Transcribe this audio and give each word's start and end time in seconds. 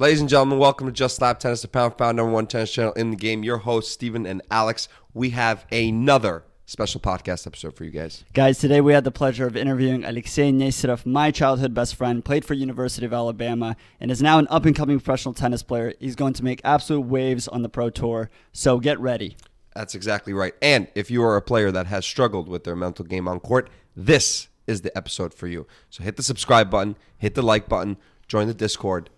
Ladies 0.00 0.20
and 0.20 0.30
gentlemen, 0.30 0.58
welcome 0.58 0.86
to 0.86 0.92
Just 0.94 1.16
Slap 1.16 1.40
Tennis, 1.40 1.60
the 1.60 1.68
pound 1.68 1.92
for 1.92 1.98
pound 1.98 2.16
number 2.16 2.32
one 2.32 2.46
tennis 2.46 2.72
channel 2.72 2.94
in 2.94 3.10
the 3.10 3.18
game. 3.18 3.44
Your 3.44 3.58
hosts, 3.58 3.92
Stephen 3.92 4.24
and 4.24 4.40
Alex. 4.50 4.88
We 5.12 5.28
have 5.28 5.66
another 5.70 6.44
special 6.64 7.02
podcast 7.02 7.46
episode 7.46 7.76
for 7.76 7.84
you 7.84 7.90
guys. 7.90 8.24
Guys, 8.32 8.58
today 8.58 8.80
we 8.80 8.94
had 8.94 9.04
the 9.04 9.10
pleasure 9.10 9.46
of 9.46 9.58
interviewing 9.58 10.02
Alexei 10.02 10.52
Nesterov, 10.52 11.04
my 11.04 11.30
childhood 11.30 11.74
best 11.74 11.96
friend, 11.96 12.24
played 12.24 12.46
for 12.46 12.54
University 12.54 13.04
of 13.04 13.12
Alabama, 13.12 13.76
and 14.00 14.10
is 14.10 14.22
now 14.22 14.38
an 14.38 14.46
up-and-coming 14.48 15.00
professional 15.00 15.34
tennis 15.34 15.62
player. 15.62 15.92
He's 16.00 16.16
going 16.16 16.32
to 16.32 16.44
make 16.44 16.62
absolute 16.64 17.02
waves 17.02 17.46
on 17.46 17.60
the 17.60 17.68
Pro 17.68 17.90
Tour, 17.90 18.30
so 18.52 18.78
get 18.78 18.98
ready. 19.00 19.36
That's 19.74 19.94
exactly 19.94 20.32
right. 20.32 20.54
And 20.62 20.88
if 20.94 21.10
you 21.10 21.22
are 21.24 21.36
a 21.36 21.42
player 21.42 21.70
that 21.72 21.88
has 21.88 22.06
struggled 22.06 22.48
with 22.48 22.64
their 22.64 22.74
mental 22.74 23.04
game 23.04 23.28
on 23.28 23.38
court, 23.38 23.68
this 23.94 24.48
is 24.66 24.80
the 24.80 24.96
episode 24.96 25.34
for 25.34 25.46
you. 25.46 25.66
So 25.90 26.02
hit 26.02 26.16
the 26.16 26.22
subscribe 26.22 26.70
button, 26.70 26.96
hit 27.18 27.34
the 27.34 27.42
like 27.42 27.68
button, 27.68 27.98
join 28.28 28.46
the 28.46 28.54
Discord, 28.54 29.10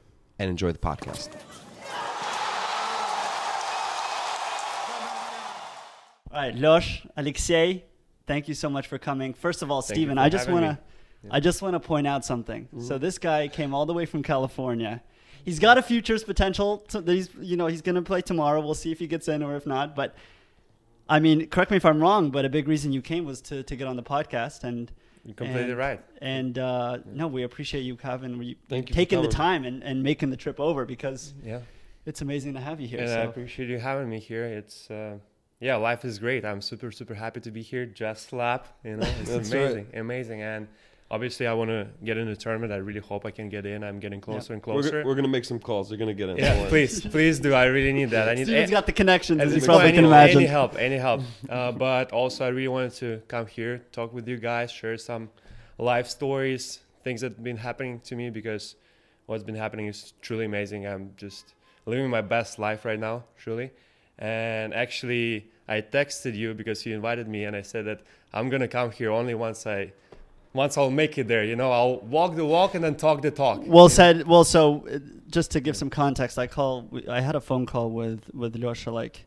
and 0.43 0.51
enjoy 0.51 0.73
the 0.73 0.79
podcast. 0.79 1.31
All 6.33 6.41
right, 6.41 6.55
Losh, 6.57 7.07
Alexei, 7.17 7.85
thank 8.27 8.49
you 8.49 8.55
so 8.55 8.69
much 8.69 8.89
for 8.89 8.99
coming. 8.99 9.35
First 9.35 9.63
of 9.63 9.71
all, 9.71 9.83
Thank 9.83 9.97
Steven, 9.97 10.19
I 10.19 10.29
just 10.29 10.51
want 10.51 10.65
to 10.65 10.79
I 11.31 11.39
just 11.39 11.63
want 11.63 11.75
to 11.75 11.81
point 11.81 12.09
out 12.09 12.25
something. 12.25 12.65
Mm-hmm. 12.65 12.83
So 12.83 12.99
this 12.99 13.19
guy 13.19 13.47
came 13.47 13.73
all 13.73 13.87
the 13.87 13.93
way 13.93 14.05
from 14.05 14.25
California. 14.25 15.03
He's 15.45 15.61
got 15.61 15.79
a 15.79 15.83
futures 15.83 16.25
potential. 16.25 16.79
To, 16.89 17.01
that 17.01 17.13
he's 17.13 17.31
you 17.41 17.57
know 17.57 17.69
he's 17.69 17.83
going 17.83 17.95
to 17.95 18.03
play 18.03 18.23
tomorrow. 18.23 18.61
We'll 18.61 18.75
see 18.75 18.91
if 18.91 18.99
he 18.99 19.07
gets 19.07 19.29
in 19.29 19.45
or 19.45 19.55
if 19.55 19.65
not. 19.65 19.95
But 19.95 20.17
I 21.09 21.21
mean, 21.21 21.47
correct 21.47 21.71
me 21.71 21.77
if 21.77 21.85
I'm 21.85 22.01
wrong, 22.01 22.31
but 22.31 22.45
a 22.45 22.49
big 22.49 22.67
reason 22.67 22.93
you 22.93 23.03
came 23.03 23.25
was 23.25 23.41
to, 23.43 23.63
to 23.63 23.77
get 23.77 23.87
on 23.87 23.95
the 23.95 24.03
podcast 24.03 24.65
and 24.65 24.91
You're 25.25 25.35
completely 25.35 25.71
and, 25.71 25.79
right. 25.79 26.01
And 26.21 26.59
uh, 26.59 26.99
no, 27.07 27.29
we 27.29 27.45
appreciate 27.45 27.83
you 27.83 27.97
having 28.03 28.43
you, 28.43 28.57
Thank 28.69 28.89
you 28.89 28.95
taking 28.95 29.23
the 29.23 29.29
time 29.29 29.65
and, 29.65 29.83
and 29.83 30.03
making 30.03 30.31
the 30.31 30.37
trip 30.37 30.59
over 30.59 30.85
because 30.85 31.33
Yeah. 31.45 31.61
it's 32.07 32.23
amazing 32.23 32.55
to 32.55 32.61
have 32.61 32.81
you 32.81 32.89
here. 32.89 33.01
and 33.01 33.11
I 33.11 33.25
appreciate 33.25 33.69
you 33.69 33.79
having 33.79 34.09
me 34.09 34.19
here. 34.19 34.45
It's 34.45 34.91
uh, 34.91 35.19
yeah, 35.61 35.77
life 35.77 36.05
is 36.05 36.19
great. 36.19 36.45
I'm 36.45 36.61
super 36.61 36.91
super 36.91 37.15
happy 37.15 37.41
to 37.41 37.51
be 37.51 37.63
here. 37.63 37.87
Just 37.87 38.31
slap, 38.31 38.67
you 38.85 38.97
know, 38.97 39.07
it's 39.21 39.31
That's 39.31 39.51
amazing, 39.51 39.87
amazing. 39.95 40.43
And 40.43 40.67
obviously, 41.13 41.47
I 41.47 41.53
want 41.53 41.71
to 41.71 41.87
get 42.03 42.17
in 42.17 42.27
the 42.27 42.35
tournament. 42.35 42.73
I 42.73 42.77
really 42.77 42.99
hope 43.01 43.25
I 43.25 43.31
can 43.31 43.49
get 43.49 43.65
in. 43.67 43.85
I'm 43.85 44.01
getting 44.01 44.21
closer 44.21 44.55
and 44.55 44.63
closer. 44.63 45.05
We're 45.05 45.15
going 45.15 45.23
to 45.25 45.29
make 45.37 45.45
some 45.45 45.61
calls. 45.61 45.89
They're 45.91 45.99
going 45.99 46.09
to 46.09 46.15
get 46.15 46.31
in. 46.31 46.39
yeah, 46.39 46.69
please, 46.69 47.01
please 47.03 47.39
do. 47.39 47.53
I 47.55 47.67
really 47.67 47.93
need 47.93 48.11
that. 48.11 48.29
I 48.29 48.35
need. 48.35 48.47
Steven's 48.47 48.71
a- 48.71 48.73
got 48.73 48.87
the 48.87 48.93
connections, 48.93 49.41
as 49.41 49.55
you 49.55 49.61
probably 49.61 49.85
point, 49.87 49.97
can 49.97 50.05
imagine. 50.07 50.39
Any 50.39 50.47
help, 50.47 50.77
any 50.77 50.97
help. 50.97 51.21
Uh, 51.49 51.71
but 51.71 52.13
also, 52.13 52.45
I 52.45 52.49
really 52.49 52.69
wanted 52.69 52.95
to 52.95 53.23
come 53.29 53.47
here, 53.47 53.83
talk 53.93 54.13
with 54.13 54.27
you 54.27 54.39
guys, 54.39 54.73
share 54.73 54.97
some 54.97 55.31
life 55.79 56.09
stories, 56.09 56.81
things 57.05 57.21
that 57.21 57.33
have 57.35 57.45
been 57.45 57.59
happening 57.59 58.01
to 58.01 58.17
me 58.17 58.31
because 58.31 58.75
what's 59.27 59.45
been 59.45 59.55
happening 59.55 59.87
is 59.87 60.15
truly 60.23 60.47
amazing. 60.47 60.87
I'm 60.87 61.13
just 61.17 61.55
living 61.87 62.09
my 62.11 62.23
best 62.23 62.59
life 62.59 62.85
right 62.85 62.99
now, 62.99 63.25
truly. 63.37 63.71
And 64.19 64.73
actually, 64.73 65.51
I 65.69 65.81
texted 65.81 66.35
you 66.35 66.55
because 66.55 66.87
you 66.87 66.95
invited 66.95 67.29
me, 67.29 67.45
and 67.45 67.55
I 67.57 67.63
said 67.63 67.85
that 67.87 68.01
I'm 68.33 68.49
gonna 68.49 68.69
come 68.69 68.91
here 68.93 69.11
only 69.11 69.35
once 69.35 69.67
I, 69.67 69.93
once 70.55 70.77
I'll 70.77 70.91
make 70.91 71.19
it 71.19 71.29
there. 71.29 71.45
You 71.45 71.57
know, 71.57 71.71
I'll 71.73 72.01
walk 72.01 72.37
the 72.37 72.45
walk 72.45 72.75
and 72.75 72.85
then 72.85 72.97
talk 72.97 73.23
the 73.23 73.31
talk. 73.31 73.63
Well 73.65 73.89
said. 73.89 74.27
Well, 74.27 74.45
so 74.45 74.87
uh, 74.89 74.99
just 75.29 75.51
to 75.53 75.61
give 75.61 75.77
some 75.77 75.91
context, 75.91 76.39
I 76.39 76.47
call. 76.47 76.89
I 77.09 77.21
had 77.21 77.35
a 77.35 77.41
phone 77.41 77.67
call 77.67 77.91
with 77.91 78.23
with 78.35 78.55
Lyosha. 78.55 78.93
Like 78.93 79.27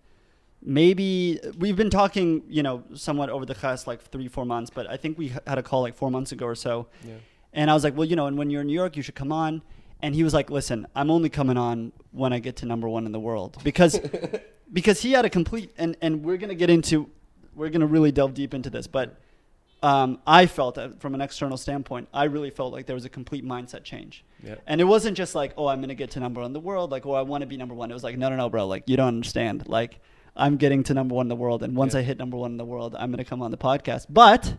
maybe 0.61 1.39
we've 1.57 1.75
been 1.75 1.89
talking, 1.89 2.43
you 2.47 2.63
know, 2.63 2.83
somewhat 2.93 3.29
over 3.29 3.45
the 3.45 3.55
past 3.55 3.87
like 3.87 4.01
three 4.01 4.27
four 4.27 4.45
months, 4.45 4.71
but 4.73 4.89
I 4.89 4.97
think 4.97 5.17
we 5.17 5.29
had 5.47 5.57
a 5.57 5.63
call 5.63 5.81
like 5.81 5.95
four 5.95 6.11
months 6.11 6.31
ago 6.31 6.45
or 6.45 6.55
so. 6.55 6.87
Yeah. 7.03 7.13
And 7.53 7.71
I 7.71 7.73
was 7.73 7.83
like, 7.83 7.95
well, 7.95 8.05
you 8.05 8.15
know, 8.15 8.27
and 8.27 8.37
when 8.37 8.49
you're 8.49 8.61
in 8.61 8.67
New 8.67 8.73
York, 8.73 8.97
you 8.97 9.03
should 9.03 9.15
come 9.15 9.31
on. 9.31 9.61
And 10.01 10.13
he 10.13 10.23
was 10.23 10.33
like, 10.33 10.49
listen, 10.49 10.85
I'm 10.93 11.09
only 11.09 11.29
coming 11.29 11.57
on 11.57 11.93
when 12.11 12.33
I 12.33 12.39
get 12.39 12.57
to 12.57 12.65
number 12.65 12.89
one 12.89 13.05
in 13.05 13.11
the 13.11 13.19
world 13.19 13.57
because 13.63 13.99
because 14.73 15.01
he 15.01 15.13
had 15.13 15.25
a 15.25 15.29
complete 15.29 15.71
and 15.77 15.95
and 16.01 16.23
we're 16.23 16.37
gonna 16.37 16.55
get 16.55 16.69
into 16.69 17.09
we're 17.55 17.69
gonna 17.69 17.87
really 17.87 18.11
delve 18.11 18.33
deep 18.33 18.53
into 18.53 18.69
this, 18.69 18.87
but. 18.87 19.19
Um, 19.85 20.19
I 20.25 20.47
felt 20.47 20.75
that 20.75 20.99
from 20.99 21.13
an 21.13 21.21
external 21.21 21.57
standpoint, 21.57 22.07
I 22.13 22.23
really 22.23 22.49
felt 22.49 22.73
like 22.73 22.85
there 22.87 22.95
was 22.95 23.05
a 23.05 23.09
complete 23.09 23.45
mindset 23.45 23.83
change. 23.83 24.23
Yeah. 24.43 24.55
And 24.65 24.81
it 24.81 24.85
wasn't 24.85 25.15
just 25.15 25.35
like, 25.35 25.53
oh, 25.57 25.67
I'm 25.67 25.79
gonna 25.81 25.93
get 25.95 26.09
to 26.11 26.19
number 26.19 26.41
one 26.41 26.47
in 26.47 26.53
the 26.53 26.59
world, 26.59 26.89
like, 26.91 27.05
oh, 27.05 27.13
I 27.13 27.21
want 27.21 27.41
to 27.41 27.47
be 27.47 27.55
number 27.57 27.75
one. 27.75 27.91
It 27.91 27.93
was 27.93 28.03
like, 28.03 28.17
no, 28.17 28.29
no, 28.29 28.35
no, 28.35 28.49
bro, 28.49 28.65
like 28.67 28.83
you 28.87 28.97
don't 28.97 29.07
understand. 29.09 29.67
Like, 29.67 29.99
I'm 30.35 30.57
getting 30.57 30.81
to 30.83 30.93
number 30.93 31.13
one 31.15 31.25
in 31.25 31.29
the 31.29 31.35
world, 31.35 31.61
and 31.63 31.75
once 31.75 31.93
Yeah. 31.93 31.99
I 31.99 32.03
hit 32.03 32.17
number 32.17 32.35
one 32.35 32.51
in 32.51 32.57
the 32.57 32.65
world, 32.65 32.95
I'm 32.97 33.11
gonna 33.11 33.23
come 33.25 33.41
on 33.43 33.51
the 33.51 33.57
podcast. 33.57 34.07
But 34.09 34.55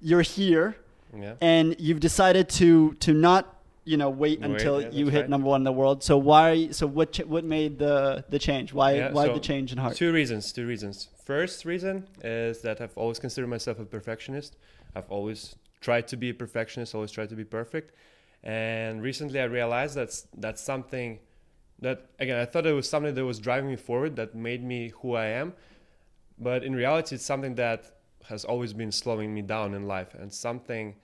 you're 0.00 0.22
here, 0.22 0.76
Yeah. 1.16 1.34
and 1.40 1.76
you've 1.78 2.00
decided 2.00 2.48
to 2.50 2.94
to 2.94 3.12
not, 3.12 3.54
you 3.86 3.96
know, 3.96 4.10
wait 4.10 4.40
until 4.40 4.82
yeah, 4.82 4.90
you 4.90 5.08
hit 5.08 5.20
right. 5.20 5.30
number 5.30 5.46
one 5.46 5.60
in 5.60 5.64
the 5.64 5.72
world. 5.72 6.02
So 6.02 6.18
why? 6.18 6.70
So 6.72 6.86
what? 6.86 7.12
Ch- 7.12 7.24
what 7.24 7.44
made 7.44 7.78
the 7.78 8.24
the 8.28 8.38
change? 8.38 8.74
Why? 8.74 8.94
Yeah, 8.94 9.12
why 9.12 9.26
so 9.26 9.34
the 9.34 9.40
change 9.40 9.72
in 9.72 9.78
heart? 9.78 9.96
Two 9.96 10.12
reasons. 10.12 10.52
Two 10.52 10.66
reasons. 10.66 11.08
First 11.24 11.64
reason 11.64 12.08
is 12.22 12.60
that 12.62 12.80
I've 12.80 12.96
always 12.98 13.18
considered 13.20 13.46
myself 13.46 13.78
a 13.78 13.84
perfectionist. 13.84 14.56
I've 14.94 15.08
always 15.08 15.54
tried 15.80 16.08
to 16.08 16.16
be 16.16 16.30
a 16.30 16.34
perfectionist. 16.34 16.94
Always 16.94 17.12
tried 17.12 17.28
to 17.28 17.36
be 17.36 17.44
perfect. 17.44 17.94
And 18.42 19.02
recently, 19.02 19.40
I 19.40 19.44
realized 19.44 19.94
that's 19.94 20.26
that's 20.36 20.60
something 20.60 21.20
that 21.78 22.06
again 22.18 22.40
I 22.40 22.44
thought 22.44 22.66
it 22.66 22.72
was 22.72 22.88
something 22.88 23.14
that 23.14 23.24
was 23.24 23.38
driving 23.38 23.70
me 23.70 23.76
forward, 23.76 24.16
that 24.16 24.34
made 24.34 24.64
me 24.64 24.92
who 25.00 25.14
I 25.14 25.26
am. 25.26 25.54
But 26.38 26.64
in 26.64 26.74
reality, 26.74 27.14
it's 27.14 27.24
something 27.24 27.54
that 27.54 27.98
has 28.28 28.44
always 28.44 28.72
been 28.72 28.90
slowing 28.90 29.32
me 29.32 29.42
down 29.42 29.74
in 29.74 29.86
life, 29.86 30.12
and 30.14 30.32
something 30.32 30.96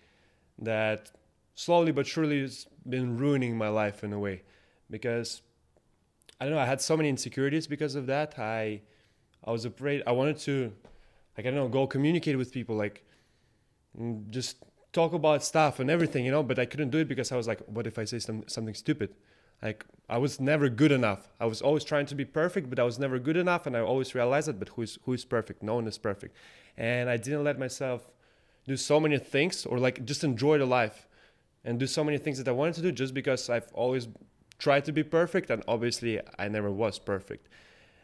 that 0.59 1.12
slowly 1.55 1.93
but 1.93 2.07
surely 2.07 2.41
it's 2.41 2.67
been 2.89 3.17
ruining 3.17 3.57
my 3.57 3.69
life 3.69 4.05
in 4.05 4.13
a 4.13 4.19
way, 4.19 4.43
because 4.91 5.43
I 6.41 6.45
don't 6.47 6.55
know. 6.55 6.61
I 6.61 6.67
had 6.67 6.81
so 6.81 6.97
many 6.97 7.09
insecurities 7.09 7.67
because 7.67 7.95
of 7.95 8.07
that. 8.07 8.39
I 8.39 8.81
I 9.45 9.51
was 9.53 9.65
afraid. 9.65 10.03
I 10.07 10.13
wanted 10.13 10.39
to, 10.39 10.73
like 11.37 11.47
I 11.47 11.51
don't 11.51 11.55
know, 11.55 11.69
go 11.69 11.87
communicate 11.87 12.37
with 12.37 12.53
people, 12.53 12.77
like 12.77 13.05
mm, 13.99 14.29
just 14.31 14.57
talk 14.93 15.13
about 15.13 15.43
stuff 15.45 15.81
and 15.81 15.91
everything, 15.91 16.25
you 16.25 16.31
know. 16.31 16.43
But 16.43 16.59
I 16.59 16.65
couldn't 16.65 16.91
do 16.91 16.99
it 16.99 17.09
because 17.09 17.33
I 17.33 17.37
was 17.37 17.47
like, 17.47 17.61
what 17.67 17.87
if 17.87 17.99
I 17.99 18.05
say 18.05 18.19
some, 18.19 18.45
something 18.49 18.75
stupid? 18.75 19.15
Like 19.63 19.84
I 20.09 20.19
was 20.19 20.41
never 20.41 20.69
good 20.69 20.91
enough. 20.91 21.29
I 21.39 21.47
was 21.47 21.63
always 21.63 21.84
trying 21.84 22.07
to 22.07 22.15
be 22.15 22.25
perfect, 22.25 22.69
but 22.69 22.79
I 22.81 22.83
was 22.83 22.99
never 22.99 23.19
good 23.19 23.37
enough, 23.37 23.67
and 23.67 23.77
I 23.77 23.81
always 23.81 24.15
realized 24.15 24.49
that. 24.49 24.59
But 24.59 24.71
who 24.71 24.83
is 24.83 24.99
who 25.05 25.13
is 25.13 25.25
perfect? 25.25 25.63
No 25.63 25.77
one 25.77 25.87
is 25.87 25.99
perfect, 25.99 26.37
and 26.77 27.09
I 27.09 27.17
didn't 27.17 27.45
let 27.45 27.59
myself 27.59 28.11
do 28.67 28.77
so 28.77 28.99
many 29.01 29.19
things 29.19 29.67
or 29.67 29.79
like 29.79 30.05
just 30.05 30.23
enjoy 30.25 30.59
the 30.59 30.67
life 30.67 31.09
and 31.65 31.78
do 31.78 31.87
so 31.87 32.03
many 32.03 32.19
things 32.19 32.39
that 32.39 32.49
I 32.49 32.53
wanted 32.53 32.75
to 32.75 32.83
do 32.83 32.93
just 32.93 33.15
because 33.15 33.49
I've 33.49 33.71
always 33.73 34.09
tried 34.59 34.84
to 34.84 34.93
be 34.93 35.03
perfect 35.03 35.50
and 35.50 35.62
obviously 35.67 36.21
I 36.39 36.49
never 36.49 36.71
was 36.71 36.99
perfect. 36.99 37.49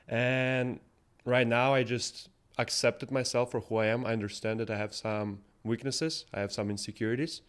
And 0.08 0.80
right 1.24 1.46
now 1.46 1.74
I 1.74 1.82
just 1.82 2.28
accepted 2.56 3.10
myself 3.10 3.52
for 3.52 3.60
who 3.60 3.76
I 3.76 3.86
am. 3.86 4.04
I 4.04 4.12
understand 4.12 4.60
that 4.60 4.70
I 4.70 4.76
have 4.76 4.94
some 4.94 5.40
weaknesses, 5.64 6.24
I 6.32 6.40
have 6.40 6.52
some 6.52 6.70
insecurities, 6.70 7.42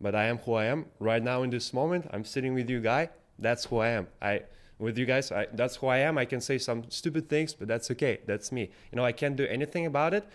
but 0.00 0.14
I 0.14 0.24
am 0.24 0.38
who 0.38 0.54
I 0.54 0.66
am. 0.66 0.86
Right 0.98 1.22
now 1.22 1.42
in 1.42 1.50
this 1.50 1.72
moment, 1.72 2.08
I'm 2.12 2.24
sitting 2.24 2.54
with 2.54 2.68
you 2.68 2.80
guy. 2.80 3.10
That's 3.38 3.64
who 3.66 3.78
I 3.78 3.88
am. 3.88 4.08
I 4.20 4.42
with 4.78 4.98
you 4.98 5.06
guys, 5.06 5.30
I, 5.30 5.46
that's 5.52 5.76
who 5.76 5.86
I 5.86 5.98
am. 5.98 6.18
I 6.18 6.24
can 6.24 6.40
say 6.40 6.58
some 6.58 6.90
stupid 6.90 7.28
things, 7.28 7.54
but 7.54 7.68
that's 7.68 7.90
okay. 7.92 8.18
That's 8.26 8.50
me. 8.50 8.62
You 8.90 8.96
know, 8.96 9.04
I 9.04 9.12
can't 9.12 9.36
do 9.36 9.46
anything 9.46 9.86
about 9.86 10.12
it. 10.12 10.26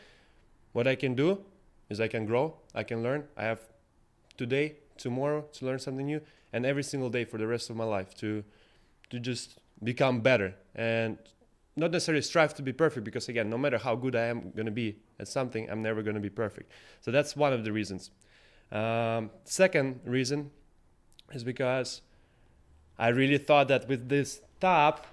What 0.72 0.88
I 0.88 0.96
can 0.96 1.16
do 1.16 1.44
is 1.90 2.00
I 2.00 2.08
can 2.08 2.26
grow, 2.26 2.56
I 2.74 2.84
can 2.84 3.04
learn. 3.04 3.26
I 3.36 3.44
have 3.44 3.60
today, 4.38 4.78
tomorrow 4.98 5.46
to 5.54 5.66
learn 5.66 5.80
something 5.80 6.06
new, 6.06 6.22
and 6.54 6.66
every 6.66 6.84
single 6.84 7.10
day 7.10 7.26
for 7.26 7.38
the 7.38 7.48
rest 7.48 7.70
of 7.70 7.76
my 7.76 7.84
life 7.84 8.16
to 8.16 8.44
to 9.10 9.20
just 9.20 9.60
become 9.84 10.20
better 10.22 10.54
and 10.76 11.18
not 11.78 11.92
necessarily 11.92 12.22
strive 12.22 12.54
to 12.56 12.62
be 12.64 12.74
perfect 12.74 13.06
because 13.06 13.30
again, 13.30 13.50
no 13.50 13.58
matter 13.58 13.78
how 13.78 13.96
good 13.96 14.16
I 14.16 14.26
am 14.26 14.52
gonna 14.56 14.72
be 14.72 14.98
at 15.20 15.28
something, 15.28 15.70
I'm 15.70 15.82
never 15.82 16.02
gonna 16.02 16.20
be 16.20 16.30
perfect. 16.30 16.72
So 17.02 17.12
that's 17.12 17.36
one 17.36 17.54
of 17.54 17.64
the 17.64 17.72
reasons. 17.72 18.10
Um, 18.72 19.30
second 19.46 20.02
reason 20.04 20.52
is 21.32 21.44
because 21.44 22.02
I 22.98 23.10
really 23.10 23.38
thought 23.38 23.68
that 23.68 23.88
with 23.88 24.10
this 24.10 24.42
top, 24.60 25.06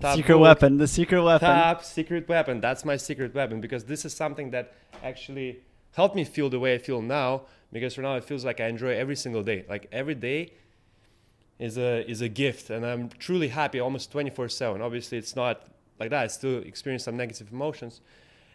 top 0.00 0.16
secret 0.16 0.34
book, 0.34 0.42
weapon. 0.42 0.78
The 0.78 0.86
secret 0.86 1.22
weapon. 1.22 1.48
top 1.48 1.84
secret 1.84 2.28
weapon. 2.28 2.60
That's 2.60 2.84
my 2.84 2.96
secret 2.96 3.34
weapon 3.34 3.60
because 3.60 3.84
this 3.84 4.04
is 4.04 4.14
something 4.14 4.52
that 4.52 4.74
actually 5.02 5.60
helped 5.92 6.14
me 6.14 6.24
feel 6.24 6.48
the 6.48 6.60
way 6.60 6.74
I 6.74 6.78
feel 6.78 7.02
now. 7.02 7.42
Because 7.72 7.94
for 7.94 8.02
now 8.02 8.14
it 8.16 8.24
feels 8.24 8.44
like 8.44 8.60
I 8.60 8.66
enjoy 8.66 8.94
every 8.96 9.16
single 9.16 9.42
day. 9.42 9.64
Like 9.68 9.88
every 9.92 10.14
day 10.14 10.52
is 11.58 11.78
a 11.78 12.08
is 12.10 12.20
a 12.20 12.28
gift, 12.28 12.70
and 12.70 12.84
I'm 12.84 13.08
truly 13.08 13.48
happy 13.48 13.80
almost 13.80 14.12
24/7. 14.12 14.80
Obviously, 14.80 15.18
it's 15.18 15.34
not 15.34 15.66
like 15.98 16.10
that. 16.10 16.22
I 16.24 16.26
still 16.26 16.58
experience 16.58 17.04
some 17.04 17.16
negative 17.16 17.52
emotions, 17.52 18.00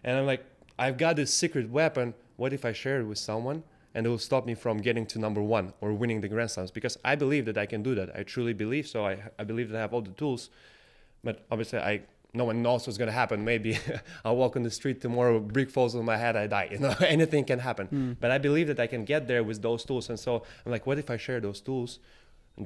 and 0.04 0.18
I'm 0.18 0.26
like, 0.26 0.46
I've 0.78 0.98
got 0.98 1.16
this 1.16 1.34
secret 1.34 1.70
weapon. 1.70 2.14
What 2.36 2.54
if 2.54 2.66
I 2.66 2.74
share 2.74 3.00
it 3.00 3.06
with 3.06 3.18
someone? 3.18 3.64
And 3.96 4.06
it 4.06 4.10
will 4.10 4.20
stop 4.20 4.46
me 4.46 4.54
from 4.54 4.78
getting 4.78 5.08
to 5.08 5.18
number 5.18 5.42
one 5.42 5.74
or 5.82 5.92
winning 5.92 6.22
the 6.22 6.28
Grand 6.28 6.52
Slams 6.52 6.70
because 6.70 7.00
I 7.04 7.16
believe 7.16 7.46
that 7.46 7.58
I 7.58 7.66
can 7.66 7.82
do 7.82 7.96
that. 7.96 8.16
I 8.16 8.22
truly 8.22 8.54
believe 8.54 8.86
so. 8.88 9.08
I, 9.08 9.18
I 9.40 9.44
believe 9.44 9.70
that 9.70 9.78
I 9.78 9.82
have 9.82 9.92
all 9.92 10.02
the 10.02 10.12
tools 10.12 10.52
but 11.24 11.46
obviously 11.52 11.80
I 11.80 12.02
no 12.38 12.46
one 12.46 12.62
knows 12.62 12.86
what's 12.88 12.98
gonna 12.98 13.12
happen. 13.24 13.44
Maybe 13.44 13.78
I'll 14.26 14.36
walk 14.38 14.56
on 14.56 14.64
the 14.64 14.72
street 14.72 15.02
tomorrow, 15.02 15.40
brick 15.40 15.70
falls 15.70 15.96
on 15.96 16.06
my 16.06 16.18
head, 16.18 16.36
I 16.36 16.48
die. 16.48 16.68
You 16.72 16.80
know, 16.80 16.96
anything 17.02 17.44
can 17.46 17.60
happen. 17.60 17.88
Hmm. 17.88 18.12
But 18.22 18.30
I 18.32 18.38
believe 18.38 18.68
that 18.68 18.80
I 18.80 18.88
can 18.88 19.04
get 19.06 19.28
there 19.28 19.44
with 19.44 19.62
those 19.62 19.84
tools. 19.84 20.10
And 20.10 20.20
so 20.20 20.44
I'm 20.66 20.72
like, 20.72 20.86
what 20.88 20.98
if 21.00 21.10
I 21.10 21.18
share 21.18 21.40
those 21.40 21.60
tools 21.62 22.00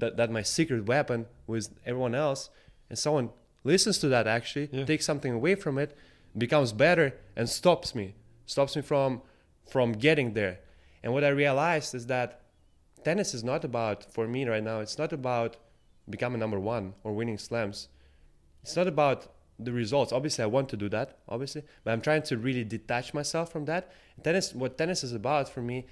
that 0.02 0.18
that 0.18 0.30
my 0.32 0.44
secret 0.44 0.86
weapon 0.86 1.26
with 1.48 1.70
everyone 1.86 2.16
else, 2.16 2.50
and 2.90 2.98
someone 3.00 3.30
listens 3.64 3.98
to 4.00 4.08
that 4.10 4.26
actually, 4.28 4.70
Yeah. 4.72 4.86
takes 4.86 5.06
something 5.06 5.34
away 5.34 5.56
from 5.56 5.78
it, 5.78 5.96
becomes 6.38 6.72
better, 6.74 7.08
and 7.36 7.50
stops 7.50 7.94
me, 8.00 8.08
stops 8.46 8.76
me 8.76 8.82
from 8.82 9.22
from 9.74 9.88
getting 10.08 10.34
there. 10.34 10.56
And 11.04 11.14
what 11.14 11.24
I 11.24 11.30
realized 11.30 11.96
is 12.00 12.06
that 12.08 12.30
tennis 13.04 13.34
is 13.34 13.44
not 13.44 13.64
about 13.64 14.00
for 14.14 14.28
me 14.28 14.42
right 14.54 14.64
now. 14.72 14.80
It's 14.86 14.98
not 14.98 15.12
about 15.14 15.58
becoming 16.10 16.40
number 16.40 16.60
one 16.60 16.86
or 17.04 17.12
winning 17.14 17.38
slams. 17.38 17.88
It's 18.64 18.76
not 18.76 18.88
about 18.88 19.20
the 19.66 19.72
results. 19.72 20.12
Obviously, 20.12 20.44
I 20.44 20.48
want 20.48 20.70
to 20.70 20.78
do 20.78 20.90
that, 20.90 21.18
obviously, 21.28 21.64
but 21.84 21.92
I'm 21.92 22.02
trying 22.02 22.24
to 22.24 22.38
really 22.38 22.64
detach 22.64 23.14
myself 23.14 23.52
from 23.52 23.66
that. 23.66 23.92
Tennis, 24.24 24.54
what 24.54 24.78
tennis 24.78 25.04
is 25.04 25.14
about 25.14 25.50
for 25.50 25.62
me, 25.62 25.86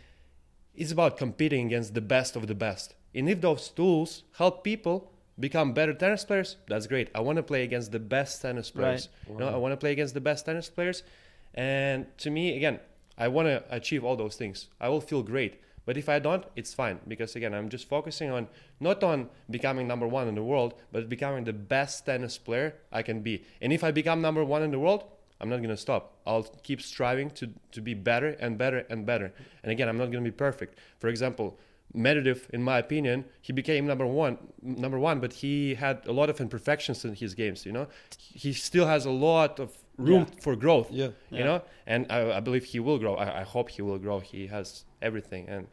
is 0.75 0.91
about 0.91 1.17
competing 1.17 1.65
against 1.67 1.93
the 1.93 2.01
best 2.01 2.35
of 2.35 2.47
the 2.47 2.55
best. 2.55 2.95
And 3.13 3.29
if 3.29 3.41
those 3.41 3.69
tools 3.69 4.23
help 4.37 4.63
people 4.63 5.11
become 5.39 5.73
better 5.73 5.93
tennis 5.93 6.25
players, 6.25 6.57
that's 6.67 6.87
great. 6.87 7.09
I 7.15 7.21
want 7.21 7.37
to 7.37 7.43
play 7.43 7.63
against 7.63 7.91
the 7.91 7.99
best 7.99 8.41
tennis 8.41 8.69
players. 8.69 9.09
Right. 9.27 9.33
You 9.33 9.39
know, 9.39 9.49
I 9.49 9.57
want 9.57 9.71
to 9.73 9.77
play 9.77 9.91
against 9.91 10.13
the 10.13 10.21
best 10.21 10.45
tennis 10.45 10.69
players. 10.69 11.03
And 11.53 12.05
to 12.19 12.29
me, 12.29 12.55
again, 12.55 12.79
I 13.17 13.27
want 13.27 13.47
to 13.47 13.63
achieve 13.69 14.03
all 14.03 14.15
those 14.15 14.35
things. 14.35 14.67
I 14.79 14.89
will 14.89 15.01
feel 15.01 15.23
great. 15.23 15.59
But 15.89 15.97
if 15.97 16.07
I 16.07 16.19
don't, 16.19 16.43
it's 16.55 16.71
fine 16.81 16.97
because 17.07 17.35
again, 17.35 17.53
I'm 17.57 17.67
just 17.75 17.85
focusing 17.89 18.29
on 18.37 18.43
not 18.79 19.03
on 19.03 19.27
becoming 19.49 19.87
number 19.87 20.07
one 20.07 20.27
in 20.31 20.35
the 20.35 20.43
world, 20.43 20.71
but 20.93 21.09
becoming 21.09 21.45
the 21.45 21.57
best 21.75 22.05
tennis 22.05 22.37
player 22.37 22.69
I 22.91 23.01
can 23.01 23.21
be. 23.29 23.33
And 23.61 23.73
if 23.73 23.81
I 23.83 23.89
become 24.01 24.19
number 24.21 24.43
one 24.55 24.61
in 24.67 24.69
the 24.69 24.77
world, 24.85 25.01
I'm 25.41 25.49
not 25.49 25.61
gonna 25.63 25.83
stop. 25.87 26.03
I'll 26.27 26.47
keep 26.67 26.79
striving 26.93 27.31
to 27.39 27.45
to 27.75 27.81
be 27.89 27.95
better 27.95 28.31
and 28.43 28.51
better 28.63 28.79
and 28.91 28.99
better. 29.11 29.27
And 29.63 29.71
again, 29.71 29.87
I'm 29.89 29.97
not 29.97 30.11
gonna 30.11 30.29
be 30.33 30.37
perfect. 30.47 30.77
For 31.01 31.07
example, 31.09 31.47
Medvedev, 32.05 32.39
in 32.51 32.61
my 32.71 32.77
opinion, 32.85 33.25
he 33.41 33.51
became 33.61 33.83
number 33.91 34.05
one, 34.05 34.37
number 34.61 34.99
one, 35.09 35.17
but 35.19 35.33
he 35.41 35.73
had 35.85 35.97
a 36.05 36.11
lot 36.19 36.29
of 36.29 36.39
imperfections 36.39 37.03
in 37.03 37.15
his 37.23 37.33
games. 37.33 37.65
You 37.65 37.71
know, 37.77 37.87
he 38.43 38.53
still 38.53 38.85
has 38.85 39.05
a 39.07 39.15
lot 39.29 39.59
of 39.59 39.69
room 39.97 40.25
Yeah. 40.27 40.41
for 40.43 40.53
growth 40.55 40.89
Yeah. 40.91 41.11
you 41.31 41.39
Yeah. 41.39 41.45
know 41.49 41.59
and 41.93 42.01
I, 42.17 42.19
I 42.37 42.41
believe 42.47 42.63
he 42.73 42.79
will 42.87 42.99
grow 43.03 43.13
I, 43.25 43.27
I 43.41 43.43
hope 43.53 43.67
he 43.77 43.81
will 43.87 43.99
grow 44.05 44.17
he 44.33 44.41
has 44.47 44.67
everything 45.01 45.43
and 45.53 45.67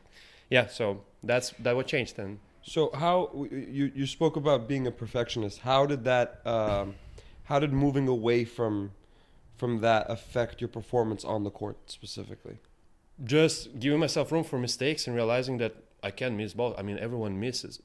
yeah 0.51 0.67
so 0.67 1.03
that's 1.23 1.51
that 1.59 1.75
what 1.77 1.87
changed 1.87 2.17
then 2.17 2.39
So 2.63 2.91
how 2.95 3.31
you 3.51 3.93
you 3.95 4.07
spoke 4.07 4.37
about 4.37 4.67
being 4.67 4.87
a 4.87 4.91
perfectionist? 4.91 5.61
How 5.61 5.87
did 5.87 6.03
that? 6.05 6.43
Um, 6.45 6.95
how 7.45 7.59
did 7.61 7.73
moving 7.73 8.09
away 8.09 8.45
from 8.45 8.91
from 9.57 9.81
that 9.87 10.07
affect 10.11 10.61
your 10.61 10.69
performance 10.69 11.25
on 11.25 11.45
the 11.45 11.51
court 11.51 11.77
specifically? 11.87 12.59
just 13.25 13.79
giving 13.81 13.99
myself 13.99 14.31
room 14.33 14.45
for 14.45 14.59
mistakes 14.59 15.07
and 15.07 15.17
realizing 15.17 15.59
that 15.59 15.75
I 16.03 16.11
can 16.11 16.37
miss 16.37 16.53
balls. 16.55 16.75
I 16.79 16.83
mean, 16.83 16.99
everyone 16.99 17.41
misses. 17.41 17.81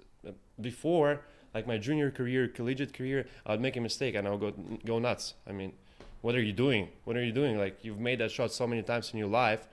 Before, 0.60 1.22
like 1.54 1.66
my 1.68 1.78
junior 1.78 2.12
career, 2.12 2.48
collegiate 2.48 2.94
career, 2.94 3.26
I 3.46 3.52
would 3.52 3.62
make 3.62 3.78
a 3.78 3.82
mistake 3.82 4.16
and 4.16 4.28
I 4.28 4.32
would 4.32 4.40
go 4.42 4.52
go 4.86 5.00
nuts. 5.00 5.36
I 5.48 5.52
mean, 5.54 5.74
what 6.22 6.36
are 6.36 6.42
you 6.42 6.54
doing? 6.54 6.90
What 7.06 7.16
are 7.18 7.24
you 7.24 7.32
doing? 7.32 7.58
Like 7.58 7.80
you've 7.86 8.00
made 8.00 8.20
that 8.20 8.32
shot 8.32 8.52
so 8.52 8.68
many 8.68 8.82
times 8.84 9.12
in 9.14 9.20
your 9.20 9.30
life. 9.30 9.68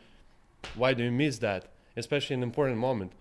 Why 0.75 0.95
do 0.95 1.03
you 1.03 1.11
miss 1.13 1.39
that? 1.39 1.63
Especially 1.99 2.35
an 2.35 2.43
important 2.43 2.79
moment. 2.79 3.13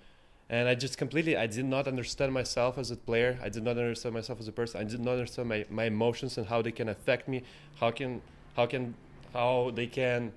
And 0.50 0.70
I 0.70 0.76
just 0.76 0.98
completely, 0.98 1.36
I 1.36 1.48
did 1.48 1.66
not 1.66 1.88
understand 1.88 2.34
myself 2.34 2.78
as 2.78 2.90
a 2.92 2.96
player. 2.96 3.38
I 3.44 3.50
did 3.50 3.64
not 3.64 3.78
understand 3.78 4.14
myself 4.14 4.40
as 4.40 4.48
a 4.48 4.52
person. 4.54 4.80
I 4.80 4.86
did 4.86 5.02
not 5.02 5.14
understand 5.14 5.50
my, 5.50 5.66
my 5.70 5.86
emotions 5.86 6.38
and 6.38 6.48
how 6.48 6.62
they 6.62 6.72
can 6.72 6.88
affect 6.88 7.28
me. 7.28 7.44
How 7.82 7.92
can, 7.92 8.22
how 8.56 8.66
can, 8.66 8.94
how 9.34 9.72
they 9.76 9.88
can 9.88 10.32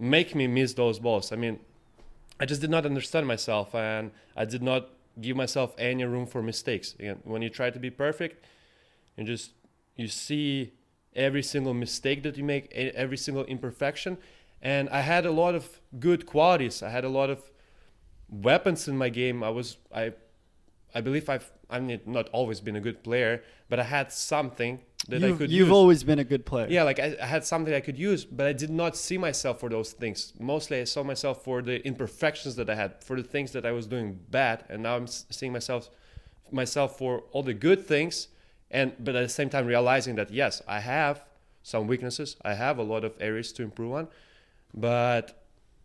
make 0.00 0.34
me 0.34 0.46
miss 0.46 0.72
those 0.72 0.98
balls. 0.98 1.30
I 1.30 1.36
mean, 1.36 1.60
I 2.40 2.46
just 2.46 2.62
did 2.62 2.70
not 2.70 2.86
understand 2.86 3.26
myself, 3.26 3.74
and 3.74 4.10
I 4.34 4.46
did 4.46 4.62
not 4.62 4.88
give 5.20 5.36
myself 5.36 5.74
any 5.78 6.04
room 6.04 6.26
for 6.26 6.42
mistakes. 6.42 6.94
Again, 6.98 7.20
when 7.24 7.42
you 7.42 7.50
try 7.50 7.70
to 7.70 7.78
be 7.78 7.90
perfect, 7.90 8.44
you 9.16 9.24
just 9.24 9.52
you 9.96 10.08
see 10.08 10.72
every 11.14 11.42
single 11.42 11.74
mistake 11.74 12.22
that 12.22 12.38
you 12.38 12.44
make, 12.44 12.72
every 12.72 13.18
single 13.18 13.44
imperfection. 13.44 14.16
And 14.62 14.88
I 14.88 15.02
had 15.02 15.26
a 15.26 15.30
lot 15.30 15.54
of 15.54 15.80
good 15.98 16.24
qualities. 16.24 16.82
I 16.82 16.88
had 16.88 17.04
a 17.04 17.08
lot 17.08 17.28
of 17.28 17.50
weapons 18.30 18.88
in 18.88 18.96
my 18.96 19.08
game. 19.08 19.42
I 19.42 19.50
was 19.50 19.76
I 19.94 20.12
I 20.94 21.00
believe 21.00 21.28
I've 21.28 21.50
I 21.68 21.80
mean 21.80 22.00
not 22.06 22.28
always 22.30 22.60
been 22.60 22.76
a 22.76 22.80
good 22.80 23.02
player, 23.02 23.42
but 23.68 23.78
I 23.78 23.84
had 23.84 24.12
something 24.12 24.80
that 25.08 25.22
I 25.24 25.28
You've, 25.28 25.38
could 25.38 25.50
you've 25.50 25.68
use. 25.68 25.74
always 25.74 26.04
been 26.04 26.18
a 26.18 26.24
good 26.24 26.44
player. 26.44 26.66
Yeah, 26.68 26.82
like 26.82 26.98
I, 26.98 27.16
I 27.20 27.26
had 27.26 27.44
something 27.44 27.72
I 27.72 27.80
could 27.80 27.98
use, 27.98 28.24
but 28.24 28.46
I 28.46 28.52
did 28.52 28.70
not 28.70 28.96
see 28.96 29.16
myself 29.18 29.60
for 29.60 29.68
those 29.68 29.92
things. 29.92 30.34
Mostly, 30.38 30.80
I 30.80 30.84
saw 30.84 31.02
myself 31.02 31.42
for 31.42 31.62
the 31.62 31.84
imperfections 31.86 32.56
that 32.56 32.68
I 32.68 32.74
had, 32.74 33.02
for 33.02 33.16
the 33.16 33.22
things 33.26 33.52
that 33.52 33.64
I 33.64 33.72
was 33.72 33.86
doing 33.86 34.18
bad, 34.30 34.64
and 34.68 34.82
now 34.82 34.96
I'm 34.96 35.06
seeing 35.06 35.52
myself 35.52 35.88
myself 36.52 36.98
for 36.98 37.22
all 37.32 37.42
the 37.42 37.54
good 37.54 37.86
things, 37.86 38.28
and 38.70 38.92
but 38.98 39.14
at 39.16 39.22
the 39.22 39.28
same 39.28 39.48
time 39.48 39.66
realizing 39.66 40.16
that 40.16 40.30
yes, 40.30 40.62
I 40.68 40.80
have 40.80 41.24
some 41.62 41.86
weaknesses. 41.86 42.36
I 42.42 42.54
have 42.54 42.78
a 42.78 42.82
lot 42.82 43.04
of 43.04 43.14
areas 43.20 43.52
to 43.52 43.62
improve 43.62 43.92
on, 43.92 44.08
but 44.74 45.39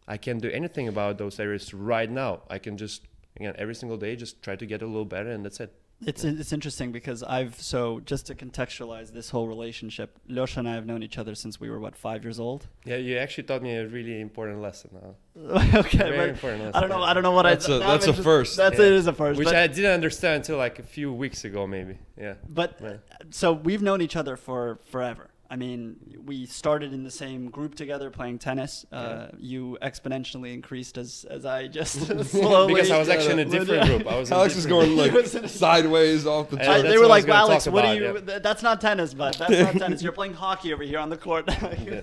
I 0.07 0.17
can't 0.17 0.41
do 0.41 0.49
anything 0.49 0.87
about 0.87 1.17
those 1.17 1.39
areas 1.39 1.73
right 1.73 2.09
now. 2.09 2.41
I 2.49 2.59
can 2.59 2.77
just 2.77 3.01
again 3.37 3.55
every 3.57 3.75
single 3.75 3.97
day 3.97 4.15
just 4.15 4.41
try 4.41 4.55
to 4.55 4.65
get 4.65 4.81
a 4.81 4.85
little 4.85 5.05
better, 5.05 5.29
and 5.31 5.43
that's 5.45 5.59
it. 5.59 5.73
It's 6.05 6.25
it's 6.25 6.51
interesting 6.51 6.91
because 6.91 7.23
I've 7.23 7.59
so 7.61 8.01
just 8.01 8.27
to 8.27 8.35
contextualize 8.35 9.13
this 9.13 9.29
whole 9.29 9.47
relationship, 9.47 10.19
Lyosha 10.29 10.57
and 10.57 10.67
I 10.67 10.73
have 10.75 10.85
known 10.85 11.01
each 11.03 11.17
other 11.17 11.33
since 11.35 11.57
we 11.59 11.69
were 11.69 11.79
what 11.79 11.95
five 11.95 12.23
years 12.25 12.37
old. 12.37 12.67
Yeah, 12.83 12.97
you 12.97 13.17
actually 13.17 13.45
taught 13.45 13.61
me 13.63 13.73
a 13.75 13.87
really 13.87 14.19
important 14.19 14.61
lesson. 14.61 14.89
Now. 14.93 15.15
okay, 15.79 15.97
Very 15.97 16.29
important 16.31 16.63
lesson. 16.65 16.75
I 16.75 16.79
don't 16.81 16.89
know. 16.89 17.01
I 17.01 17.13
don't 17.13 17.23
know 17.23 17.31
what 17.31 17.43
That's 17.43 17.69
I. 17.69 17.75
a- 17.77 17.79
that's 17.79 18.07
a 18.07 18.11
just- 18.11 18.23
first. 18.23 18.57
That's 18.57 18.77
Yeah. 18.77 18.85
it 18.87 18.91
is 18.91 19.07
a 19.07 19.13
first. 19.13 19.39
which 19.39 19.45
but, 19.47 19.55
I 19.55 19.67
didn't 19.67 19.91
understand 19.91 20.35
until 20.41 20.57
like 20.57 20.79
a 20.79 20.83
few 20.83 21.13
weeks 21.13 21.45
ago, 21.45 21.65
maybe. 21.65 21.97
Yeah. 22.19 22.35
but 22.47 22.77
Yeah. 22.83 22.97
so 23.31 23.53
we've 23.53 23.81
known 23.81 24.01
each 24.01 24.17
other 24.17 24.35
for 24.35 24.79
forever. 24.91 25.29
I 25.49 25.55
mean, 25.57 25.95
we 26.25 26.45
started 26.45 26.91
in 26.93 27.03
the 27.03 27.11
same 27.11 27.49
group 27.49 27.75
together 27.75 28.09
playing 28.09 28.39
tennis. 28.39 28.85
Uh, 28.91 29.27
You 29.37 29.77
exponentially 29.81 30.53
increased 30.53 30.97
as 30.97 31.25
as 31.29 31.45
I 31.45 31.67
just 31.67 31.93
slowly. 32.31 32.73
because 32.73 32.91
I 32.91 32.97
was 32.97 33.09
actually 33.09 33.33
in 33.33 33.47
a 33.47 33.51
different 33.57 33.85
group. 33.85 34.07
I 34.07 34.19
was. 34.19 34.31
Alex 34.31 34.55
is 34.55 34.65
going 34.65 34.95
group. 34.95 35.13
like 35.33 35.49
sideways 35.49 36.25
off 36.25 36.49
the 36.49 36.57
Yeah, 36.57 36.71
I- 36.71 36.81
they 36.81 36.97
were 36.97 37.07
like, 37.07 37.25
was 37.27 37.35
Alex, 37.35 37.67
what 37.67 37.83
about, 37.85 37.91
are 37.91 37.95
you? 37.95 38.23
yeah. 38.27 38.39
That's 38.39 38.63
not 38.63 38.81
tennis, 38.81 39.13
but 39.13 39.37
that's 39.37 39.51
not 39.51 39.73
tennis. 39.75 40.01
You're 40.01 40.11
playing 40.13 40.33
hockey 40.33 40.73
over 40.73 40.83
here 40.83 40.99
on 40.99 41.09
the 41.09 41.17
court. 41.17 41.45
You 41.85 42.01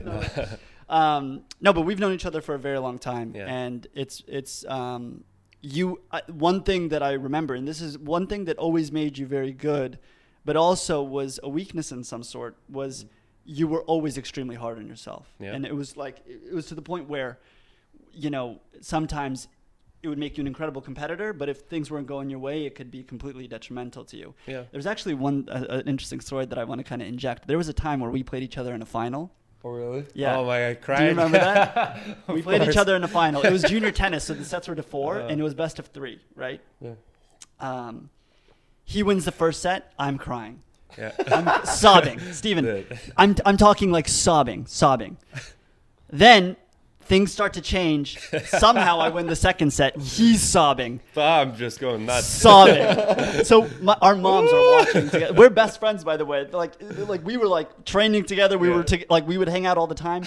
um, 0.88 1.42
no, 1.60 1.72
but 1.72 1.82
we've 1.82 1.98
known 1.98 2.12
each 2.12 2.26
other 2.26 2.40
for 2.40 2.54
a 2.54 2.58
very 2.58 2.78
long 2.78 2.98
time, 2.98 3.32
Yeah. 3.34 3.46
and 3.46 3.86
it's 3.94 4.22
it's 4.26 4.64
um, 4.66 5.24
you. 5.62 6.00
Uh, 6.10 6.20
one 6.28 6.62
thing 6.62 6.88
that 6.90 7.02
I 7.02 7.12
remember, 7.12 7.54
and 7.54 7.66
this 7.66 7.80
is 7.80 7.98
one 7.98 8.26
thing 8.26 8.44
that 8.44 8.58
always 8.58 8.92
made 8.92 9.16
you 9.16 9.26
very 9.26 9.52
good, 9.52 9.98
but 10.44 10.56
also 10.56 11.02
was 11.02 11.40
a 11.42 11.48
weakness 11.48 11.92
in 11.92 12.04
some 12.04 12.22
sort, 12.22 12.56
was 12.68 13.06
you 13.44 13.66
were 13.68 13.82
always 13.82 14.16
extremely 14.18 14.56
hard 14.56 14.78
on 14.78 14.86
yourself, 14.86 15.26
Yeah. 15.40 15.52
and 15.54 15.64
it 15.66 15.74
was 15.74 15.96
like 15.96 16.22
it 16.26 16.54
was 16.54 16.66
to 16.66 16.74
the 16.74 16.82
point 16.82 17.08
where, 17.08 17.38
you 18.12 18.30
know, 18.30 18.60
sometimes. 18.80 19.48
It 20.04 20.08
would 20.08 20.18
make 20.18 20.36
you 20.36 20.40
an 20.40 20.48
incredible 20.48 20.82
competitor, 20.82 21.32
but 21.32 21.48
if 21.48 21.58
things 21.58 21.88
weren't 21.88 22.08
going 22.08 22.28
your 22.28 22.40
way, 22.40 22.66
it 22.66 22.74
could 22.74 22.90
be 22.90 23.04
completely 23.04 23.46
detrimental 23.46 24.04
to 24.06 24.16
you. 24.16 24.34
Yeah. 24.48 24.64
There's 24.72 24.84
actually 24.84 25.14
one 25.14 25.48
uh, 25.48 25.64
an 25.68 25.86
interesting 25.86 26.20
story 26.20 26.44
that 26.44 26.58
I 26.58 26.64
want 26.64 26.80
to 26.80 26.82
kind 26.84 27.00
of 27.00 27.06
inject. 27.06 27.46
There 27.46 27.56
was 27.56 27.68
a 27.68 27.72
time 27.72 28.00
where 28.00 28.10
we 28.10 28.24
played 28.24 28.42
each 28.42 28.58
other 28.58 28.74
in 28.74 28.82
a 28.82 28.84
final. 28.84 29.30
Oh 29.62 29.70
really? 29.70 30.04
Yeah. 30.12 30.38
Oh 30.38 30.44
my 30.44 30.58
god, 30.74 30.80
crying. 30.82 31.00
Do 31.02 31.04
you 31.04 31.10
remember 31.10 31.38
that? 31.38 32.00
We 32.34 32.42
played 32.42 32.62
each 32.68 32.76
other 32.76 32.96
in 32.96 33.04
a 33.04 33.08
final. 33.08 33.42
It 33.42 33.52
was 33.52 33.62
junior 33.62 33.92
tennis, 34.02 34.24
so 34.24 34.34
the 34.34 34.44
sets 34.44 34.66
were 34.66 34.74
to 34.74 34.82
four, 34.82 35.20
Uh. 35.20 35.28
and 35.28 35.40
it 35.40 35.44
was 35.44 35.54
best 35.54 35.78
of 35.78 35.86
three, 35.86 36.18
right? 36.34 36.60
Yeah. 36.80 36.94
Um, 37.60 38.10
he 38.84 39.04
wins 39.04 39.24
the 39.24 39.30
first 39.30 39.62
set. 39.62 39.92
I'm 40.00 40.18
crying. 40.18 40.62
Yeah. 40.98 41.12
I'm 41.28 41.64
sobbing. 41.64 42.20
Steven, 42.32 42.86
I'm, 43.16 43.34
I'm 43.44 43.56
talking 43.56 43.90
like 43.90 44.08
sobbing, 44.08 44.66
sobbing. 44.66 45.16
Then 46.10 46.56
things 47.02 47.32
start 47.32 47.54
to 47.54 47.60
change. 47.60 48.18
Somehow 48.44 48.98
I 49.00 49.08
win 49.08 49.26
the 49.26 49.36
second 49.36 49.72
set. 49.72 49.96
He's 49.98 50.40
sobbing. 50.42 51.00
I'm 51.16 51.56
just 51.56 51.80
going 51.80 52.06
nuts. 52.06 52.26
sobbing. 52.26 53.44
so 53.44 53.68
my, 53.80 53.96
our 54.00 54.14
moms 54.14 54.52
are 54.52 54.70
watching 54.78 55.10
together. 55.10 55.34
We're 55.34 55.50
best 55.50 55.80
friends, 55.80 56.04
by 56.04 56.16
the 56.16 56.24
way. 56.24 56.46
Like, 56.46 56.74
like 56.80 57.24
we 57.24 57.36
were 57.36 57.48
like 57.48 57.84
training 57.84 58.24
together. 58.24 58.58
We 58.58 58.68
Yeah. 58.68 58.76
were 58.76 58.84
to, 58.84 59.06
like 59.10 59.26
we 59.26 59.38
would 59.38 59.48
hang 59.48 59.66
out 59.66 59.78
all 59.78 59.86
the 59.86 59.94
time. 59.94 60.24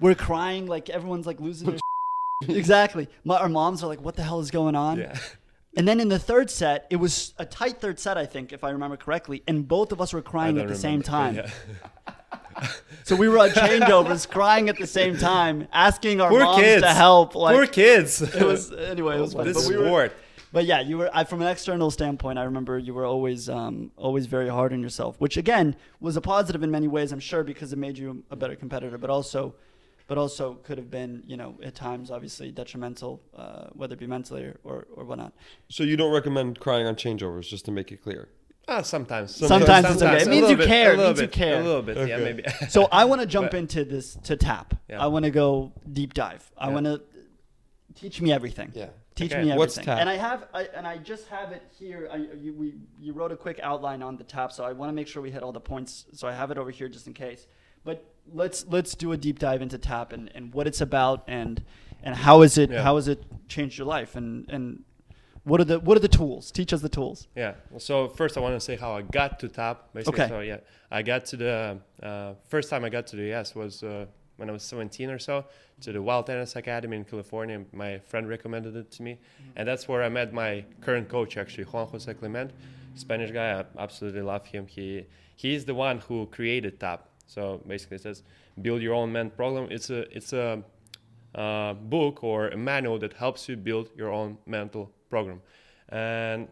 We're 0.00 0.14
crying. 0.14 0.66
Like 0.66 0.90
everyone's 0.90 1.26
like 1.26 1.40
losing 1.40 1.70
their. 1.70 1.78
exactly. 2.56 3.08
My, 3.24 3.38
our 3.38 3.48
moms 3.48 3.82
are 3.82 3.86
like, 3.86 4.00
"What 4.00 4.16
the 4.16 4.22
hell 4.22 4.40
is 4.40 4.50
going 4.50 4.74
on?" 4.74 4.98
Yeah. 4.98 5.16
And 5.76 5.88
then 5.88 6.00
in 6.00 6.08
the 6.08 6.18
third 6.18 6.50
set, 6.50 6.86
it 6.90 6.96
was 6.96 7.32
a 7.38 7.46
tight 7.46 7.80
third 7.80 7.98
set, 7.98 8.18
I 8.18 8.26
think, 8.26 8.52
if 8.52 8.62
I 8.62 8.70
remember 8.70 8.96
correctly, 8.96 9.42
and 9.48 9.66
both 9.66 9.90
of 9.92 10.00
us 10.00 10.12
were 10.12 10.20
crying 10.22 10.58
at 10.58 10.68
the 10.68 10.76
same 10.76 11.02
time. 11.02 11.36
yeah. 11.36 11.50
So 13.04 13.16
we 13.16 13.28
were 13.28 13.38
on 13.38 13.50
changeovers, 13.50 14.28
crying 14.28 14.68
at 14.68 14.78
the 14.78 14.86
same 14.86 15.16
time, 15.16 15.66
asking 15.72 16.20
our 16.20 16.30
Poor 16.30 16.44
moms 16.44 16.62
kids. 16.62 16.82
to 16.82 16.88
help. 16.94 17.34
Like 17.34 17.56
Poor 17.56 17.66
kids. 17.66 18.22
it 18.22 18.42
was 18.44 18.70
anyway. 18.72 19.16
It 19.16 19.20
was 19.22 19.32
fun. 19.34 19.44
this 19.46 19.66
But 19.68 19.76
we 19.76 19.90
were- 19.90 20.12
but 20.52 20.66
yeah, 20.66 20.80
you 20.80 20.98
were 20.98 21.10
I, 21.14 21.24
from 21.24 21.40
an 21.40 21.48
external 21.48 21.90
standpoint. 21.90 22.38
I 22.38 22.44
remember 22.44 22.78
you 22.78 22.92
were 22.94 23.06
always 23.06 23.48
um, 23.48 23.90
always 23.96 24.26
very 24.26 24.48
hard 24.50 24.72
on 24.74 24.80
yourself, 24.82 25.16
which 25.18 25.36
again 25.38 25.74
was 25.98 26.16
a 26.16 26.20
positive 26.20 26.62
in 26.62 26.70
many 26.70 26.86
ways. 26.88 27.10
I'm 27.10 27.20
sure 27.20 27.42
because 27.42 27.72
it 27.72 27.78
made 27.78 27.96
you 27.98 28.22
a 28.30 28.36
better 28.36 28.54
competitor, 28.54 28.98
but 28.98 29.08
also, 29.10 29.54
but 30.12 30.16
but 30.16 30.20
also 30.20 30.56
could 30.62 30.76
have 30.76 30.90
been, 30.90 31.22
you 31.26 31.38
know, 31.38 31.54
at 31.62 31.74
times 31.74 32.10
obviously 32.10 32.50
detrimental, 32.50 33.22
uh, 33.34 33.68
whether 33.72 33.94
it 33.94 33.98
be 33.98 34.06
mentally 34.06 34.42
or, 34.44 34.60
or, 34.62 34.86
or 34.94 35.04
whatnot. 35.06 35.32
So 35.70 35.84
you 35.84 35.96
don't 35.96 36.12
recommend 36.12 36.60
crying 36.60 36.86
on 36.86 36.96
changeovers, 36.96 37.48
just 37.48 37.64
to 37.64 37.70
make 37.70 37.90
it 37.90 38.02
clear. 38.02 38.28
Ah, 38.68 38.82
sometimes. 38.82 39.34
Sometimes 39.34 39.86
it's 39.90 40.02
okay. 40.02 40.20
It 40.20 40.28
means 40.28 40.50
you 40.50 40.58
bit, 40.58 40.68
care. 40.68 40.90
A 40.90 40.92
It 40.92 40.96
little 40.98 41.12
means 41.12 41.20
you 41.22 41.26
bit, 41.28 41.32
care. 41.32 41.60
A 41.60 41.64
little 41.64 41.80
bit, 41.80 41.96
yeah, 42.06 42.18
maybe. 42.18 42.44
So 42.68 42.88
I 42.92 43.06
want 43.06 43.22
to 43.22 43.26
jump 43.26 43.52
But- 43.52 43.60
into 43.60 43.86
this 43.86 44.16
to 44.24 44.36
tap. 44.36 44.74
Yeah. 44.90 45.02
I 45.02 45.06
want 45.06 45.24
to 45.24 45.30
go 45.30 45.72
deep 45.90 46.12
dive. 46.12 46.44
I 46.58 46.68
Yeah. 46.68 46.74
want 46.74 46.84
to 46.84 47.00
teach 47.94 48.20
me 48.20 48.30
everything. 48.30 48.70
Yeah. 48.74 48.90
Teach 49.14 49.32
Okay. 49.32 49.36
me 49.44 49.50
everything. 49.52 49.58
What's 49.60 49.76
tap? 49.76 49.98
And 49.98 50.10
I 50.10 50.16
have, 50.16 50.46
I, 50.52 50.64
and 50.76 50.86
I 50.86 50.98
just 50.98 51.26
have 51.28 51.52
it 51.52 51.62
here. 51.78 52.10
I, 52.12 52.16
you, 52.16 52.52
we, 52.52 52.74
you 53.00 53.14
wrote 53.14 53.32
a 53.32 53.36
quick 53.36 53.60
outline 53.62 54.02
on 54.02 54.18
the 54.18 54.24
tap, 54.24 54.52
so 54.52 54.62
I 54.62 54.72
want 54.72 54.90
to 54.90 54.94
make 54.94 55.08
sure 55.08 55.22
we 55.22 55.30
hit 55.30 55.42
all 55.42 55.52
the 55.52 55.60
points. 55.72 56.04
So 56.12 56.28
I 56.28 56.32
have 56.34 56.50
it 56.50 56.58
over 56.58 56.70
here 56.70 56.88
just 56.90 57.06
in 57.06 57.14
case. 57.14 57.46
But 57.84 58.04
let's 58.32 58.64
let's 58.68 58.94
do 58.94 59.12
a 59.12 59.16
deep 59.16 59.38
dive 59.38 59.62
into 59.62 59.78
tap 59.78 60.12
and, 60.12 60.30
and 60.34 60.52
what 60.54 60.66
it's 60.66 60.80
about 60.80 61.24
and 61.26 61.62
and 62.02 62.14
how 62.16 62.42
is 62.42 62.58
it 62.58 62.70
Yeah. 62.70 62.82
how 62.82 62.96
has 62.96 63.08
it 63.08 63.22
changed 63.48 63.78
your 63.78 63.86
life 63.86 64.16
and 64.16 64.48
and 64.50 64.84
what 65.44 65.60
are 65.60 65.64
the 65.64 65.80
what 65.80 65.96
are 65.96 66.00
the 66.00 66.08
tools? 66.08 66.52
Teach 66.52 66.72
us 66.72 66.80
the 66.82 66.88
tools. 66.88 67.26
Yeah. 67.34 67.54
So 67.78 68.08
first, 68.08 68.36
I 68.38 68.40
want 68.40 68.54
to 68.54 68.60
say 68.60 68.76
how 68.76 68.92
I 68.92 69.02
got 69.02 69.40
to 69.40 69.48
TAP. 69.48 69.92
Basically, 69.92 70.20
Okay. 70.22 70.28
so 70.28 70.40
yeah, 70.40 70.58
I 70.90 71.02
got 71.02 71.24
to 71.26 71.36
the 71.36 71.78
uh, 72.02 72.34
first 72.48 72.70
time 72.70 72.84
I 72.84 72.90
got 72.90 73.06
to 73.08 73.16
the 73.16 73.32
US 73.34 73.54
was 73.56 73.82
uh, 73.82 74.06
when 74.36 74.48
I 74.48 74.52
was 74.52 74.62
17 74.62 75.10
or 75.10 75.18
so 75.18 75.44
to 75.80 75.90
the 75.92 76.00
Wild 76.00 76.26
Tennis 76.26 76.54
Academy 76.54 76.96
in 76.96 77.04
California. 77.04 77.60
My 77.72 77.98
friend 77.98 78.28
recommended 78.28 78.76
it 78.76 78.92
to 78.92 79.02
me, 79.02 79.18
and 79.56 79.66
that's 79.66 79.88
where 79.88 80.04
I 80.04 80.08
met 80.08 80.32
my 80.32 80.64
current 80.80 81.08
coach, 81.08 81.36
actually 81.36 81.64
Juan 81.64 81.88
Jose 81.88 82.14
Clement, 82.14 82.52
Spanish 82.94 83.32
guy. 83.32 83.58
I 83.60 83.64
absolutely 83.82 84.22
love 84.22 84.46
him. 84.46 84.68
He 84.68 85.06
he's 85.34 85.64
the 85.64 85.74
one 85.74 85.98
who 86.06 86.26
created 86.26 86.78
TAP. 86.78 87.08
So 87.32 87.62
basically, 87.66 87.96
it 87.96 88.02
says 88.02 88.22
build 88.60 88.82
your 88.82 88.94
own 88.94 89.10
mental 89.10 89.36
program. 89.36 89.68
It's 89.70 89.88
a 89.88 90.00
it's 90.14 90.32
a 90.32 90.62
uh, 91.34 91.72
book 91.72 92.22
or 92.22 92.48
a 92.48 92.56
manual 92.56 92.98
that 92.98 93.14
helps 93.14 93.48
you 93.48 93.56
build 93.56 93.88
your 93.96 94.10
own 94.10 94.36
mental 94.46 94.90
program. 95.08 95.40
And 95.88 96.48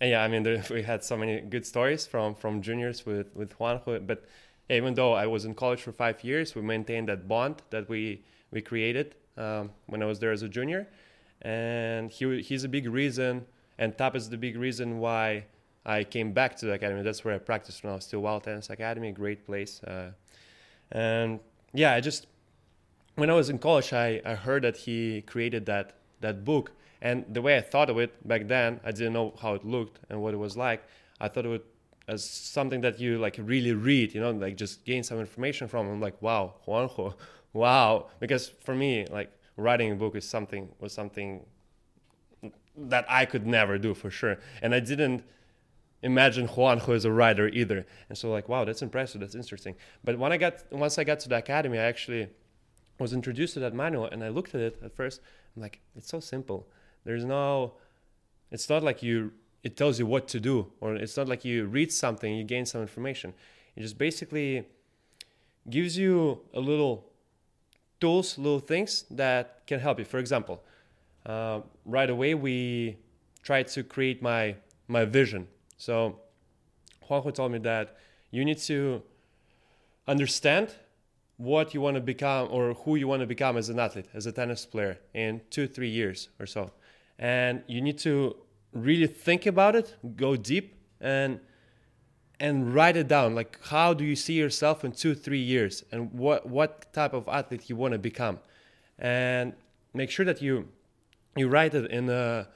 and 0.00 0.10
yeah, 0.10 0.24
I 0.24 0.28
mean, 0.28 0.42
there, 0.42 0.64
we 0.70 0.82
had 0.82 1.04
so 1.04 1.16
many 1.16 1.40
good 1.40 1.64
stories 1.64 2.06
from 2.06 2.34
from 2.34 2.60
juniors 2.60 3.06
with 3.06 3.28
with 3.36 3.56
Juanjo. 3.58 4.04
But 4.04 4.24
even 4.68 4.94
though 4.94 5.12
I 5.12 5.26
was 5.26 5.44
in 5.44 5.54
college 5.54 5.82
for 5.82 5.92
five 5.92 6.24
years, 6.24 6.54
we 6.56 6.62
maintained 6.62 7.08
that 7.08 7.28
bond 7.28 7.62
that 7.70 7.88
we 7.88 8.24
we 8.50 8.60
created 8.60 9.14
um, 9.36 9.70
when 9.86 10.02
I 10.02 10.06
was 10.06 10.18
there 10.18 10.32
as 10.32 10.42
a 10.42 10.48
junior. 10.48 10.88
And 11.42 12.10
he 12.10 12.42
he's 12.42 12.64
a 12.64 12.68
big 12.68 12.88
reason, 12.88 13.46
and 13.78 13.96
Tap 13.96 14.16
is 14.16 14.28
the 14.28 14.36
big 14.36 14.56
reason 14.56 14.98
why 14.98 15.46
I 15.84 16.04
came 16.04 16.32
back 16.32 16.56
to 16.56 16.66
the 16.66 16.72
academy. 16.72 17.02
That's 17.02 17.24
where 17.24 17.34
I 17.34 17.38
practice 17.38 17.82
now. 17.82 17.98
Still 17.98 18.20
Wild 18.20 18.44
Tennis 18.44 18.70
Academy, 18.70 19.12
great 19.12 19.46
place. 19.46 19.82
Uh, 19.82 20.10
and 20.92 21.40
yeah, 21.72 21.94
I 21.94 22.00
just 22.00 22.26
when 23.16 23.30
I 23.30 23.34
was 23.34 23.50
in 23.50 23.58
college, 23.58 23.92
I, 23.92 24.20
I 24.24 24.34
heard 24.34 24.62
that 24.64 24.76
he 24.76 25.22
created 25.22 25.66
that 25.66 25.94
that 26.20 26.44
book, 26.44 26.72
and 27.00 27.24
the 27.32 27.40
way 27.40 27.56
I 27.56 27.60
thought 27.60 27.88
of 27.88 27.98
it 27.98 28.26
back 28.28 28.46
then, 28.46 28.80
I 28.84 28.92
didn't 28.92 29.14
know 29.14 29.34
how 29.40 29.54
it 29.54 29.64
looked 29.64 30.00
and 30.10 30.20
what 30.22 30.34
it 30.34 30.36
was 30.36 30.56
like. 30.56 30.84
I 31.20 31.28
thought 31.28 31.46
it 31.46 31.64
as 32.08 32.24
something 32.24 32.80
that 32.80 32.98
you 32.98 33.18
like 33.18 33.36
really 33.38 33.72
read, 33.72 34.14
you 34.14 34.20
know, 34.20 34.32
like 34.32 34.56
just 34.56 34.84
gain 34.84 35.02
some 35.02 35.18
information 35.18 35.68
from. 35.68 35.88
I'm 35.88 36.00
like, 36.00 36.20
wow, 36.20 36.54
Juanjo, 36.66 37.14
wow, 37.52 38.08
because 38.18 38.48
for 38.48 38.74
me, 38.74 39.06
like 39.10 39.30
writing 39.56 39.92
a 39.92 39.94
book 39.94 40.16
is 40.16 40.28
something 40.28 40.68
was 40.78 40.92
something 40.92 41.44
that 42.76 43.04
I 43.08 43.24
could 43.26 43.46
never 43.46 43.78
do 43.78 43.94
for 43.94 44.10
sure, 44.10 44.38
and 44.60 44.74
I 44.74 44.80
didn't 44.80 45.22
imagine 46.02 46.48
Juanjo 46.48 46.94
as 46.94 47.04
a 47.04 47.12
writer 47.12 47.48
either. 47.48 47.86
And 48.08 48.16
so 48.16 48.30
like, 48.30 48.48
wow, 48.48 48.64
that's 48.64 48.82
impressive, 48.82 49.20
that's 49.20 49.34
interesting. 49.34 49.74
But 50.04 50.18
when 50.18 50.32
I 50.32 50.36
got 50.36 50.64
once 50.72 50.98
I 50.98 51.04
got 51.04 51.20
to 51.20 51.28
the 51.28 51.36
academy, 51.36 51.78
I 51.78 51.84
actually 51.84 52.28
was 52.98 53.12
introduced 53.12 53.54
to 53.54 53.60
that 53.60 53.74
manual 53.74 54.06
and 54.06 54.22
I 54.22 54.28
looked 54.28 54.54
at 54.54 54.60
it 54.60 54.78
at 54.84 54.94
first. 54.94 55.20
I'm 55.56 55.62
like, 55.62 55.80
it's 55.96 56.08
so 56.08 56.20
simple. 56.20 56.68
There's 57.04 57.24
no, 57.24 57.74
it's 58.50 58.68
not 58.68 58.82
like 58.82 59.02
you, 59.02 59.32
it 59.62 59.76
tells 59.76 59.98
you 59.98 60.06
what 60.06 60.28
to 60.28 60.40
do, 60.40 60.70
or 60.80 60.94
it's 60.94 61.16
not 61.16 61.28
like 61.28 61.44
you 61.44 61.66
read 61.66 61.92
something, 61.92 62.34
you 62.34 62.44
gain 62.44 62.66
some 62.66 62.82
information. 62.82 63.32
It 63.74 63.80
just 63.80 63.98
basically 63.98 64.66
gives 65.68 65.96
you 65.96 66.40
a 66.54 66.60
little 66.60 67.06
tools, 68.00 68.38
little 68.38 68.60
things 68.60 69.04
that 69.10 69.66
can 69.66 69.80
help 69.80 69.98
you. 69.98 70.04
For 70.04 70.18
example, 70.18 70.62
uh, 71.26 71.60
right 71.84 72.08
away 72.08 72.34
we 72.34 72.96
tried 73.42 73.68
to 73.68 73.82
create 73.82 74.22
my 74.22 74.56
my 74.88 75.04
vision. 75.04 75.46
So 75.80 76.20
Juanjo 77.08 77.32
told 77.34 77.52
me 77.52 77.58
that 77.60 77.96
you 78.30 78.44
need 78.44 78.58
to 78.58 79.02
understand 80.06 80.74
what 81.38 81.72
you 81.72 81.80
want 81.80 81.94
to 81.94 82.02
become 82.02 82.48
or 82.50 82.74
who 82.74 82.96
you 82.96 83.08
want 83.08 83.20
to 83.20 83.26
become 83.26 83.56
as 83.56 83.70
an 83.70 83.78
athlete, 83.80 84.04
as 84.12 84.26
a 84.26 84.32
tennis 84.32 84.66
player 84.66 84.98
in 85.14 85.40
two, 85.48 85.66
three 85.66 85.88
years 85.88 86.28
or 86.38 86.44
so. 86.44 86.70
And 87.18 87.62
you 87.66 87.80
need 87.80 87.98
to 88.00 88.36
really 88.74 89.06
think 89.06 89.46
about 89.46 89.74
it, 89.74 89.96
go 90.16 90.36
deep 90.36 90.74
and 91.00 91.40
and 92.38 92.74
write 92.74 92.96
it 92.98 93.08
down. 93.08 93.34
Like 93.34 93.58
how 93.64 93.94
do 93.94 94.04
you 94.04 94.16
see 94.16 94.34
yourself 94.34 94.84
in 94.84 94.92
two, 94.92 95.14
three 95.14 95.40
years 95.40 95.82
and 95.90 96.12
what 96.12 96.46
what 96.46 96.92
type 96.92 97.14
of 97.14 97.26
athlete 97.26 97.70
you 97.70 97.76
want 97.76 97.92
to 97.92 97.98
become. 97.98 98.38
And 98.98 99.54
make 99.94 100.10
sure 100.10 100.26
that 100.26 100.42
you 100.42 100.68
you 101.36 101.48
write 101.48 101.72
it 101.72 101.90
in 101.90 102.10
a 102.10 102.48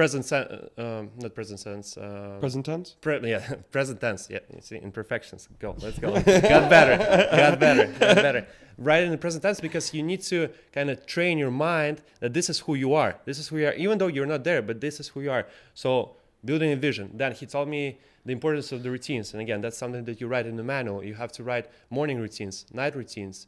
present 0.00 0.24
sense, 0.24 0.48
um, 0.78 1.10
not 1.18 1.34
present 1.34 1.60
sense, 1.60 1.96
uh, 1.98 2.38
Present 2.40 2.64
tense. 2.64 2.96
Pre- 3.02 3.20
yeah, 3.28 3.56
present 3.70 4.00
tense. 4.00 4.28
Yeah, 4.30 4.38
you 4.54 4.62
see, 4.62 4.76
imperfections. 4.76 5.46
Go, 5.58 5.76
let's 5.78 5.98
go. 5.98 6.10
got 6.14 6.70
better, 6.76 6.96
got 6.96 7.60
better, 7.60 7.86
got 7.98 8.16
better. 8.16 8.46
Write 8.78 9.04
in 9.04 9.10
the 9.10 9.18
present 9.18 9.42
tense 9.42 9.60
because 9.60 9.92
you 9.92 10.02
need 10.02 10.22
to 10.22 10.48
kind 10.72 10.88
of 10.88 11.04
train 11.04 11.36
your 11.36 11.50
mind 11.50 12.00
that 12.20 12.32
this 12.32 12.48
is 12.48 12.60
who 12.60 12.74
you 12.74 12.94
are. 12.94 13.12
This 13.26 13.38
is 13.38 13.48
who 13.48 13.58
you 13.58 13.66
are, 13.66 13.74
even 13.74 13.98
though 13.98 14.06
you're 14.06 14.32
not 14.34 14.42
there, 14.42 14.62
but 14.62 14.80
this 14.80 15.00
is 15.00 15.08
who 15.08 15.20
you 15.20 15.30
are. 15.30 15.46
So 15.74 16.16
building 16.42 16.72
a 16.72 16.76
vision. 16.76 17.10
Then 17.12 17.32
he 17.32 17.44
told 17.44 17.68
me 17.68 17.98
the 18.24 18.32
importance 18.32 18.72
of 18.72 18.82
the 18.82 18.90
routines, 18.90 19.34
and 19.34 19.42
again, 19.42 19.60
that's 19.60 19.76
something 19.76 20.04
that 20.04 20.18
you 20.18 20.28
write 20.28 20.46
in 20.46 20.56
the 20.56 20.64
manual. 20.64 21.04
You 21.04 21.14
have 21.14 21.32
to 21.32 21.42
write 21.44 21.66
morning 21.90 22.18
routines, 22.18 22.64
night 22.72 22.96
routines, 22.96 23.46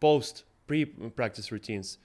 post 0.00 0.44
pre-practice 0.66 1.50
routines, 1.50 1.96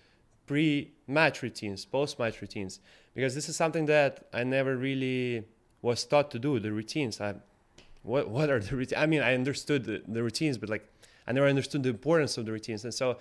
pre-match 0.46 1.42
routines, 1.44 1.84
post-match 1.84 2.42
routines, 2.42 2.80
because 3.20 3.36
this 3.36 3.50
is 3.50 3.58
something 3.58 3.86
that 3.88 4.28
I 4.34 4.46
never 4.46 4.78
really 4.78 5.44
was 5.82 6.06
taught 6.06 6.32
to 6.32 6.40
do. 6.40 6.58
The 6.58 6.72
routines. 6.72 7.20
I, 7.20 7.36
what 8.02 8.30
what 8.36 8.50
are 8.50 8.60
the 8.60 8.76
routines? 8.76 9.02
I 9.02 9.06
mean, 9.08 9.22
I 9.22 9.34
understood 9.34 9.84
the, 9.84 10.02
the 10.08 10.24
routines, 10.24 10.58
but 10.58 10.70
like 10.70 10.88
I 11.28 11.34
never 11.34 11.48
understood 11.48 11.84
the 11.84 11.90
importance 11.90 12.38
of 12.38 12.46
the 12.46 12.54
routines. 12.54 12.86
And 12.86 12.94
so 12.94 13.18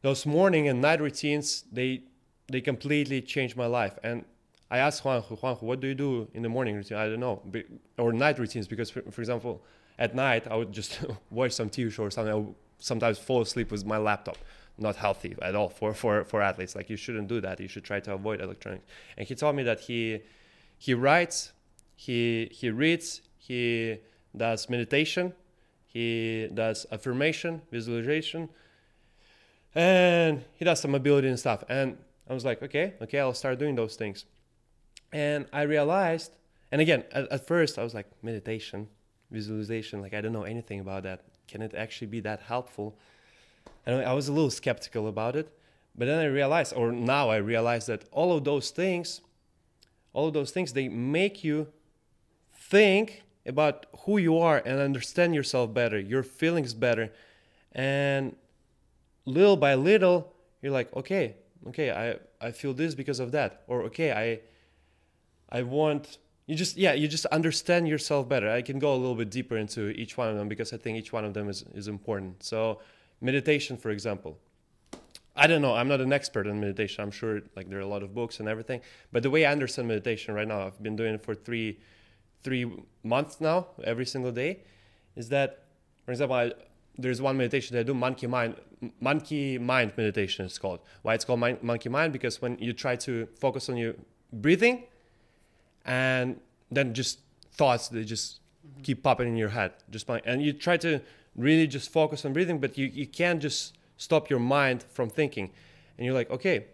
those 0.00 0.24
morning 0.24 0.66
and 0.66 0.80
night 0.80 1.00
routines, 1.00 1.64
they 1.70 2.02
they 2.48 2.62
completely 2.62 3.20
changed 3.20 3.54
my 3.54 3.66
life. 3.66 3.98
And 4.02 4.24
I 4.70 4.78
asked 4.78 5.04
Juanjo, 5.04 5.38
Juanjo, 5.38 5.62
what 5.62 5.80
do 5.80 5.88
you 5.88 5.94
do 5.94 6.28
in 6.32 6.42
the 6.42 6.48
morning 6.48 6.74
routine? 6.74 6.96
I 6.96 7.06
don't 7.10 7.20
know, 7.20 7.42
or 7.98 8.14
night 8.14 8.38
routines, 8.38 8.66
because 8.66 8.88
for, 8.88 9.02
for 9.10 9.20
example, 9.20 9.62
at 9.98 10.14
night 10.14 10.46
I 10.50 10.56
would 10.56 10.72
just 10.72 10.98
watch 11.30 11.52
some 11.52 11.68
TV 11.68 11.92
show 11.92 12.04
or 12.04 12.10
something. 12.10 12.32
I 12.32 12.36
would 12.36 12.54
sometimes 12.78 13.18
fall 13.18 13.42
asleep 13.42 13.70
with 13.70 13.84
my 13.84 13.98
laptop. 13.98 14.38
Not 14.78 14.96
healthy 14.96 15.36
at 15.42 15.54
all 15.54 15.68
for, 15.68 15.92
for, 15.94 16.24
for 16.24 16.40
athletes. 16.42 16.74
Like 16.74 16.88
you 16.88 16.96
shouldn't 16.96 17.28
do 17.28 17.40
that. 17.40 17.60
You 17.60 17.68
should 17.68 17.84
try 17.84 18.00
to 18.00 18.14
avoid 18.14 18.40
electronics. 18.40 18.84
And 19.16 19.28
he 19.28 19.34
told 19.34 19.54
me 19.56 19.62
that 19.64 19.80
he 19.80 20.20
he 20.78 20.94
writes, 20.94 21.52
he 21.94 22.48
he 22.50 22.70
reads, 22.70 23.22
he 23.36 23.98
does 24.36 24.68
meditation, 24.68 25.34
he 25.86 26.48
does 26.52 26.86
affirmation, 26.90 27.62
visualization, 27.70 28.48
and 29.74 30.44
he 30.54 30.64
does 30.64 30.80
some 30.80 30.94
ability 30.94 31.28
and 31.28 31.38
stuff. 31.38 31.62
And 31.68 31.98
I 32.28 32.34
was 32.34 32.44
like, 32.44 32.62
okay, 32.62 32.94
okay, 33.02 33.20
I'll 33.20 33.34
start 33.34 33.58
doing 33.58 33.74
those 33.74 33.96
things. 33.96 34.24
And 35.12 35.46
I 35.52 35.62
realized, 35.62 36.32
and 36.70 36.80
again, 36.80 37.04
at, 37.12 37.30
at 37.30 37.46
first 37.46 37.78
I 37.78 37.82
was 37.82 37.94
like, 37.94 38.06
meditation, 38.22 38.88
visualization, 39.30 40.00
like 40.00 40.14
I 40.14 40.20
don't 40.22 40.32
know 40.32 40.44
anything 40.44 40.80
about 40.80 41.02
that. 41.02 41.24
Can 41.46 41.60
it 41.60 41.74
actually 41.74 42.06
be 42.06 42.20
that 42.20 42.40
helpful? 42.40 42.96
And 43.86 44.04
I 44.04 44.12
was 44.12 44.28
a 44.28 44.32
little 44.32 44.50
skeptical 44.50 45.08
about 45.08 45.36
it. 45.36 45.56
But 45.96 46.06
then 46.06 46.18
I 46.18 46.26
realized, 46.26 46.72
or 46.74 46.92
now 46.92 47.28
I 47.28 47.36
realize 47.36 47.86
that 47.86 48.04
all 48.12 48.36
of 48.36 48.44
those 48.44 48.70
things, 48.70 49.20
all 50.12 50.28
of 50.28 50.34
those 50.34 50.50
things, 50.50 50.72
they 50.72 50.88
make 50.88 51.44
you 51.44 51.68
think 52.54 53.22
about 53.44 53.86
who 54.04 54.18
you 54.18 54.38
are 54.38 54.58
and 54.64 54.78
understand 54.80 55.34
yourself 55.34 55.74
better, 55.74 55.98
your 55.98 56.22
feelings 56.22 56.74
better. 56.74 57.12
And 57.72 58.36
little 59.26 59.56
by 59.56 59.74
little, 59.74 60.32
you're 60.62 60.72
like, 60.72 60.94
okay, 60.96 61.36
okay, 61.68 61.90
I, 61.90 62.46
I 62.46 62.52
feel 62.52 62.72
this 62.72 62.94
because 62.94 63.20
of 63.20 63.32
that. 63.32 63.62
Or 63.66 63.82
okay, 63.84 64.12
I 64.12 64.40
I 65.54 65.62
want 65.62 66.18
you 66.46 66.54
just 66.54 66.76
yeah, 66.76 66.92
you 66.92 67.08
just 67.08 67.26
understand 67.26 67.88
yourself 67.88 68.28
better. 68.28 68.50
I 68.50 68.62
can 68.62 68.78
go 68.78 68.94
a 68.94 68.96
little 68.96 69.14
bit 69.14 69.30
deeper 69.30 69.56
into 69.56 69.90
each 69.90 70.16
one 70.16 70.28
of 70.28 70.36
them 70.36 70.48
because 70.48 70.72
I 70.72 70.76
think 70.76 70.98
each 70.98 71.12
one 71.12 71.24
of 71.24 71.34
them 71.34 71.48
is, 71.48 71.64
is 71.74 71.88
important. 71.88 72.42
So 72.42 72.80
meditation, 73.22 73.76
for 73.76 73.90
example. 73.90 74.38
I 75.34 75.46
don't 75.46 75.62
know. 75.62 75.74
I'm 75.74 75.88
not 75.88 76.00
an 76.00 76.12
expert 76.12 76.46
in 76.46 76.60
meditation. 76.60 77.02
I'm 77.02 77.10
sure 77.10 77.40
like 77.56 77.70
there 77.70 77.78
are 77.78 77.82
a 77.82 77.86
lot 77.86 78.02
of 78.02 78.14
books 78.14 78.40
and 78.40 78.48
everything. 78.48 78.82
But 79.12 79.22
the 79.22 79.30
way 79.30 79.46
I 79.46 79.52
understand 79.52 79.88
meditation 79.88 80.34
right 80.34 80.46
now, 80.46 80.66
I've 80.66 80.82
been 80.82 80.96
doing 80.96 81.14
it 81.14 81.24
for 81.24 81.34
three 81.34 81.78
three 82.42 82.70
months 83.04 83.40
now, 83.40 83.68
every 83.84 84.04
single 84.04 84.32
day, 84.32 84.58
is 85.14 85.28
that, 85.28 85.64
for 86.04 86.10
example, 86.10 86.36
I 86.36 86.52
there's 86.98 87.22
one 87.22 87.36
meditation 87.36 87.74
that 87.74 87.80
I 87.80 87.82
do, 87.84 87.94
monkey 87.94 88.26
mind, 88.26 88.56
monkey 89.00 89.58
mind 89.58 89.92
meditation. 89.96 90.44
It's 90.44 90.58
called. 90.58 90.80
Why 91.02 91.14
it's 91.14 91.24
called 91.24 91.40
mon- 91.40 91.58
monkey 91.62 91.88
mind? 91.88 92.12
Because 92.12 92.42
when 92.42 92.58
you 92.58 92.72
try 92.72 92.96
to 92.96 93.26
focus 93.38 93.68
on 93.68 93.76
your 93.76 93.94
breathing, 94.32 94.84
and 95.84 96.40
then 96.70 96.94
just 96.94 97.20
thoughts 97.52 97.88
they 97.88 98.04
just 98.04 98.40
mm-hmm. 98.66 98.82
keep 98.82 99.02
popping 99.02 99.28
in 99.28 99.36
your 99.36 99.48
head, 99.48 99.72
just 99.90 100.08
and 100.26 100.42
you 100.42 100.52
try 100.52 100.76
to 100.76 101.00
really 101.36 101.66
just 101.66 101.90
focus 101.90 102.24
on 102.24 102.32
breathing, 102.32 102.58
but 102.58 102.76
you 102.76 102.86
you 102.86 103.06
can't 103.06 103.40
just 103.40 103.76
stop 103.96 104.30
your 104.30 104.40
mind 104.40 104.84
from 104.92 105.08
thinking, 105.08 105.50
and 105.96 106.04
you're 106.04 106.14
like, 106.14 106.30
okay, 106.30 106.66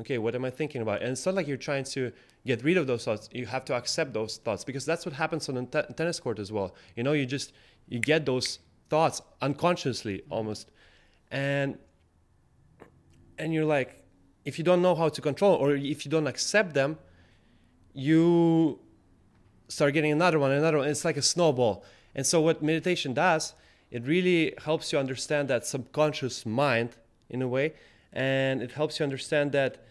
okay, 0.00 0.18
what 0.18 0.34
am 0.34 0.44
I 0.44 0.50
thinking 0.50 0.82
about? 0.82 1.02
And 1.02 1.12
it's 1.12 1.24
not 1.26 1.34
like 1.34 1.46
you're 1.46 1.56
trying 1.56 1.84
to 1.84 2.12
get 2.46 2.62
rid 2.64 2.76
of 2.76 2.86
those 2.86 3.04
thoughts. 3.04 3.28
You 3.32 3.46
have 3.46 3.64
to 3.66 3.74
accept 3.74 4.12
those 4.12 4.38
thoughts 4.38 4.64
because 4.64 4.84
that's 4.84 5.06
what 5.06 5.14
happens 5.14 5.48
on 5.48 5.66
te- 5.66 5.92
tennis 5.96 6.18
court 6.20 6.38
as 6.38 6.50
well. 6.50 6.74
You 6.96 7.02
know, 7.02 7.12
you 7.12 7.26
just 7.26 7.52
you 7.88 7.98
get 7.98 8.26
those 8.26 8.58
thoughts 8.88 9.22
unconsciously 9.40 10.22
almost, 10.30 10.70
and 11.30 11.78
and 13.38 13.52
you're 13.52 13.64
like, 13.64 14.02
if 14.44 14.58
you 14.58 14.64
don't 14.64 14.82
know 14.82 14.94
how 14.94 15.08
to 15.08 15.20
control 15.20 15.54
or 15.54 15.74
if 15.74 16.04
you 16.04 16.10
don't 16.10 16.26
accept 16.26 16.74
them, 16.74 16.98
you 17.92 18.78
start 19.68 19.94
getting 19.94 20.12
another 20.12 20.38
one, 20.38 20.50
another 20.50 20.78
one. 20.78 20.88
It's 20.88 21.04
like 21.04 21.16
a 21.16 21.22
snowball. 21.22 21.84
And 22.14 22.26
so 22.26 22.40
what 22.40 22.62
meditation 22.62 23.14
does, 23.14 23.54
it 23.92 24.06
really 24.06 24.54
helps 24.64 24.92
you 24.92 24.98
understand 24.98 25.48
that 25.48 25.66
subconscious 25.66 26.46
mind 26.46 26.96
in 27.28 27.42
a 27.42 27.46
way, 27.46 27.74
and 28.12 28.62
it 28.62 28.72
helps 28.72 28.98
you 28.98 29.04
understand 29.04 29.52
that 29.52 29.84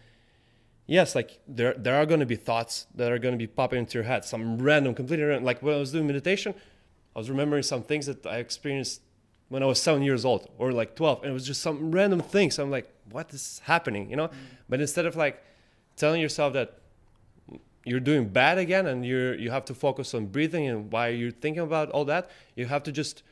yes, 0.86 1.14
like 1.14 1.38
there 1.46 1.74
there 1.74 1.94
are 1.94 2.04
going 2.04 2.20
to 2.20 2.26
be 2.26 2.36
thoughts 2.36 2.86
that 2.96 3.10
are 3.12 3.18
going 3.18 3.32
to 3.32 3.38
be 3.38 3.46
popping 3.46 3.78
into 3.78 3.94
your 3.98 4.04
head, 4.12 4.24
some 4.24 4.60
random, 4.60 4.94
completely 4.94 5.24
random. 5.24 5.44
Like 5.44 5.62
when 5.62 5.74
I 5.74 5.78
was 5.78 5.92
doing 5.92 6.06
meditation, 6.06 6.54
I 7.14 7.18
was 7.20 7.30
remembering 7.30 7.62
some 7.62 7.82
things 7.82 8.06
that 8.06 8.26
I 8.26 8.38
experienced 8.38 9.00
when 9.48 9.62
I 9.62 9.66
was 9.66 9.80
seven 9.80 10.02
years 10.02 10.24
old 10.24 10.48
or 10.58 10.72
like 10.72 10.96
twelve, 10.96 11.22
and 11.22 11.30
it 11.30 11.34
was 11.34 11.46
just 11.46 11.62
some 11.62 11.92
random 11.92 12.20
things. 12.20 12.58
I'm 12.58 12.70
like, 12.70 12.90
what 13.10 13.32
is 13.32 13.60
happening, 13.64 14.10
you 14.10 14.16
know? 14.16 14.28
Mm. 14.28 14.34
But 14.68 14.80
instead 14.80 15.06
of 15.06 15.14
like 15.14 15.42
telling 15.96 16.20
yourself 16.20 16.54
that 16.54 16.78
you're 17.84 18.00
doing 18.00 18.28
bad 18.28 18.58
again 18.58 18.86
and 18.86 19.04
you're 19.04 19.34
you 19.34 19.50
have 19.50 19.64
to 19.66 19.74
focus 19.74 20.14
on 20.14 20.26
breathing 20.26 20.66
and 20.66 20.92
why 20.92 21.08
you're 21.08 21.30
thinking 21.30 21.62
about 21.62 21.90
all 21.90 22.04
that, 22.06 22.30
you 22.56 22.66
have 22.66 22.82
to 22.82 22.92
just 22.92 23.22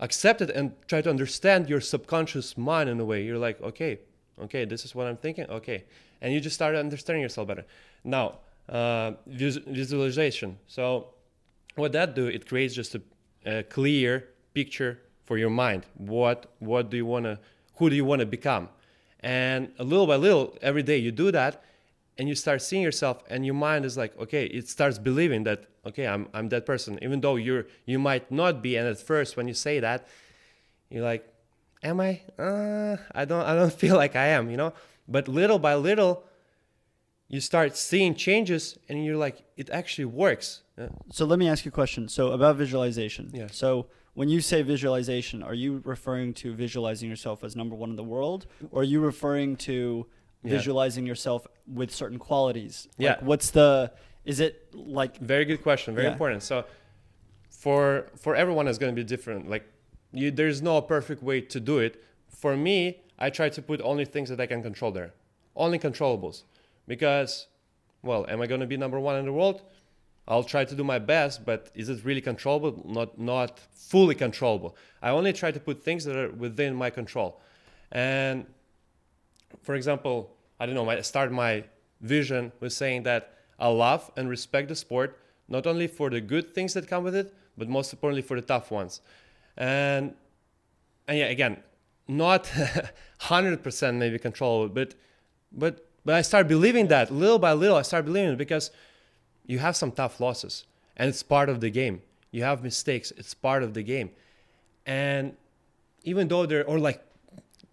accept 0.00 0.40
it 0.40 0.50
and 0.50 0.72
try 0.88 1.00
to 1.00 1.08
understand 1.08 1.68
your 1.68 1.80
subconscious 1.80 2.58
mind 2.58 2.88
in 2.88 2.98
a 2.98 3.04
way. 3.04 3.22
You're 3.22 3.38
like, 3.38 3.60
okay, 3.62 4.00
okay, 4.42 4.64
this 4.64 4.84
is 4.84 4.94
what 4.94 5.06
I'm 5.06 5.16
thinking. 5.16 5.46
Okay, 5.48 5.84
and 6.20 6.32
you 6.34 6.40
just 6.40 6.54
start 6.54 6.74
understanding 6.74 7.22
yourself 7.22 7.48
better. 7.48 7.64
Now, 8.02 8.38
uh, 8.68 9.12
vis- 9.26 9.56
visualization. 9.66 10.58
So, 10.66 11.08
what 11.76 11.92
that 11.92 12.14
do? 12.14 12.26
It 12.26 12.46
creates 12.48 12.74
just 12.74 12.94
a, 12.94 13.02
a 13.46 13.62
clear 13.62 14.28
picture 14.54 14.98
for 15.24 15.38
your 15.38 15.50
mind. 15.50 15.86
What 15.94 16.46
what 16.58 16.90
do 16.90 16.96
you 16.96 17.06
wanna? 17.06 17.38
Who 17.76 17.88
do 17.88 17.96
you 17.96 18.04
wanna 18.04 18.26
become? 18.26 18.68
And 19.20 19.70
a 19.78 19.84
little 19.84 20.06
by 20.06 20.16
little, 20.16 20.56
every 20.62 20.82
day 20.82 20.96
you 20.96 21.12
do 21.12 21.30
that, 21.30 21.62
and 22.16 22.28
you 22.28 22.34
start 22.34 22.62
seeing 22.62 22.82
yourself, 22.82 23.22
and 23.28 23.44
your 23.44 23.54
mind 23.54 23.84
is 23.84 23.96
like, 23.96 24.18
okay, 24.18 24.46
it 24.46 24.68
starts 24.68 24.98
believing 24.98 25.44
that, 25.44 25.66
okay, 25.86 26.06
I'm 26.06 26.28
I'm 26.34 26.48
that 26.50 26.64
person, 26.66 26.98
even 27.02 27.20
though 27.20 27.36
you're 27.36 27.66
you 27.86 27.98
might 27.98 28.30
not 28.30 28.62
be. 28.62 28.76
And 28.76 28.86
at 28.88 28.98
first, 28.98 29.36
when 29.36 29.46
you 29.48 29.54
say 29.54 29.80
that, 29.80 30.06
you're 30.90 31.04
like, 31.04 31.24
am 31.82 32.00
I? 32.00 32.20
Uh, 32.38 32.96
I 33.14 33.24
don't 33.24 33.44
I 33.44 33.54
don't 33.54 33.72
feel 33.82 33.96
like 33.96 34.16
I 34.16 34.28
am, 34.28 34.50
you 34.50 34.56
know. 34.56 34.72
But 35.08 35.26
little 35.28 35.58
by 35.58 35.74
little, 35.74 36.24
you 37.28 37.40
start 37.40 37.76
seeing 37.76 38.14
changes, 38.14 38.78
and 38.88 39.04
you're 39.04 39.16
like, 39.16 39.42
it 39.56 39.70
actually 39.70 40.04
works. 40.06 40.62
Uh, 40.78 40.88
So 41.12 41.24
let 41.26 41.38
me 41.38 41.48
ask 41.48 41.64
you 41.64 41.70
a 41.70 41.72
question. 41.74 42.08
So 42.08 42.32
about 42.32 42.56
visualization. 42.56 43.30
Yeah. 43.32 43.48
So 43.50 43.86
when 44.14 44.28
you 44.28 44.40
say 44.40 44.62
visualization, 44.62 45.42
are 45.42 45.54
you 45.54 45.80
referring 45.84 46.34
to 46.34 46.52
visualizing 46.54 47.08
yourself 47.08 47.42
as 47.44 47.54
number 47.56 47.76
one 47.76 47.90
in 47.90 47.96
the 47.96 48.04
world, 48.04 48.46
or 48.70 48.82
are 48.82 48.84
you 48.94 49.00
referring 49.00 49.56
to 49.68 50.06
Yeah. 50.42 50.56
visualizing 50.56 51.06
yourself 51.06 51.46
with 51.66 51.90
certain 51.90 52.18
qualities? 52.18 52.88
Yeah. 52.98 53.10
Like 53.10 53.22
what's 53.22 53.50
the? 53.50 53.92
Is 54.24 54.40
it 54.40 54.68
like? 54.74 55.16
Very 55.18 55.44
good 55.44 55.62
question. 55.62 55.94
Very 55.94 56.06
Yeah. 56.06 56.12
important. 56.12 56.42
So, 56.42 56.64
for 57.48 58.06
for 58.16 58.34
everyone, 58.34 58.68
it's 58.68 58.78
going 58.78 58.94
to 58.94 59.00
be 59.00 59.04
different. 59.04 59.48
Like, 59.48 59.64
you, 60.12 60.30
there's 60.30 60.60
no 60.62 60.80
perfect 60.80 61.22
way 61.22 61.40
to 61.40 61.60
do 61.60 61.78
it. 61.78 62.02
For 62.28 62.56
me, 62.56 63.00
I 63.18 63.30
try 63.30 63.48
to 63.48 63.62
put 63.62 63.80
only 63.82 64.04
things 64.04 64.28
that 64.28 64.40
I 64.40 64.46
can 64.46 64.62
control 64.62 64.92
there, 64.92 65.12
only 65.56 65.78
controllables, 65.78 66.42
because, 66.86 67.46
well, 68.02 68.24
am 68.28 68.40
I 68.40 68.46
going 68.46 68.60
to 68.60 68.66
be 68.66 68.76
number 68.76 68.98
one 69.00 69.16
in 69.16 69.24
the 69.24 69.32
world? 69.32 69.62
I'll 70.28 70.44
try 70.44 70.64
to 70.64 70.74
do 70.74 70.84
my 70.84 70.98
best, 70.98 71.44
but 71.44 71.70
is 71.74 71.88
it 71.88 72.04
really 72.04 72.20
controllable? 72.20 72.82
Not 72.86 73.18
not 73.18 73.58
fully 73.72 74.14
controllable. 74.14 74.76
I 75.02 75.10
only 75.10 75.32
try 75.32 75.50
to 75.50 75.60
put 75.60 75.82
things 75.82 76.04
that 76.04 76.16
are 76.16 76.30
within 76.30 76.74
my 76.74 76.90
control, 76.90 77.40
and 77.90 78.46
for 79.62 79.74
example, 79.74 80.36
I 80.60 80.66
don't 80.66 80.74
know, 80.74 80.88
I 80.88 81.00
start 81.00 81.32
my 81.32 81.64
vision 82.00 82.52
with 82.60 82.72
saying 82.72 83.02
that 83.04 83.34
I 83.60 83.68
love 83.68 84.10
and 84.16 84.28
respect 84.28 84.68
the 84.68 84.76
sport, 84.76 85.18
not 85.48 85.66
only 85.66 85.86
for 85.86 86.10
the 86.10 86.20
good 86.20 86.54
things 86.54 86.74
that 86.74 86.88
come 86.88 87.04
with 87.04 87.14
it, 87.14 87.34
but 87.56 87.68
most 87.68 87.92
importantly 87.92 88.22
for 88.22 88.40
the 88.40 88.46
tough 88.46 88.70
ones. 88.70 89.00
And 89.56 90.14
and 91.06 91.18
yeah, 91.18 91.26
again, 91.26 91.58
not 92.08 92.44
100% 93.20 93.94
maybe 93.96 94.18
controllable, 94.18 94.72
but 94.74 94.94
but 95.52 95.86
but 96.04 96.14
I 96.14 96.22
start 96.22 96.48
believing 96.48 96.88
that 96.88 97.10
little 97.10 97.38
by 97.38 97.52
little. 97.52 97.76
I 97.76 97.82
start 97.82 98.06
believing 98.06 98.30
it 98.32 98.38
because 98.38 98.70
you 99.46 99.58
have 99.58 99.76
some 99.76 99.92
tough 99.92 100.18
losses, 100.20 100.64
and 100.96 101.08
it's 101.08 101.22
part 101.22 101.48
of 101.48 101.60
the 101.60 101.70
game. 101.70 102.02
You 102.30 102.44
have 102.44 102.62
mistakes; 102.62 103.12
it's 103.16 103.34
part 103.34 103.62
of 103.62 103.74
the 103.74 103.82
game. 103.82 104.10
And 104.86 105.36
even 106.04 106.28
though 106.28 106.46
they're 106.46 106.64
or 106.64 106.78
like 106.78 107.04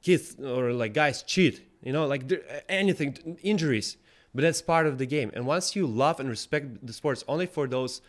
kids 0.02 0.36
or 0.40 0.74
like 0.74 0.94
guys 0.94 1.24
cheat, 1.24 1.62
you 1.82 1.94
know, 1.94 2.06
like 2.06 2.24
anything, 2.68 3.38
injuries, 3.44 3.98
but 4.34 4.42
that's 4.42 4.62
part 4.62 4.86
of 4.86 4.98
the 4.98 5.06
game. 5.06 5.32
And 5.34 5.46
once 5.46 5.76
you 5.76 5.88
love 5.88 6.20
and 6.20 6.30
respect 6.30 6.86
the 6.86 6.94
sports 6.94 7.24
only 7.28 7.46
for 7.46 7.68
those 7.68 8.02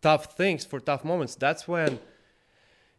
tough 0.00 0.36
things, 0.36 0.64
for 0.64 0.80
tough 0.80 1.04
moments, 1.04 1.34
that's 1.34 1.66
when 1.66 1.98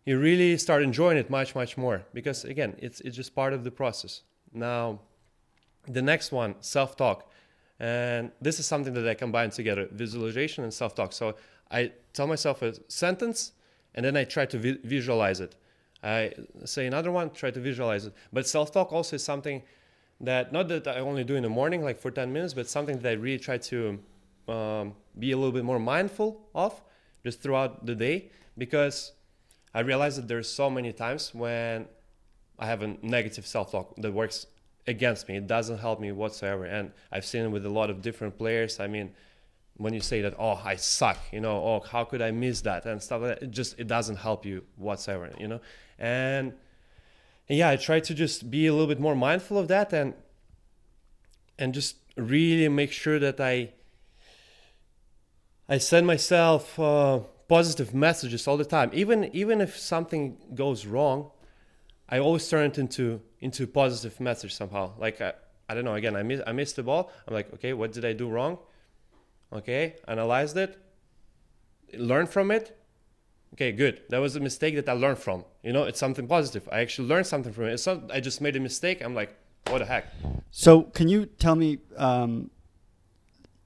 you 0.06 0.20
really 0.20 0.58
start 0.58 0.84
enjoying 0.84 1.18
it 1.18 1.30
much, 1.30 1.56
much 1.56 1.78
more. 1.78 2.04
Because 2.14 2.44
again, 2.46 2.76
it's 2.80 3.00
it's 3.02 3.16
just 3.16 3.36
part 3.36 3.54
of 3.54 3.64
the 3.64 3.72
process. 3.72 4.24
Now, 4.54 5.00
the 5.88 6.02
next 6.02 6.32
one, 6.32 6.56
self-talk, 6.60 7.32
and 7.80 8.32
this 8.42 8.60
is 8.60 8.66
something 8.66 8.94
that 8.94 9.08
I 9.08 9.14
combine 9.14 9.52
together: 9.52 9.88
visualization 9.92 10.64
and 10.64 10.74
self-talk. 10.74 11.14
So 11.14 11.36
I 11.72 11.92
tell 12.14 12.28
myself 12.28 12.62
a 12.62 12.74
sentence, 12.90 13.54
and 13.94 14.06
then 14.06 14.18
I 14.18 14.24
try 14.24 14.46
to 14.48 14.58
vi- 14.58 14.80
visualize 14.84 15.40
it. 15.40 15.56
I 16.02 16.34
say 16.66 16.88
another 16.88 17.12
one, 17.12 17.30
try 17.30 17.52
to 17.52 17.60
visualize 17.60 18.06
it. 18.06 18.14
But 18.34 18.48
self-talk 18.48 18.92
also 18.92 19.16
is 19.18 19.24
something 19.24 19.62
that 20.22 20.52
not 20.52 20.68
that 20.68 20.88
I 20.88 21.00
only 21.00 21.24
do 21.24 21.36
in 21.36 21.44
the 21.44 21.50
morning, 21.50 21.84
like 21.84 22.00
for 22.00 22.12
10 22.12 22.32
minutes, 22.34 22.54
but 22.54 22.68
something 22.68 23.00
that 23.00 23.10
I 23.10 23.14
really 23.14 23.40
try 23.40 23.58
to 23.58 24.00
um, 24.48 24.96
be 25.18 25.32
a 25.32 25.38
little 25.38 25.52
bit 25.52 25.64
more 25.64 25.80
mindful 25.80 26.42
of 26.54 26.82
just 27.24 27.42
throughout 27.42 27.86
the 27.86 27.96
day 27.96 28.30
because 28.58 29.14
I 29.74 29.82
realize 29.82 30.16
that 30.16 30.28
there's 30.28 30.50
so 30.50 30.70
many 30.70 30.92
times 30.92 31.34
when 31.34 31.88
I 32.58 32.66
have 32.66 32.82
a 32.82 32.98
negative 33.02 33.48
self-talk 33.48 33.96
that 33.98 34.12
works 34.12 34.48
against 34.88 35.28
me. 35.30 35.38
It 35.38 35.48
doesn't 35.48 35.78
help 35.78 36.00
me 36.00 36.12
whatsoever, 36.12 36.66
and 36.66 36.92
I've 37.12 37.26
seen 37.26 37.46
it 37.46 37.50
with 37.50 37.66
a 37.66 37.70
lot 37.70 37.90
of 37.90 38.02
different 38.02 38.38
players. 38.38 38.80
I 38.80 38.88
mean, 38.88 39.12
when 39.78 39.94
you 39.94 40.02
say 40.02 40.22
that, 40.22 40.36
oh, 40.38 40.60
I 40.64 40.76
suck, 40.76 41.18
you 41.32 41.40
know, 41.40 41.52
oh, 41.52 41.80
how 41.80 42.04
could 42.04 42.22
I 42.22 42.32
miss 42.32 42.62
that 42.62 42.86
and 42.86 43.02
stuff 43.02 43.22
like 43.22 43.40
that, 43.40 43.44
it 43.44 43.52
just 43.52 43.80
it 43.80 43.88
doesn't 43.88 44.18
help 44.18 44.46
you 44.46 44.64
whatsoever, 44.76 45.32
you 45.40 45.48
know, 45.48 45.62
and 45.98 46.54
and 47.50 47.58
yeah, 47.58 47.70
I 47.70 47.76
try 47.76 48.00
to 48.00 48.14
just 48.14 48.52
be 48.52 48.68
a 48.68 48.72
little 48.72 48.88
bit 48.88 49.00
more 49.00 49.16
mindful 49.16 49.58
of 49.58 49.68
that 49.70 49.92
and 49.92 50.14
and 51.58 51.74
just 51.74 51.98
really 52.16 52.70
make 52.70 52.92
sure 52.92 53.20
that 53.20 53.40
I 53.40 53.74
I 55.68 55.80
send 55.80 56.08
myself 56.08 56.80
uh, 56.80 57.20
positive 57.48 57.94
messages 57.94 58.48
all 58.48 58.58
the 58.58 58.66
time. 58.66 58.92
Even 58.94 59.26
even 59.36 59.62
if 59.62 59.78
something 59.78 60.38
goes 60.54 60.86
wrong, 60.86 61.32
I 62.08 62.20
always 62.20 62.48
turn 62.48 62.72
it 62.72 62.78
into 62.78 63.22
into 63.42 63.66
positive 63.68 64.20
message 64.20 64.54
somehow. 64.54 64.94
Like 64.98 65.20
I, 65.20 65.34
I 65.68 65.74
don't 65.74 65.86
know. 65.86 65.96
Again, 65.96 66.16
I 66.16 66.24
miss 66.24 66.42
I 66.46 66.52
missed 66.52 66.76
the 66.76 66.84
ball. 66.84 67.12
I'm 67.28 67.34
like, 67.34 67.52
okay, 67.56 67.74
what 67.74 67.92
did 67.92 68.06
I 68.06 68.14
do 68.14 68.30
wrong? 68.30 68.60
Okay, 69.52 69.96
analyzed 70.08 70.56
it, 70.58 70.78
learn 71.94 72.28
from 72.28 72.52
it. 72.52 72.79
Okay, 73.54 73.72
good. 73.72 74.02
That 74.10 74.20
was 74.20 74.36
a 74.36 74.40
mistake 74.40 74.76
that 74.76 74.88
I 74.88 74.94
learned 74.94 75.18
from. 75.18 75.44
You 75.64 75.74
know, 75.74 75.84
it's 75.84 76.00
something 76.00 76.28
positive. 76.28 76.68
I 76.72 76.80
actually 76.80 77.08
learned 77.08 77.28
something 77.28 77.52
from 77.52 77.66
it. 77.66 77.74
It's 77.74 77.88
not 77.88 78.12
I 78.12 78.20
just 78.20 78.42
made 78.42 78.56
a 78.56 78.60
mistake. 78.60 79.02
I'm 79.04 79.16
like, 79.16 79.36
what 79.68 79.80
the 79.80 79.86
heck? 79.86 80.06
So 80.52 80.84
can 80.84 81.10
you 81.10 81.26
tell 81.26 81.56
me? 81.56 81.80
Um, 81.98 82.52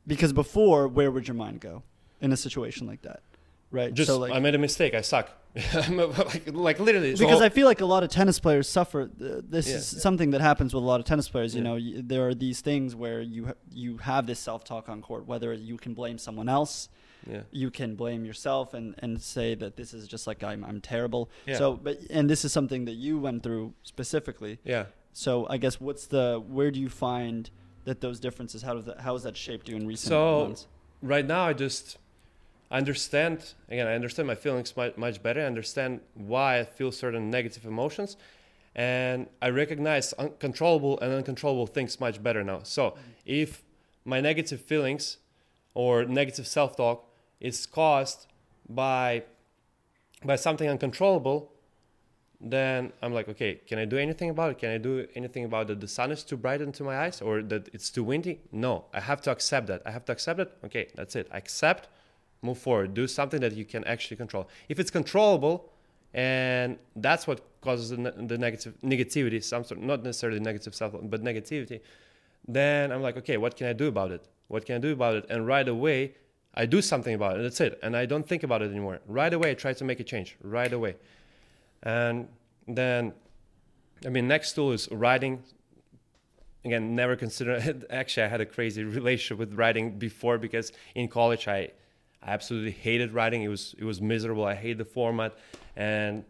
because 0.07 0.33
before, 0.33 0.87
where 0.87 1.11
would 1.11 1.27
your 1.27 1.35
mind 1.35 1.59
go 1.61 1.83
in 2.21 2.31
a 2.31 2.37
situation 2.37 2.87
like 2.87 3.01
that? 3.03 3.21
Right. 3.71 3.93
Just 3.93 4.07
so 4.07 4.19
like, 4.19 4.31
I 4.33 4.39
made 4.39 4.55
a 4.55 4.59
mistake. 4.59 4.93
I 4.93 5.01
suck. 5.01 5.29
like, 5.85 6.51
like 6.51 6.79
literally. 6.79 7.13
because 7.15 7.41
I 7.41 7.49
feel 7.49 7.67
like 7.67 7.81
a 7.81 7.85
lot 7.85 8.03
of 8.03 8.09
tennis 8.09 8.39
players 8.39 8.67
suffer. 8.67 9.03
uh, 9.03 9.41
This 9.47 9.67
Yeah. 9.69 9.75
is 9.75 10.01
something 10.01 10.31
that 10.31 10.41
happens 10.41 10.73
with 10.73 10.83
a 10.83 10.85
lot 10.85 10.99
of 10.99 11.05
tennis 11.05 11.29
players. 11.29 11.55
You 11.55 11.61
Yeah. 11.63 11.77
know, 11.77 12.01
there 12.03 12.27
are 12.27 12.33
these 12.35 12.61
things 12.61 12.95
where 12.95 13.21
you 13.21 13.53
you 13.71 13.97
have 13.97 14.25
this 14.27 14.39
self 14.39 14.63
talk 14.63 14.89
on 14.89 15.01
court, 15.01 15.27
whether 15.27 15.53
you 15.53 15.77
can 15.77 15.93
blame 15.93 16.17
someone 16.17 16.49
else, 16.49 16.89
Yeah. 17.29 17.41
you 17.51 17.71
can 17.71 17.95
blame 17.95 18.25
yourself 18.25 18.73
and, 18.73 18.95
and 18.99 19.21
say 19.21 19.55
that 19.55 19.75
this 19.77 19.93
is 19.93 20.07
just 20.07 20.27
like 20.27 20.43
I'm 20.43 20.63
I'm 20.63 20.81
terrible. 20.81 21.29
Yeah. 21.45 21.57
So, 21.57 21.73
but 21.73 21.99
and 22.09 22.29
this 22.29 22.43
is 22.43 22.51
something 22.51 22.85
that 22.85 22.93
you 22.95 23.17
went 23.17 23.43
through 23.43 23.73
specifically. 23.83 24.59
Yeah. 24.63 24.85
So 25.13 25.47
I 25.49 25.57
guess 25.57 25.79
what's 25.79 26.07
the 26.07 26.43
where 26.45 26.71
do 26.71 26.79
you 26.79 26.89
find 26.89 27.49
that 27.85 28.01
those 28.01 28.19
differences? 28.19 28.61
How 28.61 28.73
does 28.73 28.85
that 28.85 28.99
how 29.01 29.13
has 29.13 29.23
that 29.23 29.37
shaped 29.37 29.69
you 29.69 29.75
in 29.75 29.87
recent 29.87 30.09
So- 30.09 30.45
months? 30.45 30.67
right 31.03 31.27
now 31.27 31.45
i 31.45 31.53
just 31.53 31.97
I 32.71 32.77
understand 32.77 33.53
again 33.69 33.85
i 33.85 33.93
understand 33.93 34.25
my 34.27 34.35
feelings 34.35 34.75
much, 34.75 34.97
much 34.97 35.21
better 35.21 35.41
i 35.41 35.45
understand 35.45 35.99
why 36.15 36.59
i 36.59 36.63
feel 36.63 36.91
certain 36.91 37.29
negative 37.29 37.65
emotions 37.65 38.17
and 38.73 39.27
i 39.41 39.49
recognize 39.49 40.13
uncontrollable 40.13 40.99
and 41.01 41.13
uncontrollable 41.13 41.67
things 41.67 41.99
much 41.99 42.23
better 42.23 42.43
now 42.43 42.61
so 42.63 42.91
mm. 42.91 42.97
if 43.25 43.63
my 44.05 44.21
negative 44.21 44.61
feelings 44.61 45.17
or 45.75 46.05
negative 46.05 46.47
self-talk 46.47 47.05
is 47.43 47.67
caused 47.67 48.25
by 48.67 49.23
by 50.23 50.35
something 50.35 50.67
uncontrollable 50.69 51.51
then 52.39 52.91
i'm 53.01 53.13
like 53.13 53.27
okay 53.29 53.55
can 53.67 53.77
i 53.77 53.85
do 53.85 53.97
anything 53.97 54.29
about 54.29 54.51
it? 54.51 54.57
Can 54.57 54.71
i 54.71 54.77
do 54.77 55.07
anything 55.15 55.45
about 55.45 55.67
that 55.67 55.79
the 55.79 55.87
sun 55.87 56.11
is 56.11 56.23
too 56.23 56.37
bright 56.37 56.61
into 56.61 56.83
my 56.83 56.97
eyes 56.97 57.21
or 57.21 57.41
that 57.43 57.69
it's 57.73 57.89
too 57.89 58.03
windy? 58.03 58.39
No 58.51 58.85
i 58.93 58.99
have 58.99 59.21
to 59.21 59.31
accept 59.31 59.67
that. 59.67 59.81
I 59.85 59.91
have 59.91 60.05
to 60.05 60.11
accept 60.11 60.39
it 60.39 60.51
okay 60.65 60.87
that's 60.95 61.15
it. 61.15 61.27
Accept 61.31 61.89
move 62.41 62.57
forward. 62.57 62.93
Do 62.93 63.07
something 63.07 63.39
that 63.39 63.53
you 63.53 63.63
can 63.63 63.85
actually 63.85 64.17
control. 64.17 64.49
If 64.67 64.77
it's 64.79 64.91
controllable 64.91 65.71
and 66.13 66.77
that's 66.95 67.25
what 67.25 67.39
causes 67.61 67.89
the, 67.89 67.97
the 67.97 68.37
negative 68.37 68.73
negativity 68.83 69.43
some 69.43 69.63
sort 69.63 69.81
not 69.81 70.03
necessarily 70.03 70.39
negative 70.39 70.75
self 70.75 70.93
but 71.03 71.23
negativity 71.23 71.79
then 72.47 72.91
i'm 72.91 73.01
like 73.01 73.17
okay 73.17 73.37
what 73.37 73.55
can 73.55 73.67
i 73.67 73.73
do 73.73 73.87
about 73.87 74.11
it? 74.11 74.23
What 74.47 74.65
can 74.65 74.75
i 74.75 74.79
do 74.79 74.91
about 74.91 75.15
it? 75.15 75.25
And 75.29 75.47
right 75.47 75.67
away 75.67 76.15
i 76.53 76.65
do 76.65 76.81
something 76.81 77.13
about 77.13 77.39
it 77.39 77.43
that's 77.43 77.61
it 77.61 77.79
and 77.83 77.95
i 77.95 78.05
don't 78.05 78.27
think 78.27 78.43
about 78.43 78.61
it 78.61 78.71
anymore. 78.71 78.99
Right 79.07 79.33
away 79.33 79.51
i 79.51 79.53
try 79.53 79.73
to 79.73 79.83
make 79.83 79.99
a 79.99 80.03
change 80.03 80.37
right 80.41 80.71
away. 80.71 80.95
And 81.83 82.27
then 82.67 83.13
i 84.05 84.09
mean 84.09 84.27
next 84.27 84.53
tool 84.53 84.71
is 84.71 84.89
writing. 84.91 85.43
Again 86.65 86.95
never 86.95 87.15
consider 87.15 87.61
actually 87.89 88.23
i 88.23 88.27
had 88.27 88.41
a 88.41 88.45
crazy 88.45 88.83
relationship 88.99 89.37
with 89.37 89.53
writing 89.53 89.97
before 89.97 90.37
because 90.37 90.71
in 90.95 91.07
college 91.07 91.47
i 91.47 91.71
I 92.25 92.31
absolutely 92.31 92.71
hated 92.71 93.13
writing. 93.13 93.41
It 93.43 93.49
was 93.49 93.75
it 93.77 93.83
was 93.83 94.01
miserable. 94.01 94.45
I 94.45 94.55
hate 94.55 94.77
the 94.77 94.85
format. 94.85 95.37
And 95.75 96.23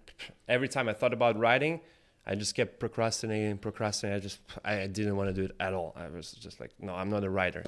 every 0.47 0.67
time 0.67 0.87
i 0.89 0.93
thought 0.93 1.13
about 1.13 1.37
writing 1.37 1.81
i 2.25 2.33
just 2.35 2.55
kept 2.55 2.79
procrastinating 2.79 3.57
procrastinating. 3.57 4.17
I 4.17 4.21
just 4.21 4.39
i 4.63 4.87
didn't 4.87 5.15
want 5.17 5.29
to 5.29 5.33
do 5.33 5.43
it 5.45 5.51
at 5.59 5.73
all. 5.73 5.93
I 5.95 6.07
was 6.07 6.31
just 6.31 6.59
like 6.59 6.71
no 6.79 6.93
i'm 6.93 7.09
not 7.09 7.23
a 7.23 7.29
writer 7.29 7.63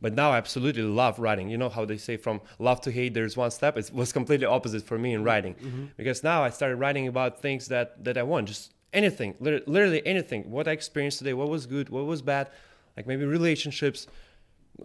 but 0.00 0.14
now 0.14 0.30
I 0.32 0.38
absolutely 0.38 0.82
love 0.82 1.18
writing. 1.18 1.50
You 1.50 1.58
know 1.58 1.68
how 1.68 1.84
they 1.84 1.96
say 1.96 2.16
from 2.16 2.40
love 2.58 2.80
to 2.82 2.90
hate, 2.90 3.14
there's 3.14 3.36
one 3.36 3.50
step. 3.50 3.76
It 3.76 3.90
was 3.92 4.12
completely 4.12 4.46
opposite 4.46 4.82
for 4.82 4.98
me 4.98 5.12
in 5.14 5.24
writing, 5.24 5.54
mm-hmm. 5.54 5.84
because 5.96 6.22
now 6.22 6.42
I 6.42 6.50
started 6.50 6.76
writing 6.76 7.06
about 7.08 7.40
things 7.40 7.68
that 7.68 8.04
that 8.04 8.16
I 8.16 8.22
want, 8.22 8.48
just 8.48 8.72
anything, 8.92 9.34
lit- 9.40 9.68
literally 9.68 10.04
anything. 10.06 10.50
What 10.50 10.66
I 10.66 10.72
experienced 10.72 11.18
today, 11.18 11.34
what 11.34 11.48
was 11.48 11.66
good, 11.66 11.88
what 11.90 12.06
was 12.06 12.22
bad, 12.22 12.50
like 12.96 13.06
maybe 13.06 13.24
relationships, 13.24 14.06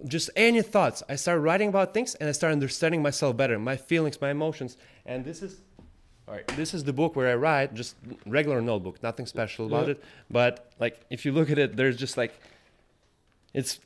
just 0.07 0.29
any 0.35 0.61
thoughts. 0.61 1.01
I 1.09 1.15
started 1.15 1.41
writing 1.41 1.69
about 1.69 1.93
things, 1.93 2.15
and 2.15 2.29
I 2.29 2.31
started 2.31 2.53
understanding 2.53 3.01
myself 3.01 3.35
better, 3.37 3.57
my 3.57 3.77
feelings, 3.77 4.19
my 4.21 4.29
emotions. 4.31 4.77
And 5.05 5.23
this 5.23 5.41
is, 5.41 5.61
all 6.27 6.33
right, 6.35 6.47
this 6.55 6.73
is 6.73 6.83
the 6.83 6.93
book 6.93 7.15
where 7.15 7.29
I 7.31 7.35
write, 7.35 7.73
just 7.73 7.95
regular 8.25 8.61
notebook, 8.61 9.01
nothing 9.01 9.25
special 9.25 9.67
about 9.67 9.85
Yeah. 9.85 9.91
it. 9.91 10.03
But 10.29 10.71
like, 10.79 10.99
if 11.09 11.25
you 11.25 11.31
look 11.31 11.49
at 11.49 11.57
it, 11.57 11.75
there's 11.75 11.97
just 11.97 12.17
like, 12.17 12.33
it's 13.53 13.79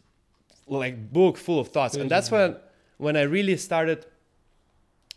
like 0.69 1.11
book 1.11 1.37
full 1.37 1.59
of 1.59 1.69
thoughts. 1.69 1.95
And 1.95 2.09
that's 2.09 2.31
when 2.31 2.55
when 2.97 3.15
i 3.15 3.21
really 3.21 3.55
started 3.57 4.05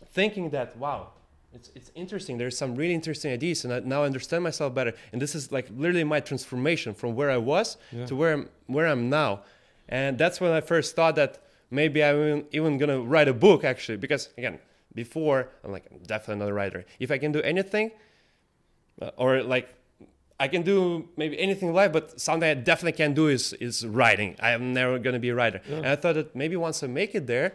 thinking 0.05 0.49
that 0.51 0.75
wow 0.77 1.09
it's, 1.55 1.69
it's 1.75 1.91
interesting. 1.93 2.39
There's 2.39 2.57
some 2.57 2.73
really 2.75 2.95
interesting 2.95 3.31
ideas 3.31 3.63
and 3.63 3.71
I 3.71 3.79
now 3.81 4.03
understand 4.03 4.43
myself 4.43 4.73
better. 4.73 4.93
And 5.11 5.21
this 5.21 5.35
is 5.35 5.51
like 5.51 5.67
literally 5.77 6.03
my 6.03 6.19
transformation 6.19 6.95
from 6.95 7.13
where 7.15 7.29
i 7.29 7.37
was 7.37 7.77
Yeah. 7.91 8.07
to 8.07 8.15
where 8.15 8.33
i'm 8.33 8.49
where 8.65 8.87
i'm 8.87 9.09
now. 9.09 9.41
And 9.87 10.17
that's 10.17 10.41
when 10.41 10.51
i 10.51 10.61
first 10.61 10.95
thought 10.95 11.15
that 11.15 11.37
maybe 11.69 12.03
i'm 12.03 12.15
even, 12.15 12.45
even 12.51 12.77
gonna 12.79 12.99
write 13.01 13.27
a 13.27 13.33
book 13.33 13.63
actually. 13.63 13.97
Because 13.97 14.29
again 14.37 14.57
before 14.95 15.49
i'm 15.63 15.71
like 15.71 15.85
I'm 15.91 15.99
definitely 15.99 16.39
not 16.43 16.49
a 16.49 16.53
writer. 16.53 16.85
If 16.99 17.11
i 17.11 17.17
can 17.19 17.31
do 17.31 17.41
anything 17.41 17.91
uh, 19.01 19.11
or 19.17 19.43
like 19.43 19.69
I 20.39 20.47
can 20.47 20.63
do 20.63 21.07
maybe 21.15 21.39
anything 21.39 21.69
in 21.69 21.75
life, 21.75 21.91
but 21.93 22.19
something 22.19 22.49
I 22.49 22.53
definitely 22.55 22.97
can 22.97 23.13
do 23.13 23.27
is 23.27 23.53
is 23.53 23.85
writing. 23.85 24.35
I 24.39 24.51
am 24.51 24.73
never 24.73 24.99
gonna 24.99 25.19
be 25.19 25.29
a 25.29 25.35
writer. 25.35 25.61
And 25.69 25.85
I 25.87 25.95
thought 25.95 26.15
that 26.15 26.35
maybe 26.35 26.55
once 26.55 26.83
I 26.83 26.87
make 26.87 27.13
it 27.15 27.27
there, 27.27 27.53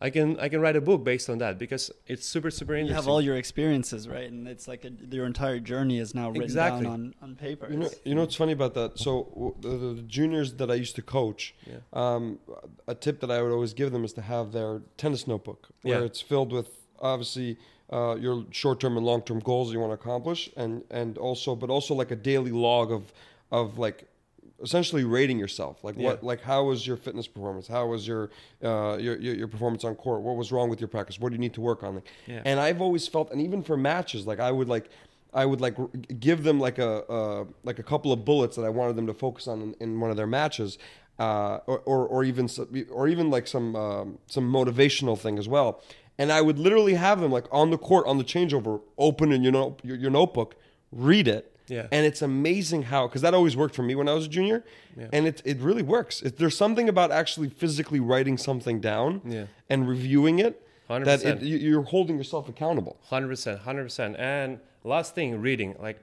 I 0.00 0.10
can 0.10 0.38
I 0.40 0.48
can 0.48 0.60
write 0.60 0.74
a 0.76 0.80
book 0.80 1.04
based 1.04 1.28
on 1.30 1.38
that 1.38 1.58
because 1.58 1.90
it's 2.06 2.26
super 2.26 2.50
super 2.50 2.74
interesting. 2.74 2.88
You 2.88 2.94
have 3.02 3.08
all 3.08 3.20
your 3.20 3.36
experiences, 3.36 4.08
right? 4.08 4.28
And 4.30 4.48
it's 4.48 4.66
like 4.66 4.84
a, 4.84 4.90
your 5.14 5.26
entire 5.26 5.60
journey 5.60 5.98
is 5.98 6.14
now 6.14 6.28
written 6.30 6.42
Exactly. 6.42 6.84
down 6.84 6.92
on, 6.92 7.14
on 7.30 7.36
paper. 7.36 7.68
You 7.70 7.76
know, 7.78 7.90
you 8.04 8.14
know 8.14 8.22
what's 8.22 8.34
funny 8.36 8.52
about 8.52 8.74
that? 8.74 8.98
So 8.98 9.54
the, 9.60 9.68
the 9.68 10.02
juniors 10.02 10.54
that 10.54 10.70
I 10.70 10.74
used 10.74 10.96
to 10.96 11.02
coach, 11.02 11.54
Yeah. 11.66 11.76
um, 11.92 12.38
a 12.88 12.94
tip 12.94 13.20
that 13.20 13.30
I 13.30 13.42
would 13.42 13.52
always 13.52 13.74
give 13.74 13.92
them 13.92 14.04
is 14.04 14.12
to 14.14 14.22
have 14.22 14.50
their 14.52 14.82
tennis 14.96 15.26
notebook, 15.28 15.68
where 15.82 16.00
Yeah. 16.00 16.06
it's 16.06 16.20
filled 16.20 16.52
with 16.52 16.68
obviously 17.00 17.58
uh, 17.92 18.16
your 18.16 18.44
short-term 18.50 18.96
and 18.96 19.04
long-term 19.06 19.40
goals 19.40 19.72
you 19.72 19.78
want 19.80 19.90
to 19.90 19.94
accomplish, 20.02 20.50
and 20.56 20.82
and 20.90 21.18
also, 21.18 21.54
but 21.54 21.68
also 21.70 21.94
like 21.94 22.10
a 22.10 22.16
daily 22.16 22.50
log 22.52 22.90
of 22.90 23.12
of 23.50 23.78
like 23.78 24.08
essentially 24.62 25.04
rating 25.04 25.38
yourself. 25.38 25.82
Like 25.84 25.96
what 25.96 26.20
Yeah. 26.22 26.28
like 26.30 26.40
how 26.42 26.64
was 26.64 26.86
your 26.86 26.96
fitness 26.96 27.26
performance? 27.26 27.66
How 27.68 27.86
was 27.86 28.06
your, 28.06 28.30
uh, 28.62 28.96
your 29.00 29.16
your 29.20 29.34
your 29.34 29.48
performance 29.48 29.84
on 29.84 29.94
court? 29.96 30.22
What 30.22 30.36
was 30.36 30.50
wrong 30.52 30.68
with 30.70 30.80
your 30.80 30.88
practice? 30.88 31.18
What 31.20 31.30
do 31.30 31.34
you 31.34 31.40
need 31.40 31.54
to 31.54 31.60
work 31.60 31.82
on? 31.82 31.96
Like, 31.96 32.04
Yeah. 32.26 32.42
and 32.44 32.58
i've 32.60 32.80
always 32.80 33.06
felt 33.08 33.30
and 33.32 33.40
even 33.40 33.62
for 33.62 33.76
matches 33.76 34.26
like 34.26 34.40
i 34.40 34.50
would 34.50 34.68
like 34.68 34.86
i 35.34 35.44
would 35.44 35.60
like 35.60 35.78
r- 35.78 35.88
give 36.28 36.44
them 36.44 36.58
like 36.60 36.78
a 36.78 36.92
uh, 37.10 37.44
like 37.64 37.78
a 37.78 37.82
couple 37.82 38.10
of 38.12 38.24
bullets 38.24 38.54
that 38.56 38.64
i 38.64 38.68
wanted 38.68 38.94
them 38.96 39.06
to 39.06 39.14
focus 39.14 39.48
on 39.48 39.60
in, 39.62 39.74
in 39.80 40.00
one 40.00 40.10
of 40.10 40.16
their 40.16 40.26
matches 40.40 40.78
uh, 41.18 41.58
or, 41.66 41.78
or 41.80 42.06
or 42.06 42.24
even 42.24 42.48
or 42.90 43.06
even 43.08 43.30
like 43.30 43.46
some 43.46 43.74
um, 43.76 44.18
some 44.26 44.50
motivational 44.50 45.16
thing 45.18 45.38
as 45.38 45.48
well 45.48 45.82
and 46.18 46.30
i 46.32 46.40
would 46.40 46.58
literally 46.58 46.94
have 46.94 47.20
them 47.20 47.32
like 47.32 47.46
on 47.50 47.70
the 47.70 47.78
court 47.78 48.06
on 48.06 48.18
the 48.18 48.24
changeover 48.24 48.80
open 48.98 49.32
in 49.32 49.42
your, 49.42 49.52
no, 49.52 49.76
your, 49.82 49.96
your 49.96 50.10
notebook 50.10 50.54
read 50.90 51.26
it 51.28 51.44
Yeah. 51.68 51.86
and 51.94 52.04
it's 52.06 52.22
amazing 52.22 52.82
how, 52.92 53.06
because 53.08 53.22
that 53.22 53.34
always 53.34 53.56
worked 53.56 53.74
for 53.74 53.82
me 53.82 53.94
when 53.94 54.08
I 54.08 54.14
was 54.14 54.26
a 54.26 54.28
junior, 54.38 54.62
Yeah. 54.96 55.08
and 55.14 55.26
it 55.30 55.40
it 55.52 55.58
really 55.68 55.82
works. 55.96 56.14
It, 56.26 56.36
there's 56.36 56.56
something 56.64 56.88
about 56.94 57.10
actually 57.10 57.48
physically 57.62 58.00
writing 58.10 58.36
something 58.48 58.80
down 58.80 59.20
Yeah. 59.24 59.46
and 59.70 59.88
reviewing 59.88 60.38
it 60.46 60.54
that 60.88 61.20
100%. 61.20 61.24
it, 61.24 61.42
you- 61.50 61.56
you're 61.66 61.88
holding 61.94 62.16
yourself 62.18 62.44
accountable. 62.54 62.94
Hundred 63.14 63.28
percent, 63.34 63.60
hundred 63.68 63.84
percent. 63.84 64.16
And 64.18 64.58
last 64.84 65.14
thing, 65.14 65.40
reading. 65.40 65.70
Like 65.86 65.98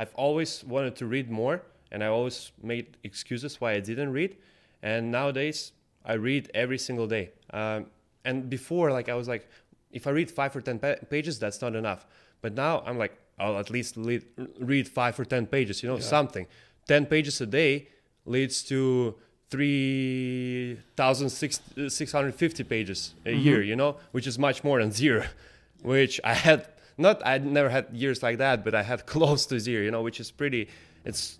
I've 0.00 0.14
always 0.24 0.50
wanted 0.74 0.94
to 1.00 1.06
read 1.06 1.26
more, 1.30 1.56
and 1.92 1.98
I 2.04 2.08
always 2.16 2.52
made 2.62 2.86
excuses 3.02 3.52
why 3.60 3.70
I 3.78 3.80
didn't 3.90 4.12
read. 4.20 4.36
And 4.82 5.10
nowadays, 5.10 5.72
I 6.04 6.14
read 6.28 6.50
every 6.52 6.78
single 6.78 7.06
day. 7.16 7.30
Um, 7.60 7.86
and 8.24 8.48
before, 8.48 8.90
like 8.90 9.08
I 9.08 9.14
was 9.14 9.28
like, 9.28 9.48
if 9.92 10.06
I 10.06 10.10
read 10.10 10.30
five 10.30 10.54
or 10.56 10.60
ten 10.60 10.78
pa- 10.78 10.96
pages, 11.08 11.38
that's 11.38 11.60
not 11.60 11.74
enough. 11.74 12.06
But 12.40 12.54
now 12.54 12.82
I'm 12.86 12.98
like, 12.98 13.16
I'll 13.38 13.58
at 13.58 13.70
least 13.70 13.96
lead, 13.96 14.24
read 14.58 14.88
five 14.88 15.18
or 15.18 15.24
ten 15.24 15.46
pages. 15.46 15.82
You 15.82 15.88
know, 15.90 15.98
something. 15.98 16.46
Ten 16.86 17.06
pages 17.06 17.40
a 17.40 17.46
day 17.46 17.88
leads 18.26 18.62
to 18.64 19.14
three 19.50 20.78
thousand 20.96 21.30
six 21.30 21.60
six 21.88 22.12
hundred 22.12 22.34
fifty 22.34 22.64
pages 22.64 23.14
a 23.24 23.28
mm-hmm. 23.28 23.40
year. 23.40 23.62
You 23.62 23.76
know, 23.76 23.96
which 24.12 24.26
is 24.26 24.38
much 24.38 24.64
more 24.64 24.80
than 24.80 24.92
zero. 24.92 25.24
Which 25.82 26.18
I 26.24 26.32
had 26.32 26.66
not. 26.96 27.20
I 27.26 27.36
never 27.36 27.68
had 27.68 27.88
years 27.92 28.22
like 28.22 28.38
that, 28.38 28.64
but 28.64 28.74
I 28.74 28.82
had 28.82 29.04
close 29.14 29.44
to 29.46 29.60
zero. 29.60 29.84
You 29.84 29.90
know, 29.90 30.00
which 30.00 30.18
is 30.18 30.30
pretty. 30.30 30.68
It's 31.04 31.38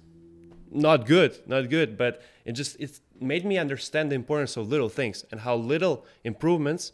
not 0.71 1.07
good, 1.07 1.41
not 1.47 1.71
good. 1.71 1.97
But 1.97 2.21
it 2.45 2.53
just 2.53 2.79
it 2.79 3.01
made 3.25 3.45
me 3.45 3.59
understand 3.59 4.11
the 4.11 4.17
importance 4.17 4.57
of 4.57 4.69
little 4.69 4.89
things 4.89 5.25
and 5.31 5.41
how 5.41 5.57
little 5.57 6.05
improvements, 6.23 6.93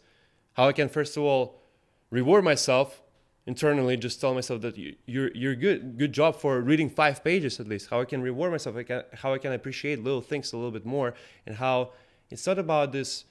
how 0.53 0.67
I 0.67 0.73
can 0.73 0.89
first 0.89 1.17
of 1.17 1.23
all 1.23 1.61
reward 2.09 2.43
myself 2.43 3.01
internally 3.47 3.97
just 3.97 4.21
tell 4.21 4.33
myself 4.33 4.61
that 4.61 4.77
you, 4.77 4.95
you're 5.05 5.31
you're 5.33 5.55
good 5.55 5.97
good 5.97 6.13
job 6.13 6.35
for 6.35 6.61
reading 6.61 6.87
five 6.87 7.23
pages 7.23 7.59
at 7.59 7.67
least 7.67 7.89
how 7.89 7.99
i 7.99 8.05
can 8.05 8.21
reward 8.21 8.51
myself 8.51 8.75
I 8.75 8.83
can, 8.83 9.01
how 9.15 9.33
i 9.33 9.39
can 9.39 9.51
appreciate 9.51 10.03
little 10.03 10.21
things 10.21 10.53
a 10.53 10.57
little 10.57 10.69
bit 10.69 10.85
more 10.85 11.15
and 11.47 11.55
how 11.55 11.89
it's 12.29 12.45
not 12.45 12.59
about 12.59 12.91
this 12.91 13.25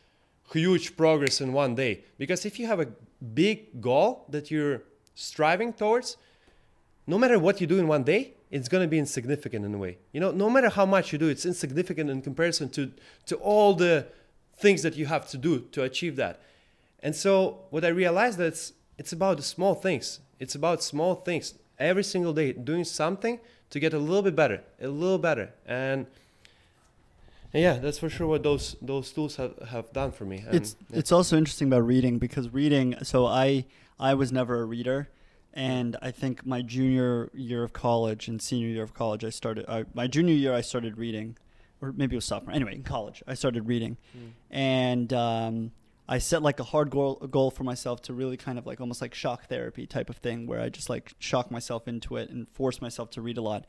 huge 0.52 0.96
progress 0.96 1.40
in 1.40 1.52
one 1.52 1.74
day. 1.74 2.04
Because 2.18 2.44
if 2.44 2.58
you 2.58 2.66
have 2.66 2.80
a 2.80 2.88
big 3.34 3.80
goal 3.80 4.26
that 4.28 4.50
you're 4.50 4.82
striving 5.14 5.72
towards 5.72 6.16
no 7.06 7.18
matter 7.18 7.38
what 7.38 7.60
you 7.60 7.66
do 7.66 7.78
in 7.78 7.86
one 7.86 8.02
day 8.02 8.34
it's 8.50 8.68
going 8.68 8.82
to 8.82 8.88
be 8.88 8.98
insignificant 8.98 9.64
in 9.64 9.74
a 9.74 9.78
way 9.78 9.98
you 10.12 10.20
know 10.20 10.30
no 10.30 10.50
matter 10.50 10.68
how 10.68 10.86
much 10.86 11.12
you 11.12 11.18
do 11.18 11.28
it's 11.28 11.46
insignificant 11.46 12.10
in 12.10 12.20
comparison 12.22 12.68
to 12.68 12.92
to 13.26 13.36
all 13.36 13.74
the 13.74 14.06
things 14.56 14.82
that 14.82 14.96
you 14.96 15.06
have 15.06 15.28
to 15.28 15.36
do 15.36 15.60
to 15.72 15.82
achieve 15.82 16.16
that 16.16 16.40
and 17.02 17.14
so 17.14 17.60
what 17.70 17.84
i 17.84 17.88
realized 17.88 18.38
that 18.38 18.46
it's 18.46 18.72
it's 18.98 19.12
about 19.12 19.36
the 19.36 19.42
small 19.42 19.74
things 19.74 20.20
it's 20.38 20.54
about 20.54 20.82
small 20.82 21.14
things 21.14 21.54
every 21.78 22.04
single 22.04 22.32
day 22.32 22.52
doing 22.52 22.84
something 22.84 23.40
to 23.70 23.80
get 23.80 23.94
a 23.94 23.98
little 23.98 24.22
bit 24.22 24.36
better 24.36 24.62
a 24.80 24.88
little 24.88 25.18
better 25.18 25.50
and 25.66 26.06
And 27.52 27.62
yeah, 27.62 27.78
that's 27.78 27.98
for 27.98 28.08
sure 28.08 28.26
what 28.26 28.42
those 28.42 28.76
those 28.80 29.10
tools 29.12 29.36
have, 29.36 29.58
have 29.68 29.92
done 29.92 30.12
for 30.12 30.24
me. 30.24 30.44
And 30.46 30.54
it's 30.54 30.76
yeah. 30.88 30.98
it's 30.98 31.10
also 31.10 31.36
interesting 31.36 31.68
about 31.68 31.84
reading 31.84 32.18
because 32.18 32.48
reading. 32.52 32.94
So 33.02 33.26
I 33.26 33.66
I 33.98 34.14
was 34.14 34.30
never 34.30 34.60
a 34.60 34.64
reader, 34.64 35.08
and 35.52 35.96
I 36.00 36.10
think 36.10 36.46
my 36.46 36.62
junior 36.62 37.30
year 37.34 37.62
of 37.64 37.72
college 37.72 38.28
and 38.28 38.40
senior 38.40 38.68
year 38.68 38.82
of 38.82 38.94
college, 38.94 39.24
I 39.24 39.30
started. 39.30 39.64
I, 39.68 39.84
my 39.94 40.06
junior 40.06 40.34
year, 40.34 40.54
I 40.54 40.60
started 40.60 40.96
reading, 40.98 41.36
or 41.80 41.92
maybe 41.92 42.14
it 42.14 42.18
was 42.18 42.24
sophomore. 42.24 42.54
Anyway, 42.54 42.74
in 42.74 42.82
college, 42.82 43.22
I 43.26 43.34
started 43.34 43.66
reading, 43.66 43.96
Mm. 44.16 44.30
and 44.50 45.12
um, 45.12 45.72
I 46.08 46.18
set 46.18 46.42
like 46.42 46.58
a 46.60 46.64
hard 46.64 46.90
goal 46.90 47.14
goal 47.30 47.50
for 47.50 47.64
myself 47.64 48.02
to 48.02 48.12
really 48.14 48.36
kind 48.36 48.58
of 48.58 48.66
like 48.66 48.80
almost 48.80 49.00
like 49.00 49.14
shock 49.14 49.46
therapy 49.48 49.86
type 49.86 50.10
of 50.10 50.16
thing, 50.16 50.46
where 50.46 50.60
I 50.60 50.68
just 50.68 50.88
like 50.90 51.14
shock 51.18 51.50
myself 51.50 51.86
into 51.88 52.16
it 52.16 52.30
and 52.30 52.48
force 52.52 52.80
myself 52.80 53.10
to 53.10 53.22
read 53.22 53.38
a 53.38 53.42
lot. 53.42 53.66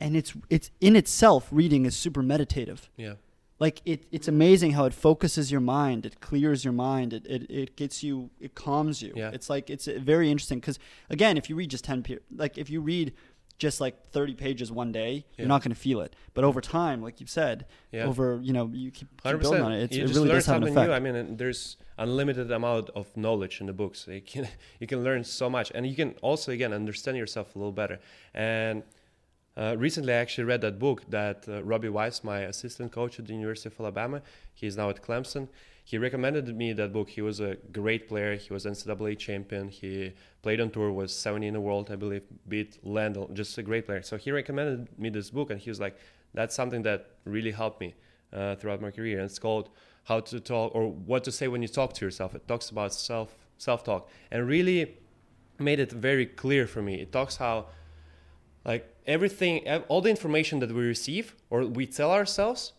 And 0.00 0.16
it's 0.16 0.34
it's 0.50 0.70
in 0.80 0.96
itself, 0.96 1.48
reading 1.52 1.86
is 1.86 1.96
super 1.96 2.22
meditative 2.22 2.90
yeah. 2.96 3.14
Like 3.60 3.80
it, 3.84 4.06
it's 4.10 4.28
amazing 4.28 4.72
how 4.72 4.84
it 4.84 4.94
focuses 4.94 5.50
your 5.52 5.60
mind 5.60 6.04
it 6.06 6.20
clears 6.20 6.64
your 6.64 6.72
mind 6.72 7.12
it, 7.12 7.24
it, 7.26 7.50
it 7.50 7.76
gets 7.76 8.02
you 8.02 8.30
it 8.40 8.54
calms 8.54 9.00
you 9.02 9.12
Yeah. 9.14 9.30
it's 9.32 9.48
like 9.48 9.70
it's 9.70 9.86
very 9.86 10.30
interesting 10.30 10.58
because 10.60 10.78
again 11.10 11.36
if 11.36 11.48
you 11.48 11.56
read 11.56 11.70
just 11.70 11.84
10 11.84 12.02
pe- 12.02 12.18
like 12.34 12.58
if 12.58 12.68
you 12.70 12.80
read 12.80 13.12
just 13.56 13.80
like 13.80 14.10
30 14.10 14.34
pages 14.34 14.72
one 14.72 14.90
day 14.90 15.12
Yeah. 15.14 15.22
you're 15.42 15.48
not 15.48 15.62
going 15.62 15.70
to 15.74 15.80
feel 15.80 16.00
it 16.00 16.16
but 16.34 16.42
over 16.42 16.60
time 16.60 17.00
like 17.02 17.20
you've 17.20 17.30
said 17.30 17.66
Yeah. 17.92 18.04
over 18.06 18.40
you 18.42 18.52
know 18.52 18.68
you 18.72 18.90
keep, 18.90 19.08
keep 19.22 19.40
building 19.40 19.62
on 19.62 19.72
it 19.72 19.84
it's, 19.84 19.96
you 19.96 20.02
it 20.02 20.06
just 20.08 20.16
really 20.16 20.28
learn 20.30 20.36
does 20.38 20.46
have 20.46 20.56
an 20.56 20.62
something 20.62 20.76
effect 20.76 20.90
new. 21.04 21.10
I 21.10 21.22
mean, 21.22 21.36
there's 21.36 21.76
unlimited 21.96 22.50
amount 22.50 22.90
of 22.96 23.16
knowledge 23.16 23.60
in 23.60 23.66
the 23.68 23.72
books. 23.72 24.08
You 24.16 24.20
can 24.20 24.48
you 24.80 24.86
can 24.88 25.04
learn 25.04 25.22
so 25.22 25.48
much, 25.48 25.70
and 25.74 25.86
you 25.86 25.94
can 25.94 26.10
also 26.22 26.50
again 26.50 26.72
understand 26.72 27.16
yourself 27.16 27.54
a 27.54 27.58
little 27.60 27.72
better. 27.82 28.00
And 28.34 28.82
uh, 29.56 29.76
recently, 29.78 30.12
I 30.12 30.16
actually 30.16 30.44
read 30.44 30.62
that 30.62 30.78
book 30.78 31.02
that 31.10 31.48
uh, 31.48 31.62
Robbie 31.62 31.88
Weiss, 31.88 32.24
my 32.24 32.40
assistant 32.40 32.90
coach 32.90 33.18
at 33.20 33.26
the 33.26 33.34
University 33.34 33.68
of 33.68 33.78
Alabama, 33.78 34.20
he's 34.52 34.76
now 34.76 34.90
at 34.90 35.00
Clemson. 35.00 35.48
He 35.84 35.98
recommended 35.98 36.56
me 36.56 36.72
that 36.72 36.92
book. 36.92 37.10
He 37.10 37.20
was 37.20 37.40
a 37.40 37.56
great 37.70 38.08
player. 38.08 38.34
He 38.36 38.52
was 38.52 38.64
NCAA 38.64 39.18
champion. 39.18 39.68
He 39.68 40.14
played 40.42 40.60
on 40.60 40.70
tour, 40.70 40.90
was 40.90 41.14
70 41.14 41.46
in 41.46 41.54
the 41.54 41.60
world, 41.60 41.90
I 41.90 41.96
believe, 41.96 42.22
beat 42.48 42.82
Lendl, 42.84 43.32
just 43.34 43.56
a 43.58 43.62
great 43.62 43.86
player. 43.86 44.02
So 44.02 44.16
he 44.16 44.32
recommended 44.32 44.98
me 44.98 45.10
this 45.10 45.30
book, 45.30 45.50
and 45.50 45.60
he 45.60 45.70
was 45.70 45.78
like, 45.78 45.98
"That's 46.32 46.54
something 46.54 46.82
that 46.82 47.10
really 47.24 47.52
helped 47.52 47.80
me 47.80 47.94
uh, 48.32 48.56
throughout 48.56 48.80
my 48.80 48.90
career." 48.90 49.18
And 49.18 49.26
it's 49.26 49.38
called 49.38 49.68
"How 50.04 50.20
to 50.20 50.40
Talk" 50.40 50.74
or 50.74 50.90
"What 50.90 51.22
to 51.24 51.32
Say 51.32 51.48
When 51.48 51.60
You 51.62 51.68
Talk 51.68 51.92
to 51.94 52.04
Yourself." 52.04 52.34
It 52.34 52.48
talks 52.48 52.70
about 52.70 52.94
self 52.94 53.36
self 53.58 53.84
talk, 53.84 54.08
and 54.30 54.48
really 54.48 54.96
made 55.58 55.78
it 55.78 55.92
very 55.92 56.26
clear 56.26 56.66
for 56.66 56.82
me. 56.82 57.00
It 57.00 57.12
talks 57.12 57.36
how 57.36 57.66
like 58.64 58.94
everything 59.06 59.68
all 59.88 60.00
the 60.00 60.10
information 60.10 60.58
that 60.60 60.72
we 60.72 60.82
receive 60.82 61.34
or 61.50 61.64
we 61.64 61.86
tell 61.86 62.10
ourselves 62.10 62.72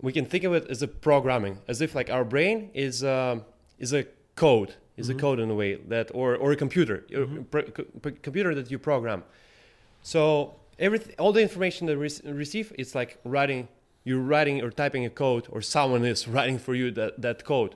we 0.00 0.12
can 0.12 0.26
think 0.26 0.44
of 0.44 0.52
it 0.52 0.66
as 0.68 0.82
a 0.82 0.88
programming 0.88 1.58
as 1.68 1.80
if 1.80 1.94
like 1.94 2.10
our 2.10 2.24
brain 2.24 2.70
is 2.74 3.04
um, 3.04 3.44
is 3.78 3.92
a 3.92 4.04
code 4.36 4.74
is 4.96 5.08
a 5.08 5.14
code 5.14 5.40
in 5.40 5.50
a 5.50 5.54
way 5.54 5.74
that 5.74 6.10
or 6.14 6.36
or 6.36 6.52
a 6.52 6.56
computer 6.56 7.04
a 7.12 7.26
pro- 7.44 7.62
co- 7.62 8.10
computer 8.22 8.54
that 8.54 8.70
you 8.70 8.78
program. 8.78 9.24
So 10.02 10.54
everything 10.78 11.14
all 11.18 11.32
the 11.32 11.42
information 11.42 11.86
that 11.86 11.96
we 11.96 12.04
rec- 12.04 12.20
receive 12.24 12.72
it's 12.78 12.94
like 12.94 13.18
writing 13.24 13.68
you're 14.04 14.20
writing 14.20 14.62
or 14.62 14.70
typing 14.70 15.04
a 15.04 15.10
code 15.10 15.46
or 15.50 15.62
someone 15.62 16.04
is 16.04 16.28
writing 16.34 16.58
for 16.58 16.74
you 16.74 16.90
that, 16.92 17.20
that 17.22 17.44
code. 17.44 17.74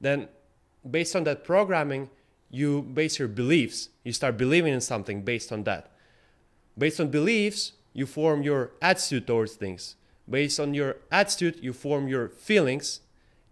Then 0.00 0.28
based 0.88 1.14
on 1.14 1.24
that 1.24 1.44
programming 1.44 2.10
you 2.50 2.82
base 2.82 3.18
your 3.18 3.28
beliefs 3.28 3.88
you 4.04 4.12
start 4.12 4.36
believing 4.36 4.72
in 4.72 4.80
something 4.80 5.22
based 5.22 5.52
on 5.52 5.64
that 5.64 5.90
based 6.76 7.00
on 7.00 7.08
beliefs 7.08 7.72
you 7.92 8.06
form 8.06 8.42
your 8.42 8.72
attitude 8.82 9.26
towards 9.26 9.54
things. 9.54 9.96
Based 10.28 10.60
on 10.60 10.74
your 10.74 10.96
attitude 11.10 11.58
you 11.62 11.72
form 11.72 12.08
your 12.08 12.28
feelings. 12.28 13.00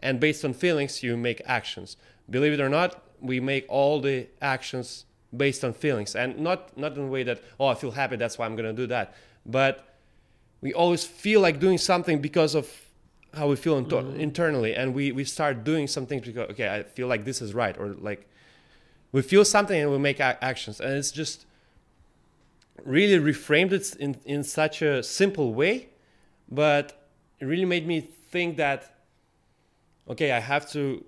And 0.01 0.21
based 0.21 0.45
on 0.45 0.53
feelings 0.53 1.03
you 1.03 1.17
make 1.17 1.41
actions. 1.47 1.97
Believe 2.29 2.53
it 2.53 2.61
or 2.61 2.69
not 2.69 3.03
we 3.25 3.41
make 3.41 3.65
all 3.69 4.01
the 4.01 4.27
actions 4.43 5.07
based 5.35 5.65
on 5.65 5.73
feelings. 5.73 6.15
And 6.15 6.39
not 6.39 6.77
not 6.77 6.97
in 6.97 7.05
a 7.05 7.07
way 7.07 7.23
that 7.23 7.43
oh 7.59 7.67
i 7.67 7.75
feel 7.75 7.93
happy 7.93 8.17
that's 8.17 8.39
why 8.39 8.47
i'm 8.47 8.55
going 8.55 8.69
to 8.69 8.83
do 8.83 8.87
that. 8.89 9.15
But 9.47 9.97
we 10.61 10.73
always 10.73 11.05
feel 11.05 11.41
like 11.41 11.59
doing 11.59 11.79
something 11.79 12.21
because 12.21 12.55
of 12.55 12.71
how 13.33 13.49
we 13.49 13.57
feel 13.57 13.79
into- 13.79 13.97
mm-hmm. 13.97 14.21
internally. 14.21 14.75
And 14.75 14.95
we 14.95 15.11
we 15.13 15.25
start 15.25 15.65
doing 15.65 15.87
some 15.89 16.07
things 16.07 16.27
because 16.27 16.51
okay 16.51 16.69
i 16.69 16.83
feel 16.83 17.09
like 17.09 17.25
this 17.25 17.41
is 17.41 17.55
right. 17.55 17.77
Or 17.79 17.89
like 17.95 18.29
we 19.13 19.23
feel 19.23 19.45
something 19.45 19.81
and 19.81 19.91
we 19.91 19.99
make 19.99 20.21
a- 20.21 20.43
actions. 20.45 20.81
And 20.81 20.93
it's 20.93 21.13
just 21.13 21.47
really 22.83 23.19
reframed 23.33 23.73
it 23.73 23.95
in, 23.97 24.17
in 24.25 24.43
such 24.43 24.83
a 24.83 25.03
simple 25.03 25.55
way 25.55 25.89
but 26.51 27.09
it 27.41 27.47
really 27.47 27.65
made 27.65 27.87
me 27.87 28.01
think 28.01 28.57
that 28.57 28.97
okay 30.09 30.33
i 30.33 30.41
have 30.41 30.69
to 30.71 31.05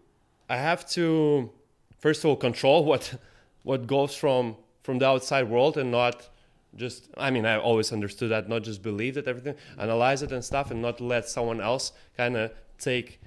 i 0.49 0.57
have 0.57 0.89
to 0.89 1.51
first 1.99 2.25
of 2.25 2.31
all 2.31 2.37
control 2.37 2.85
what 2.91 3.15
what 3.63 3.87
goes 3.87 4.15
from 4.15 4.57
from 4.83 4.99
the 4.99 5.07
outside 5.07 5.49
world 5.49 5.77
and 5.77 5.91
not 5.91 6.29
just 6.77 7.09
i 7.17 7.31
mean 7.31 7.45
i 7.45 7.57
always 7.57 7.93
understood 7.93 8.31
that 8.31 8.49
not 8.49 8.63
just 8.63 8.83
believe 8.83 9.15
that 9.15 9.27
everything 9.27 9.55
analyze 9.79 10.23
it 10.23 10.31
and 10.31 10.45
stuff 10.45 10.71
and 10.71 10.81
not 10.81 11.01
let 11.01 11.29
someone 11.29 11.61
else 11.61 11.93
kind 12.17 12.37
of 12.37 12.51
take 12.79 13.21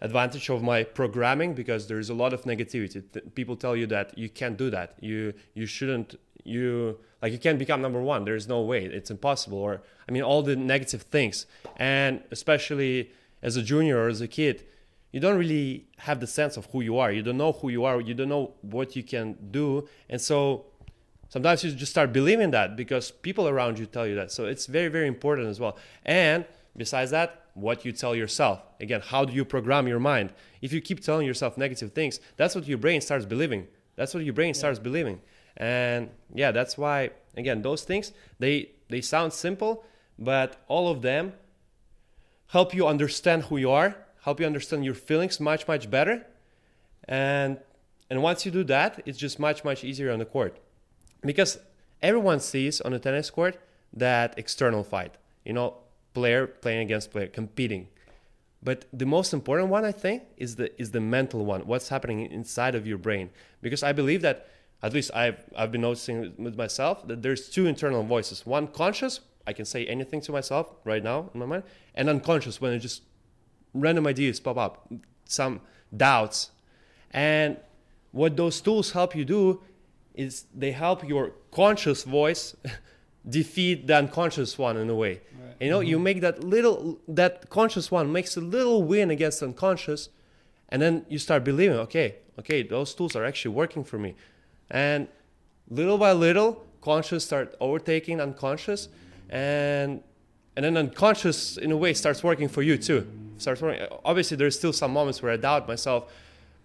advantage 0.00 0.48
of 0.48 0.62
my 0.62 0.84
programming 0.84 1.54
because 1.54 1.88
there's 1.88 2.10
a 2.10 2.14
lot 2.14 2.32
of 2.32 2.42
negativity. 2.42 3.02
People 3.34 3.56
tell 3.56 3.74
you 3.74 3.86
that 3.86 4.16
you 4.16 4.28
can't 4.28 4.56
do 4.56 4.70
that. 4.70 4.94
You 5.00 5.34
you 5.54 5.66
shouldn't 5.66 6.16
you 6.44 6.98
like 7.20 7.32
you 7.32 7.38
can't 7.38 7.58
become 7.58 7.82
number 7.82 8.00
one. 8.00 8.24
There's 8.24 8.48
no 8.48 8.60
way. 8.60 8.84
It's 8.84 9.10
impossible. 9.10 9.58
Or 9.58 9.82
i 10.08 10.12
mean 10.12 10.22
all 10.22 10.42
the 10.42 10.56
negative 10.56 11.02
things. 11.02 11.46
And 11.76 12.22
especially 12.30 13.10
as 13.42 13.56
a 13.56 13.62
junior 13.62 13.98
or 13.98 14.08
as 14.08 14.20
a 14.20 14.28
kid 14.28 14.64
you 15.12 15.20
don't 15.20 15.38
really 15.38 15.86
have 15.98 16.20
the 16.20 16.26
sense 16.26 16.56
of 16.56 16.66
who 16.66 16.82
you 16.82 16.98
are. 16.98 17.10
You 17.10 17.22
don't 17.22 17.38
know 17.38 17.52
who 17.52 17.70
you 17.70 17.84
are. 17.84 18.00
You 18.00 18.14
don't 18.14 18.28
know 18.28 18.52
what 18.60 18.94
you 18.94 19.02
can 19.02 19.36
do. 19.50 19.88
And 20.10 20.20
so 20.20 20.66
sometimes 21.30 21.64
you 21.64 21.72
just 21.72 21.90
start 21.92 22.12
believing 22.12 22.50
that 22.50 22.76
because 22.76 23.10
people 23.10 23.48
around 23.48 23.78
you 23.78 23.86
tell 23.86 24.06
you 24.06 24.14
that. 24.16 24.30
So 24.30 24.44
it's 24.44 24.66
very 24.66 24.88
very 24.88 25.08
important 25.08 25.48
as 25.48 25.58
well. 25.58 25.76
And 26.04 26.44
besides 26.76 27.10
that 27.10 27.44
what 27.54 27.84
you 27.84 27.92
tell 27.92 28.14
yourself. 28.14 28.62
Again 28.80 29.00
how 29.00 29.24
do 29.24 29.32
you 29.32 29.44
program 29.44 29.88
your 29.88 30.00
mind? 30.00 30.32
If 30.60 30.72
you 30.72 30.80
keep 30.80 31.00
telling 31.00 31.26
yourself 31.26 31.56
negative 31.56 31.92
things 31.92 32.20
that's 32.36 32.54
what 32.54 32.66
your 32.66 32.78
brain 32.78 33.00
starts 33.00 33.24
believing. 33.24 33.66
That's 33.96 34.14
what 34.14 34.24
your 34.24 34.34
brain 34.34 34.54
starts 34.54 34.78
believing 34.78 35.20
and 35.58 36.08
yeah 36.34 36.50
that's 36.50 36.78
why 36.78 37.10
again 37.36 37.60
those 37.60 37.82
things 37.82 38.12
they 38.38 38.70
they 38.88 39.02
sound 39.02 39.32
simple 39.32 39.84
but 40.18 40.64
all 40.68 40.88
of 40.88 41.02
them 41.02 41.34
help 42.48 42.72
you 42.74 42.86
understand 42.86 43.44
who 43.44 43.58
you 43.58 43.70
are 43.70 43.94
help 44.28 44.40
you 44.40 44.46
understand 44.46 44.84
your 44.84 44.94
feelings 44.94 45.40
much 45.40 45.66
much 45.66 45.90
better. 45.90 46.26
And 47.04 47.58
and 48.10 48.22
once 48.22 48.44
you 48.44 48.50
do 48.60 48.64
that 48.64 48.90
it's 49.06 49.18
just 49.18 49.38
much 49.38 49.64
much 49.64 49.80
easier 49.84 50.10
on 50.12 50.18
the 50.18 50.30
court. 50.36 50.54
Because 51.30 51.58
everyone 52.02 52.40
sees 52.40 52.80
on 52.80 52.92
a 52.92 52.98
tennis 52.98 53.30
court 53.30 53.54
that 54.04 54.38
external 54.42 54.84
fight 54.84 55.12
you 55.44 55.52
know 55.52 55.68
player 56.14 56.46
playing 56.46 56.80
against 56.80 57.10
player 57.10 57.28
competing. 57.40 57.88
But 58.68 58.78
the 58.92 59.06
most 59.06 59.32
important 59.32 59.68
one 59.76 59.84
i 59.92 59.92
think 60.04 60.18
is 60.36 60.56
the 60.60 60.68
is 60.82 60.90
the 60.96 61.00
mental 61.00 61.44
one 61.52 61.60
what's 61.70 61.88
happening 61.94 62.18
inside 62.40 62.74
of 62.74 62.86
your 62.90 62.98
brain. 62.98 63.30
Because 63.62 63.82
i 63.82 63.92
believe 64.00 64.22
that 64.22 64.38
at 64.82 64.92
least 64.92 65.10
i've 65.14 65.38
i've 65.56 65.72
been 65.72 65.80
noticing 65.80 66.32
with 66.38 66.56
myself 66.56 67.06
that 67.08 67.22
there's 67.22 67.48
two 67.48 67.66
internal 67.66 68.02
voices. 68.02 68.46
One 68.46 68.68
conscious 68.68 69.20
i 69.46 69.52
can 69.52 69.64
say 69.64 69.86
anything 69.86 70.20
to 70.22 70.32
myself 70.32 70.74
right 70.84 71.02
now 71.02 71.30
in 71.32 71.40
my 71.40 71.46
mind 71.46 71.62
and 71.94 72.08
unconscious 72.08 72.60
when 72.60 72.72
it 72.72 72.80
just 72.80 73.02
random 73.74 74.06
ideas 74.06 74.40
pop 74.40 74.56
up 74.56 74.92
some 75.24 75.60
doubts. 75.96 76.50
And 77.10 77.56
what 78.12 78.36
those 78.36 78.60
tools 78.60 78.92
help 78.92 79.14
you 79.14 79.24
do 79.24 79.62
is 80.14 80.44
they 80.54 80.72
help 80.72 81.06
your 81.06 81.32
conscious 81.50 82.02
voice 82.02 82.56
defeat 83.28 83.86
the 83.86 83.96
unconscious 83.96 84.58
one 84.58 84.76
in 84.76 84.90
a 84.90 84.94
way. 84.94 85.20
You 85.60 85.70
know, 85.70 85.80
you 85.80 85.96
mm-hmm. 85.96 86.04
make 86.04 86.20
that 86.20 86.44
little 86.44 87.00
that 87.08 87.50
conscious 87.50 87.90
one 87.90 88.12
makes 88.12 88.36
a 88.36 88.40
little 88.40 88.84
win 88.84 89.10
against 89.10 89.42
unconscious, 89.42 90.08
and 90.68 90.80
then 90.80 91.04
you 91.08 91.18
start 91.18 91.42
believing, 91.42 91.76
okay, 91.78 92.16
okay, 92.38 92.62
those 92.62 92.94
tools 92.94 93.16
are 93.16 93.24
actually 93.24 93.54
working 93.54 93.82
for 93.82 93.98
me, 93.98 94.14
and 94.70 95.08
little 95.68 95.98
by 95.98 96.12
little, 96.12 96.64
conscious 96.80 97.24
start 97.24 97.54
overtaking 97.60 98.20
unconscious, 98.20 98.88
and 99.30 100.02
and 100.56 100.64
then 100.64 100.76
unconscious 100.76 101.56
in 101.56 101.70
a 101.70 101.76
way 101.76 101.94
starts 101.94 102.24
working 102.24 102.48
for 102.48 102.62
you 102.62 102.76
too. 102.76 103.06
Starts 103.36 103.62
working. 103.62 103.86
Obviously, 104.04 104.36
there's 104.36 104.58
still 104.58 104.72
some 104.72 104.92
moments 104.92 105.22
where 105.22 105.32
I 105.32 105.36
doubt 105.36 105.68
myself, 105.68 106.12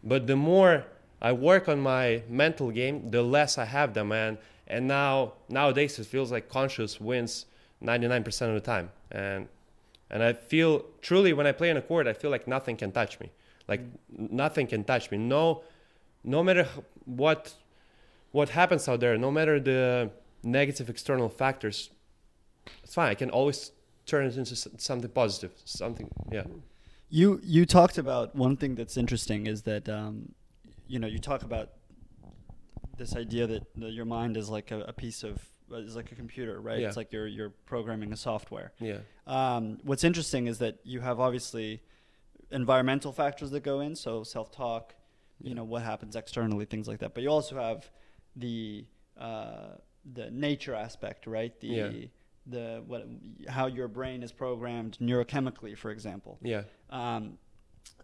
but 0.04 0.26
the 0.28 0.36
more 0.36 0.86
I 1.22 1.32
work 1.32 1.70
on 1.70 1.80
my 1.80 2.24
mental 2.28 2.72
game, 2.72 3.12
the 3.12 3.22
less 3.22 3.58
I 3.58 3.66
have 3.66 3.94
them, 3.94 4.12
and 4.12 4.38
and 4.68 4.88
now 4.88 5.34
nowadays 5.50 6.00
it 6.00 6.06
feels 6.06 6.32
like 6.32 6.50
conscious 6.50 7.00
wins 7.00 7.46
99% 7.84 8.48
of 8.48 8.54
the 8.56 8.62
time, 8.62 8.92
and 9.12 9.48
and 10.10 10.24
I 10.24 10.34
feel 10.34 10.86
truly 11.02 11.34
when 11.34 11.48
I 11.48 11.52
play 11.52 11.70
on 11.72 11.78
a 11.78 11.82
court, 11.82 12.08
I 12.08 12.13
feel 12.13 12.32
like 12.32 12.48
nothing 12.48 12.78
can 12.78 12.92
touch 12.92 13.20
me, 13.20 13.32
like 13.68 13.82
nothing 14.10 14.68
can 14.68 14.84
touch 14.84 15.12
me. 15.12 15.18
No, 15.18 15.63
no 16.24 16.44
matter 16.44 16.68
what 17.06 17.54
what 18.34 18.50
happens 18.50 18.89
out 18.89 19.00
there, 19.00 19.17
no 19.17 19.32
matter 19.32 19.56
the 19.60 20.12
negative 20.43 20.89
external 20.89 21.30
factors, 21.30 21.78
it's 22.84 22.93
fine. 22.93 23.10
I 23.10 23.15
can 23.15 23.30
always 23.30 23.72
turn 24.06 24.26
it 24.26 24.36
into 24.38 24.56
something 24.56 25.10
positive, 25.22 25.54
something 25.63 26.08
yeah. 26.32 26.43
You 27.10 27.39
you 27.43 27.65
talked 27.65 27.98
about 28.06 28.36
one 28.36 28.56
thing 28.58 28.76
that's 28.76 28.98
interesting 28.98 29.48
is 29.54 29.62
that 29.63 29.88
um, 29.88 30.34
you 30.91 30.98
know 31.00 31.08
you 31.15 31.19
talk 31.19 31.43
about 31.43 31.67
this 32.98 33.15
idea 33.15 33.46
that, 33.48 33.63
that 33.82 33.91
your 34.00 34.06
mind 34.06 34.36
is 34.38 34.50
like 34.50 34.72
a, 34.72 34.80
a 34.82 34.93
piece 34.93 35.24
of 35.24 35.36
is 35.72 35.96
like 35.96 36.12
a 36.12 36.15
computer, 36.15 36.60
right? 36.60 36.80
Yeah. 36.80 36.88
It's 36.88 36.98
like 36.98 37.12
you're 37.13 37.28
you're 37.38 37.54
programming 37.74 38.12
a 38.13 38.17
software. 38.17 38.69
Yeah. 38.80 39.00
Um, 39.28 39.78
what's 39.84 40.04
interesting 40.04 40.48
is 40.48 40.58
that 40.60 40.76
you 40.84 41.00
have 41.02 41.19
obviously 41.19 41.82
environmental 42.52 43.12
factors 43.12 43.50
that 43.52 43.62
go 43.63 43.80
in, 43.86 43.96
so 43.96 44.24
self-talk, 44.24 44.96
you 45.41 45.50
Yeah. 45.50 45.56
know, 45.58 45.63
what 45.74 45.82
happens 45.84 46.15
externally, 46.15 46.65
things 46.65 46.88
like 46.88 47.00
that. 47.00 47.13
But 47.13 47.24
you 47.24 47.30
also 47.30 47.56
have 47.60 47.89
the 48.36 48.86
uh, 49.19 49.76
the 50.13 50.30
nature 50.32 50.74
aspect, 50.76 51.28
right? 51.28 51.60
The 51.62 51.67
Yeah. 51.67 51.91
the 52.46 52.84
what 52.86 53.08
how 53.48 53.67
your 53.67 53.88
brain 53.88 54.24
is 54.24 54.32
programmed 54.32 54.98
neurochemically, 55.00 55.78
for 55.78 55.91
example. 55.91 56.39
Yeah. 56.41 56.63
Um, 56.89 57.38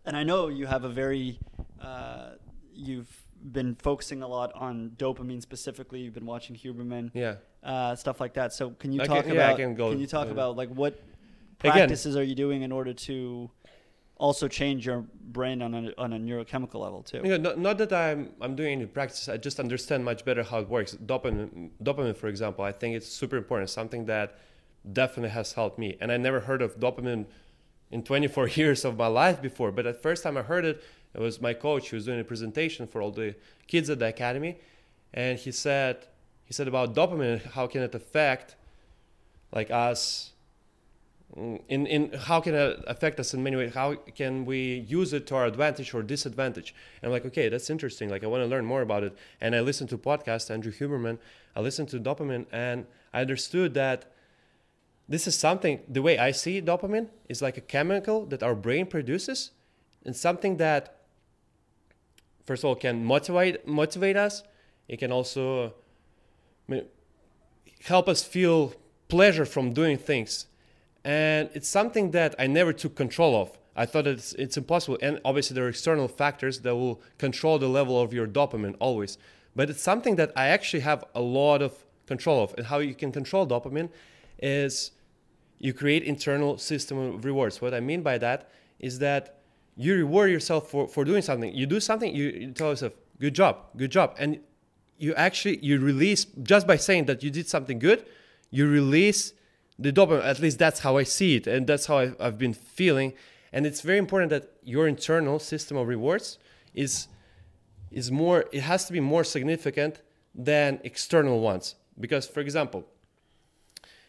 and 0.05 0.15
I 0.15 0.23
know 0.23 0.47
you 0.47 0.65
have 0.65 0.85
a 0.85 0.89
very, 0.89 1.39
uh, 1.81 2.31
you've 2.73 3.25
been 3.51 3.75
focusing 3.75 4.21
a 4.23 4.27
lot 4.27 4.51
on 4.53 4.91
dopamine 4.97 5.41
specifically. 5.41 5.99
You've 6.01 6.13
been 6.13 6.25
watching 6.25 6.55
Huberman, 6.55 7.11
Yeah. 7.13 7.35
uh, 7.63 7.95
stuff 7.95 8.19
like 8.19 8.33
that. 8.35 8.53
So 8.53 8.71
can 8.71 8.91
you 8.91 9.01
I 9.01 9.05
talk 9.05 9.25
can- 9.25 9.33
yeah, 9.35 9.47
about? 9.47 9.57
can 9.57 9.75
go 9.75 9.91
you 9.91 10.07
talk 10.07 10.29
about 10.29 10.55
like 10.55 10.69
what 10.69 10.93
Again- 10.93 11.73
practices 11.73 12.15
are 12.15 12.23
you 12.23 12.35
doing 12.35 12.61
in 12.61 12.71
order 12.71 12.93
to 12.93 13.51
also 14.19 14.47
change 14.47 14.85
your 14.85 15.05
brain 15.31 15.61
on 15.61 15.73
a 15.73 15.93
on 15.97 16.13
a 16.13 16.19
neurochemical 16.19 16.75
level 16.75 17.01
too? 17.01 17.21
Yeah, 17.23 17.37
not, 17.37 17.57
not 17.57 17.77
that 17.79 17.91
I'm 17.91 18.31
I'm 18.39 18.55
doing 18.55 18.73
any 18.73 18.85
practice. 18.85 19.27
I 19.27 19.37
just 19.37 19.59
understand 19.59 20.05
much 20.05 20.23
better 20.23 20.43
how 20.43 20.59
it 20.59 20.69
works. 20.69 20.95
Dopamine, 20.95 21.71
dopamine, 21.81 22.15
for 22.15 22.27
example, 22.27 22.63
I 22.63 22.71
think 22.71 22.95
it's 22.95 23.07
super 23.07 23.37
important. 23.37 23.69
Something 23.69 24.05
that 24.05 24.37
definitely 24.93 25.29
has 25.29 25.53
helped 25.53 25.79
me. 25.79 25.97
And 25.99 26.11
I 26.11 26.17
never 26.17 26.41
heard 26.41 26.61
of 26.61 26.79
dopamine 26.79 27.25
in 27.91 28.03
24 28.03 28.47
years 28.59 28.85
of 28.85 28.97
my 28.97 29.07
life 29.07 29.41
before. 29.41 29.71
But 29.71 29.87
at 29.87 30.01
first 30.01 30.23
time 30.23 30.37
I 30.37 30.43
heard 30.43 30.65
it, 30.65 30.83
it 31.13 31.19
was 31.19 31.41
my 31.41 31.53
coach 31.53 31.89
who 31.89 31.97
was 31.97 32.05
doing 32.05 32.19
a 32.19 32.23
presentation 32.23 32.85
for 32.87 33.01
all 33.01 33.11
the 33.11 33.35
kids 33.67 33.89
at 33.89 33.97
the 33.97 34.07
academy, 34.07 34.59
and 35.13 35.39
he 35.39 35.51
said 35.51 36.05
he 36.45 36.53
said 36.53 36.67
about 36.67 36.93
dopamine, 36.93 37.43
how 37.51 37.67
can 37.67 37.81
it 37.81 37.95
affect 37.95 38.55
like 39.51 39.71
us 39.71 40.33
Mm, 41.37 41.61
in 41.67 41.85
in 41.85 42.11
how 42.13 42.41
can 42.41 42.55
it 42.55 42.83
affect 42.87 43.19
us 43.19 43.33
in 43.33 43.43
many 43.43 43.55
ways? 43.55 43.73
How 43.73 43.95
can 43.95 44.45
we 44.45 44.85
use 44.87 45.13
it 45.13 45.27
to 45.27 45.35
our 45.35 45.45
advantage 45.45 45.93
or 45.93 46.01
disadvantage? 46.01 46.73
And 47.01 47.07
i'm 47.07 47.11
like 47.11 47.25
okay 47.25 47.49
that's 47.49 47.69
interesting. 47.69 48.09
Like 48.09 48.23
i 48.23 48.27
want 48.27 48.41
to 48.41 48.47
learn 48.47 48.65
more 48.65 48.81
about 48.81 49.03
it. 49.03 49.15
And 49.39 49.55
i 49.55 49.59
listened 49.59 49.89
to 49.91 49.97
podcast 49.97 50.49
andrew 50.49 50.71
huberman. 50.71 51.19
I 51.55 51.61
listened 51.61 51.89
to 51.89 51.99
dopamine 51.99 52.45
and 52.51 52.85
i 53.13 53.21
understood 53.21 53.73
that 53.75 54.05
this 55.07 55.27
is 55.27 55.35
something 55.35 55.81
the 55.87 56.01
way 56.01 56.17
i 56.17 56.31
see 56.31 56.61
dopamine 56.61 57.09
is 57.27 57.41
like 57.41 57.57
a 57.57 57.61
chemical 57.61 58.25
that 58.27 58.43
our 58.43 58.55
brain 58.55 58.85
produces 58.85 59.51
and 60.05 60.15
something 60.15 60.57
that 60.57 60.99
first 62.45 62.63
of 62.63 62.69
all 62.69 62.75
can 62.75 63.05
motivate 63.05 63.67
motivate 63.67 64.17
us. 64.17 64.41
It 64.87 64.97
can 64.97 65.11
also 65.11 65.75
I 66.67 66.71
mean, 66.71 66.85
help 67.85 68.09
us 68.09 68.23
feel 68.23 68.73
pleasure 69.07 69.45
from 69.45 69.73
doing 69.73 69.97
things 69.97 70.47
and 71.03 71.49
it's 71.53 71.67
something 71.67 72.11
that 72.11 72.35
I 72.37 72.47
never 72.47 72.73
took 72.73 72.95
control 72.95 73.35
of. 73.35 73.57
I 73.75 73.85
thought 73.85 74.07
it's 74.07 74.33
it's 74.33 74.57
impossible, 74.57 74.97
and 75.01 75.19
obviously 75.23 75.55
there 75.55 75.65
are 75.65 75.69
external 75.69 76.07
factors 76.07 76.61
that 76.61 76.75
will 76.75 77.01
control 77.17 77.59
the 77.59 77.69
level 77.69 77.99
of 78.01 78.13
your 78.13 78.27
dopamine 78.27 78.75
always. 78.79 79.17
But 79.55 79.69
it's 79.69 79.81
something 79.81 80.15
that 80.17 80.31
I 80.35 80.47
actually 80.47 80.81
have 80.81 81.03
a 81.15 81.21
lot 81.21 81.61
of 81.61 81.73
control 82.05 82.43
of. 82.43 82.53
And 82.57 82.67
how 82.67 82.79
you 82.79 82.93
can 82.93 83.11
control 83.11 83.47
dopamine 83.47 83.89
is 84.39 84.91
you 85.59 85.73
create 85.73 86.03
internal 86.03 86.57
system 86.57 86.97
of 86.97 87.25
rewards. 87.25 87.61
What 87.61 87.73
I 87.73 87.79
mean 87.79 88.01
by 88.01 88.17
that 88.17 88.49
is 88.79 88.99
that 88.99 89.39
you 89.75 89.95
reward 89.95 90.31
yourself 90.31 90.69
for, 90.69 90.87
for 90.87 91.05
doing 91.05 91.21
something. 91.21 91.53
You 91.53 91.65
do 91.65 91.79
something, 91.79 92.13
you, 92.13 92.25
you 92.29 92.51
tell 92.51 92.69
yourself, 92.69 92.93
good 93.19 93.33
job, 93.33 93.55
good 93.77 93.91
job. 93.91 94.15
And 94.17 94.39
you 94.97 95.13
actually 95.15 95.57
you 95.61 95.79
release 95.79 96.25
just 96.43 96.67
by 96.67 96.75
saying 96.75 97.05
that 97.05 97.23
you 97.23 97.29
did 97.29 97.47
something 97.47 97.79
good, 97.79 98.05
you 98.51 98.67
release 98.67 99.33
the 99.79 99.93
dopamine. 99.93 100.23
At 100.23 100.39
least 100.39 100.59
that's 100.59 100.81
how 100.81 100.97
I 100.97 101.03
see 101.03 101.35
it, 101.37 101.47
and 101.47 101.65
that's 101.65 101.85
how 101.85 101.97
I've, 101.97 102.15
I've 102.19 102.37
been 102.37 102.53
feeling. 102.53 103.13
And 103.51 103.65
it's 103.65 103.81
very 103.81 103.97
important 103.97 104.29
that 104.29 104.51
your 104.63 104.87
internal 104.87 105.39
system 105.39 105.77
of 105.77 105.87
rewards 105.87 106.37
is 106.73 107.07
is 107.89 108.11
more. 108.11 108.45
It 108.51 108.61
has 108.61 108.85
to 108.85 108.93
be 108.93 108.99
more 108.99 109.23
significant 109.23 110.01
than 110.35 110.79
external 110.83 111.39
ones. 111.39 111.75
Because, 111.99 112.27
for 112.27 112.41
example, 112.41 112.85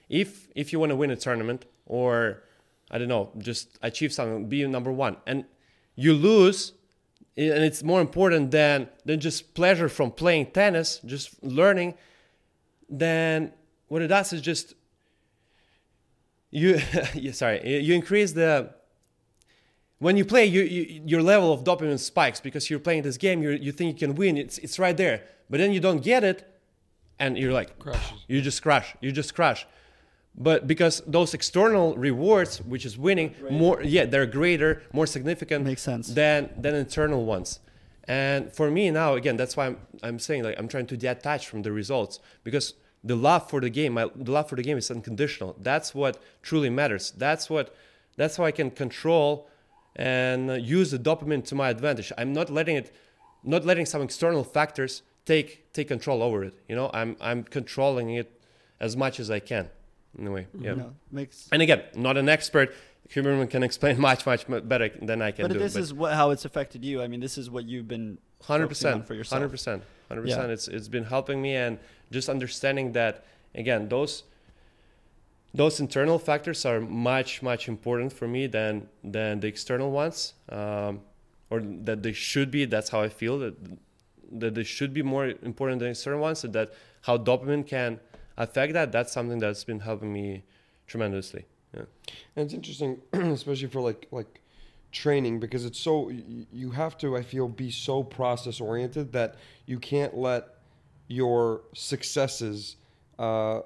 if 0.09 0.49
if 0.55 0.73
you 0.73 0.81
want 0.81 0.91
to 0.91 0.97
win 0.97 1.11
a 1.11 1.17
tournament 1.17 1.65
or 1.87 2.43
I 2.91 2.99
don't 2.99 3.09
know, 3.09 3.31
just 3.39 3.79
achieve 3.83 4.13
something, 4.13 4.49
be 4.49 4.67
number 4.67 4.93
one, 4.93 5.17
and 5.27 5.45
you 5.95 6.13
lose, 6.13 6.73
and 7.37 7.63
it's 7.65 7.83
more 7.83 8.01
important 8.01 8.51
than 8.51 8.89
than 9.05 9.21
just 9.21 9.55
pleasure 9.55 9.89
from 9.89 10.11
playing 10.11 10.47
tennis, 10.47 11.01
just 11.07 11.43
learning. 11.43 11.95
Then 12.89 13.53
what 13.89 14.03
it 14.03 14.09
does 14.09 14.33
is 14.33 14.43
just 14.43 14.75
you, 16.51 16.81
yeah, 17.15 17.33
sorry, 17.33 17.81
you 17.81 17.95
increase 17.95 18.33
the 18.33 18.75
when 19.99 20.17
you 20.17 20.25
play, 20.25 20.47
you, 20.47 20.63
you, 20.63 21.03
your 21.05 21.23
level 21.23 21.53
of 21.53 21.63
dopamine 21.63 21.99
spikes 21.99 22.41
because 22.41 22.71
you're 22.71 22.81
playing 22.81 23.03
this 23.03 23.19
game. 23.19 23.43
You 23.43 23.51
you 23.51 23.71
think 23.71 24.01
you 24.01 24.09
can 24.09 24.17
win. 24.17 24.37
It's 24.37 24.59
it's 24.59 24.79
right 24.79 24.97
there, 24.97 25.23
but 25.51 25.59
then 25.59 25.73
you 25.73 25.81
don't 25.81 26.03
get 26.03 26.25
it, 26.25 26.47
and 27.19 27.37
you're 27.39 27.53
like 27.53 27.79
Crashes. 27.79 28.25
You 28.27 28.41
just 28.41 28.63
crash. 28.63 28.97
You 29.01 29.13
just 29.13 29.35
crash. 29.35 29.67
But 30.35 30.67
because 30.67 31.03
those 31.07 31.35
external 31.35 31.97
rewards, 31.97 32.63
which 32.63 32.87
is 32.87 32.97
winning, 32.97 33.35
more 33.51 33.83
yeah, 33.83 34.07
they're 34.07 34.27
greater, 34.27 34.83
more 34.93 35.07
significant 35.07 35.65
Makes 35.65 35.83
sense. 35.83 36.09
than 36.15 36.51
than 36.57 36.75
internal 36.75 37.25
ones. 37.25 37.61
And 38.05 38.51
for 38.53 38.71
me 38.71 38.91
now, 38.91 39.15
again, 39.15 39.37
that's 39.37 39.57
why 39.57 39.67
I'm 39.67 39.77
I'm 40.03 40.19
saying 40.19 40.45
like 40.45 40.59
I'm 40.59 40.69
trying 40.69 40.87
to 40.87 40.97
detach 40.97 41.47
from 41.47 41.63
the 41.63 41.73
results 41.73 42.21
because 42.43 42.75
the 43.03 43.17
love 43.17 43.49
for 43.49 43.61
the 43.61 43.71
game, 43.71 43.95
my, 43.95 44.07
the 44.15 44.31
love 44.31 44.49
for 44.49 44.57
the 44.57 44.63
game 44.63 44.77
is 44.77 44.91
unconditional. 44.91 45.57
That's 45.59 45.95
what 45.95 46.23
truly 46.43 46.71
matters. 46.71 47.13
That's 47.17 47.49
what 47.49 47.75
that's 48.17 48.37
how 48.37 48.45
I 48.45 48.51
can 48.51 48.71
control 48.71 49.49
and 49.97 50.63
use 50.63 50.91
the 50.91 50.99
dopamine 50.99 51.45
to 51.47 51.55
my 51.55 51.71
advantage. 51.71 52.13
I'm 52.19 52.33
not 52.33 52.51
letting 52.51 52.77
it, 52.77 52.95
not 53.43 53.65
letting 53.65 53.87
some 53.87 54.03
external 54.03 54.45
factors 54.45 55.03
take 55.25 55.73
take 55.73 55.89
control 55.89 56.23
over 56.23 56.45
it. 56.45 56.55
You 56.69 56.77
know, 56.77 56.91
I'm 56.93 57.17
I'm 57.21 57.43
controlling 57.45 58.11
it 58.11 58.41
as 58.81 58.97
much 58.97 59.19
as 59.21 59.31
I 59.31 59.41
can. 59.41 59.71
In 60.19 60.27
a 60.27 60.31
way, 60.33 60.47
yeah. 60.59 60.75
No, 60.75 60.95
makes. 61.11 61.49
And 61.53 61.63
again, 61.63 61.85
not 61.95 62.17
an 62.17 62.29
expert. 62.29 62.75
Huberman 63.11 63.49
can 63.49 63.63
explain 63.63 63.99
much 64.09 64.27
much 64.27 64.45
better 64.49 64.91
than 65.01 65.23
I 65.23 65.31
can 65.31 65.45
But 65.45 65.53
do. 65.53 65.59
this 65.59 65.77
is 65.77 65.95
what, 65.95 66.13
how 66.15 66.31
it's 66.31 66.45
affected 66.45 66.85
you. 66.85 67.01
I 67.03 67.07
mean, 67.09 67.21
this 67.21 67.39
is 67.39 67.49
what 67.49 67.65
you've 67.65 67.89
been 67.89 68.19
hundred 68.43 68.69
percent 68.69 69.07
for 69.07 69.15
yourself. 69.15 69.39
hundred 69.41 69.51
percent 69.51 69.83
hundred 70.11 70.29
Yeah. 70.29 70.35
percent. 70.37 70.53
It's 70.53 70.69
it's 70.69 70.89
been 70.89 71.05
helping 71.05 71.41
me 71.41 71.55
and 71.57 71.79
just 72.11 72.29
understanding 72.29 72.93
that 72.93 73.25
again 73.55 73.89
those 73.89 74.25
those 75.55 75.81
internal 75.81 76.19
factors 76.19 76.65
are 76.67 76.81
much 76.81 77.43
much 77.43 77.69
important 77.69 78.13
for 78.13 78.29
me 78.29 78.47
than 78.47 78.89
than 79.03 79.41
the 79.41 79.49
external 79.49 79.91
ones, 79.91 80.35
um, 80.49 81.01
or 81.51 81.61
that 81.61 82.03
they 82.03 82.13
should 82.13 82.51
be. 82.51 82.65
That's 82.67 82.91
how 82.91 83.01
I 83.01 83.09
feel 83.09 83.39
that 83.41 83.55
that 84.33 84.55
they 84.55 84.65
should 84.65 84.93
be 84.93 85.03
more 85.03 85.27
important 85.43 85.81
than 85.81 85.91
external 85.91 86.21
ones. 86.21 86.45
And 86.45 86.53
that 86.55 86.73
how 87.03 87.17
dopamine 87.19 87.67
can 87.67 87.99
affect 88.37 88.73
that. 88.75 88.93
That's 88.93 89.13
something 89.13 89.39
that's 89.39 89.65
been 89.65 89.81
helping 89.81 90.13
me 90.13 90.45
tremendously. 90.87 91.47
Yeah. 91.75 91.83
And 92.37 92.45
it's 92.45 92.55
interesting, 92.55 93.01
especially 93.13 93.69
for 93.69 93.81
like 93.81 94.07
like 94.13 94.40
training, 94.93 95.41
because 95.41 95.65
it's 95.65 95.79
so 95.79 96.11
you 96.53 96.71
have 96.73 96.97
to. 96.99 97.17
I 97.17 97.23
feel 97.23 97.49
be 97.49 97.71
so 97.71 98.03
process 98.03 98.61
oriented 98.61 99.13
that 99.13 99.37
you 99.67 99.79
can't 99.79 100.17
let 100.17 100.49
your 101.09 101.63
successes 101.75 102.77
uh, 103.19 103.61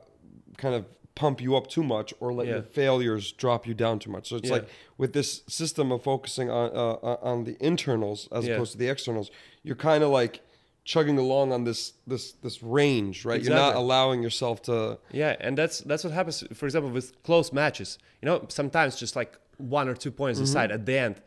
kind 0.57 0.75
of 0.75 0.85
pump 1.15 1.41
you 1.41 1.55
up 1.57 1.69
too 1.69 1.83
much 1.85 2.13
or 2.19 2.33
let 2.33 2.47
your 2.49 2.63
failures 2.63 3.31
drop 3.33 3.67
you 3.69 3.75
down 3.75 3.99
too 4.01 4.11
much. 4.11 4.29
So 4.29 4.37
it's 4.37 4.49
Yeah. 4.49 4.55
like 4.57 4.69
with 4.99 5.13
this 5.13 5.43
system 5.47 5.93
of 5.93 6.03
focusing 6.03 6.51
on 6.51 6.71
uh, 6.75 6.93
uh, 6.95 7.19
on 7.23 7.45
the 7.45 7.57
internals 7.61 8.29
as 8.33 8.47
Yeah. 8.47 8.55
opposed 8.55 8.73
to 8.73 8.79
the 8.79 8.89
externals, 8.89 9.31
you're 9.63 9.77
kind 9.77 10.03
of 10.03 10.11
like 10.11 10.41
chugging 10.85 11.17
along 11.19 11.53
on 11.53 11.65
this 11.65 11.93
this 12.07 12.33
this 12.43 12.63
range, 12.63 13.25
right? 13.25 13.41
You're 13.43 13.55
not 13.55 13.75
allowing 13.77 14.23
yourself 14.23 14.61
to. 14.63 14.99
Yeah, 15.13 15.37
and 15.41 15.57
that's 15.57 15.79
that's 15.81 16.03
what 16.05 16.13
happens. 16.13 16.43
For 16.53 16.67
example, 16.67 16.91
with 16.91 17.23
close 17.23 17.53
matches, 17.53 17.99
you 18.21 18.27
know, 18.27 18.45
sometimes 18.49 18.97
just 18.97 19.15
like 19.17 19.39
one 19.59 19.89
or 19.89 19.95
two 19.95 20.11
points 20.11 20.39
mm-hmm. 20.39 20.45
aside 20.45 20.71
at 20.71 20.87
the 20.87 20.99
end, 20.99 21.23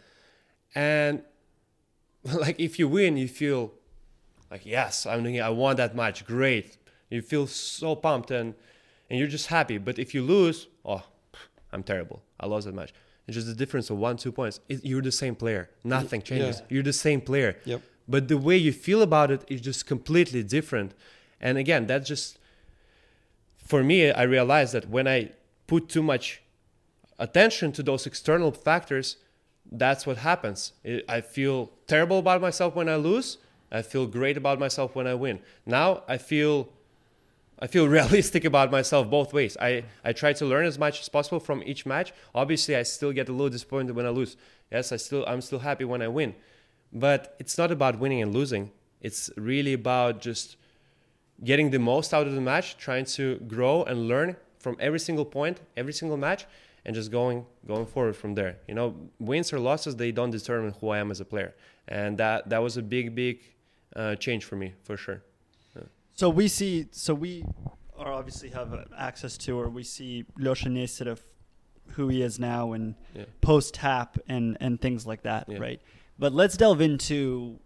and 0.75 1.23
like 2.23 2.59
if 2.59 2.79
you 2.79 2.87
win, 2.87 3.17
you 3.17 3.27
feel 3.27 3.73
like 4.51 4.65
yes, 4.65 5.05
I'm 5.05 5.23
doing. 5.23 5.35
it. 5.35 5.41
I 5.41 5.49
won 5.49 5.75
that 5.77 5.95
match. 5.95 6.25
Great. 6.25 6.77
You 7.09 7.21
feel 7.21 7.47
so 7.47 7.95
pumped 7.95 8.31
and 8.31 8.53
and 9.09 9.19
you're 9.19 9.27
just 9.27 9.47
happy. 9.47 9.77
But 9.77 9.99
if 9.99 10.13
you 10.13 10.21
lose, 10.21 10.67
oh, 10.85 11.03
I'm 11.71 11.83
terrible. 11.83 12.21
I 12.39 12.47
lost 12.47 12.65
that 12.65 12.75
match. 12.75 12.93
It's 13.27 13.35
just 13.35 13.47
the 13.47 13.55
difference 13.55 13.89
of 13.89 13.97
one 13.97 14.17
two 14.17 14.31
points. 14.31 14.59
It, 14.69 14.83
you're 14.85 15.01
the 15.01 15.11
same 15.11 15.35
player. 15.35 15.69
Nothing 15.83 16.21
changes. 16.21 16.59
Yeah. 16.59 16.65
You're 16.69 16.83
the 16.83 16.93
same 16.93 17.21
player. 17.21 17.57
Yep. 17.65 17.81
But 18.07 18.29
the 18.29 18.37
way 18.37 18.55
you 18.55 18.71
feel 18.71 19.01
about 19.01 19.31
it 19.31 19.43
is 19.49 19.59
just 19.59 19.85
completely 19.85 20.43
different. 20.43 20.93
And 21.41 21.57
again, 21.57 21.87
that's 21.87 22.07
just 22.07 22.39
for 23.57 23.83
me. 23.83 24.11
I 24.11 24.23
realized 24.23 24.73
that 24.73 24.89
when 24.89 25.07
I 25.07 25.31
put 25.67 25.89
too 25.89 26.01
much 26.01 26.41
attention 27.19 27.71
to 27.73 27.83
those 27.83 28.05
external 28.05 28.51
factors, 28.51 29.17
that's 29.71 30.05
what 30.05 30.17
happens. 30.17 30.73
I 31.09 31.21
feel 31.21 31.71
terrible 31.87 32.19
about 32.19 32.41
myself 32.41 32.75
when 32.75 32.87
I 32.89 32.95
lose. 32.95 33.37
I 33.71 33.81
feel 33.81 34.07
great 34.07 34.37
about 34.37 34.59
myself 34.59 34.95
when 34.95 35.07
I 35.07 35.13
win. 35.13 35.39
Now 35.65 36.03
I 36.07 36.17
feel 36.17 36.69
I 37.59 37.67
feel 37.67 37.87
realistic 37.97 38.45
about 38.45 38.71
myself 38.71 39.09
both 39.09 39.33
ways. 39.33 39.57
I, 39.59 39.83
I 40.05 40.13
try 40.13 40.31
to 40.33 40.45
learn 40.45 40.65
as 40.65 40.77
much 40.77 41.01
as 41.01 41.09
possible 41.09 41.39
from 41.39 41.63
each 41.65 41.85
match. 41.85 42.13
Obviously, 42.35 42.75
I 42.75 42.83
still 42.83 43.11
get 43.11 43.29
a 43.29 43.31
little 43.31 43.49
disappointed 43.49 43.95
when 43.95 44.05
I 44.05 44.09
lose. 44.09 44.37
Yes, 44.71 44.91
I 44.91 44.97
still 44.97 45.25
I'm 45.27 45.41
still 45.41 45.59
happy 45.59 45.83
when 45.83 46.01
I 46.01 46.07
win. 46.07 46.35
But 46.93 47.35
it's 47.39 47.57
not 47.57 47.71
about 47.71 47.99
winning 47.99 48.21
and 48.21 48.33
losing. 48.33 48.71
It's 49.01 49.29
really 49.35 49.73
about 49.73 50.21
just 50.21 50.55
getting 51.43 51.71
the 51.71 51.79
most 51.79 52.13
out 52.13 52.27
of 52.27 52.33
the 52.33 52.41
match, 52.41 52.77
trying 52.77 53.05
to 53.05 53.37
grow 53.47 53.83
and 53.83 54.07
learn 54.07 54.35
from 54.59 54.77
every 54.79 54.99
single 54.99 55.25
point, 55.25 55.59
every 55.75 55.93
single 55.93 56.17
match, 56.17 56.45
and 56.87 56.95
just 56.95 57.11
going 57.11 57.45
going 57.67 57.85
forward 57.85 58.15
from 58.15 58.33
there. 58.33 58.57
You 58.67 58.73
know, 58.73 58.95
wins 59.19 59.53
or 59.53 59.59
losses 59.59 59.95
they 59.97 60.11
don't 60.11 60.31
determine 60.31 60.73
who 60.81 60.89
I 60.89 60.97
am 60.97 61.11
as 61.11 61.19
a 61.19 61.25
player, 61.25 61.53
and 61.87 62.17
that 62.17 62.49
that 62.49 62.63
was 62.63 62.77
a 62.77 62.81
big 62.81 63.13
big 63.13 63.41
uh, 63.95 64.15
change 64.15 64.43
for 64.45 64.55
me 64.55 64.73
for 64.83 64.97
sure. 64.97 65.21
So 66.13 66.31
we 66.31 66.47
see, 66.47 66.87
so 66.91 67.13
we 67.13 67.45
are 67.95 68.11
obviously 68.11 68.49
have 68.49 68.73
uh, 68.73 68.85
access 68.97 69.37
to, 69.37 69.51
or 69.59 69.69
we 69.69 69.83
see 69.83 70.25
Lyosha 70.39 70.67
Nesterov, 70.67 71.19
who 71.89 72.07
he 72.07 72.23
is 72.23 72.39
now, 72.39 72.73
and 72.73 72.95
Yeah. 73.13 73.25
post 73.41 73.75
tap 73.75 74.17
and 74.27 74.57
and 74.59 74.81
things 74.81 75.05
like 75.05 75.21
that, 75.23 75.43
Yeah. 75.47 75.59
right? 75.59 75.79
But 76.17 76.33
let's 76.33 76.57
delve 76.57 76.81
into 76.81 77.59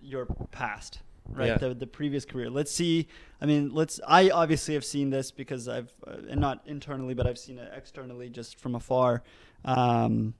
your 0.00 0.26
past, 0.50 0.98
right? 1.32 1.48
Yeah. 1.48 1.58
The 1.58 1.74
the 1.74 1.86
previous 1.86 2.24
career. 2.24 2.50
Let's 2.50 2.70
see. 2.72 3.08
I 3.40 3.46
mean, 3.46 3.70
let's. 3.72 4.00
I 4.06 4.30
obviously 4.30 4.74
have 4.74 4.84
seen 4.84 5.10
this 5.10 5.30
because 5.30 5.68
I've, 5.68 5.92
uh, 6.06 6.16
and 6.30 6.40
not 6.40 6.62
internally, 6.66 7.14
but 7.14 7.26
I've 7.26 7.38
seen 7.38 7.58
it 7.58 7.72
externally, 7.76 8.28
just 8.28 8.58
from 8.60 8.74
afar. 8.74 9.22
Um, 9.64 10.34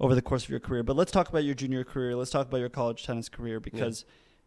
over 0.00 0.14
the 0.16 0.22
course 0.22 0.42
of 0.44 0.50
your 0.50 0.58
career, 0.58 0.82
but 0.82 0.96
let's 0.96 1.12
talk 1.12 1.28
about 1.28 1.44
your 1.44 1.54
junior 1.54 1.84
career. 1.84 2.16
Let's 2.16 2.30
talk 2.30 2.48
about 2.48 2.58
your 2.58 2.68
college 2.68 3.04
tennis 3.06 3.28
career 3.28 3.60
because, 3.60 4.04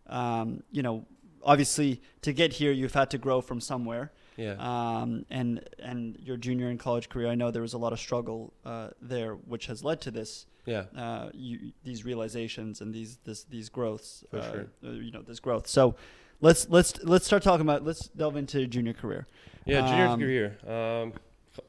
um, 0.07 0.63
you 0.71 0.83
know, 0.83 1.05
obviously 1.43 2.01
to 2.23 2.33
get 2.33 2.51
here, 2.53 2.73
you've 2.73 2.93
had 2.93 3.09
to 3.11 3.17
grow 3.17 3.39
from 3.39 3.61
somewhere 3.61 4.11
Yeah. 4.35 4.55
um, 4.59 5.25
and 5.29 5.63
and 5.79 6.17
your 6.19 6.35
junior 6.35 6.67
and 6.67 6.77
college 6.77 7.07
career, 7.07 7.27
I 7.29 7.35
know 7.35 7.51
there 7.51 7.61
was 7.61 7.73
a 7.73 7.77
lot 7.77 7.93
of 7.93 7.99
struggle 7.99 8.53
uh, 8.65 8.89
there, 9.01 9.35
which 9.35 9.67
has 9.67 9.81
led 9.81 10.01
to 10.01 10.11
this 10.11 10.45
yeah. 10.65 10.83
uh, 10.97 11.29
you, 11.33 11.71
these 11.83 12.05
realizations 12.05 12.81
and 12.81 12.93
these 12.93 13.17
this 13.23 13.43
these 13.43 13.69
growths. 13.69 14.23
For 14.29 14.37
uh, 14.39 14.51
sure. 14.51 14.67
uh, 14.85 14.91
you 14.91 15.11
know 15.11 15.21
this 15.21 15.39
growth. 15.39 15.67
So 15.67 15.95
let's 16.41 16.67
let's 16.69 17.03
let's 17.03 17.25
start 17.25 17.43
talking 17.43 17.61
about. 17.61 17.85
Let's 17.85 18.07
delve 18.09 18.35
into 18.35 18.65
junior 18.67 18.93
career. 18.93 19.27
Yeah, 19.65 19.87
junior 19.87 20.07
Um, 20.07 20.19
career. 20.19 20.57
Um, 20.67 21.13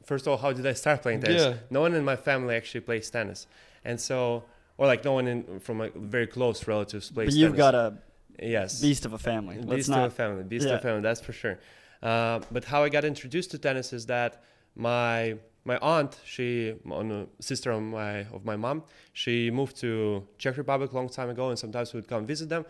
first 0.05 0.27
of 0.27 0.31
all, 0.31 0.37
how 0.37 0.53
did 0.53 0.65
I 0.65 0.73
start 0.73 1.01
playing 1.01 1.21
tennis? 1.21 1.43
Yeah. 1.43 1.53
No 1.69 1.81
one 1.81 1.93
in 1.93 2.03
my 2.03 2.15
family 2.15 2.55
actually 2.55 2.81
plays 2.81 3.09
tennis, 3.09 3.47
and 3.85 3.99
so, 3.99 4.43
or 4.77 4.87
like 4.87 5.03
no 5.05 5.13
one 5.13 5.27
in 5.27 5.59
from 5.59 5.77
my 5.77 5.91
very 5.95 6.27
close 6.27 6.67
relatives 6.67 7.11
plays. 7.11 7.27
But 7.27 7.33
you've 7.35 7.51
tennis. 7.51 7.57
got 7.57 7.75
a 7.75 7.97
yes, 8.41 8.81
beast 8.81 9.05
of 9.05 9.13
a 9.13 9.17
family. 9.17 9.57
Let's 9.57 9.75
beast 9.75 9.89
of 9.89 9.95
not. 9.95 10.07
a 10.07 10.11
family, 10.11 10.43
beast 10.43 10.65
of 10.65 10.73
a 10.73 10.79
family. 10.79 11.01
That's 11.01 11.21
for 11.21 11.33
sure. 11.33 11.59
Uh, 12.01 12.39
but 12.51 12.63
how 12.63 12.83
I 12.83 12.89
got 12.89 13.05
introduced 13.05 13.51
to 13.51 13.57
tennis 13.57 13.91
is 13.91 14.05
that 14.05 14.43
my 14.75 15.37
my 15.67 15.77
aunt, 15.81 16.17
she, 16.23 16.73
on 16.89 17.27
sister 17.39 17.71
of 17.71 17.81
my 17.81 18.19
of 18.37 18.45
my 18.45 18.55
mom, 18.55 18.83
she 19.13 19.51
moved 19.51 19.75
to 19.81 20.25
Czech 20.37 20.55
Republic 20.57 20.91
a 20.93 20.95
long 20.95 21.09
time 21.09 21.29
ago, 21.29 21.49
and 21.49 21.59
sometimes 21.59 21.93
we 21.93 21.99
would 21.99 22.09
come 22.09 22.25
visit 22.25 22.47
them. 22.47 22.65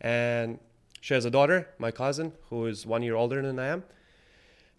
And 0.00 0.58
she 1.00 1.14
has 1.14 1.24
a 1.24 1.30
daughter, 1.30 1.68
my 1.78 1.92
cousin, 1.92 2.32
who 2.48 2.66
is 2.66 2.84
one 2.84 3.02
year 3.02 3.14
older 3.14 3.40
than 3.40 3.58
I 3.58 3.68
am. 3.68 3.84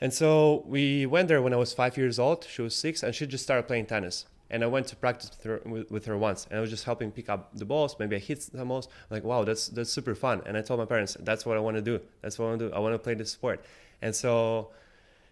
And 0.02 0.14
so 0.14 0.64
we 0.68 1.06
went 1.06 1.28
there 1.30 1.42
when 1.42 1.54
I 1.54 1.58
was 1.58 1.74
five 1.74 1.96
years 1.96 2.20
old. 2.20 2.46
She 2.54 2.62
was 2.62 2.76
six, 2.76 3.04
and 3.04 3.16
she 3.16 3.26
just 3.26 3.44
started 3.44 3.68
playing 3.68 3.86
tennis. 3.86 4.26
And 4.50 4.64
I 4.66 4.68
went 4.68 4.88
to 4.88 4.98
practice 4.98 5.30
with 5.30 5.44
her, 5.46 5.62
with, 5.66 5.92
with 5.92 6.06
her 6.06 6.18
once, 6.18 6.46
and 6.50 6.58
I 6.58 6.62
was 6.62 6.70
just 6.70 6.84
helping 6.84 7.10
pick 7.10 7.30
up 7.30 7.42
the 7.62 7.64
balls. 7.64 7.96
Maybe 7.98 8.18
I 8.18 8.20
hit 8.20 8.50
the 8.52 8.66
most. 8.66 8.90
Like, 9.10 9.24
wow, 9.24 9.46
that's 9.46 9.70
that's 9.70 9.92
super 9.98 10.16
fun. 10.26 10.42
And 10.46 10.58
I 10.58 10.62
told 10.62 10.80
my 10.80 10.90
parents, 10.96 11.16
that's 11.22 11.46
what 11.46 11.56
I 11.56 11.62
want 11.62 11.78
to 11.78 11.86
do. 11.92 12.02
That's 12.22 12.38
what 12.38 12.46
I 12.46 12.50
want 12.50 12.60
to 12.60 12.68
do. 12.68 12.76
I 12.76 12.80
want 12.80 12.94
to 12.96 13.00
play 13.00 13.14
this 13.14 13.32
sport. 13.32 13.64
And 14.02 14.14
so, 14.14 14.72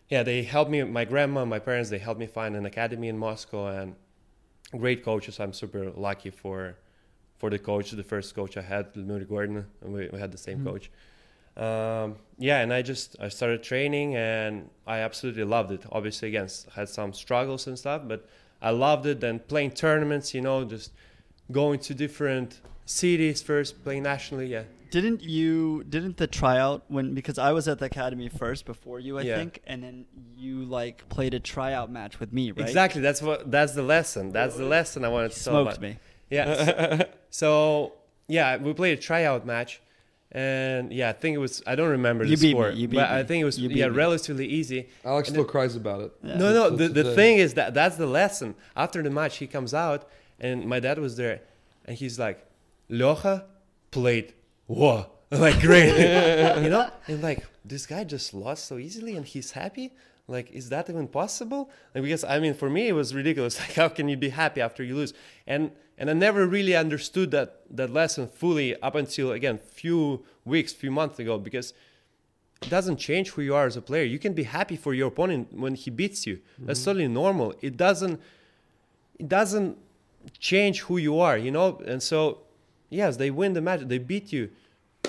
yeah, 0.09 0.23
they 0.23 0.43
helped 0.43 0.71
me. 0.71 0.83
My 0.83 1.05
grandma, 1.05 1.45
my 1.45 1.59
parents, 1.59 1.89
they 1.89 1.99
helped 1.99 2.19
me 2.19 2.27
find 2.27 2.55
an 2.55 2.65
academy 2.65 3.07
in 3.07 3.17
Moscow 3.17 3.67
and 3.67 3.95
great 4.77 5.03
coaches. 5.03 5.39
I'm 5.39 5.53
super 5.53 5.91
lucky 5.91 6.29
for 6.31 6.75
for 7.37 7.49
the 7.49 7.59
coach, 7.59 7.91
the 7.91 8.03
first 8.03 8.35
coach 8.35 8.57
I 8.57 8.61
had, 8.61 8.87
Ludmila 8.97 9.23
Gordon, 9.23 9.65
and 9.81 9.93
we, 9.93 10.09
we 10.11 10.19
had 10.19 10.29
the 10.33 10.37
same 10.37 10.59
Mhm. 10.59 10.65
coach. 10.65 10.91
Um, 11.55 12.17
yeah, 12.37 12.59
and 12.61 12.73
I 12.73 12.81
just 12.81 13.15
I 13.19 13.29
started 13.29 13.63
training 13.63 14.15
and 14.15 14.69
I 14.85 14.99
absolutely 14.99 15.43
loved 15.45 15.71
it. 15.71 15.81
Obviously, 15.91 16.27
again, 16.29 16.49
had 16.75 16.89
some 16.89 17.13
struggles 17.13 17.67
and 17.67 17.77
stuff, 17.79 18.01
but 18.07 18.27
I 18.61 18.71
loved 18.71 19.05
it. 19.05 19.23
And 19.23 19.45
playing 19.47 19.71
tournaments, 19.71 20.33
you 20.33 20.41
know, 20.41 20.65
just 20.65 20.91
going 21.51 21.79
to 21.79 21.93
different 21.93 22.59
cities 22.85 23.41
first, 23.41 23.83
playing 23.83 24.03
nationally. 24.03 24.47
Yeah, 24.47 24.63
Didn't 24.91 25.21
you? 25.21 25.83
Didn't 25.87 26.17
the 26.17 26.27
tryout 26.27 26.83
when? 26.87 27.13
Because 27.13 27.37
I 27.37 27.51
was 27.51 27.67
at 27.67 27.79
the 27.79 27.85
academy 27.85 28.27
first 28.29 28.65
before 28.65 28.99
you, 28.99 29.19
I 29.19 29.21
Yeah. 29.21 29.35
think, 29.37 29.61
and 29.67 29.83
then 29.83 30.05
you 30.35 30.63
like 30.65 31.07
played 31.09 31.33
a 31.33 31.39
tryout 31.39 31.91
match 31.91 32.19
with 32.19 32.33
me, 32.33 32.51
right? 32.51 32.61
exactly. 32.67 33.01
That's 33.01 33.21
what 33.21 33.49
that's 33.51 33.73
the 33.73 33.83
lesson. 33.83 34.31
That's 34.31 34.55
the 34.57 34.65
lesson 34.65 35.05
I 35.05 35.09
wanted 35.09 35.31
to 35.31 35.43
tell 35.43 35.53
Smoked 35.53 35.77
about. 35.77 35.81
me. 35.81 35.97
Yeah. 36.29 37.03
so 37.29 37.93
yeah, 38.27 38.57
we 38.57 38.73
played 38.73 38.97
a 38.97 39.01
tryout 39.01 39.45
match, 39.45 39.81
and 40.31 40.91
yeah, 40.93 41.09
I 41.09 41.13
think 41.13 41.35
it 41.35 41.39
was 41.39 41.61
I 41.67 41.75
don't 41.75 41.89
remember 41.89 42.23
You 42.23 42.35
the 42.35 42.41
beat 42.41 42.47
me, 42.55 42.59
score, 42.59 42.69
you 42.71 42.87
beat 42.87 42.97
but 42.97 43.09
I 43.11 43.23
think 43.23 43.41
it 43.41 43.45
was 43.45 43.59
you 43.59 43.69
yeah 43.69 43.87
me. 43.89 43.95
relatively 43.95 44.47
easy. 44.47 44.89
Alex 45.05 45.29
And 45.29 45.35
still 45.35 45.43
then- 45.43 45.51
cries 45.51 45.75
about 45.75 46.01
it. 46.01 46.11
Yeah. 46.23 46.37
No, 46.37 46.53
no. 46.53 46.69
The, 46.71 46.87
the 46.87 47.03
today. 47.03 47.15
thing 47.15 47.37
is 47.37 47.53
that 47.55 47.73
that's 47.73 47.95
the 47.97 48.07
lesson. 48.07 48.55
After 48.75 49.01
the 49.03 49.09
match, 49.09 49.37
he 49.37 49.47
comes 49.47 49.73
out, 49.73 50.07
and 50.39 50.65
my 50.65 50.79
dad 50.79 50.97
was 50.99 51.15
there, 51.17 51.41
and 51.85 51.97
he's 51.97 52.17
like, 52.19 52.45
"Lyosha 52.89 53.43
played 53.91 54.33
whoa, 54.69 55.07
like 55.31 55.59
great, 55.59 55.89
you 56.63 56.69
know." 56.69 56.89
And 57.07 57.21
like 57.21 57.45
this 57.65 57.85
guy 57.85 58.03
just 58.03 58.33
lost 58.33 58.65
so 58.65 58.77
easily, 58.77 59.15
and 59.15 59.25
he's 59.25 59.51
happy. 59.51 59.91
Like, 60.27 60.51
is 60.51 60.69
that 60.69 60.89
even 60.89 61.07
possible? 61.07 61.71
Like, 61.95 62.03
because 62.03 62.23
I 62.23 62.39
mean, 62.39 62.53
for 62.53 62.69
me, 62.69 62.87
it 62.87 62.93
was 62.93 63.13
ridiculous. 63.13 63.59
Like, 63.63 63.73
how 63.73 63.89
can 63.89 64.07
you 64.07 64.17
be 64.17 64.29
happy 64.29 64.61
after 64.61 64.83
you 64.83 64.95
lose? 64.95 65.13
And 65.47 65.71
and 65.97 66.09
I 66.09 66.13
never 66.13 66.45
really 66.47 66.75
understood 66.75 67.31
that 67.31 67.61
that 67.71 67.91
lesson 67.91 68.27
fully 68.27 68.79
up 68.81 68.95
until 68.95 69.31
again 69.31 69.57
few 69.57 70.23
weeks, 70.45 70.71
few 70.71 70.91
months 70.91 71.19
ago, 71.19 71.37
because 71.37 71.73
it 72.61 72.69
doesn't 72.69 72.97
change 72.97 73.31
who 73.31 73.41
you 73.41 73.55
are 73.55 73.65
as 73.65 73.75
a 73.77 73.81
player. 73.81 74.03
You 74.03 74.19
can 74.19 74.33
be 74.33 74.43
happy 74.43 74.75
for 74.75 74.93
your 74.93 75.07
opponent 75.07 75.53
when 75.53 75.75
he 75.75 75.89
beats 75.89 76.27
you. 76.27 76.39
That's 76.59 76.79
mm-hmm. 76.79 76.89
totally 76.89 77.07
normal. 77.07 77.55
It 77.61 77.75
doesn't 77.75 78.21
it 79.17 79.27
doesn't 79.27 79.77
change 80.39 80.81
who 80.81 80.97
you 80.97 81.19
are, 81.19 81.37
you 81.37 81.51
know? 81.51 81.81
And 81.85 82.01
so 82.01 82.39
yes, 82.89 83.17
they 83.17 83.31
win 83.31 83.53
the 83.53 83.61
match, 83.61 83.81
they 83.81 83.97
beat 83.97 84.31
you. 84.33 84.49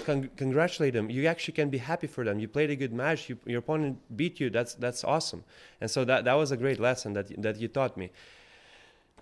Con- 0.04 0.30
congratulate 0.36 0.94
them. 0.94 1.10
You 1.10 1.26
actually 1.26 1.52
can 1.54 1.68
be 1.68 1.78
happy 1.78 2.06
for 2.06 2.24
them. 2.24 2.38
You 2.38 2.48
played 2.48 2.70
a 2.70 2.76
good 2.76 2.92
match. 2.92 3.28
You, 3.28 3.36
your 3.44 3.58
opponent 3.58 3.98
beat 4.16 4.38
you. 4.40 4.48
That's 4.48 4.74
that's 4.74 5.02
awesome. 5.04 5.42
And 5.80 5.90
so 5.90 6.04
that 6.04 6.24
that 6.24 6.34
was 6.34 6.52
a 6.52 6.56
great 6.56 6.78
lesson 6.80 7.12
that 7.14 7.26
that 7.42 7.56
you 7.60 7.68
taught 7.68 7.96
me. 7.96 8.10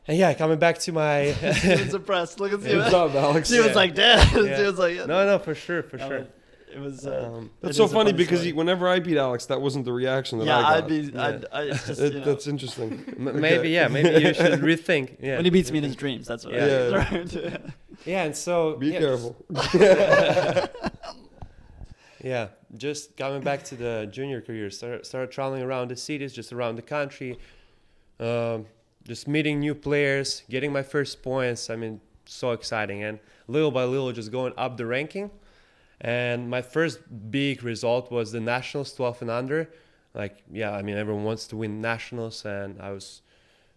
And 0.06 0.16
yeah, 0.16 0.32
coming 0.34 0.58
back 0.58 0.78
to 0.80 0.92
my 0.92 1.32
She 1.54 1.68
was 1.70 1.94
impressed. 1.94 2.38
Look 2.38 2.52
at 2.52 2.60
you. 2.70 2.76
Good 2.82 2.90
job, 2.90 3.16
Alex. 3.16 3.48
She 3.50 3.58
was 3.58 3.68
Yeah. 3.68 3.74
like, 3.74 3.94
"Dad." 3.94 4.28
Yeah. 4.46 4.56
She 4.56 4.62
was 4.62 4.78
like, 4.78 4.96
no, 5.06 5.26
no, 5.26 5.38
for 5.38 5.54
sure, 5.54 5.82
for 5.82 5.96
No, 5.96 6.08
sure. 6.08 6.26
It 6.74 6.78
was. 6.80 7.06
Uh, 7.06 7.30
Um, 7.34 7.50
That's 7.60 7.74
it 7.76 7.78
so 7.78 7.88
funny 7.88 8.10
funny 8.10 8.12
because 8.12 8.42
he, 8.42 8.52
whenever 8.52 8.86
I 8.88 9.00
beat 9.00 9.16
Alex, 9.16 9.46
that 9.46 9.60
wasn't 9.60 9.84
the 9.86 9.92
reaction 9.92 10.38
that 10.38 10.44
yeah, 10.46 10.58
I 10.58 10.62
got. 10.62 10.76
I'd 10.76 10.88
be. 10.88 10.96
Yeah. 10.96 11.26
I'd, 11.26 11.44
I, 11.50 11.68
just, 11.70 12.00
you 12.00 12.10
know, 12.10 12.24
That's 12.26 12.46
interesting. 12.46 13.04
m- 13.18 13.40
maybe 13.40 13.70
yeah, 13.70 13.88
maybe 13.88 14.10
you 14.26 14.34
should 14.34 14.60
rethink. 14.60 15.16
Yeah, 15.20 15.36
when 15.36 15.44
he 15.46 15.50
beats 15.50 15.70
me 15.72 15.78
in 15.78 15.84
his 15.84 15.96
dreams. 15.96 16.26
That's 16.26 16.44
what. 16.44 16.54
Yeah. 16.54 16.90
I 16.92 17.16
right. 17.16 17.60
Yeah, 18.04 18.24
and 18.24 18.36
so 18.36 18.76
Be 18.76 18.88
yeah, 18.88 18.98
careful. 18.98 19.36
Yeah, 22.22 22.48
just 22.76 23.16
coming 23.16 23.42
back 23.42 23.62
to 23.64 23.76
the 23.76 24.08
junior 24.10 24.40
career, 24.40 24.70
start, 24.70 25.06
started 25.06 25.30
traveling 25.30 25.62
around 25.62 25.88
the 25.88 25.96
cities, 25.96 26.32
just 26.32 26.52
around 26.52 26.76
the 26.76 26.82
country, 26.82 27.38
um, 28.18 28.66
just 29.06 29.28
meeting 29.28 29.60
new 29.60 29.74
players, 29.74 30.42
getting 30.50 30.72
my 30.72 30.82
first 30.82 31.22
points. 31.22 31.70
I 31.70 31.76
mean, 31.76 32.00
so 32.24 32.50
exciting, 32.50 33.04
and 33.04 33.20
little 33.46 33.70
by 33.70 33.84
little, 33.84 34.10
just 34.12 34.32
going 34.32 34.52
up 34.56 34.76
the 34.76 34.86
ranking. 34.86 35.30
And 36.00 36.50
my 36.50 36.62
first 36.62 37.00
big 37.30 37.62
result 37.62 38.10
was 38.10 38.32
the 38.32 38.40
nationals, 38.40 38.92
12 38.94 39.22
and 39.22 39.30
under. 39.30 39.70
Like, 40.14 40.42
yeah, 40.50 40.72
I 40.72 40.82
mean, 40.82 40.96
everyone 40.96 41.24
wants 41.24 41.46
to 41.48 41.56
win 41.56 41.80
nationals, 41.80 42.44
and 42.44 42.80
I 42.80 42.90
was, 42.90 43.22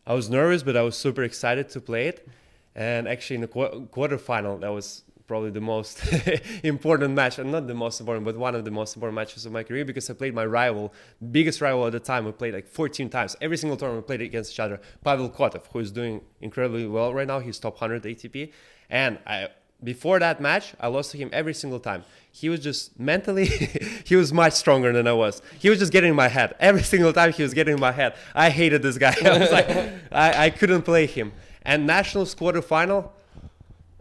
I 0.06 0.14
was 0.16 0.30
nervous, 0.30 0.64
but 0.64 0.76
I 0.76 0.82
was 0.82 0.98
super 0.98 1.24
excited 1.24 1.70
to 1.70 1.82
play 1.82 2.08
it. 2.08 2.28
And 2.76 3.08
actually, 3.08 3.36
in 3.36 3.42
the 3.42 3.48
qu- 3.48 3.88
quarterfinal, 3.92 4.62
that 4.62 4.70
was 4.70 5.04
probably 5.28 5.50
the 5.50 5.62
most 5.62 6.02
important 6.64 7.14
match, 7.14 7.40
and 7.40 7.52
not 7.52 7.68
the 7.68 7.74
most 7.74 8.00
important, 8.00 8.26
but 8.26 8.36
one 8.38 8.54
of 8.56 8.66
the 8.66 8.72
most 8.72 8.96
important 8.96 9.16
matches 9.16 9.46
of 9.46 9.52
my 9.52 9.64
career 9.64 9.86
because 9.86 10.10
I 10.10 10.14
played 10.14 10.34
my 10.34 10.46
rival, 10.46 10.94
biggest 11.32 11.62
rival 11.62 11.86
at 11.86 11.94
the 11.94 12.00
time. 12.00 12.26
We 12.26 12.32
played 12.32 12.54
like 12.54 12.68
14 12.68 13.10
times. 13.10 13.36
Every 13.42 13.58
single 13.58 13.78
tournament 13.78 14.06
we 14.06 14.08
played 14.08 14.22
against 14.22 14.54
each 14.54 14.60
other. 14.60 14.80
Pavel 15.04 15.30
Kotov, 15.30 15.64
who 15.72 15.80
is 15.80 15.92
doing 15.92 16.22
incredibly 16.42 16.86
well 16.88 17.14
right 17.14 17.28
now. 17.28 17.40
He's 17.40 17.60
top 17.60 17.80
100 17.80 18.04
ATP, 18.04 18.52
and 18.90 19.20
I 19.26 19.50
before 19.84 20.20
that 20.20 20.40
match, 20.40 20.74
I 20.80 20.88
lost 20.88 21.12
to 21.12 21.18
him 21.18 21.30
every 21.34 21.54
single 21.54 21.80
time. 21.80 22.04
He 22.32 22.50
was 22.50 22.60
just 22.60 23.00
mentally, 23.00 23.46
he 24.06 24.16
was 24.16 24.32
much 24.32 24.54
stronger 24.54 24.94
than 24.94 25.08
I 25.08 25.14
was. 25.14 25.42
He 25.60 25.70
was 25.70 25.80
just 25.80 25.92
getting 25.92 26.12
in 26.12 26.16
my 26.16 26.28
head. 26.28 26.56
Every 26.60 26.84
single 26.84 27.12
time 27.14 27.34
he 27.34 27.44
was 27.44 27.54
getting 27.54 27.76
in 27.76 27.80
my 27.80 27.92
head. 27.92 28.16
I 28.36 28.50
hated 28.50 28.84
this 28.84 28.98
guy. 28.98 29.16
I 29.26 29.38
was 29.40 29.52
like, 29.52 29.70
I, 30.12 30.46
I 30.46 30.50
couldn't 30.50 30.84
play 30.84 31.08
him. 31.08 31.34
And 31.64 31.86
Nationals 31.86 32.34
quarterfinal, 32.36 33.10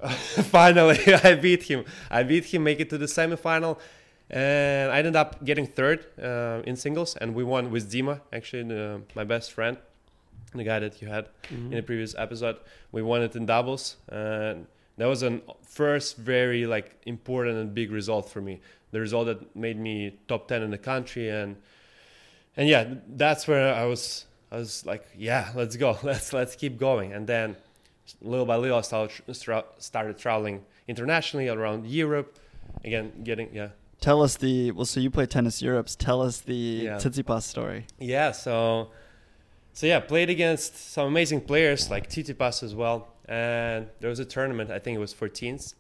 finally, 0.09 0.99
I 1.25 1.35
beat 1.35 1.65
him. 1.65 1.85
I 2.11 2.23
beat 2.23 2.47
him, 2.47 2.65
make 2.65 2.81
it 2.81 2.91
to 2.91 2.99
the 2.99 3.07
semifinal. 3.07 3.79
And 4.31 4.93
I 4.93 4.99
ended 4.99 5.17
up 5.17 5.45
getting 5.45 5.67
third 5.67 6.07
uh, 6.23 6.63
in 6.65 6.77
singles, 6.77 7.17
and 7.17 7.35
we 7.35 7.43
won 7.43 7.71
with 7.71 7.91
Dima, 7.93 8.21
actually, 8.33 8.63
the, 8.63 9.03
my 9.17 9.25
best 9.25 9.51
friend, 9.53 9.77
the 10.55 10.63
guy 10.63 10.79
that 10.79 11.03
you 11.03 11.09
had 11.09 11.29
in 11.51 11.71
the 11.71 11.83
previous 11.83 12.15
episode. 12.17 12.59
We 12.93 13.03
won 13.03 13.23
it 13.23 13.35
in 13.35 13.47
doubles, 13.47 13.97
and 14.09 14.67
that 14.99 15.07
was 15.07 15.25
a 15.25 15.41
first 15.67 16.17
very 16.17 16.67
like 16.67 16.97
important 17.07 17.57
and 17.59 17.75
big 17.75 17.91
result 17.91 18.31
for 18.31 18.41
me. 18.41 18.61
The 18.93 19.01
result 19.01 19.27
that 19.27 19.57
made 19.57 19.79
me 19.79 20.17
top 20.29 20.47
ten 20.47 20.63
in 20.63 20.71
the 20.71 20.79
country, 20.79 21.29
and 21.29 21.57
and 22.57 22.69
yeah, 22.69 22.95
that's 23.09 23.49
where 23.49 23.75
I 23.75 23.85
was. 23.87 24.27
I 24.53 24.57
was 24.57 24.85
like, 24.85 25.07
yeah, 25.17 25.51
let's 25.55 25.77
go, 25.77 25.99
let's 26.03 26.33
let's 26.33 26.57
keep 26.57 26.79
going. 26.79 27.13
And 27.13 27.27
then 27.27 27.57
little 28.21 28.47
by 28.47 28.57
little, 28.57 28.79
I 28.79 28.83
started 28.83 29.73
started 29.79 30.19
traveling 30.19 30.65
internationally 30.89 31.49
around 31.49 31.87
Europe, 31.87 32.39
again 32.85 33.13
getting 33.23 33.49
yeah 33.55 33.69
Tell 34.01 34.23
us 34.23 34.37
the 34.37 34.71
well. 34.73 34.87
So 34.87 34.99
you 34.99 35.11
play 35.11 35.27
tennis 35.27 35.61
Europes. 35.61 35.95
Tell 35.95 36.23
us 36.23 36.41
the 36.41 36.55
Yeah. 36.55 36.97
Tsitsipas 36.97 37.43
story. 37.43 37.87
Yeah, 37.99 38.33
so 38.33 38.91
so 39.73 39.87
yeah, 39.87 40.01
played 40.01 40.31
against 40.31 40.93
some 40.93 41.07
amazing 41.07 41.43
players 41.43 41.91
like 41.91 42.09
Tsitsipas 42.09 42.63
as 42.63 42.75
well. 42.75 43.09
And 43.27 43.89
there 44.01 44.11
was 44.11 44.19
a 44.19 44.25
tournament, 44.25 44.71
I 44.71 44.79
think 44.81 44.97
it 44.97 45.01
was 45.01 45.15
14s, 45.15 45.75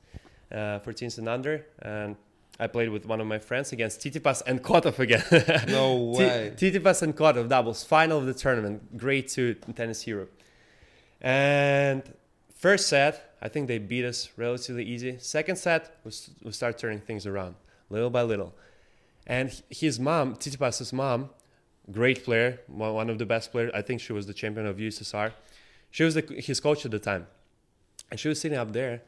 uh, 0.52 0.78
14s 0.80 1.18
and 1.18 1.28
under, 1.28 1.66
and 1.80 2.14
I 2.60 2.66
played 2.66 2.90
with 2.90 3.06
one 3.06 3.22
of 3.22 3.26
my 3.26 3.38
friends 3.38 3.72
against 3.72 4.00
Tsitsipas 4.00 4.42
and 4.46 4.62
Kotov 4.62 4.98
again. 4.98 5.24
No 5.68 5.96
way. 5.96 6.52
Tsitsipas 6.54 7.00
and 7.00 7.16
Kotov 7.16 7.48
doubles, 7.48 7.82
final 7.82 8.18
of 8.18 8.26
the 8.26 8.34
tournament, 8.34 8.98
grade 8.98 9.28
two 9.28 9.54
tennis 9.74 10.06
Europe. 10.06 10.30
And 11.22 12.02
first 12.54 12.88
set, 12.88 13.34
I 13.40 13.48
think 13.48 13.66
they 13.66 13.78
beat 13.78 14.04
us 14.04 14.28
relatively 14.36 14.84
easy. 14.84 15.16
Second 15.18 15.56
set, 15.56 15.96
we, 16.04 16.10
we 16.44 16.52
start 16.52 16.76
turning 16.76 17.00
things 17.00 17.26
around 17.26 17.54
little 17.88 18.10
by 18.10 18.22
little. 18.22 18.54
And 19.26 19.62
his 19.70 19.98
mom, 19.98 20.36
Tsitsipas's 20.36 20.92
mom, 20.92 21.30
great 21.90 22.24
player, 22.24 22.60
one 22.66 22.92
one 22.92 23.08
of 23.08 23.18
the 23.18 23.26
best 23.26 23.52
players. 23.52 23.70
I 23.74 23.80
think 23.80 24.02
she 24.02 24.12
was 24.12 24.26
the 24.26 24.34
champion 24.34 24.66
of 24.66 24.76
USSR. 24.76 25.32
She 25.90 26.04
was 26.04 26.14
the, 26.14 26.22
his 26.38 26.60
coach 26.60 26.84
at 26.84 26.90
the 26.90 26.98
time. 26.98 27.26
And 28.10 28.20
she 28.20 28.28
was 28.28 28.38
sitting 28.38 28.58
up 28.58 28.72
there 28.74 29.00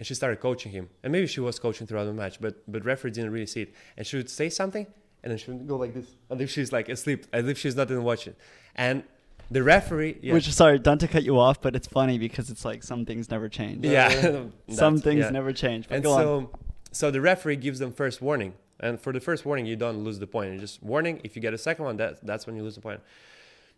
and 0.00 0.06
she 0.06 0.14
started 0.14 0.40
coaching 0.40 0.72
him. 0.72 0.88
And 1.04 1.12
maybe 1.12 1.28
she 1.28 1.40
was 1.40 1.60
coaching 1.60 1.86
throughout 1.86 2.06
the 2.06 2.12
match, 2.12 2.40
but 2.40 2.54
but 2.66 2.84
referee 2.84 3.12
didn't 3.12 3.30
really 3.30 3.46
see 3.46 3.62
it. 3.62 3.74
And 3.96 4.04
she 4.04 4.16
would 4.16 4.30
say 4.30 4.48
something 4.48 4.86
and 5.22 5.30
then 5.30 5.38
she 5.38 5.50
would 5.50 5.66
go 5.66 5.76
like 5.76 5.94
this. 5.94 6.06
And 6.28 6.40
if 6.40 6.50
she's 6.50 6.72
like 6.72 6.88
asleep, 6.88 7.26
as 7.32 7.46
if 7.48 7.58
she's 7.58 7.76
not 7.76 7.90
even 7.90 8.04
watching. 8.04 8.34
And 8.74 9.04
the 9.50 9.62
referee 9.62 10.18
yeah. 10.22 10.32
Which 10.32 10.50
sorry, 10.52 10.78
don't 10.78 10.98
to 10.98 11.08
cut 11.08 11.22
you 11.24 11.38
off, 11.38 11.60
but 11.60 11.74
it's 11.76 11.86
funny 11.86 12.18
because 12.18 12.50
it's 12.50 12.64
like 12.64 12.82
some 12.82 13.04
things 13.04 13.30
never 13.30 13.48
change. 13.48 13.84
yeah, 13.84 14.44
some 14.70 14.98
things 15.06 15.20
yeah. 15.20 15.30
never 15.30 15.52
change. 15.52 15.88
But 15.88 15.96
And 15.96 16.04
go 16.04 16.12
on. 16.12 16.20
so, 16.22 16.58
so 16.92 17.10
the 17.10 17.20
referee 17.20 17.56
gives 17.56 17.78
them 17.78 17.92
first 17.92 18.22
warning, 18.22 18.54
and 18.78 19.00
for 19.00 19.12
the 19.12 19.20
first 19.20 19.44
warning, 19.44 19.66
you 19.66 19.76
don't 19.76 20.04
lose 20.04 20.18
the 20.18 20.26
point. 20.26 20.54
You 20.54 20.58
just 20.60 20.82
warning. 20.82 21.20
If 21.24 21.36
you 21.36 21.42
get 21.42 21.52
a 21.52 21.58
second 21.58 21.84
one, 21.84 21.96
that 21.98 22.24
that's 22.24 22.46
when 22.46 22.56
you 22.56 22.62
lose 22.62 22.76
the 22.76 22.80
point. 22.80 23.00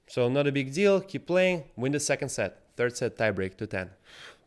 So 0.08 0.28
not 0.28 0.46
a 0.46 0.52
big 0.52 0.74
deal. 0.74 1.00
Keep 1.00 1.26
playing. 1.26 1.64
Win 1.76 1.92
the 1.92 2.00
second 2.00 2.28
set. 2.28 2.58
Third 2.76 2.96
set 2.96 3.16
tiebreak 3.16 3.56
to 3.56 3.66
ten. 3.66 3.90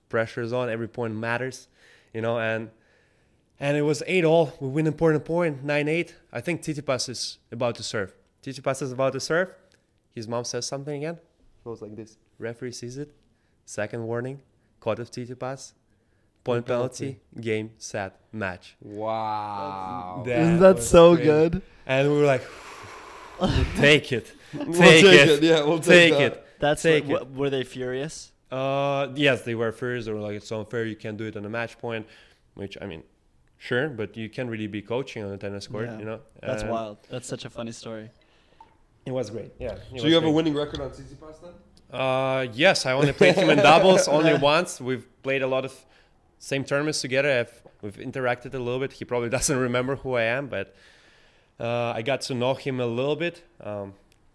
Pressure's 0.09 0.53
on. 0.53 0.69
Every 0.69 0.87
point 0.87 1.15
matters, 1.15 1.67
you 2.13 2.21
know. 2.21 2.39
And 2.39 2.69
and 3.59 3.77
it 3.77 3.81
was 3.83 4.03
eight 4.07 4.25
all. 4.25 4.53
We 4.59 4.69
win 4.69 4.87
important 4.87 5.25
point. 5.25 5.63
Nine 5.63 5.87
eight. 5.87 6.15
I 6.31 6.41
think 6.41 6.61
Tsitsipas 6.61 7.09
is 7.09 7.37
about 7.51 7.75
to 7.75 7.83
serve. 7.83 8.13
Tsitsipas 8.43 8.81
is 8.81 8.91
about 8.91 9.13
to 9.13 9.19
serve. 9.19 9.49
His 10.11 10.27
mom 10.27 10.43
says 10.45 10.65
something 10.65 10.95
again. 10.95 11.15
It 11.15 11.63
goes 11.63 11.81
like 11.81 11.95
this. 11.95 12.17
Referee 12.39 12.71
sees 12.71 12.97
it. 12.97 13.13
Second 13.65 14.03
warning. 14.05 14.41
Caught 14.79 14.99
of 14.99 15.11
Tsitsipas. 15.11 15.73
Point 16.43 16.65
penalty. 16.67 17.19
Game 17.41 17.71
set 17.79 18.19
match. 18.31 18.75
Wow. 18.81 20.23
That 20.27 20.39
Isn't 20.39 20.59
that 20.59 20.83
so 20.83 21.15
crazy. 21.15 21.29
good? 21.29 21.61
And 21.87 22.11
we 22.11 22.17
were 22.19 22.25
like, 22.25 22.43
take 23.77 24.11
it, 24.11 24.31
take, 24.51 24.67
We'll 24.67 24.73
take 24.73 25.03
it, 25.05 25.29
it, 25.29 25.43
yeah, 25.43 25.63
we'll 25.63 25.79
take 25.79 26.13
take 26.13 26.19
it. 26.21 26.45
That's 26.59 26.81
Take 26.83 27.05
what, 27.07 27.23
it. 27.23 27.31
were 27.31 27.49
they 27.49 27.63
furious? 27.63 28.31
Uh, 28.55 29.11
yes, 29.15 29.41
they 29.41 29.55
were 29.55 29.71
furious. 29.71 30.05
They 30.05 30.13
were 30.13 30.19
like, 30.27 30.35
it's 30.35 30.51
unfair. 30.51 30.85
You 30.85 30.95
can't 30.95 31.17
do 31.17 31.25
it 31.25 31.35
on 31.35 31.43
a 31.45 31.49
match 31.49 31.77
point, 31.77 32.07
which 32.53 32.77
I 32.81 32.85
mean, 32.85 33.03
sure, 33.57 33.89
but 33.89 34.15
you 34.15 34.29
can't 34.29 34.49
really 34.49 34.67
be 34.67 34.81
coaching 34.81 35.23
on 35.25 35.31
a 35.31 35.37
tennis 35.37 35.67
court, 35.67 35.87
Yeah. 35.89 35.99
you 35.99 36.05
know. 36.05 36.19
That's 36.41 36.61
And 36.63 36.71
wild. 36.71 36.97
That's 37.09 37.27
such 37.27 37.43
a 37.45 37.49
funny 37.49 37.73
story. 37.73 38.09
It 39.05 39.11
was 39.11 39.29
great. 39.29 39.51
Yeah. 39.59 39.73
it 39.93 39.99
So 40.01 40.07
you 40.07 40.15
have 40.15 40.23
a 40.23 40.31
winning 40.31 40.55
record 40.55 40.79
on 40.81 40.89
Tsitsipas 40.89 41.37
then? 41.43 41.53
Uh, 41.99 42.47
yes, 42.53 42.85
I 42.85 42.93
only 42.93 43.13
played 43.13 43.35
him 43.35 43.49
in 43.49 43.57
doubles 43.57 44.07
only 44.17 44.35
once. 44.37 44.81
We've 44.81 45.05
played 45.21 45.41
a 45.43 45.47
lot 45.47 45.63
of 45.65 45.73
same 46.39 46.63
tournaments 46.63 47.01
together. 47.01 47.31
I've, 47.39 47.61
we've 47.81 47.97
interacted 47.97 48.53
a 48.53 48.59
little 48.59 48.79
bit. 48.79 48.93
He 48.93 49.05
probably 49.05 49.29
doesn't 49.37 49.57
remember 49.57 49.97
who 49.97 50.13
I 50.15 50.23
am, 50.23 50.47
but 50.47 50.75
uh, 51.59 51.91
I 51.91 52.01
got 52.01 52.21
to 52.21 52.33
know 52.33 52.53
him 52.55 52.79
a 52.79 52.85
little 52.87 53.15
bit. 53.15 53.43
Um, 53.61 53.93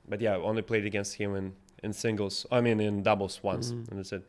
but 0.09 0.21
yeah, 0.21 0.35
I 0.35 0.37
only 0.37 0.63
played 0.63 0.85
against 0.87 1.15
him 1.15 1.35
in, 1.37 1.53
in 1.83 1.93
singles. 1.93 2.47
I 2.51 2.61
mean, 2.61 2.81
in 2.81 3.03
doubles 3.03 3.43
once, 3.43 3.71
and 3.71 3.99
that's 3.99 4.13
it. 4.13 4.29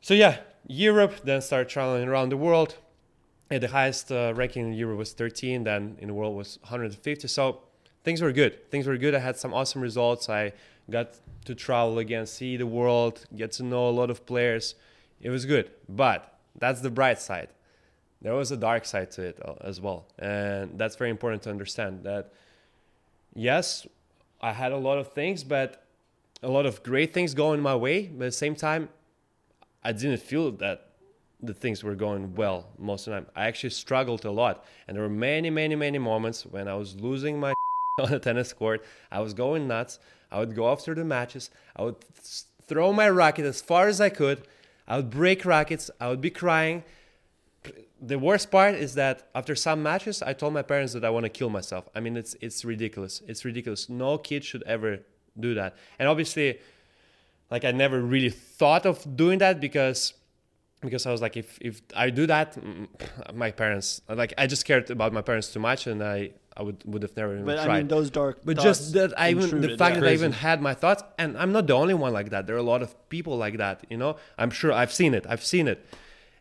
So 0.00 0.14
yeah, 0.14 0.38
Europe. 0.66 1.20
Then 1.24 1.40
started 1.40 1.68
traveling 1.68 2.08
around 2.08 2.30
the 2.30 2.36
world. 2.36 2.76
At 3.50 3.60
the 3.60 3.68
highest 3.68 4.10
uh, 4.10 4.32
ranking 4.34 4.66
in 4.66 4.72
Europe 4.72 4.98
was 4.98 5.12
13. 5.12 5.64
Then 5.64 5.96
in 5.98 6.08
the 6.08 6.14
world 6.14 6.36
was 6.36 6.58
150. 6.62 7.28
So 7.28 7.60
things 8.02 8.20
were 8.22 8.32
good. 8.32 8.70
Things 8.70 8.86
were 8.86 8.96
good. 8.96 9.14
I 9.14 9.18
had 9.18 9.36
some 9.36 9.52
awesome 9.52 9.80
results. 9.80 10.28
I 10.28 10.52
got 10.90 11.14
to 11.44 11.54
travel 11.54 11.98
again, 11.98 12.26
see 12.26 12.56
the 12.56 12.66
world, 12.66 13.24
get 13.34 13.52
to 13.52 13.62
know 13.62 13.88
a 13.88 13.90
lot 13.90 14.10
of 14.10 14.26
players. 14.26 14.74
It 15.20 15.30
was 15.30 15.46
good. 15.46 15.70
But 15.88 16.38
that's 16.58 16.80
the 16.80 16.90
bright 16.90 17.20
side. 17.20 17.48
There 18.22 18.34
was 18.34 18.50
a 18.50 18.56
dark 18.56 18.86
side 18.86 19.10
to 19.12 19.22
it 19.22 19.38
uh, 19.44 19.54
as 19.60 19.80
well. 19.80 20.06
And 20.18 20.78
that's 20.78 20.96
very 20.96 21.10
important 21.10 21.42
to 21.42 21.50
understand 21.50 22.04
that 22.04 22.32
yes, 23.34 23.86
I 24.40 24.52
had 24.52 24.72
a 24.72 24.76
lot 24.76 24.98
of 24.98 25.12
things, 25.12 25.44
but 25.44 25.83
a 26.44 26.50
lot 26.50 26.66
of 26.66 26.82
great 26.82 27.12
things 27.12 27.34
going 27.34 27.60
my 27.60 27.74
way. 27.74 28.06
But 28.06 28.26
at 28.26 28.28
the 28.28 28.32
same 28.32 28.54
time, 28.54 28.90
I 29.82 29.92
didn't 29.92 30.20
feel 30.20 30.52
that 30.52 30.90
the 31.42 31.54
things 31.54 31.82
were 31.82 31.94
going 31.94 32.34
well 32.34 32.68
most 32.78 33.06
of 33.06 33.12
the 33.12 33.20
time. 33.20 33.26
I 33.34 33.46
actually 33.46 33.70
struggled 33.70 34.24
a 34.24 34.30
lot. 34.30 34.64
And 34.86 34.96
there 34.96 35.02
were 35.02 35.10
many, 35.10 35.50
many, 35.50 35.74
many 35.74 35.98
moments 35.98 36.44
when 36.46 36.68
I 36.68 36.74
was 36.74 36.96
losing 36.96 37.40
my 37.40 37.54
on 38.00 38.12
a 38.12 38.18
tennis 38.18 38.52
court. 38.52 38.84
I 39.10 39.20
was 39.20 39.34
going 39.34 39.66
nuts. 39.66 39.98
I 40.30 40.38
would 40.38 40.54
go 40.54 40.70
after 40.70 40.94
the 40.94 41.04
matches. 41.04 41.50
I 41.76 41.82
would 41.82 41.96
throw 42.66 42.92
my 42.92 43.08
racket 43.08 43.44
as 43.44 43.60
far 43.60 43.88
as 43.88 44.00
I 44.00 44.08
could. 44.08 44.46
I 44.86 44.96
would 44.96 45.10
break 45.10 45.44
rackets. 45.44 45.90
I 46.00 46.08
would 46.08 46.20
be 46.20 46.30
crying. 46.30 46.84
The 48.00 48.18
worst 48.18 48.50
part 48.50 48.74
is 48.74 48.94
that 48.96 49.28
after 49.34 49.54
some 49.54 49.82
matches, 49.82 50.22
I 50.22 50.34
told 50.34 50.52
my 50.52 50.62
parents 50.62 50.92
that 50.92 51.04
I 51.04 51.10
want 51.10 51.24
to 51.24 51.30
kill 51.30 51.48
myself. 51.48 51.88
I 51.94 52.00
mean, 52.00 52.18
it's 52.18 52.36
it's 52.42 52.64
ridiculous. 52.64 53.22
It's 53.26 53.44
ridiculous. 53.46 53.88
No 53.88 54.18
kid 54.18 54.44
should 54.44 54.62
ever 54.64 55.00
do 55.38 55.54
that. 55.54 55.76
And 55.98 56.08
obviously, 56.08 56.58
like 57.50 57.64
I 57.64 57.72
never 57.72 58.00
really 58.00 58.30
thought 58.30 58.86
of 58.86 59.16
doing 59.16 59.38
that 59.38 59.60
because 59.60 60.14
because 60.80 61.06
I 61.06 61.10
was 61.12 61.22
like, 61.22 61.36
if 61.36 61.58
if 61.60 61.82
I 61.96 62.10
do 62.10 62.26
that, 62.26 62.54
mm, 62.56 62.86
my 63.34 63.50
parents 63.50 64.00
like 64.08 64.34
I 64.38 64.46
just 64.46 64.64
cared 64.64 64.90
about 64.90 65.12
my 65.12 65.22
parents 65.22 65.52
too 65.52 65.60
much, 65.60 65.86
and 65.86 66.02
I 66.02 66.30
I 66.56 66.62
would 66.62 66.82
would 66.84 67.02
have 67.02 67.16
never 67.16 67.32
even 67.34 67.44
But 67.44 67.64
tried. 67.64 67.74
I 67.74 67.78
mean, 67.78 67.88
those 67.88 68.10
dark. 68.10 68.40
But 68.44 68.58
just 68.58 68.92
that 68.94 69.18
I 69.18 69.30
even 69.30 69.60
the 69.60 69.76
fact 69.76 69.96
yeah. 69.96 70.00
that 70.00 70.08
I 70.10 70.12
even 70.12 70.32
had 70.32 70.60
my 70.62 70.74
thoughts, 70.74 71.02
and 71.18 71.36
I'm 71.36 71.52
not 71.52 71.66
the 71.66 71.74
only 71.74 71.94
one 71.94 72.12
like 72.12 72.30
that. 72.30 72.46
There 72.46 72.56
are 72.56 72.60
a 72.60 72.70
lot 72.74 72.82
of 72.82 72.94
people 73.08 73.36
like 73.36 73.56
that. 73.58 73.84
You 73.90 73.96
know, 73.96 74.16
I'm 74.38 74.50
sure 74.50 74.72
I've 74.72 74.92
seen 74.92 75.14
it. 75.14 75.26
I've 75.28 75.44
seen 75.44 75.68
it, 75.68 75.84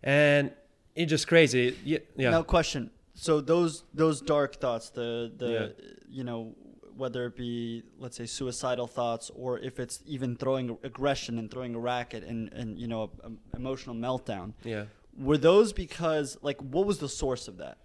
and 0.03 0.51
it's 0.95 1.09
just 1.09 1.27
crazy. 1.27 1.77
Yeah, 1.83 1.99
yeah. 2.15 2.31
Now, 2.31 2.43
question. 2.43 2.91
So 3.15 3.41
those 3.41 3.83
those 3.93 4.21
dark 4.21 4.55
thoughts, 4.55 4.89
the 4.89 5.31
the 5.35 5.49
Yeah. 5.51 5.67
you 6.09 6.23
know 6.23 6.55
whether 6.97 7.25
it 7.25 7.35
be 7.35 7.83
let's 7.97 8.17
say 8.17 8.25
suicidal 8.25 8.87
thoughts 8.87 9.31
or 9.35 9.59
if 9.59 9.79
it's 9.79 10.01
even 10.05 10.35
throwing 10.35 10.77
aggression 10.83 11.37
and 11.39 11.49
throwing 11.51 11.73
a 11.75 11.79
racket 11.79 12.23
and 12.23 12.51
and 12.53 12.77
you 12.79 12.87
know 12.87 13.11
a, 13.23 13.27
a 13.27 13.31
emotional 13.57 13.95
meltdown. 13.95 14.53
yeah. 14.63 14.85
Were 15.17 15.37
those 15.37 15.73
because 15.73 16.37
like 16.41 16.59
what 16.61 16.85
was 16.87 16.97
the 16.97 17.09
source 17.09 17.47
of 17.47 17.57
that? 17.57 17.77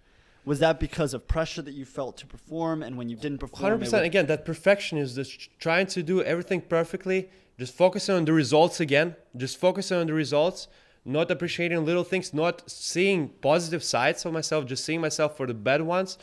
Was 0.45 0.59
that 0.59 0.79
because 0.79 1.13
of 1.13 1.27
pressure 1.27 1.61
that 1.61 1.73
you 1.75 1.85
felt 1.85 2.17
to 2.17 2.25
perform, 2.25 2.81
and 2.81 2.97
when 2.97 3.07
you 3.09 3.15
didn't 3.15 3.37
perform, 3.39 3.61
Hundred 3.61 3.75
it 3.75 3.79
percent. 3.81 4.01
was- 4.01 4.07
Again, 4.07 4.25
that 4.27 4.45
perfection 4.45 4.97
is 4.97 5.13
just 5.13 5.49
trying 5.59 5.85
to 5.87 6.01
do 6.01 6.23
everything 6.23 6.61
perfectly. 6.61 7.29
Just 7.59 7.73
focusing 7.75 8.15
on 8.15 8.25
the 8.25 8.33
results 8.33 8.79
again. 8.79 9.15
Just 9.37 9.57
focusing 9.59 9.97
on 9.97 10.07
the 10.07 10.13
results. 10.13 10.67
Not 11.05 11.29
appreciating 11.29 11.85
little 11.85 12.03
things. 12.05 12.33
Not 12.33 12.63
seeing 12.69 13.29
positive 13.41 13.83
sides 13.83 14.25
of 14.25 14.33
myself. 14.33 14.65
Just 14.65 14.83
seeing 14.85 15.01
myself 15.01 15.35
for 15.37 15.45
the 15.45 15.53
bad 15.53 15.81
ones, 15.81 16.17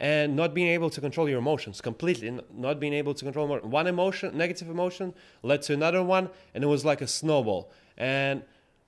and 0.00 0.34
not 0.34 0.54
being 0.54 0.68
able 0.68 0.88
to 0.88 1.00
control 1.00 1.28
your 1.28 1.38
emotions 1.38 1.82
completely. 1.82 2.36
Not 2.54 2.80
being 2.80 2.94
able 2.94 3.12
to 3.12 3.24
control 3.24 3.46
emo- 3.46 3.66
one 3.66 3.86
emotion, 3.86 4.36
negative 4.36 4.70
emotion, 4.70 5.12
led 5.42 5.60
to 5.62 5.74
another 5.74 6.02
one, 6.02 6.30
and 6.54 6.64
it 6.64 6.66
was 6.66 6.86
like 6.86 7.02
a 7.02 7.06
snowball. 7.06 7.70
And 7.98 8.42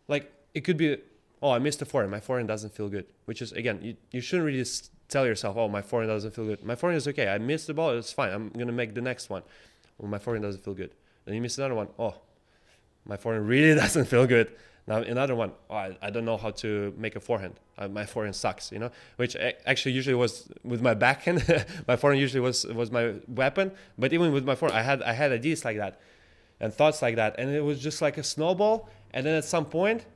like 0.08 0.32
it 0.54 0.62
could 0.62 0.78
be 0.78 0.96
oh, 1.42 1.50
I 1.50 1.58
missed 1.58 1.82
a 1.82 1.84
forehand. 1.84 2.10
My 2.10 2.20
forehand 2.20 2.48
doesn't 2.48 2.72
feel 2.72 2.88
good. 2.88 3.06
Which 3.26 3.42
is 3.42 3.52
again, 3.52 3.78
you, 3.82 3.96
you 4.10 4.20
shouldn't 4.22 4.46
really 4.46 4.64
tell 5.08 5.26
yourself, 5.26 5.56
oh, 5.58 5.68
my 5.68 5.82
forehand 5.82 6.10
doesn't 6.10 6.34
feel 6.34 6.46
good. 6.46 6.64
My 6.64 6.76
forehand 6.76 6.96
is 6.96 7.08
okay. 7.08 7.28
I 7.28 7.36
missed 7.36 7.66
the 7.66 7.74
ball. 7.74 7.90
It's 7.90 8.12
fine. 8.12 8.32
I'm 8.32 8.48
gonna 8.48 8.72
make 8.72 8.94
the 8.94 9.02
next 9.02 9.28
one. 9.28 9.42
Well, 9.98 10.10
my 10.10 10.18
forehand 10.18 10.44
doesn't 10.44 10.64
feel 10.64 10.74
good. 10.74 10.92
Then 11.26 11.34
you 11.34 11.42
miss 11.42 11.58
another 11.58 11.74
one. 11.74 11.88
Oh, 11.98 12.14
my 13.04 13.18
forehand 13.18 13.46
really 13.46 13.74
doesn't 13.78 14.06
feel 14.06 14.26
good. 14.26 14.50
Now 14.86 14.96
another 14.96 15.34
one. 15.34 15.52
Oh, 15.70 15.76
I, 15.76 15.96
I 16.02 16.10
don't 16.10 16.24
know 16.24 16.36
how 16.36 16.50
to 16.50 16.92
make 16.96 17.14
a 17.14 17.20
forehand. 17.20 17.54
Uh, 17.78 17.88
my 17.88 18.04
forehand 18.04 18.34
sucks. 18.34 18.72
You 18.72 18.80
know, 18.80 18.90
which 19.16 19.36
actually 19.64 19.92
usually 19.92 20.14
was 20.14 20.48
with 20.64 20.82
my 20.82 20.94
backhand. 20.94 21.44
my 21.88 21.96
forehand 21.96 22.20
usually 22.20 22.40
was 22.40 22.66
was 22.66 22.90
my 22.90 23.14
weapon. 23.28 23.72
But 23.96 24.12
even 24.12 24.32
with 24.32 24.44
my 24.44 24.54
forehand, 24.54 24.78
I 24.78 24.82
had 24.82 25.02
I 25.02 25.12
had 25.12 25.30
ideas 25.32 25.64
like 25.64 25.76
that, 25.76 26.00
and 26.60 26.74
thoughts 26.74 27.00
like 27.00 27.16
that, 27.16 27.36
and 27.38 27.50
it 27.50 27.64
was 27.64 27.80
just 27.80 28.02
like 28.02 28.18
a 28.18 28.24
snowball. 28.24 28.88
And 29.14 29.26
then 29.26 29.34
at 29.34 29.44
some 29.44 29.66
point, 29.66 30.06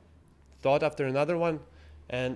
thought 0.61 0.83
after 0.83 1.05
another 1.05 1.37
one, 1.37 1.59
and 2.09 2.35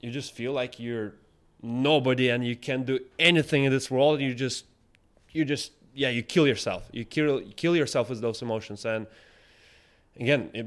you 0.00 0.10
just 0.10 0.32
feel 0.32 0.52
like 0.52 0.78
you're 0.78 1.14
nobody 1.62 2.28
and 2.28 2.44
you 2.44 2.56
can't 2.56 2.84
do 2.84 3.00
anything 3.18 3.64
in 3.64 3.72
this 3.72 3.90
world. 3.90 4.20
You 4.20 4.34
just 4.34 4.64
you 5.30 5.44
just 5.44 5.72
yeah 5.92 6.10
you 6.10 6.22
kill 6.22 6.46
yourself. 6.46 6.88
You 6.92 7.04
kill 7.04 7.40
kill 7.56 7.74
yourself 7.74 8.10
with 8.10 8.20
those 8.20 8.42
emotions 8.42 8.84
and 8.84 9.08
again, 10.18 10.50
it, 10.52 10.66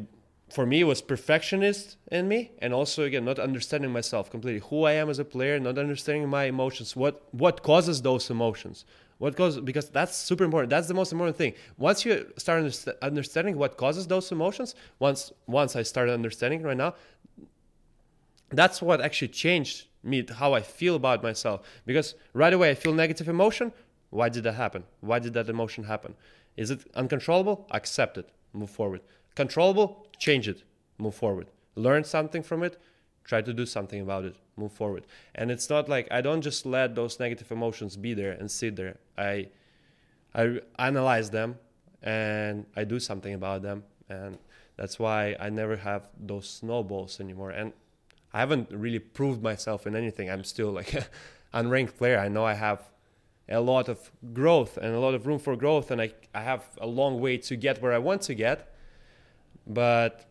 for 0.50 0.66
me, 0.66 0.82
it 0.82 0.84
was 0.84 1.02
perfectionist 1.02 1.98
in 2.12 2.28
me, 2.28 2.52
and 2.60 2.74
also 2.74 3.04
again 3.04 3.26
not 3.26 3.40
understanding 3.40 3.92
myself 3.92 4.30
completely, 4.30 4.62
who 4.70 4.84
I 4.84 4.94
am 4.94 5.10
as 5.10 5.20
a 5.20 5.26
player, 5.26 5.60
not 5.60 5.78
understanding 5.78 6.30
my 6.30 6.46
emotions, 6.46 6.96
what 6.96 7.24
what 7.32 7.64
causes 7.64 8.02
those 8.02 8.30
emotions, 8.30 8.86
what 9.18 9.36
causes 9.36 9.62
because 9.62 9.90
that's 9.90 10.16
super 10.16 10.44
important. 10.44 10.70
That's 10.70 10.88
the 10.88 10.94
most 10.94 11.12
important 11.12 11.38
thing. 11.38 11.54
Once 11.78 12.06
you 12.06 12.32
start 12.38 12.64
underst- 12.64 12.94
understanding 13.02 13.58
what 13.58 13.78
causes 13.78 14.08
those 14.08 14.32
emotions, 14.32 14.76
once 15.00 15.32
once 15.48 15.76
I 15.76 15.84
started 15.84 16.14
understanding 16.14 16.62
right 16.62 16.78
now, 16.78 16.94
that's 18.50 18.82
what 18.82 19.02
actually 19.02 19.30
changed 19.30 19.88
me 20.04 20.24
how 20.30 20.54
I 20.54 20.62
feel 20.62 20.96
about 20.96 21.24
myself. 21.24 21.62
Because 21.86 22.14
right 22.34 22.54
away 22.54 22.70
I 22.70 22.76
feel 22.76 22.94
negative 22.94 23.28
emotion. 23.28 23.74
Why 24.12 24.30
did 24.30 24.44
that 24.44 24.54
happen? 24.54 24.84
Why 25.02 25.20
did 25.20 25.34
that 25.34 25.50
emotion 25.50 25.86
happen? 25.86 26.16
Is 26.56 26.72
it 26.72 26.86
uncontrollable? 26.94 27.68
Accept 27.72 28.18
it. 28.18 28.30
Move 28.54 28.70
forward. 28.70 29.02
Controllable? 29.36 30.05
Change 30.18 30.48
it. 30.48 30.64
Move 30.98 31.16
forward. 31.16 31.48
Learn 31.76 32.04
something 32.04 32.44
from 32.44 32.64
it. 32.64 32.80
Try 33.24 33.42
to 33.42 33.54
do 33.54 33.66
something 33.66 34.02
about 34.02 34.24
it. 34.26 34.36
Move 34.56 34.72
forward. 34.72 35.06
And 35.34 35.52
it's 35.52 35.70
not 35.70 35.90
like 35.90 36.08
I 36.12 36.22
don't 36.22 36.42
just 36.42 36.66
let 36.66 36.96
those 36.96 37.20
negative 37.20 37.52
emotions 37.52 37.98
be 37.98 38.14
there 38.14 38.32
and 38.32 38.50
sit 38.50 38.76
there. 38.76 38.98
I 39.18 39.50
I 40.34 40.60
analyze 40.78 41.30
them 41.32 41.58
and 42.04 42.66
I 42.76 42.84
do 42.84 43.00
something 43.00 43.34
about 43.34 43.62
them. 43.64 43.84
And 44.10 44.38
that's 44.78 45.00
why 45.00 45.36
I 45.40 45.50
never 45.50 45.78
have 45.78 46.10
those 46.20 46.48
snowballs 46.48 47.20
anymore. 47.20 47.52
And 47.52 47.74
I 48.34 48.40
haven't 48.40 48.70
really 48.72 49.00
proved 49.00 49.42
myself 49.42 49.88
in 49.88 49.96
anything. 49.96 50.30
I'm 50.30 50.44
still 50.44 50.72
like 50.72 50.94
an 50.94 51.06
unranked 51.54 51.98
player. 51.98 52.20
I 52.20 52.28
know 52.28 52.46
I 52.46 52.54
have 52.54 52.84
a 53.48 53.62
lot 53.62 53.88
of 53.90 54.12
growth 54.34 54.78
and 54.78 54.94
a 54.94 55.00
lot 55.00 55.14
of 55.14 55.26
room 55.26 55.40
for 55.40 55.56
growth, 55.56 55.92
and 55.92 56.02
I, 56.02 56.12
I 56.34 56.42
have 56.42 56.66
a 56.80 56.88
long 56.88 57.22
way 57.22 57.38
to 57.38 57.56
get 57.56 57.82
where 57.82 57.94
I 57.94 57.98
want 57.98 58.24
to 58.24 58.36
get. 58.36 58.75
But 59.68 60.26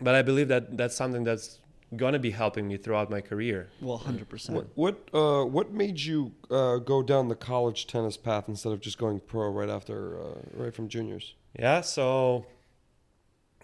but 0.00 0.14
I 0.14 0.22
believe 0.22 0.48
that 0.48 0.76
that's 0.76 0.96
something 0.96 1.24
that's 1.24 1.58
gonna 1.96 2.18
be 2.18 2.30
helping 2.30 2.66
me 2.68 2.76
throughout 2.76 3.10
my 3.10 3.20
career. 3.20 3.68
Well, 3.80 3.98
hundred 3.98 4.28
percent. 4.28 4.56
What 4.56 4.68
what 4.74 5.14
uh, 5.14 5.44
what 5.44 5.72
made 5.72 6.00
you 6.00 6.32
uh, 6.50 6.76
go 6.78 7.02
down 7.02 7.28
the 7.28 7.36
college 7.36 7.86
tennis 7.86 8.16
path 8.16 8.48
instead 8.48 8.72
of 8.72 8.80
just 8.80 8.98
going 8.98 9.20
pro 9.20 9.50
right 9.50 9.68
after 9.68 10.20
uh, 10.20 10.34
right 10.54 10.74
from 10.74 10.88
juniors? 10.88 11.34
Yeah, 11.58 11.82
so 11.82 12.46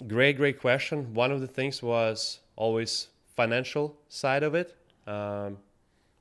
great, 0.07 0.37
great 0.37 0.61
question. 0.61 1.15
One 1.15 1.33
of 1.33 1.41
the 1.41 1.47
things 1.47 1.83
was 1.83 2.41
always 2.57 3.09
financial 3.35 3.97
side 4.09 4.43
of 4.43 4.55
it. 4.55 4.77
Um, 5.07 5.59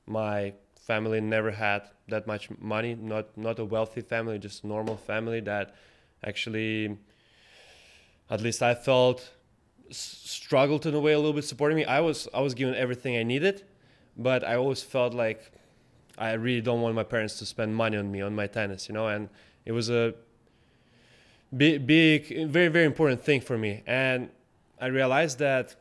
my 0.06 0.54
family 0.80 1.20
never 1.20 1.50
had 1.50 1.82
that 2.08 2.26
much 2.26 2.48
money, 2.58 2.94
not 2.94 3.36
not 3.36 3.58
a 3.58 3.64
wealthy 3.64 4.00
family, 4.00 4.38
just 4.38 4.64
normal 4.64 4.96
family 4.96 5.40
that 5.40 5.74
actually, 6.24 6.96
at 8.30 8.40
least 8.40 8.62
I 8.62 8.74
felt, 8.74 9.30
struggled 9.90 10.84
in 10.86 10.94
a 10.94 11.00
way 11.00 11.12
a 11.12 11.18
little 11.18 11.32
bit 11.32 11.44
supporting 11.44 11.76
me. 11.76 11.84
I 11.84 12.00
was 12.00 12.28
I 12.34 12.40
was 12.40 12.54
given 12.54 12.74
everything 12.74 13.16
I 13.16 13.22
needed, 13.22 13.62
but 14.16 14.44
I 14.44 14.56
always 14.56 14.82
felt 14.82 15.14
like 15.14 15.50
I 16.18 16.32
really 16.32 16.60
don't 16.60 16.82
want 16.82 16.94
my 16.94 17.04
parents 17.04 17.38
to 17.38 17.46
spend 17.46 17.74
money 17.74 17.96
on 17.96 18.10
me 18.10 18.20
on 18.20 18.34
my 18.34 18.46
tennis, 18.46 18.88
you 18.88 18.94
know, 18.94 19.08
and 19.08 19.28
it 19.64 19.72
was 19.72 19.88
a 19.88 20.14
big, 21.56 21.86
big, 21.86 22.48
very, 22.48 22.68
very 22.68 22.84
important 22.84 23.22
thing 23.22 23.40
for 23.40 23.56
me. 23.56 23.82
And 23.86 24.28
I 24.80 24.86
realized 24.86 25.38
that 25.38 25.76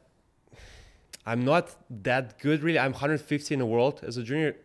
I'm 1.25 1.43
not 1.43 1.75
that 2.03 2.39
good, 2.39 2.63
really. 2.63 2.79
I'm 2.79 2.93
150 2.93 3.53
in 3.53 3.59
the 3.59 3.65
world 3.65 3.99
as 4.03 4.15
a 4.17 4.23
junior, 4.23 4.55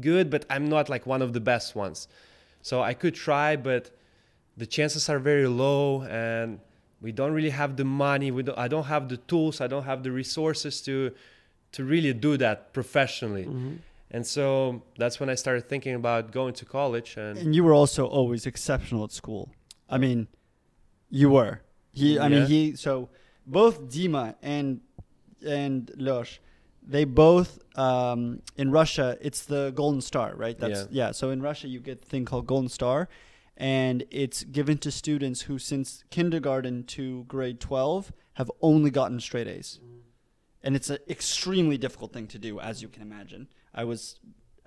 good, 0.00 0.28
but 0.28 0.44
I'm 0.50 0.68
not 0.68 0.88
like 0.88 1.06
one 1.06 1.22
of 1.22 1.32
the 1.32 1.40
best 1.40 1.74
ones. 1.74 2.08
So 2.60 2.82
I 2.82 2.94
could 2.94 3.14
try, 3.14 3.56
but 3.56 3.90
the 4.56 4.66
chances 4.66 5.08
are 5.08 5.18
very 5.18 5.46
low, 5.46 6.02
and 6.02 6.60
we 7.02 7.12
don't 7.12 7.32
really 7.32 7.50
have 7.50 7.76
the 7.76 7.84
money. 7.84 8.30
We 8.30 8.42
don't, 8.44 8.58
I 8.58 8.68
don't 8.68 8.86
have 8.86 9.08
the 9.08 9.16
tools. 9.16 9.60
I 9.60 9.66
don't 9.66 9.84
have 9.84 10.02
the 10.02 10.12
resources 10.12 10.80
to 10.82 11.10
to 11.72 11.84
really 11.84 12.12
do 12.12 12.36
that 12.36 12.72
professionally. 12.72 13.46
And 14.14 14.26
so 14.26 14.82
that's 14.98 15.18
when 15.18 15.30
I 15.30 15.36
started 15.36 15.68
thinking 15.68 15.94
about 15.94 16.32
going 16.32 16.54
to 16.54 16.64
college. 16.66 17.16
And 17.16 17.38
And 17.38 17.54
you 17.56 17.64
were 17.64 17.72
also 17.72 18.06
always 18.06 18.46
exceptional 18.46 19.04
at 19.04 19.12
school. 19.12 19.48
I 19.88 19.98
mean, 19.98 20.28
you 21.08 21.30
were. 21.30 21.62
He. 21.92 22.18
I 22.18 22.28
mean, 22.28 22.40
Yeah. 22.40 22.46
he. 22.46 22.76
So 22.76 23.08
both 23.46 23.88
Dima 23.88 24.34
and 24.42 24.80
and 25.44 25.90
Losh, 25.96 26.38
they 26.86 27.04
both 27.04 27.58
um, 27.76 28.42
in 28.56 28.70
Russia. 28.70 29.16
It's 29.20 29.44
the 29.46 29.72
Golden 29.74 30.00
Star, 30.00 30.34
right? 30.36 30.58
That's 30.58 30.86
yeah. 30.90 31.12
So 31.12 31.30
in 31.30 31.40
Russia, 31.42 31.68
you 31.68 31.80
get 31.80 32.02
a 32.04 32.06
thing 32.06 32.24
called 32.24 32.46
Golden 32.46 32.68
Star, 32.68 33.08
and 33.56 34.04
it's 34.10 34.44
given 34.44 34.78
to 34.78 34.90
students 34.90 35.42
who, 35.42 35.58
since 35.58 36.04
kindergarten 36.10 36.84
to 36.84 37.24
grade 37.24 37.60
twelve, 37.60 38.12
have 38.34 38.50
only 38.60 38.90
gotten 38.90 39.20
straight 39.20 39.48
A's, 39.48 39.80
and 40.62 40.76
it's 40.76 40.90
an 40.90 40.98
extremely 41.08 41.78
difficult 41.78 42.12
thing 42.12 42.26
to 42.28 42.38
do, 42.38 42.60
as 42.60 42.82
you 42.82 42.88
can 42.88 43.02
imagine. 43.02 43.48
I 43.74 43.84
was 43.84 44.18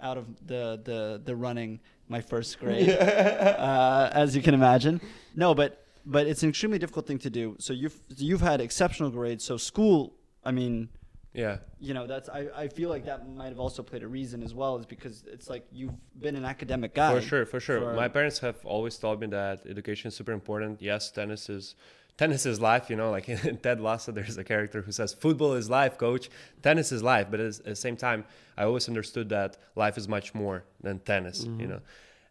out 0.01 0.17
of 0.17 0.27
the 0.45 0.79
the 0.83 1.21
the 1.23 1.35
running 1.35 1.79
my 2.07 2.21
first 2.21 2.59
grade, 2.59 2.89
uh, 2.99 4.09
as 4.13 4.35
you 4.35 4.41
can 4.41 4.53
imagine. 4.53 5.01
No, 5.35 5.55
but 5.55 5.85
but 6.05 6.27
it's 6.27 6.43
an 6.43 6.49
extremely 6.49 6.77
difficult 6.77 7.07
thing 7.07 7.19
to 7.19 7.29
do. 7.29 7.55
So 7.59 7.73
you've 7.73 7.99
you've 8.17 8.41
had 8.41 8.61
exceptional 8.61 9.09
grades. 9.09 9.43
So 9.43 9.57
school, 9.57 10.13
I 10.43 10.51
mean, 10.51 10.89
yeah, 11.35 11.57
you 11.79 11.93
know, 11.93 12.07
that's 12.07 12.29
I, 12.29 12.47
I 12.55 12.67
feel 12.67 12.89
like 12.89 13.05
that 13.05 13.27
might 13.29 13.49
have 13.49 13.59
also 13.59 13.83
played 13.83 14.03
a 14.03 14.07
reason 14.07 14.41
as 14.43 14.53
well, 14.53 14.77
is 14.77 14.85
because 14.85 15.23
it's 15.27 15.49
like 15.49 15.65
you've 15.71 15.93
been 16.19 16.35
an 16.35 16.45
academic 16.45 16.93
guy. 16.95 17.13
For 17.13 17.21
sure, 17.21 17.45
for 17.45 17.59
sure. 17.59 17.79
for- 17.79 17.93
My 17.93 18.07
parents 18.07 18.39
have 18.39 18.57
always 18.65 18.97
told 18.97 19.19
me 19.21 19.27
that 19.27 19.65
education 19.67 20.07
is 20.07 20.15
super 20.15 20.31
important. 20.31 20.81
Yes, 20.81 21.11
tennis 21.11 21.49
is 21.49 21.75
tennis 22.17 22.45
is 22.45 22.61
life. 22.61 22.89
You 22.89 22.95
know, 22.95 23.11
like 23.11 23.27
in 23.29 23.57
Ted 23.63 23.81
Lasso, 23.81 24.11
there's 24.11 24.37
a 24.37 24.43
character 24.43 24.81
who 24.81 24.91
says, 24.91 25.13
"Football 25.13 25.53
is 25.53 25.69
life, 25.69 25.97
coach. 25.97 26.29
Tennis 26.61 26.91
is 26.91 27.03
life." 27.03 27.27
But 27.29 27.39
at 27.39 27.65
the 27.65 27.75
same 27.75 27.97
time, 27.97 28.25
I 28.57 28.63
always 28.63 28.87
understood 28.87 29.29
that 29.29 29.57
life 29.75 29.97
is 29.97 30.07
much 30.07 30.33
more 30.33 30.63
than 30.81 30.99
tennis. 30.99 31.43
You 31.43 31.51
mm-hmm. 31.51 31.69
know, 31.69 31.81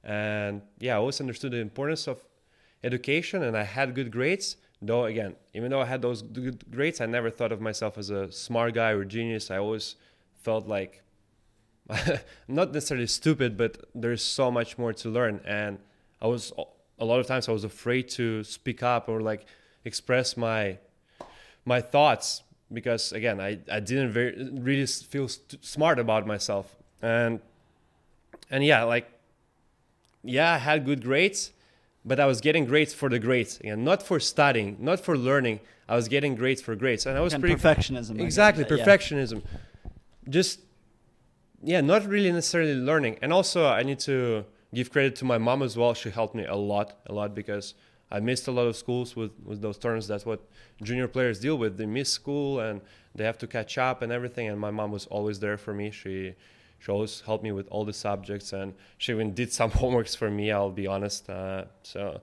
and 0.03 0.63
yeah, 0.79 0.95
I 0.95 0.99
always 0.99 1.21
understood 1.21 1.53
the 1.53 1.59
importance 1.59 2.09
of 2.09 2.25
education, 2.83 3.43
and 3.43 3.57
I 3.57 3.65
had 3.65 3.95
good 3.95 4.11
grades. 4.11 4.57
Though 4.87 5.05
again, 5.05 5.37
even 5.55 5.71
though 5.71 5.81
I 5.81 5.87
had 5.87 6.03
those 6.03 6.23
good 6.23 6.65
grades, 6.71 7.01
I 7.01 7.07
never 7.07 7.31
thought 7.31 7.53
of 7.53 7.61
myself 7.61 7.97
as 7.97 8.11
a 8.11 8.31
smart 8.31 8.75
guy 8.75 8.91
or 8.91 9.05
genius. 9.05 9.51
I 9.51 9.59
always 9.59 9.97
felt 10.43 10.67
like 10.67 11.03
not 12.49 12.73
necessarily 12.73 13.07
stupid, 13.07 13.57
but 13.57 13.85
there's 13.95 14.23
so 14.23 14.51
much 14.51 14.77
more 14.79 14.93
to 14.93 15.09
learn. 15.09 15.41
And 15.45 15.79
I 16.21 16.27
was 16.27 16.53
a 16.99 17.05
lot 17.05 17.21
of 17.21 17.27
times 17.27 17.49
I 17.49 17.53
was 17.53 17.65
afraid 17.65 18.09
to 18.11 18.45
speak 18.45 18.83
up 18.83 19.09
or 19.09 19.21
like 19.21 19.47
express 19.85 20.37
my 20.37 20.79
my 21.65 21.81
thoughts 21.81 22.43
because 22.73 23.13
again 23.13 23.41
I, 23.41 23.59
I 23.71 23.81
didn't 23.81 24.13
very 24.13 24.49
really 24.53 24.87
feel 24.87 25.29
st- 25.29 25.65
smart 25.65 25.99
about 25.99 26.27
myself 26.27 26.77
and 27.03 27.41
and 28.51 28.65
yeah 28.65 28.85
like 28.85 29.11
yeah 30.23 30.55
I 30.55 30.59
had 30.59 30.85
good 30.85 31.03
grades 31.03 31.53
but 32.05 32.21
I 32.21 32.27
was 32.27 32.41
getting 32.41 32.67
grades 32.67 32.93
for 32.93 33.09
the 33.09 33.19
grades. 33.19 33.59
Again 33.61 33.85
not 33.85 34.03
for 34.03 34.21
studying 34.21 34.77
not 34.81 35.01
for 35.01 35.17
learning. 35.17 35.61
I 35.89 35.97
was 35.97 36.09
getting 36.09 36.35
grades 36.35 36.63
for 36.63 36.75
grades. 36.75 37.07
And 37.07 37.17
I 37.17 37.21
was 37.21 37.35
and 37.35 37.43
pretty 37.43 37.57
perfectionism. 37.57 38.21
Exactly 38.21 38.65
yeah. 38.65 38.85
perfectionism. 38.85 39.43
Just 40.29 40.61
yeah 41.63 41.81
not 41.81 42.07
really 42.07 42.33
necessarily 42.33 42.75
learning. 42.75 43.19
And 43.23 43.33
also 43.33 43.67
i 43.67 43.83
need 43.83 44.01
to 44.01 44.45
give 44.75 44.91
credit 44.91 45.17
to 45.17 45.25
my 45.25 45.39
mom 45.39 45.63
as 45.63 45.77
well. 45.77 45.95
She 45.95 46.11
helped 46.11 46.35
me 46.35 46.45
a 46.45 46.57
lot 46.57 46.99
a 47.07 47.13
lot 47.13 47.35
because 47.35 47.75
i 48.11 48.21
missed 48.21 48.47
a 48.49 48.53
lot 48.53 48.67
of 48.67 48.77
schools 48.77 49.17
with 49.17 49.33
with 49.45 49.63
those 49.63 49.79
terms 49.79 50.07
that's 50.07 50.27
what 50.27 50.41
junior 50.83 51.09
players 51.09 51.39
deal 51.41 51.57
with. 51.57 51.77
They 51.79 51.87
miss 51.87 52.11
school 52.11 52.61
and 52.61 52.81
they 53.15 53.25
have 53.25 53.39
to 53.39 53.47
catch 53.47 53.79
up 53.79 54.03
and 54.03 54.13
everything. 54.13 54.49
And 54.49 54.59
my 54.59 54.71
mom 54.71 54.91
was 54.91 55.07
always 55.07 55.41
there 55.41 55.57
for 55.57 55.73
me. 55.73 55.91
She 55.91 56.35
she 56.85 56.93
always 56.93 57.23
helped 57.23 57.43
me 57.43 57.53
with 57.53 57.67
all 57.69 57.85
the 57.85 57.93
subjects 57.93 58.53
and 58.53 58.75
she 58.99 59.13
even 59.13 59.33
did 59.33 59.53
some 59.53 59.71
homeworks 59.81 60.17
for 60.17 60.31
me 60.31 60.51
i'll 60.51 60.71
be 60.71 60.87
honest 60.87 61.31
uh, 61.31 61.65
so 61.83 62.21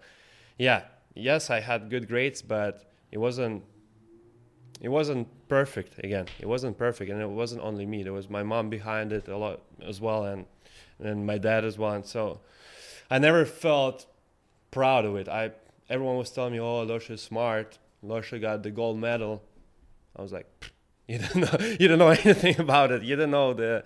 yeah 0.57 0.83
yes 1.15 1.49
i 1.49 1.59
had 1.59 1.89
good 1.89 2.07
grades 2.07 2.41
but 2.41 2.91
it 3.11 3.17
wasn't 3.17 3.63
it 4.81 4.89
wasn't 4.89 5.27
perfect 5.47 6.03
again. 6.03 6.25
It 6.39 6.47
wasn't 6.47 6.77
perfect, 6.77 7.11
and 7.11 7.21
it 7.21 7.29
wasn't 7.29 7.61
only 7.61 7.85
me. 7.85 8.01
There 8.01 8.13
was 8.13 8.29
my 8.29 8.41
mom 8.41 8.69
behind 8.69 9.13
it 9.13 9.27
a 9.27 9.37
lot 9.37 9.61
as 9.85 10.01
well, 10.01 10.25
and 10.25 10.45
and 10.99 11.25
my 11.25 11.37
dad 11.37 11.63
as 11.63 11.77
well. 11.77 11.93
And 11.93 12.05
so 12.05 12.41
I 13.09 13.19
never 13.19 13.45
felt 13.45 14.07
proud 14.71 15.05
of 15.05 15.15
it. 15.15 15.29
I 15.29 15.51
everyone 15.87 16.17
was 16.17 16.31
telling 16.31 16.53
me, 16.53 16.59
"Oh, 16.59 16.83
Losha 16.85 17.11
is 17.11 17.21
smart. 17.21 17.77
Losha 18.03 18.41
got 18.41 18.63
the 18.63 18.71
gold 18.71 18.97
medal." 18.97 19.43
I 20.15 20.23
was 20.23 20.31
like, 20.31 20.47
"You 21.07 21.19
don't 21.19 21.35
know. 21.45 21.75
You 21.79 21.87
don't 21.87 21.99
know 21.99 22.09
anything 22.25 22.59
about 22.59 22.91
it. 22.91 23.03
You 23.03 23.15
don't 23.15 23.31
know 23.31 23.53
the 23.53 23.83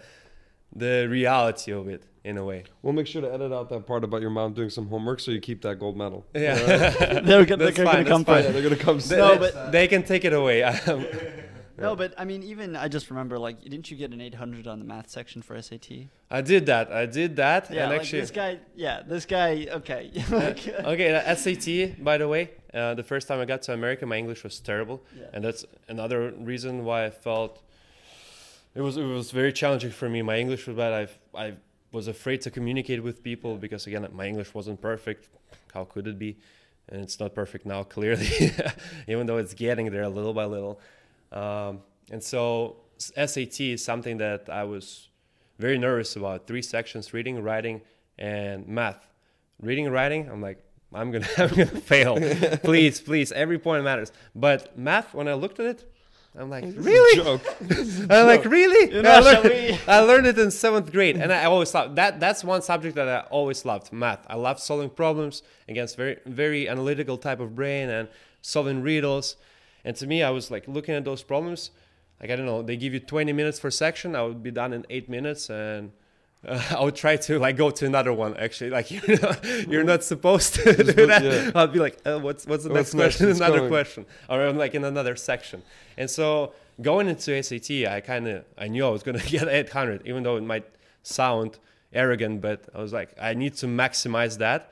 the 0.73 1.07
reality 1.09 1.71
of 1.71 1.87
it 1.87 2.03
in 2.23 2.37
a 2.37 2.45
way." 2.45 2.63
We'll 2.81 2.93
make 2.93 3.07
sure 3.07 3.21
to 3.21 3.33
edit 3.33 3.51
out 3.51 3.69
that 3.69 3.85
part 3.85 4.03
about 4.03 4.21
your 4.21 4.29
mom 4.31 4.53
doing 4.53 4.69
some 4.69 4.87
homework 4.87 5.19
so 5.19 5.31
you 5.31 5.39
keep 5.39 5.61
that 5.63 5.79
gold 5.79 5.97
medal. 5.97 6.25
Yeah, 6.33 6.55
they're 7.21 7.45
gonna, 7.45 7.71
they're 7.71 7.71
fine, 7.85 7.85
gonna 7.85 8.05
come 8.05 8.25
fine. 8.25 8.43
for 8.43 8.43
Yeah, 8.43 8.49
it. 8.49 8.53
they're 8.53 8.63
gonna 8.63 8.75
come. 8.75 8.99
They, 8.99 9.17
No, 9.17 9.33
say- 9.33 9.39
but- 9.39 9.71
they 9.71 9.87
can 9.87 10.03
take 10.03 10.25
it 10.25 10.33
away. 10.33 10.63
No, 11.77 11.93
but 11.93 12.13
I 12.17 12.23
mean, 12.23 12.41
even 12.43 12.77
I 12.77 12.87
just 12.87 13.09
remember, 13.09 13.37
like, 13.37 13.61
didn't 13.61 13.91
you 13.91 13.97
get 13.97 14.11
an 14.13 14.21
800 14.21 14.65
on 14.65 14.79
the 14.79 14.85
math 14.85 15.09
section 15.09 15.41
for 15.41 15.61
SAT? 15.61 15.89
I 16.31 16.39
did 16.39 16.67
that. 16.67 16.89
I 16.89 17.05
did 17.05 17.35
that, 17.35 17.69
Yeah, 17.69 17.81
and 17.83 17.91
like 17.91 17.99
actually, 17.99 18.21
this 18.21 18.31
guy. 18.31 18.59
Yeah, 18.77 19.01
this 19.05 19.25
guy. 19.25 19.67
Okay. 19.69 20.09
like, 20.31 20.65
okay, 20.65 21.11
the 21.11 21.35
SAT, 21.35 22.01
by 22.01 22.17
the 22.17 22.29
way, 22.29 22.51
uh, 22.73 22.93
the 22.93 23.03
first 23.03 23.27
time 23.27 23.41
I 23.41 23.45
got 23.45 23.61
to 23.63 23.73
America, 23.73 24.05
my 24.05 24.15
English 24.15 24.45
was 24.45 24.57
terrible, 24.61 25.03
Yeah. 25.19 25.25
and 25.33 25.43
that's 25.43 25.65
another 25.89 26.31
reason 26.39 26.85
why 26.85 27.07
I 27.07 27.09
felt 27.09 27.61
it 28.75 28.81
was 28.81 28.97
it 28.97 29.05
was 29.05 29.31
very 29.31 29.53
challenging 29.53 29.91
for 29.91 30.09
me. 30.09 30.21
My 30.21 30.37
English 30.37 30.67
was 30.67 30.75
bad. 30.75 30.93
I 31.33 31.43
I 31.45 31.53
was 31.91 32.07
afraid 32.07 32.41
to 32.41 32.51
communicate 32.51 33.01
with 33.01 33.23
people 33.23 33.55
because 33.57 33.87
again, 33.87 34.05
my 34.13 34.27
English 34.27 34.53
wasn't 34.53 34.81
perfect. 34.81 35.29
How 35.73 35.85
could 35.85 36.07
it 36.07 36.19
be? 36.19 36.37
And 36.89 37.01
it's 37.01 37.19
not 37.19 37.33
perfect 37.33 37.65
now, 37.65 37.83
clearly, 37.95 38.27
even 39.07 39.25
though 39.25 39.37
it's 39.37 39.53
getting 39.53 39.89
there 39.89 40.07
little 40.07 40.33
by 40.33 40.45
little. 40.45 40.79
Um, 41.31 41.79
and 42.11 42.21
so 42.21 42.77
SAT 42.97 43.59
is 43.61 43.83
something 43.83 44.17
that 44.17 44.49
I 44.49 44.65
was 44.65 45.07
very 45.57 45.77
nervous 45.77 46.15
about. 46.17 46.45
Three 46.45 46.61
sections: 46.61 47.13
reading, 47.13 47.41
writing, 47.41 47.81
and 48.19 48.67
math. 48.67 49.07
Reading 49.61 49.89
writing, 49.89 50.29
I'm 50.29 50.41
like, 50.41 50.61
I'm 50.93 51.11
gonna, 51.11 51.27
I'm 51.37 51.49
gonna 51.49 51.65
fail. 51.67 52.17
please, 52.57 52.99
please, 52.99 53.31
every 53.31 53.57
point 53.57 53.85
matters. 53.85 54.11
But 54.35 54.77
math, 54.77 55.13
when 55.13 55.29
I 55.29 55.33
looked 55.33 55.61
at 55.61 55.65
it, 55.65 55.94
I'm 56.37 56.49
like, 56.49 56.65
really? 56.75 57.23
joke. 57.23 57.41
I'm 58.09 58.27
like, 58.27 58.45
really? 58.45 58.93
You 58.93 59.01
know, 59.01 59.21
shall 59.21 59.43
learned, 59.43 59.79
I 59.87 59.99
learned 59.99 60.27
it 60.27 60.37
in 60.37 60.51
seventh 60.51 60.91
grade, 60.91 61.15
and 61.15 61.31
I 61.31 61.45
always 61.45 61.71
thought 61.71 61.95
that 61.95 62.19
that's 62.19 62.43
one 62.43 62.61
subject 62.61 62.95
that 62.95 63.07
I 63.07 63.19
always 63.29 63.63
loved, 63.63 63.93
math. 63.93 64.25
I 64.27 64.35
loved 64.35 64.59
solving 64.59 64.89
problems 64.89 65.43
against 65.69 65.95
very, 65.95 66.17
very 66.25 66.67
analytical 66.67 67.17
type 67.17 67.39
of 67.39 67.55
brain 67.55 67.89
and 67.89 68.09
solving 68.41 68.81
riddles. 68.81 69.37
And 69.85 69.95
to 69.97 70.07
me, 70.07 70.23
I 70.23 70.29
was 70.29 70.51
like 70.51 70.67
looking 70.67 70.95
at 70.95 71.05
those 71.05 71.23
problems. 71.23 71.71
Like 72.19 72.31
I 72.31 72.35
don't 72.35 72.45
know, 72.45 72.61
they 72.61 72.75
give 72.75 72.93
you 72.93 72.99
20 72.99 73.31
minutes 73.33 73.59
per 73.59 73.71
section. 73.71 74.15
I 74.15 74.23
would 74.23 74.43
be 74.43 74.51
done 74.51 74.73
in 74.73 74.85
eight 74.89 75.09
minutes, 75.09 75.49
and 75.49 75.91
uh, 76.47 76.61
I 76.79 76.83
would 76.83 76.95
try 76.95 77.15
to 77.17 77.39
like 77.39 77.57
go 77.57 77.69
to 77.71 77.85
another 77.85 78.13
one. 78.13 78.35
Actually, 78.37 78.69
like 78.71 78.91
you're 79.07 79.19
not, 79.21 79.45
you're 79.67 79.83
not 79.83 80.03
supposed 80.03 80.55
to 80.55 80.83
do 80.83 80.93
go- 80.93 81.07
that. 81.07 81.23
yeah. 81.23 81.51
I'll 81.55 81.67
be 81.67 81.79
like, 81.79 81.97
uh, 82.05 82.19
what's 82.19 82.45
what's 82.45 82.63
the 82.63 82.69
What's 82.69 82.93
next 82.93 82.93
next? 82.93 83.15
question? 83.17 83.27
What's 83.27 83.39
another 83.39 83.59
going? 83.59 83.69
question, 83.71 84.05
or 84.29 84.41
I'm 84.47 84.57
like 84.57 84.73
in 84.75 84.83
another 84.83 85.15
section. 85.15 85.63
And 85.97 86.09
so 86.09 86.53
going 86.81 87.07
into 87.07 87.41
SAT, 87.41 87.71
I 87.87 88.01
kind 88.01 88.27
of 88.27 88.45
I 88.57 88.67
knew 88.67 88.85
I 88.85 88.89
was 88.89 89.03
gonna 89.03 89.19
get 89.25 89.47
800, 89.47 90.05
even 90.05 90.23
though 90.23 90.37
it 90.37 90.43
might 90.43 90.65
sound 91.03 91.57
arrogant, 91.93 92.41
but 92.41 92.65
I 92.75 92.81
was 92.81 92.91
like, 92.93 93.13
I 93.21 93.33
need 93.33 93.53
to 93.57 93.67
maximize 93.67 94.37
that. 94.39 94.71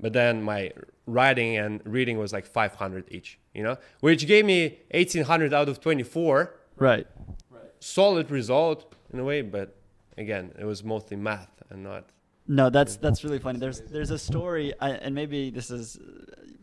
But 0.00 0.12
then 0.12 0.42
my 0.42 0.72
writing 1.06 1.56
and 1.56 1.80
reading 1.84 2.18
was 2.18 2.32
like 2.32 2.46
500 2.46 3.06
each, 3.10 3.38
you 3.54 3.62
know, 3.62 3.76
which 4.00 4.26
gave 4.26 4.44
me 4.44 4.78
1800 4.92 5.54
out 5.54 5.68
of 5.68 5.80
24 5.80 6.54
Right. 6.76 7.06
right. 7.50 7.62
solid 7.80 8.30
result 8.30 8.94
in 9.12 9.18
a 9.18 9.24
way, 9.24 9.40
but 9.42 9.74
again, 10.18 10.52
it 10.58 10.64
was 10.64 10.84
mostly 10.84 11.16
math 11.16 11.50
and 11.70 11.82
not. 11.82 12.04
No, 12.46 12.70
that's 12.70 12.96
that's 12.96 13.24
really 13.24 13.38
funny. 13.38 13.58
There's 13.58 13.80
there's 13.80 14.10
a 14.10 14.18
story, 14.18 14.72
I, 14.80 14.90
and 14.90 15.14
maybe 15.14 15.50
this 15.50 15.70
is, 15.70 15.98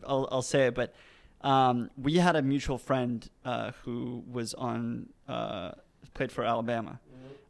I'll 0.06 0.28
I'll 0.30 0.42
say 0.42 0.66
it, 0.68 0.74
but 0.74 0.94
um, 1.42 1.90
we 2.00 2.14
had 2.16 2.34
a 2.36 2.42
mutual 2.42 2.78
friend 2.78 3.28
uh, 3.44 3.70
who 3.84 4.22
was 4.30 4.52
on 4.54 5.08
uh, 5.28 5.72
played 6.14 6.32
for 6.32 6.44
Alabama, 6.44 6.98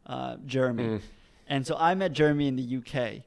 uh, 0.05 0.37
Jeremy, 0.45 0.83
Mm. 0.83 1.01
and 1.47 1.65
so 1.65 1.75
I 1.77 1.95
met 1.95 2.11
Jeremy 2.13 2.47
in 2.47 2.55
the 2.55 2.77
UK, 2.77 3.23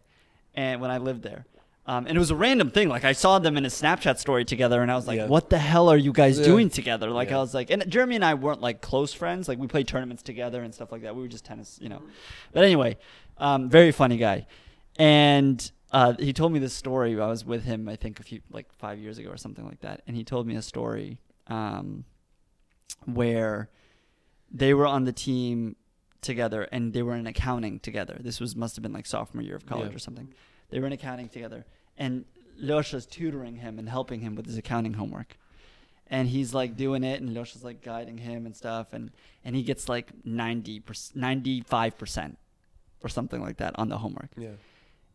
and 0.55 0.81
when 0.81 0.91
I 0.91 0.99
lived 0.99 1.22
there. 1.22 1.45
Um, 1.87 2.07
and 2.07 2.14
it 2.14 2.18
was 2.20 2.31
a 2.31 2.37
random 2.37 2.70
thing. 2.70 2.89
Like 2.89 3.05
I 3.05 3.12
saw 3.12 3.39
them 3.39 3.57
in 3.57 3.64
a 3.64 3.68
Snapchat 3.68 4.18
story 4.18 4.45
together, 4.45 4.83
and 4.83 4.93
I 4.93 4.95
was 4.97 5.07
like, 5.09 5.16
Yeah. 5.16 5.26
"What 5.26 5.51
the 5.51 5.59
hell 5.59 5.89
are 5.89 5.97
you 5.97 6.12
guys 6.12 6.39
Yeah. 6.39 6.45
doing 6.45 6.68
together?" 6.70 7.11
Like 7.11 7.31
Yeah. 7.31 7.39
I 7.39 7.41
was 7.41 7.55
like, 7.55 7.70
and 7.70 7.89
Jeremy 7.91 8.16
and 8.16 8.24
I 8.24 8.35
weren't 8.35 8.61
like 8.61 8.81
close 8.81 9.12
friends. 9.14 9.49
Like 9.49 9.59
we 9.59 9.66
played 9.66 9.89
tournaments 9.89 10.22
together 10.22 10.62
and 10.62 10.74
stuff 10.74 10.93
like 10.93 11.03
that. 11.03 11.16
We 11.16 11.22
were 11.22 11.28
just 11.28 11.45
tennis, 11.45 11.78
you 11.81 11.89
know. 11.89 12.03
But 12.53 12.64
anyway, 12.64 12.99
um, 13.39 13.68
very 13.70 13.93
funny 13.93 14.18
guy, 14.18 14.47
and 14.99 15.70
uh, 15.91 16.14
he 16.18 16.33
told 16.33 16.53
me 16.53 16.59
this 16.59 16.74
story. 16.74 17.18
I 17.18 17.26
was 17.26 17.45
with 17.45 17.64
him, 17.64 17.89
I 17.89 17.97
think, 17.97 18.20
a 18.20 18.22
few 18.22 18.41
like 18.53 18.70
five 18.74 18.99
years 18.99 19.18
ago 19.18 19.31
or 19.31 19.37
something 19.39 19.64
like 19.66 19.81
that, 19.81 20.03
and 20.07 20.14
he 20.16 20.22
told 20.22 20.47
me 20.47 20.55
a 20.57 20.62
story 20.62 21.18
um, 21.49 22.05
where 23.07 23.70
they 24.53 24.74
were 24.74 24.87
on 24.87 25.05
the 25.05 25.12
team 25.12 25.76
together 26.20 26.64
and 26.70 26.93
they 26.93 27.03
were 27.03 27.14
in 27.16 27.26
accounting 27.26 27.81
together. 27.81 28.18
This 28.20 28.39
was 28.41 28.55
must 28.55 28.76
have 28.76 28.83
been 28.83 28.93
like 28.93 29.07
sophomore 29.07 29.43
year 29.43 29.57
of 29.57 29.64
college 29.66 29.95
or 29.95 29.99
something. 29.99 30.33
They 30.71 30.81
were 30.81 30.87
in 30.87 30.93
accounting 30.93 31.29
together, 31.29 31.64
and 31.99 32.25
Lyosha's 32.61 33.07
tutoring 33.07 33.57
him 33.57 33.79
and 33.79 33.89
helping 33.89 34.21
him 34.21 34.35
with 34.35 34.47
his 34.47 34.57
accounting 34.57 34.95
homework. 34.95 35.37
And 36.09 36.29
he's 36.29 36.53
like 36.53 36.77
doing 36.77 37.05
it, 37.05 37.21
and 37.21 37.31
Lyosha's 37.37 37.64
like 37.64 37.83
guiding 37.83 38.18
him 38.18 38.47
and 38.47 38.57
stuff, 38.57 38.93
and 38.93 39.11
and 39.45 39.55
he 39.55 39.62
gets 39.62 39.89
like 39.89 40.12
90 40.25 40.83
95 41.14 41.99
percent 41.99 42.39
or 43.03 43.09
something 43.09 43.41
like 43.41 43.59
that 43.59 43.79
on 43.79 43.89
the 43.89 43.99
homework. 43.99 44.31
Yeah. 44.37 44.51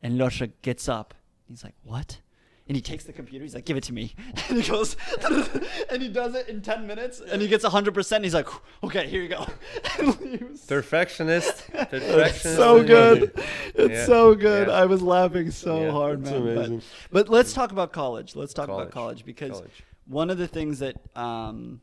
And 0.01 0.20
Lyosha 0.20 0.51
gets 0.62 0.88
up. 0.88 1.14
He's 1.47 1.64
like, 1.64 1.76
"What?" 1.84 2.20
And 2.68 2.76
he 2.76 2.82
takes 2.82 3.03
the 3.03 3.13
computer. 3.13 3.43
He's 3.43 3.53
like, 3.53 3.66
"Give 3.66 3.78
it 3.78 3.84
to 3.84 3.93
me." 3.93 4.16
And 4.49 4.61
he 4.63 4.68
goes, 4.68 4.97
and 5.91 6.01
he 6.01 6.07
does 6.09 6.34
it 6.34 6.47
in 6.49 6.61
ten 6.63 6.88
minutes, 6.88 7.20
and 7.22 7.39
he 7.39 7.47
gets 7.47 7.63
hundred 7.63 7.93
percent. 7.93 8.24
He's 8.24 8.34
like, 8.34 8.47
"Okay, 8.84 9.07
here 9.07 9.22
you 9.22 9.28
go." 9.30 9.45
And 9.99 10.13
he 10.16 10.38
Perfectionist. 10.68 11.63
it's 11.72 11.89
Perfectionist. 11.91 12.41
so 12.57 12.78
is 12.78 12.88
good. 12.88 13.18
amazing. 13.36 13.49
It's 13.76 13.93
Yeah. 13.93 14.05
so 14.07 14.34
good. 14.34 14.68
Yeah. 14.68 14.74
I 14.74 14.86
was 14.86 15.01
laughing 15.03 15.51
so 15.51 15.80
Yeah. 15.84 15.91
hard, 15.91 16.22
It's 16.22 16.32
man. 16.32 16.78
But- 17.11 17.26
But, 17.28 17.30
let's 17.30 17.53
talk 17.53 17.72
about 17.72 17.91
college. 17.93 18.36
Let's 18.36 18.53
talk 18.53 18.66
about 18.66 18.89
College. 18.89 19.22
college 19.22 19.26
because 19.26 19.51
College. 19.51 19.84
one 20.07 20.32
of 20.32 20.39
the 20.39 20.47
things 20.47 20.80
that 20.80 20.95
um, 21.16 21.82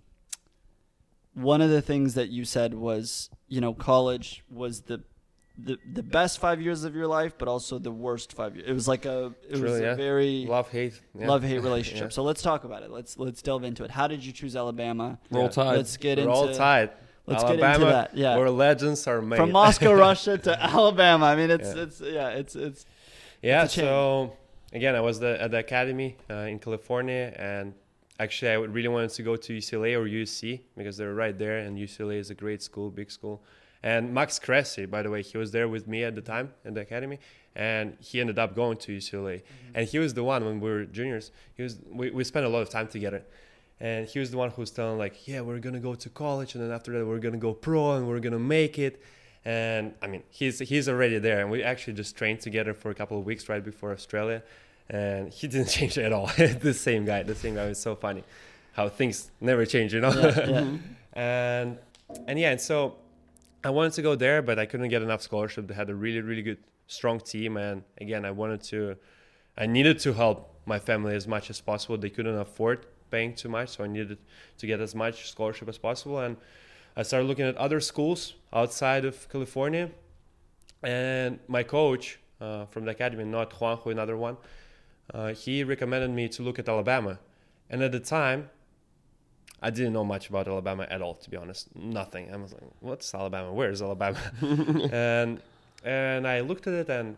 one 1.35 1.61
of 1.62 1.70
the 1.70 1.80
things 1.83 2.14
that 2.14 2.28
you 2.30 2.45
said 2.45 2.74
was, 2.74 3.30
you 3.49 3.61
know, 3.61 3.72
college 3.72 4.43
was 4.51 4.83
the 4.83 5.03
the 5.59 5.78
the 5.92 6.03
best 6.03 6.38
five 6.38 6.61
years 6.62 6.84
of 6.84 6.94
your 6.94 7.07
life, 7.07 7.34
but 7.38 7.46
also 7.48 7.78
the 7.78 7.90
worst 7.90 8.32
five 8.32 8.57
years. 8.57 8.68
It 8.68 8.72
was 8.72 8.88
like 8.88 9.05
a 9.05 9.34
it 9.48 9.53
was 9.53 9.61
Truly, 9.61 9.84
a 9.84 9.94
very 9.94 10.46
Love 10.46 10.70
hate. 10.70 11.00
Yeah. 11.18 11.28
love 11.28 11.42
hate 11.42 11.59
relationship. 11.70 12.05
Yeah. 12.07 12.09
So 12.16 12.22
let's 12.22 12.42
talk 12.42 12.64
about 12.64 12.82
it. 12.82 12.90
Let's 12.90 13.18
let's 13.18 13.42
delve 13.42 13.64
into 13.64 13.84
it. 13.84 13.90
How 13.90 14.07
did 14.09 14.24
you 14.24 14.32
choose 14.32 14.57
Alabama? 14.57 15.18
Roll 15.30 15.44
Yeah. 15.44 15.48
Tide. 15.50 15.76
Let's 15.76 15.96
get 15.96 16.16
We're 16.18 16.22
into 16.24 16.34
all 16.34 16.55
tied. 16.55 16.90
let's 17.26 17.42
get 17.44 17.53
into 17.61 17.86
that, 17.86 18.16
yeah. 18.16 18.36
Where 18.36 18.50
legends 18.50 19.07
are 19.07 19.20
made. 19.22 19.36
from 19.36 19.53
Moscow, 19.53 19.92
Russia 20.09 20.38
to 20.38 20.62
Alabama. 20.62 21.26
I 21.26 21.36
mean, 21.36 21.50
it's 21.50 21.74
Yeah. 21.74 21.82
it's 21.82 22.00
yeah, 22.00 22.28
it's 22.30 22.57
it's 22.57 22.86
Yeah, 23.42 23.64
It's 23.64 23.74
so 23.74 24.36
again, 24.72 24.94
I 24.96 25.00
was 25.00 25.20
the, 25.20 25.40
at 25.42 25.50
the 25.50 25.59
academy 25.59 26.16
uh, 26.30 26.50
in 26.53 26.59
California, 26.59 27.32
and 27.36 27.74
actually, 28.18 28.50
I 28.53 28.55
really 28.55 28.88
wanted 28.88 29.11
to 29.11 29.22
go 29.22 29.36
to 29.36 29.53
UCLA 29.59 29.94
or 29.98 30.05
USC 30.09 30.61
because 30.78 30.96
they're 30.96 31.14
right 31.14 31.36
there, 31.38 31.59
and 31.59 31.76
UCLA 31.76 32.16
is 32.18 32.30
a 32.30 32.34
great 32.34 32.62
school, 32.62 32.88
big 32.90 33.11
school. 33.11 33.42
And 33.83 34.14
Max 34.14 34.39
Cressy, 34.39 34.87
by 34.87 35.03
the 35.03 35.11
way, 35.11 35.22
he 35.22 35.37
was 35.37 35.51
there 35.51 35.68
with 35.68 35.89
me 35.89 36.05
at 36.05 36.14
the 36.14 36.20
time 36.20 36.53
at 36.64 36.74
the 36.74 36.80
academy, 36.80 37.18
and 37.57 37.97
he 38.01 38.20
ended 38.20 38.39
up 38.39 38.55
going 38.55 38.76
to 38.78 38.97
UCLA. 38.97 39.37
Mm-hmm. 39.37 39.43
And 39.74 39.89
he 39.89 39.99
was 39.99 40.14
the 40.14 40.22
one 40.22 40.45
when 40.45 40.61
we 40.61 40.70
were 40.70 40.85
juniors. 40.85 41.33
He 41.57 41.62
was 41.62 41.78
we, 41.91 42.11
we 42.11 42.24
spent 42.24 42.47
a 42.47 42.49
lot 42.49 42.62
of 42.62 42.70
time 42.70 42.87
together, 42.87 43.22
and 43.80 44.07
he 44.07 44.20
was 44.20 44.30
the 44.30 44.37
one 44.37 44.51
who 44.51 44.62
was 44.62 44.70
telling 44.70 44.99
like, 44.99 45.26
yeah, 45.26 45.41
we're 45.41 45.59
gonna 45.59 45.80
go 45.80 45.95
to 45.95 46.09
college, 46.09 46.55
and 46.55 46.62
then 46.62 46.70
after 46.70 46.93
that, 46.93 47.07
we're 47.07 47.18
gonna 47.18 47.37
go 47.39 47.53
pro, 47.53 47.97
and 47.97 48.07
we're 48.07 48.20
gonna 48.20 48.39
make 48.39 48.78
it. 48.78 49.03
And 49.45 49.95
I 50.01 50.07
mean, 50.07 50.22
he's 50.30 50.61
he's 50.61 50.89
already 50.89 51.18
there, 51.18 51.41
and 51.41 51.51
we 51.51 51.64
actually 51.64 51.95
just 51.95 52.16
trained 52.16 52.41
together 52.41 52.74
for 52.74 52.91
a 52.91 52.95
couple 52.95 53.18
of 53.18 53.26
weeks 53.26 53.49
right 53.49 53.64
before 53.64 53.91
Australia, 53.91 54.45
and 54.89 55.33
he 55.33 55.49
didn't 55.53 55.68
change 55.68 55.99
at 55.99 56.12
all. 56.12 56.26
the 56.37 56.72
same 56.72 57.05
guy, 57.05 57.24
the 57.24 57.35
same 57.35 57.57
guy 57.57 57.66
was 57.66 57.80
so 57.80 57.97
funny, 57.97 58.22
how 58.74 58.89
things 58.89 59.33
never 59.41 59.66
change, 59.66 59.93
you 59.93 60.01
know. 60.01 60.12
yeah, 60.12 60.49
yeah. 60.49 60.76
and 61.14 61.78
and 62.28 62.39
yeah, 62.39 62.53
and 62.53 62.61
so 62.61 62.95
I 63.64 63.70
wanted 63.70 63.92
to 63.94 64.02
go 64.02 64.16
there, 64.16 64.42
but 64.42 64.58
I 64.58 64.66
couldn't 64.66 64.88
get 64.88 65.02
enough 65.02 65.22
scholarship. 65.22 65.68
They 65.68 65.74
had 65.74 65.88
a 65.88 65.94
really 65.94 66.20
really 66.20 66.42
good 66.42 66.58
strong 66.86 67.20
team, 67.20 67.56
and 67.56 67.84
again, 68.00 68.24
I 68.24 68.30
wanted 68.30 68.62
to, 68.64 68.96
I 69.56 69.66
needed 69.66 69.98
to 70.00 70.12
help 70.12 70.60
my 70.66 70.78
family 70.78 71.14
as 71.14 71.26
much 71.26 71.48
as 71.48 71.60
possible. 71.60 71.96
They 71.96 72.10
couldn't 72.10 72.36
afford 72.36 72.86
paying 73.10 73.34
too 73.34 73.48
much, 73.48 73.70
so 73.70 73.84
I 73.84 73.86
needed 73.86 74.18
to 74.58 74.66
get 74.66 74.80
as 74.80 74.94
much 74.94 75.30
scholarship 75.30 75.68
as 75.68 75.78
possible, 75.78 76.18
and 76.18 76.36
I 76.96 77.02
started 77.02 77.26
looking 77.26 77.46
at 77.46 77.56
other 77.56 77.80
schools 77.80 78.34
outside 78.52 79.04
of 79.04 79.28
California, 79.28 79.90
and 80.82 81.38
my 81.46 81.62
coach 81.62 82.18
uh, 82.40 82.66
from 82.66 82.84
the 82.84 82.90
academy, 82.90 83.24
not 83.24 83.50
Juanjo, 83.50 83.90
another 83.90 84.16
one, 84.16 84.36
uh, 85.14 85.32
he 85.34 85.62
recommended 85.64 86.10
me 86.10 86.28
to 86.28 86.42
look 86.42 86.58
at 86.58 86.68
Alabama, 86.68 87.18
and 87.70 87.82
at 87.82 87.92
the 87.92 88.00
time, 88.00 88.50
I 89.62 89.70
didn't 89.70 89.92
know 89.92 90.04
much 90.04 90.28
about 90.28 90.48
Alabama 90.48 90.86
at 90.90 91.00
all, 91.00 91.14
to 91.14 91.30
be 91.30 91.36
honest. 91.36 91.74
Nothing. 91.74 92.32
I 92.32 92.36
was 92.36 92.52
like, 92.52 92.64
"What's 92.80 93.14
Alabama? 93.14 93.52
Where's 93.52 93.80
Alabama?" 93.80 94.18
and 94.92 95.40
and 95.84 96.26
I 96.26 96.40
looked 96.40 96.66
at 96.66 96.74
it, 96.74 96.88
and 96.90 97.16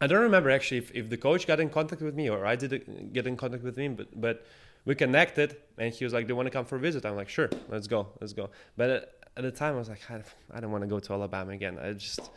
I 0.00 0.06
don't 0.06 0.22
remember 0.22 0.50
actually 0.50 0.78
if, 0.78 0.90
if 0.94 1.08
the 1.08 1.16
coach 1.16 1.46
got 1.46 1.60
in 1.60 1.70
contact 1.70 2.02
with 2.02 2.14
me 2.14 2.28
or 2.28 2.44
I 2.44 2.56
did 2.56 3.12
get 3.12 3.26
in 3.26 3.36
contact 3.36 3.62
with 3.62 3.76
him, 3.76 3.94
but 3.94 4.08
but 4.20 4.44
we 4.84 4.94
connected, 4.94 5.56
and 5.78 5.94
he 5.94 6.04
was 6.04 6.12
like, 6.12 6.26
"Do 6.26 6.32
you 6.32 6.36
want 6.36 6.46
to 6.46 6.50
come 6.50 6.64
for 6.64 6.76
a 6.76 6.80
visit?" 6.80 7.06
I'm 7.06 7.16
like, 7.16 7.28
"Sure, 7.28 7.48
let's 7.68 7.86
go, 7.86 8.08
let's 8.20 8.32
go." 8.32 8.50
But 8.76 8.90
at, 8.90 9.02
at 9.36 9.42
the 9.42 9.50
time, 9.50 9.74
I 9.74 9.78
was 9.78 9.88
like, 9.88 10.02
I, 10.10 10.22
I 10.52 10.60
don't 10.60 10.72
want 10.72 10.82
to 10.82 10.88
go 10.88 10.98
to 10.98 11.12
Alabama 11.12 11.52
again. 11.52 11.78
I 11.78 11.92
just, 11.92 12.30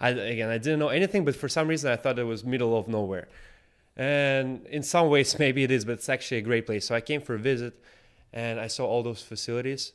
I 0.00 0.10
again, 0.10 0.48
I 0.48 0.58
didn't 0.58 0.78
know 0.78 0.88
anything, 0.88 1.24
but 1.24 1.36
for 1.36 1.48
some 1.48 1.68
reason, 1.68 1.90
I 1.90 1.96
thought 1.96 2.18
it 2.18 2.24
was 2.24 2.44
middle 2.44 2.76
of 2.76 2.88
nowhere. 2.88 3.28
And 3.96 4.66
in 4.66 4.82
some 4.82 5.08
ways, 5.08 5.38
maybe 5.44 5.64
it 5.64 5.70
is, 5.70 5.84
but 5.84 5.92
it's 5.92 6.08
actually 6.08 6.38
a 6.38 6.42
great 6.42 6.66
place. 6.66 6.86
So 6.86 6.94
I 6.94 7.00
came 7.00 7.20
for 7.20 7.34
a 7.34 7.38
visit, 7.38 7.74
and 8.36 8.60
I 8.60 8.68
saw 8.68 8.84
all 8.86 9.02
those 9.02 9.22
facilities. 9.22 9.92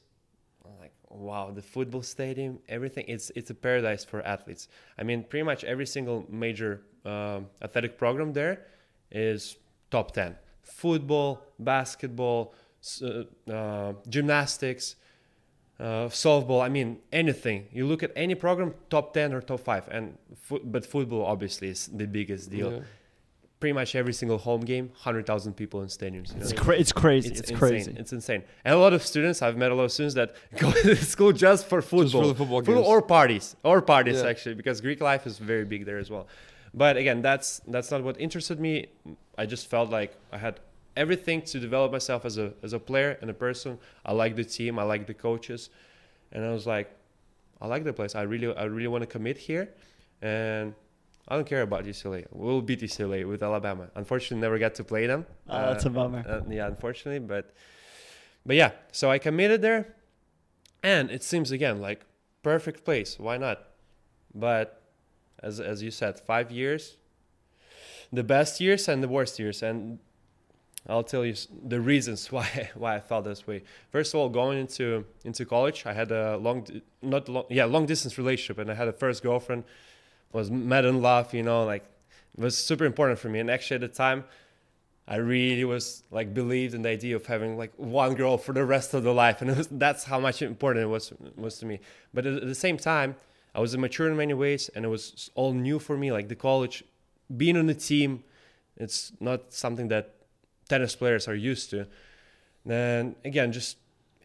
I'm 0.65 0.77
like, 0.79 0.93
wow, 1.09 1.51
the 1.51 1.61
football 1.61 2.01
stadium, 2.01 2.59
everything. 2.67 3.05
It's 3.07 3.31
it's 3.35 3.51
a 3.51 3.53
paradise 3.53 4.03
for 4.03 4.19
athletes. 4.25 4.67
I 4.97 5.03
mean, 5.03 5.23
pretty 5.23 5.43
much 5.43 5.63
every 5.63 5.85
single 5.85 6.25
major 6.27 6.81
um, 7.05 7.47
athletic 7.61 7.97
program 7.97 8.33
there 8.33 8.65
is 9.11 9.57
top 9.91 10.11
ten. 10.11 10.35
Football, 10.63 11.39
basketball, 11.59 12.53
uh, 13.03 13.51
uh, 13.51 13.93
gymnastics, 14.09 14.95
uh, 15.79 16.09
softball. 16.09 16.61
I 16.63 16.69
mean, 16.69 16.97
anything. 17.11 17.67
You 17.71 17.85
look 17.85 18.01
at 18.01 18.11
any 18.15 18.35
program, 18.35 18.73
top 18.89 19.13
ten 19.13 19.33
or 19.33 19.41
top 19.41 19.59
five. 19.59 19.87
And 19.91 20.17
fo- 20.35 20.63
but 20.63 20.83
football 20.85 21.25
obviously 21.25 21.69
is 21.69 21.87
the 21.87 22.07
biggest 22.07 22.49
deal. 22.49 22.71
Yeah. 22.71 22.79
Pretty 23.61 23.73
much 23.73 23.95
every 23.95 24.11
single 24.21 24.39
home 24.39 24.61
game, 24.61 24.91
hundred 25.07 25.25
thousand 25.27 25.53
people 25.53 25.81
in 25.83 25.87
stadiums. 25.87 26.29
You 26.33 26.37
know? 26.39 26.41
It's, 26.41 26.53
cra- 26.53 26.75
it's 26.83 26.91
crazy. 26.91 27.29
It's, 27.29 27.41
insane. 27.41 27.57
crazy. 27.57 27.95
It's 28.01 28.11
insane. 28.11 28.43
And 28.65 28.73
a 28.73 28.77
lot 28.79 28.91
of 28.91 29.01
students, 29.05 29.41
I've 29.43 29.55
met 29.55 29.71
a 29.71 29.75
lot 29.75 29.83
of 29.83 29.91
students 29.91 30.15
that 30.15 30.35
go 30.57 30.71
to 30.71 30.95
school 30.97 31.31
just 31.31 31.67
for 31.67 31.79
football, 31.81 32.23
just 32.23 32.29
the 32.29 32.35
football 32.41 32.61
games. 32.61 32.85
or 32.91 33.01
parties, 33.03 33.55
or 33.63 33.81
parties 33.81 34.19
Yeah. 34.21 34.29
actually, 34.29 34.55
because 34.55 34.81
Greek 34.81 34.99
life 34.99 35.27
is 35.27 35.37
very 35.37 35.63
big 35.63 35.85
there 35.85 35.99
as 35.99 36.09
well. 36.09 36.27
But 36.73 36.97
again, 36.97 37.21
that's 37.21 37.61
that's 37.67 37.91
not 37.91 38.03
what 38.03 38.19
interested 38.19 38.59
me. 38.59 38.87
I 39.37 39.45
just 39.45 39.67
felt 39.67 39.91
like 39.91 40.11
I 40.31 40.37
had 40.39 40.59
everything 40.97 41.43
to 41.43 41.59
develop 41.59 41.91
myself 41.91 42.25
as 42.25 42.39
a 42.39 42.53
as 42.63 42.73
a 42.73 42.79
player 42.79 43.11
and 43.21 43.29
a 43.29 43.37
person. 43.47 43.77
I 44.03 44.13
like 44.13 44.35
the 44.35 44.43
team, 44.57 44.79
I 44.79 44.83
like 44.93 45.05
the 45.05 45.13
coaches, 45.13 45.69
and 46.31 46.43
I 46.43 46.51
was 46.51 46.65
like, 46.65 46.87
I 47.61 47.67
like 47.67 47.83
the 47.83 47.93
place. 47.93 48.15
I 48.15 48.23
really 48.23 48.49
I 48.63 48.63
really 48.63 48.87
want 48.87 49.03
to 49.03 49.11
commit 49.17 49.37
here, 49.37 49.69
and. 50.19 50.73
I 51.31 51.35
don't 51.35 51.47
care 51.47 51.61
about 51.61 51.85
UCLA. 51.85 52.25
We'll 52.29 52.61
beat 52.61 52.81
UCLA 52.81 53.25
with 53.25 53.41
Alabama. 53.41 53.87
Unfortunately, 53.95 54.41
never 54.41 54.59
got 54.59 54.75
to 54.75 54.83
play 54.83 55.07
them. 55.07 55.25
Oh, 55.47 55.61
that's 55.61 55.85
a 55.85 55.89
bummer. 55.89 56.25
Uh, 56.27 56.41
yeah, 56.49 56.67
unfortunately, 56.67 57.25
but 57.25 57.53
but 58.45 58.57
yeah. 58.57 58.71
So 58.91 59.09
I 59.09 59.17
committed 59.17 59.61
there, 59.61 59.95
and 60.83 61.09
it 61.09 61.23
seems 61.23 61.49
again 61.49 61.79
like 61.79 62.01
perfect 62.43 62.83
place. 62.83 63.17
Why 63.17 63.37
not? 63.37 63.59
But 64.35 64.81
as 65.41 65.61
as 65.61 65.81
you 65.81 65.89
said, 65.89 66.19
five 66.19 66.51
years, 66.51 66.97
the 68.11 68.25
best 68.25 68.59
years 68.59 68.89
and 68.89 69.01
the 69.01 69.07
worst 69.07 69.39
years, 69.39 69.63
and 69.63 69.99
I'll 70.89 71.01
tell 71.13 71.23
you 71.23 71.35
the 71.65 71.79
reasons 71.79 72.29
why 72.35 72.71
why 72.75 72.97
I 72.97 72.99
felt 72.99 73.23
this 73.23 73.47
way. 73.47 73.63
First 73.89 74.13
of 74.13 74.19
all, 74.19 74.27
going 74.27 74.57
into 74.59 75.05
into 75.23 75.45
college, 75.45 75.85
I 75.85 75.93
had 75.93 76.11
a 76.11 76.35
long 76.35 76.67
not 77.01 77.29
long 77.29 77.45
yeah 77.49 77.63
long 77.63 77.85
distance 77.85 78.17
relationship, 78.17 78.57
and 78.57 78.69
I 78.69 78.73
had 78.73 78.89
a 78.89 78.93
first 78.93 79.23
girlfriend 79.23 79.63
was 80.33 80.51
mad 80.51 80.85
in 80.85 81.01
love. 81.01 81.33
You 81.33 81.43
know, 81.43 81.65
like 81.65 81.83
it 82.37 82.41
was 82.41 82.57
super 82.57 82.85
important 82.85 83.19
for 83.19 83.29
me. 83.29 83.39
And 83.39 83.49
actually, 83.49 83.75
at 83.75 83.81
the 83.81 83.87
time, 83.87 84.23
I 85.07 85.17
really 85.17 85.65
was 85.65 86.03
like 86.11 86.33
believed 86.33 86.73
in 86.73 86.83
the 86.83 86.89
idea 86.89 87.15
of 87.15 87.25
having 87.25 87.57
like 87.57 87.73
one 87.75 88.15
girl 88.15 88.37
for 88.37 88.53
the 88.53 88.63
rest 88.63 88.93
of 88.93 89.03
the 89.03 89.13
life, 89.13 89.41
and 89.41 89.55
was, 89.55 89.67
that's 89.67 90.05
how 90.05 90.19
much 90.19 90.41
important 90.41 90.83
it 90.83 90.87
was 90.87 91.11
was 91.35 91.57
to 91.59 91.65
me. 91.65 91.79
But 92.13 92.25
at, 92.25 92.45
the 92.45 92.55
same 92.55 92.77
time, 92.77 93.15
I 93.53 93.59
was 93.59 93.73
immature 93.73 94.07
in 94.07 94.15
many 94.15 94.33
ways, 94.33 94.69
and 94.73 94.85
it 94.85 94.87
was 94.87 95.29
all 95.35 95.53
new 95.53 95.79
for 95.79 95.97
me. 95.97 96.11
Like 96.11 96.29
the 96.29 96.35
college, 96.35 96.83
being 97.35 97.57
on 97.57 97.69
a 97.69 97.73
team, 97.73 98.23
it's 98.77 99.11
not 99.19 99.53
something 99.53 99.89
that 99.89 100.15
tennis 100.69 100.95
players 100.95 101.27
are 101.27 101.35
used 101.35 101.69
to. 101.71 101.87
Then 102.65 103.15
again, 103.25 103.51
just 103.51 103.77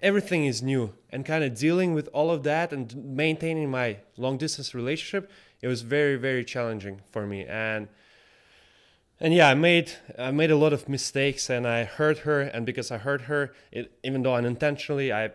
everything 0.03 0.45
is 0.45 0.63
new, 0.63 0.93
and 1.11 1.25
kind 1.25 1.43
of 1.43 1.59
dealing 1.59 1.95
with 1.95 2.09
all 2.13 2.31
of 2.31 2.45
that 2.45 2.73
and 2.73 2.95
maintaining 2.95 3.71
my 3.71 3.97
long 4.17 4.37
distance 4.37 4.75
relationship, 4.75 5.31
it 5.63 5.69
was 5.69 5.83
very 5.83 6.17
very 6.17 6.45
challenging 6.45 7.01
for 7.11 7.27
me 7.27 7.45
and 7.45 7.89
and 9.19 9.33
yeah, 9.33 9.49
I 9.49 9.55
made 9.55 9.93
I 10.19 10.31
made 10.31 10.51
a 10.51 10.57
lot 10.57 10.73
of 10.73 10.89
mistakes 10.89 11.49
and 11.49 11.67
I 11.67 11.85
hurt 11.85 12.19
her 12.19 12.43
and 12.43 12.67
because 12.67 12.91
I 12.91 12.99
hurt 12.99 13.23
her, 13.23 13.55
it, 13.73 13.93
even 14.05 14.23
though 14.23 14.35
unintentionally, 14.35 15.13
I 15.13 15.31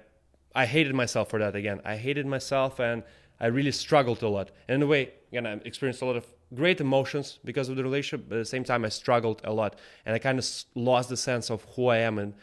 I 0.53 0.65
hated 0.65 0.93
myself 0.93 1.29
for 1.29 1.39
that 1.39 1.55
again. 1.55 1.81
I 1.83 1.95
hated 1.95 2.25
myself 2.25 2.79
and 2.79 3.03
I 3.39 3.47
really 3.47 3.71
struggled 3.71 4.21
a 4.21 4.27
lot. 4.27 4.51
And 4.67 4.75
in 4.75 4.81
a 4.83 4.87
way, 4.87 5.13
again, 5.31 5.47
I 5.47 5.53
experienced 5.65 6.01
a 6.03 6.05
lot 6.05 6.15
of 6.15 6.27
great 6.53 6.79
emotions 6.79 7.39
because 7.43 7.69
of 7.69 7.75
the 7.75 7.83
relationship, 7.83 8.29
but 8.29 8.35
at 8.35 8.41
the 8.41 8.45
same 8.45 8.63
time, 8.63 8.85
I 8.85 8.89
struggled 8.89 9.41
a 9.43 9.53
lot 9.53 9.79
and 10.05 10.13
I 10.13 10.19
kind 10.19 10.37
of 10.37 10.45
lost 10.75 11.09
the 11.09 11.17
sense 11.17 11.49
of 11.49 11.65
who 11.75 11.87
I 11.87 11.97
am 11.97 12.19
in 12.19 12.35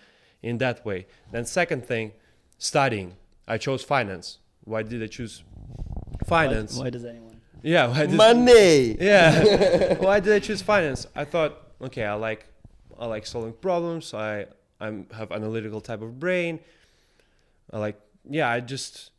in 0.42 0.58
that 0.58 0.84
way. 0.84 1.06
Then 1.30 1.44
second 1.44 1.86
thing, 1.86 2.12
studying. 2.58 3.14
I 3.46 3.58
chose 3.58 3.84
finance. 3.84 4.38
Why 4.64 4.82
did 4.82 5.02
I 5.02 5.06
choose 5.06 5.44
finance? 6.26 6.76
Why, 6.76 6.84
why 6.84 6.90
does 6.90 7.04
anyone? 7.04 7.37
Yeah, 7.62 7.88
why 7.88 8.06
did, 8.06 8.16
Money. 8.16 8.96
yeah. 9.00 9.94
Why 9.98 10.20
did 10.20 10.32
I 10.32 10.38
choose 10.38 10.62
finance? 10.62 11.06
I 11.14 11.24
thought, 11.24 11.60
okay, 11.82 12.04
I 12.04 12.14
like 12.14 12.46
I 12.98 13.06
like 13.06 13.26
solving 13.26 13.52
problems. 13.52 14.14
I 14.14 14.46
I 14.80 15.04
have 15.12 15.32
analytical 15.32 15.80
type 15.80 16.02
of 16.02 16.18
brain. 16.20 16.60
I 17.72 17.78
like 17.78 18.00
yeah, 18.28 18.48
I 18.48 18.60
just 18.60 19.10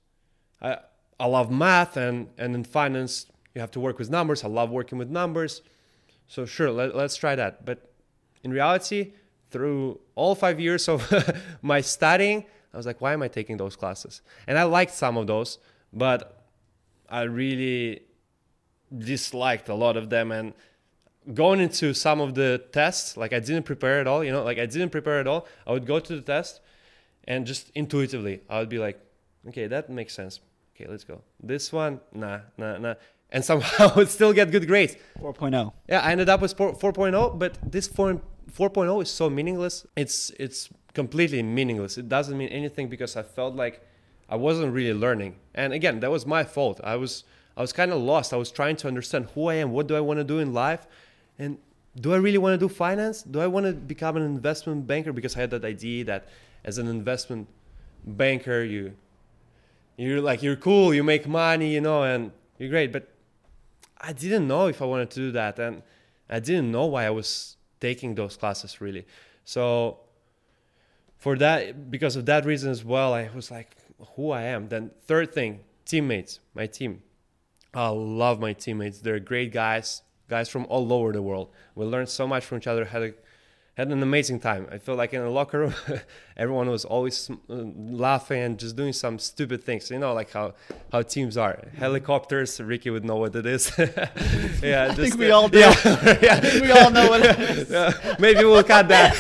I 0.62 0.78
I 1.20 1.26
love 1.26 1.52
math 1.52 1.98
and 1.98 2.30
and 2.38 2.56
in 2.56 2.64
finance 2.64 3.26
you 3.54 3.62
have 3.62 3.72
to 3.72 3.80
work 3.80 4.00
with 4.00 4.10
numbers. 4.10 4.44
I 4.44 4.48
love 4.48 4.70
working 4.70 4.98
with 4.98 5.10
numbers. 5.10 5.62
So 6.28 6.46
sure, 6.46 6.72
let, 6.72 6.96
let's 6.96 7.18
try 7.18 7.36
that. 7.36 7.66
But 7.66 7.92
in 8.44 8.52
reality, 8.52 9.14
through 9.50 10.00
all 10.16 10.36
5 10.36 10.60
years 10.60 10.88
of 10.88 11.12
my 11.64 11.82
studying, 11.82 12.46
I 12.74 12.78
was 12.78 12.86
like, 12.86 13.02
why 13.02 13.14
am 13.14 13.24
I 13.24 13.28
taking 13.28 13.58
those 13.58 13.76
classes? 13.76 14.22
And 14.48 14.58
I 14.60 14.64
liked 14.64 14.94
some 14.94 15.18
of 15.18 15.26
those, 15.26 15.58
but 15.92 16.46
I 17.10 17.24
really 17.24 18.02
disliked 18.98 19.70
a 19.70 19.74
lot 19.74 19.96
of 19.98 20.10
them 20.10 20.32
and 20.32 20.54
going 21.34 21.60
into 21.60 21.94
some 21.94 22.20
of 22.20 22.34
the 22.34 22.64
tests 22.72 23.16
like 23.16 23.34
i 23.34 23.40
didn't 23.40 23.64
prepare 23.64 24.00
at 24.00 24.08
all 24.08 24.24
you 24.24 24.32
know 24.32 24.44
like 24.44 24.58
i 24.58 24.66
didn't 24.66 24.90
prepare 24.90 25.20
at 25.20 25.28
all 25.28 25.46
i 25.68 25.72
would 25.72 25.86
go 25.86 26.00
to 26.00 26.16
the 26.16 26.22
test 26.22 26.60
and 27.26 27.46
just 27.46 27.70
intuitively 27.76 28.42
i 28.50 28.60
would 28.60 28.70
be 28.70 28.80
like 28.80 29.00
okay 29.48 29.68
that 29.68 29.90
makes 29.90 30.14
sense 30.14 30.40
okay 30.76 30.90
let's 30.90 31.04
go 31.04 31.22
this 31.42 31.72
one 31.72 32.00
nah 32.14 32.40
nah 32.58 32.78
nah 32.78 32.96
and 33.32 33.46
somehow 33.46 33.90
i 33.94 33.96
would 33.96 34.10
still 34.10 34.34
get 34.34 34.50
good 34.50 34.68
grades 34.68 34.96
4.0. 35.20 35.72
yeah, 35.88 36.00
I 36.02 36.12
ended 36.12 36.30
up 36.30 36.42
with 36.42 36.56
4, 36.56 36.74
4.0, 36.74 37.38
but 37.38 37.58
this 37.62 37.88
4, 37.88 38.22
4.0 38.52 39.04
is 39.04 39.12
so 39.12 39.30
meaningless. 39.30 39.86
It's 39.96 40.32
it's 40.40 40.70
completely 40.94 41.44
meaningless. 41.44 41.98
It 41.98 42.10
doesn't 42.10 42.38
mean 42.38 42.50
anything 42.50 42.90
because 42.90 43.16
I 43.16 43.24
felt 43.24 43.56
like 43.56 43.86
I 44.28 44.36
wasn't 44.36 44.74
really 44.74 44.98
learning. 44.98 45.36
And 45.54 45.74
again, 45.74 46.00
that 46.02 46.12
was 46.12 46.26
my 46.26 46.44
fault. 46.44 46.80
I 46.84 46.96
was 46.96 47.24
I 47.60 47.62
was 47.62 47.74
kind 47.74 47.92
of 47.92 48.02
lost. 48.02 48.34
I 48.34 48.38
was 48.38 48.52
trying 48.52 48.78
to 48.78 48.88
understand 48.88 49.28
who 49.36 49.48
I 49.48 49.56
am, 49.56 49.72
what 49.72 49.88
do 49.88 49.96
I 49.96 50.00
want 50.00 50.18
to 50.20 50.24
do 50.24 50.40
in 50.40 50.54
life, 50.54 50.88
and 51.38 51.58
do 52.00 52.14
I 52.14 52.18
really 52.18 52.38
want 52.38 52.54
to 52.54 52.58
do 52.58 52.74
finance? 52.74 53.22
Do 53.22 53.42
I 53.42 53.48
want 53.48 53.66
to 53.66 53.74
become 53.74 54.16
an 54.16 54.24
investment 54.24 54.88
banker 54.88 55.12
because 55.12 55.36
I 55.36 55.42
had 55.42 55.52
that 55.52 55.66
idea 55.66 56.06
that 56.06 56.30
as 56.64 56.78
an 56.78 56.88
investment 56.88 57.50
banker 58.06 58.64
you 58.64 58.94
you're 59.98 60.22
like 60.22 60.42
you're 60.42 60.56
cool, 60.56 60.94
you 60.94 61.04
make 61.04 61.28
money, 61.28 61.74
you 61.74 61.82
know, 61.82 62.04
and 62.04 62.32
you're 62.58 62.70
great, 62.70 62.94
but 62.94 63.10
I 64.00 64.14
didn't 64.14 64.48
know 64.48 64.68
if 64.68 64.82
I 64.82 64.86
wanted 64.86 65.10
to 65.12 65.20
do 65.20 65.32
that, 65.34 65.60
and 65.60 65.84
I 66.30 66.40
didn't 66.40 66.72
know 66.72 66.86
why 66.86 67.06
I 67.06 67.10
was 67.10 67.58
taking 67.82 68.16
those 68.16 68.38
classes 68.38 68.80
really. 68.80 69.06
So 69.44 70.00
for 71.18 71.36
that, 71.38 71.92
because 71.92 72.16
of 72.16 72.26
that 72.28 72.46
reason 72.46 72.72
as 72.72 72.86
well, 72.86 73.14
I 73.14 73.30
was 73.36 73.52
like, 73.52 73.76
who 74.16 74.32
I 74.32 74.44
am. 74.44 74.70
Then 74.70 74.92
third 75.06 75.34
thing, 75.34 75.60
teammates, 75.84 76.40
my 76.54 76.66
team. 76.66 77.02
I 77.74 77.90
love 77.90 78.40
my 78.40 78.54
teammates. 78.54 79.00
They're 79.00 79.20
great 79.20 79.52
guys, 79.52 80.02
guys 80.28 80.50
from 80.50 80.66
all 80.70 80.92
over 80.92 81.12
the 81.12 81.22
world. 81.22 81.50
We 81.76 81.86
learned 81.86 82.10
so 82.10 82.28
much 82.28 82.46
from 82.46 82.58
each 82.58 82.68
other. 82.68 82.86
Had 82.86 83.04
a 83.04 83.14
had 83.80 83.92
an 83.94 84.04
amazing 84.04 84.42
time. 84.42 84.68
I 84.70 84.78
feel 84.78 84.96
like 84.96 85.14
in 85.14 85.22
the 85.22 85.30
locker 85.30 85.60
room, 85.60 85.74
everyone 86.38 86.70
was 86.70 86.84
always 86.84 87.30
uh, 87.30 87.36
laughing 87.48 88.42
and 88.42 88.60
just 88.60 88.76
doing 88.76 88.92
some 88.92 89.18
stupid 89.20 89.64
things. 89.64 89.90
You 89.90 90.00
know, 90.00 90.14
like 90.14 90.32
how 90.32 90.54
how 90.92 91.02
teams 91.04 91.38
are. 91.38 91.64
Helicopters. 91.78 92.60
Ricky 92.60 92.90
would 92.90 93.06
know 93.06 93.16
what 93.16 93.36
it 93.36 93.46
is. 93.46 93.72
yeah, 93.78 94.88
I 94.92 94.96
think 94.96 95.16
we 95.18 95.32
all 95.32 95.48
do. 95.48 95.60
Yeah, 95.60 95.70
I 95.70 96.40
think 96.42 96.64
we 96.66 96.72
all 96.72 96.92
know 96.92 97.08
what 97.08 97.22
it 97.24 97.40
is. 97.40 97.72
uh, 97.72 98.16
maybe 98.20 98.44
we'll 98.44 98.64
cut 98.64 98.90
that. 98.90 99.16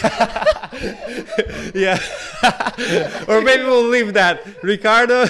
yeah, 1.73 1.99
or 3.29 3.41
maybe 3.41 3.63
we'll 3.63 3.87
leave 3.87 4.13
that. 4.13 4.45
Ricardo. 4.61 5.25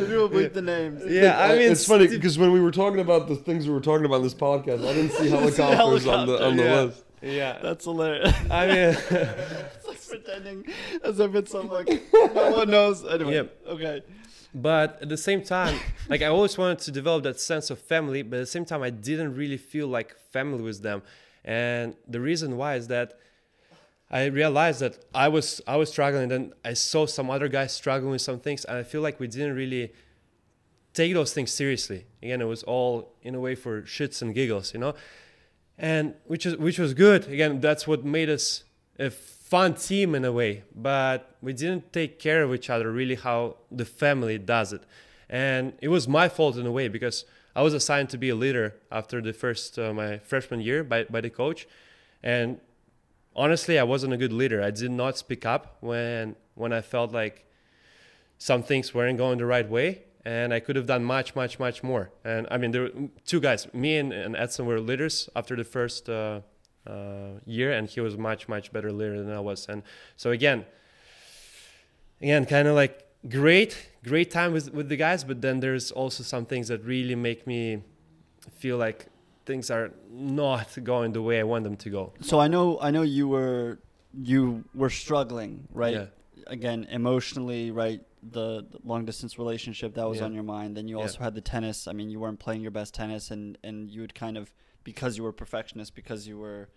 Maybe 0.00 0.12
we'll 0.16 0.28
bleep 0.28 0.52
the 0.52 0.62
names. 0.62 1.02
yeah, 1.06 1.38
I 1.38 1.56
mean 1.56 1.72
it's 1.72 1.86
funny 1.86 2.06
because 2.08 2.38
when 2.38 2.52
we 2.52 2.60
were 2.60 2.70
talking 2.70 3.00
about 3.00 3.28
the 3.28 3.36
things 3.36 3.66
we 3.66 3.72
were 3.74 3.80
talking 3.80 4.04
about 4.06 4.16
in 4.16 4.22
this 4.22 4.34
podcast, 4.34 4.86
I 4.86 4.92
didn't 4.94 5.12
see 5.12 5.28
helicopters 5.36 6.06
on 6.06 6.26
the 6.26 6.44
on 6.44 6.56
the 6.56 6.64
yeah. 6.64 6.80
list. 6.82 7.04
Yeah, 7.20 7.58
That's 7.60 7.84
hilarious. 7.84 8.32
I 8.48 8.66
mean, 8.68 8.96
pretending 10.08 10.64
as 11.04 11.18
if 11.20 11.34
it's 11.34 11.50
some 11.50 11.68
like 11.68 11.88
no 12.12 12.50
one 12.52 12.70
knows. 12.70 13.04
Anyway, 13.04 13.34
Yeah. 13.34 13.42
okay. 13.72 14.02
but 14.54 15.02
at 15.02 15.08
the 15.10 15.16
same 15.16 15.42
time 15.42 15.78
like 16.08 16.22
i 16.22 16.26
always 16.26 16.56
wanted 16.56 16.78
to 16.78 16.90
develop 16.90 17.22
that 17.24 17.38
sense 17.38 17.68
of 17.68 17.78
family 17.78 18.22
but 18.22 18.36
at 18.36 18.40
the 18.40 18.46
same 18.56 18.64
time 18.64 18.82
i 18.82 18.88
didn't 18.88 19.34
really 19.36 19.58
feel 19.58 19.86
like 19.86 20.16
family 20.32 20.62
with 20.62 20.80
them 20.82 21.02
and 21.44 21.94
the 22.14 22.18
reason 22.20 22.56
why 22.56 22.74
is 22.76 22.88
that 22.88 23.18
i 24.10 24.24
realized 24.26 24.80
that 24.80 25.04
i 25.14 25.28
was 25.28 25.60
i 25.66 25.76
was 25.76 25.90
struggling 25.90 26.24
and 26.24 26.30
then 26.30 26.52
i 26.64 26.72
saw 26.72 27.06
some 27.06 27.30
other 27.30 27.48
guys 27.48 27.72
struggling 27.72 28.10
with 28.12 28.22
some 28.22 28.40
things 28.40 28.64
and 28.64 28.78
i 28.78 28.82
feel 28.82 29.00
like 29.00 29.18
we 29.20 29.26
didn't 29.26 29.54
really 29.54 29.92
take 30.98 31.14
those 31.14 31.32
things 31.32 31.50
seriously. 31.52 32.06
Again 32.22 32.40
it 32.40 32.46
was 32.46 32.62
all 32.64 33.14
in 33.22 33.34
a 33.34 33.40
way 33.40 33.54
for 33.54 33.82
shits 33.82 34.20
and 34.22 34.34
giggles 34.34 34.74
you 34.74 34.80
know? 34.80 34.94
And 35.78 36.14
which 36.26 36.44
is 36.44 36.56
which 36.56 36.78
was 36.78 36.92
good. 36.92 37.28
Again 37.28 37.60
that's 37.60 37.86
what 37.86 38.04
made 38.04 38.28
us 38.28 38.64
a 38.98 39.10
fun 39.10 39.74
team 39.74 40.14
in 40.14 40.24
a 40.24 40.32
way 40.32 40.64
but 40.74 41.36
we 41.40 41.52
didn't 41.52 41.92
take 41.92 42.18
care 42.18 42.42
of 42.42 42.52
each 42.52 42.68
other 42.68 42.90
really 42.90 43.14
how 43.14 43.56
the 43.70 43.84
family 43.84 44.38
does 44.38 44.72
it. 44.72 44.82
And 45.30 45.74
it 45.80 45.88
was 45.88 46.08
my 46.08 46.28
fault 46.28 46.56
in 46.56 46.66
a 46.66 46.72
way 46.72 46.88
because 46.88 47.24
i 47.54 47.62
was 47.62 47.74
assigned 47.74 48.08
to 48.14 48.18
be 48.24 48.28
a 48.30 48.38
leader 48.44 48.68
after 48.90 49.20
the 49.28 49.32
first 49.32 49.78
uh, 49.78 49.92
my 49.92 50.18
freshman 50.30 50.60
year 50.60 50.80
by, 50.82 51.04
by 51.04 51.20
the 51.20 51.30
coach 51.30 51.60
and 52.22 52.60
honestly 53.34 53.78
i 53.78 53.82
wasn't 53.82 54.12
a 54.12 54.16
good 54.16 54.32
leader 54.32 54.62
i 54.62 54.70
did 54.70 54.90
not 54.90 55.16
speak 55.16 55.46
up 55.46 55.76
when 55.80 56.34
when 56.54 56.72
i 56.72 56.80
felt 56.80 57.12
like 57.12 57.44
some 58.38 58.62
things 58.62 58.94
weren't 58.94 59.18
going 59.18 59.38
the 59.38 59.46
right 59.46 59.68
way 59.68 60.02
and 60.28 60.52
I 60.52 60.60
could 60.60 60.76
have 60.76 60.84
done 60.84 61.04
much, 61.04 61.34
much, 61.34 61.58
much 61.58 61.82
more. 61.82 62.10
And 62.22 62.46
I 62.50 62.58
mean, 62.58 62.70
there 62.70 62.82
were 62.82 62.92
two 63.24 63.40
guys, 63.40 63.72
me 63.72 63.96
and, 63.96 64.12
and 64.12 64.36
Edson 64.36 64.66
were 64.66 64.78
leaders 64.78 65.30
after 65.34 65.56
the 65.56 65.64
first 65.64 66.10
uh, 66.10 66.40
uh, 66.86 67.40
year, 67.46 67.72
and 67.72 67.88
he 67.88 68.00
was 68.00 68.18
much, 68.18 68.46
much 68.46 68.70
better 68.70 68.92
leader 68.92 69.22
than 69.22 69.32
I 69.32 69.40
was. 69.40 69.66
And 69.70 69.82
so 70.16 70.30
again, 70.30 70.66
again, 72.20 72.44
kind 72.44 72.68
of 72.68 72.74
like 72.74 73.06
great, 73.28 73.88
great 74.04 74.30
time 74.30 74.52
with 74.52 74.72
with 74.74 74.90
the 74.90 74.96
guys, 74.96 75.24
but 75.24 75.40
then 75.40 75.60
there's 75.60 75.90
also 75.92 76.22
some 76.22 76.44
things 76.44 76.68
that 76.68 76.84
really 76.84 77.14
make 77.14 77.46
me 77.46 77.82
feel 78.52 78.76
like 78.76 79.06
things 79.48 79.70
are 79.70 79.90
not 80.10 80.68
going 80.84 81.12
the 81.18 81.22
way 81.28 81.40
I 81.40 81.46
want 81.52 81.64
them 81.64 81.76
to 81.84 81.88
go. 81.98 82.02
So 82.20 82.38
I 82.38 82.48
know 82.54 82.78
I 82.80 82.90
know 82.94 83.02
you 83.18 83.26
were 83.36 83.78
you 84.34 84.40
were 84.74 84.90
struggling, 85.04 85.66
right? 85.82 85.94
Yeah. 85.94 86.06
Again, 86.56 86.86
emotionally, 87.00 87.64
right? 87.82 88.00
The, 88.36 88.66
the 88.72 88.78
long 88.84 89.04
distance 89.04 89.32
relationship 89.38 89.94
that 89.94 90.06
was 90.08 90.18
Yeah. 90.18 90.26
on 90.28 90.32
your 90.38 90.42
mind. 90.56 90.76
Then 90.76 90.86
you 90.90 90.96
Yeah. 90.96 91.04
also 91.04 91.18
had 91.26 91.34
the 91.34 91.40
tennis. 91.54 91.78
I 91.90 91.92
mean, 91.98 92.08
you 92.10 92.18
weren't 92.22 92.40
playing 92.46 92.62
your 92.66 92.74
best 92.80 92.92
tennis, 93.00 93.30
and 93.34 93.56
and 93.68 93.76
you 93.90 94.00
would 94.02 94.14
kind 94.24 94.36
of 94.36 94.44
because 94.84 95.12
you 95.18 95.22
were 95.26 95.32
perfectionist, 95.44 95.90
because 95.94 96.20
you 96.28 96.36
were 96.44 96.68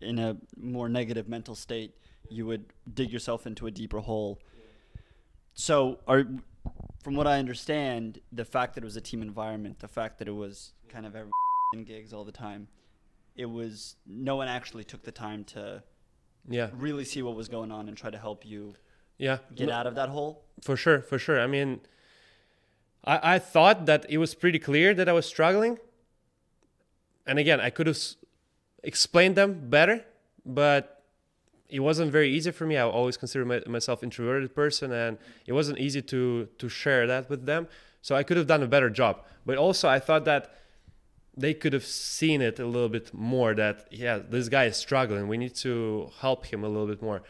in 0.00 0.18
a 0.18 0.36
more 0.56 0.88
negative 0.88 1.26
mental 1.36 1.54
state, 1.66 1.90
you 2.36 2.44
would 2.50 2.64
dig 2.98 3.08
yourself 3.16 3.46
into 3.46 3.66
a 3.66 3.70
deeper 3.80 4.00
hole. 4.10 4.32
So, 5.54 5.98
are 6.06 6.24
from 7.04 7.14
what 7.18 7.26
I 7.26 7.38
understand, 7.38 8.20
the 8.32 8.44
fact 8.44 8.74
that 8.74 8.82
it 8.84 8.88
was 8.92 8.96
a 8.96 9.00
team 9.10 9.20
environment, 9.22 9.78
the 9.78 9.88
fact 9.88 10.18
that 10.18 10.28
it 10.28 10.36
was 10.44 10.72
kind 10.88 11.06
of 11.06 11.14
every 11.14 11.30
gigs 11.82 12.12
all 12.12 12.24
the 12.24 12.30
time, 12.32 12.68
it 13.34 13.46
was 13.46 13.96
no 14.06 14.36
one 14.36 14.46
actually 14.46 14.84
took 14.84 15.02
the 15.02 15.10
time 15.12 15.42
to 15.44 15.82
Yeah, 16.48 16.70
really 16.72 17.04
see 17.04 17.20
what 17.22 17.34
was 17.34 17.48
going 17.48 17.72
on 17.72 17.88
and 17.88 17.96
try 17.96 18.10
to 18.10 18.18
help 18.18 18.46
you 18.46 18.76
yeah. 19.18 19.38
get 19.56 19.66
No- 19.68 19.74
out 19.74 19.86
of 19.88 19.96
that 19.96 20.10
hole. 20.10 20.44
For 20.62 20.76
sure, 20.76 21.00
for 21.00 21.18
sure. 21.18 21.40
I 21.40 21.46
mean, 21.48 21.80
I, 23.04 23.34
I 23.34 23.38
thought 23.40 23.86
that 23.86 24.06
it 24.08 24.18
was 24.18 24.34
pretty 24.36 24.58
clear 24.60 24.94
that 24.94 25.08
I 25.08 25.12
was 25.12 25.26
struggling. 25.26 25.78
And 27.26 27.38
again, 27.38 27.60
I 27.60 27.70
could 27.70 27.86
have 27.86 27.96
s- 27.96 28.16
explained 28.82 29.34
them 29.36 29.68
better, 29.70 30.04
but 30.44 31.02
it 31.68 31.80
wasn't 31.80 32.12
very 32.12 32.30
easy 32.30 32.50
for 32.50 32.66
me. 32.66 32.76
I 32.76 32.82
always 32.82 33.16
consider 33.16 33.44
my, 33.44 33.62
myself 33.66 34.02
introverted 34.02 34.54
person, 34.54 34.92
and 34.92 35.18
it 35.46 35.52
wasn't 35.52 35.78
easy 35.78 36.02
to 36.02 36.46
to 36.58 36.68
share 36.68 37.06
that 37.06 37.28
with 37.30 37.46
them. 37.46 37.66
So 38.02 38.14
I 38.14 38.22
could 38.22 38.36
have 38.36 38.46
done 38.46 38.62
a 38.62 38.66
better 38.66 38.90
job. 38.90 39.22
But 39.46 39.56
also, 39.56 39.88
I 39.88 39.98
thought 39.98 40.24
that 40.26 40.54
they 41.36 41.54
could 41.54 41.72
have 41.72 41.84
seen 41.84 42.40
it 42.40 42.58
a 42.58 42.66
little 42.66 42.88
bit 42.88 43.12
more. 43.12 43.54
That 43.54 43.86
yeah, 43.90 44.18
this 44.18 44.48
guy 44.48 44.64
is 44.64 44.76
struggling. 44.76 45.28
We 45.28 45.38
need 45.38 45.54
to 45.56 46.10
help 46.20 46.46
him 46.46 46.64
a 46.64 46.68
little 46.68 46.86
bit 46.86 47.02
more. 47.02 47.22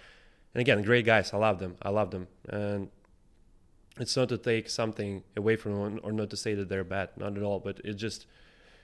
And 0.55 0.61
again, 0.61 0.83
great 0.83 1.05
guys. 1.05 1.33
I 1.33 1.39
love 1.39 1.59
them. 1.59 1.77
I 1.83 1.91
love 1.91 2.11
them. 2.11 2.29
And 2.49 2.89
it's 3.99 4.17
not 4.17 4.29
to 4.29 4.39
take 4.39 4.69
something 4.69 5.23
away 5.37 5.57
from 5.57 5.73
them 5.73 6.01
or 6.03 6.13
not 6.13 6.31
to 6.31 6.37
say 6.37 6.55
that 6.55 6.69
they're 6.69 6.85
bad. 6.85 7.11
Not 7.17 7.37
at 7.37 7.43
all. 7.43 7.61
But 7.61 7.81
it 7.85 7.95
just 7.95 8.27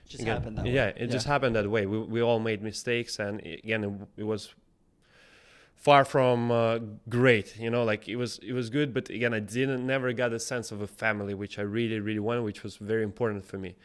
just 0.07 0.23
again, 0.23 0.37
happened 0.37 0.57
that 0.57 0.65
yeah, 0.65 0.87
way. 0.87 0.93
it 0.97 1.07
just 1.07 1.27
happened 1.27 1.55
that 1.55 1.69
way. 1.69 1.85
We 1.85 1.99
we 1.99 2.21
all 2.21 2.39
made 2.39 2.61
mistakes, 2.61 3.19
and 3.19 3.39
again, 3.45 3.83
it, 3.83 4.21
it 4.21 4.23
was 4.23 4.53
far 5.75 6.03
from 6.03 6.51
uh, 6.51 6.79
great. 7.07 7.57
You 7.57 7.69
know, 7.69 7.83
like 7.83 8.09
it 8.09 8.15
was 8.15 8.39
it 8.39 8.53
was 8.53 8.69
good, 8.69 8.93
but 8.93 9.09
again, 9.09 9.33
I 9.33 9.39
didn't 9.39 9.85
never 9.85 10.11
got 10.13 10.33
a 10.33 10.39
sense 10.39 10.71
of 10.71 10.81
a 10.81 10.87
family, 10.87 11.33
which 11.33 11.59
I 11.59 11.61
really 11.61 11.99
really 11.99 12.19
wanted, 12.19 12.41
which 12.41 12.63
was 12.63 12.77
very 12.77 13.03
important 13.03 13.45
for 13.45 13.57
me. 13.57 13.75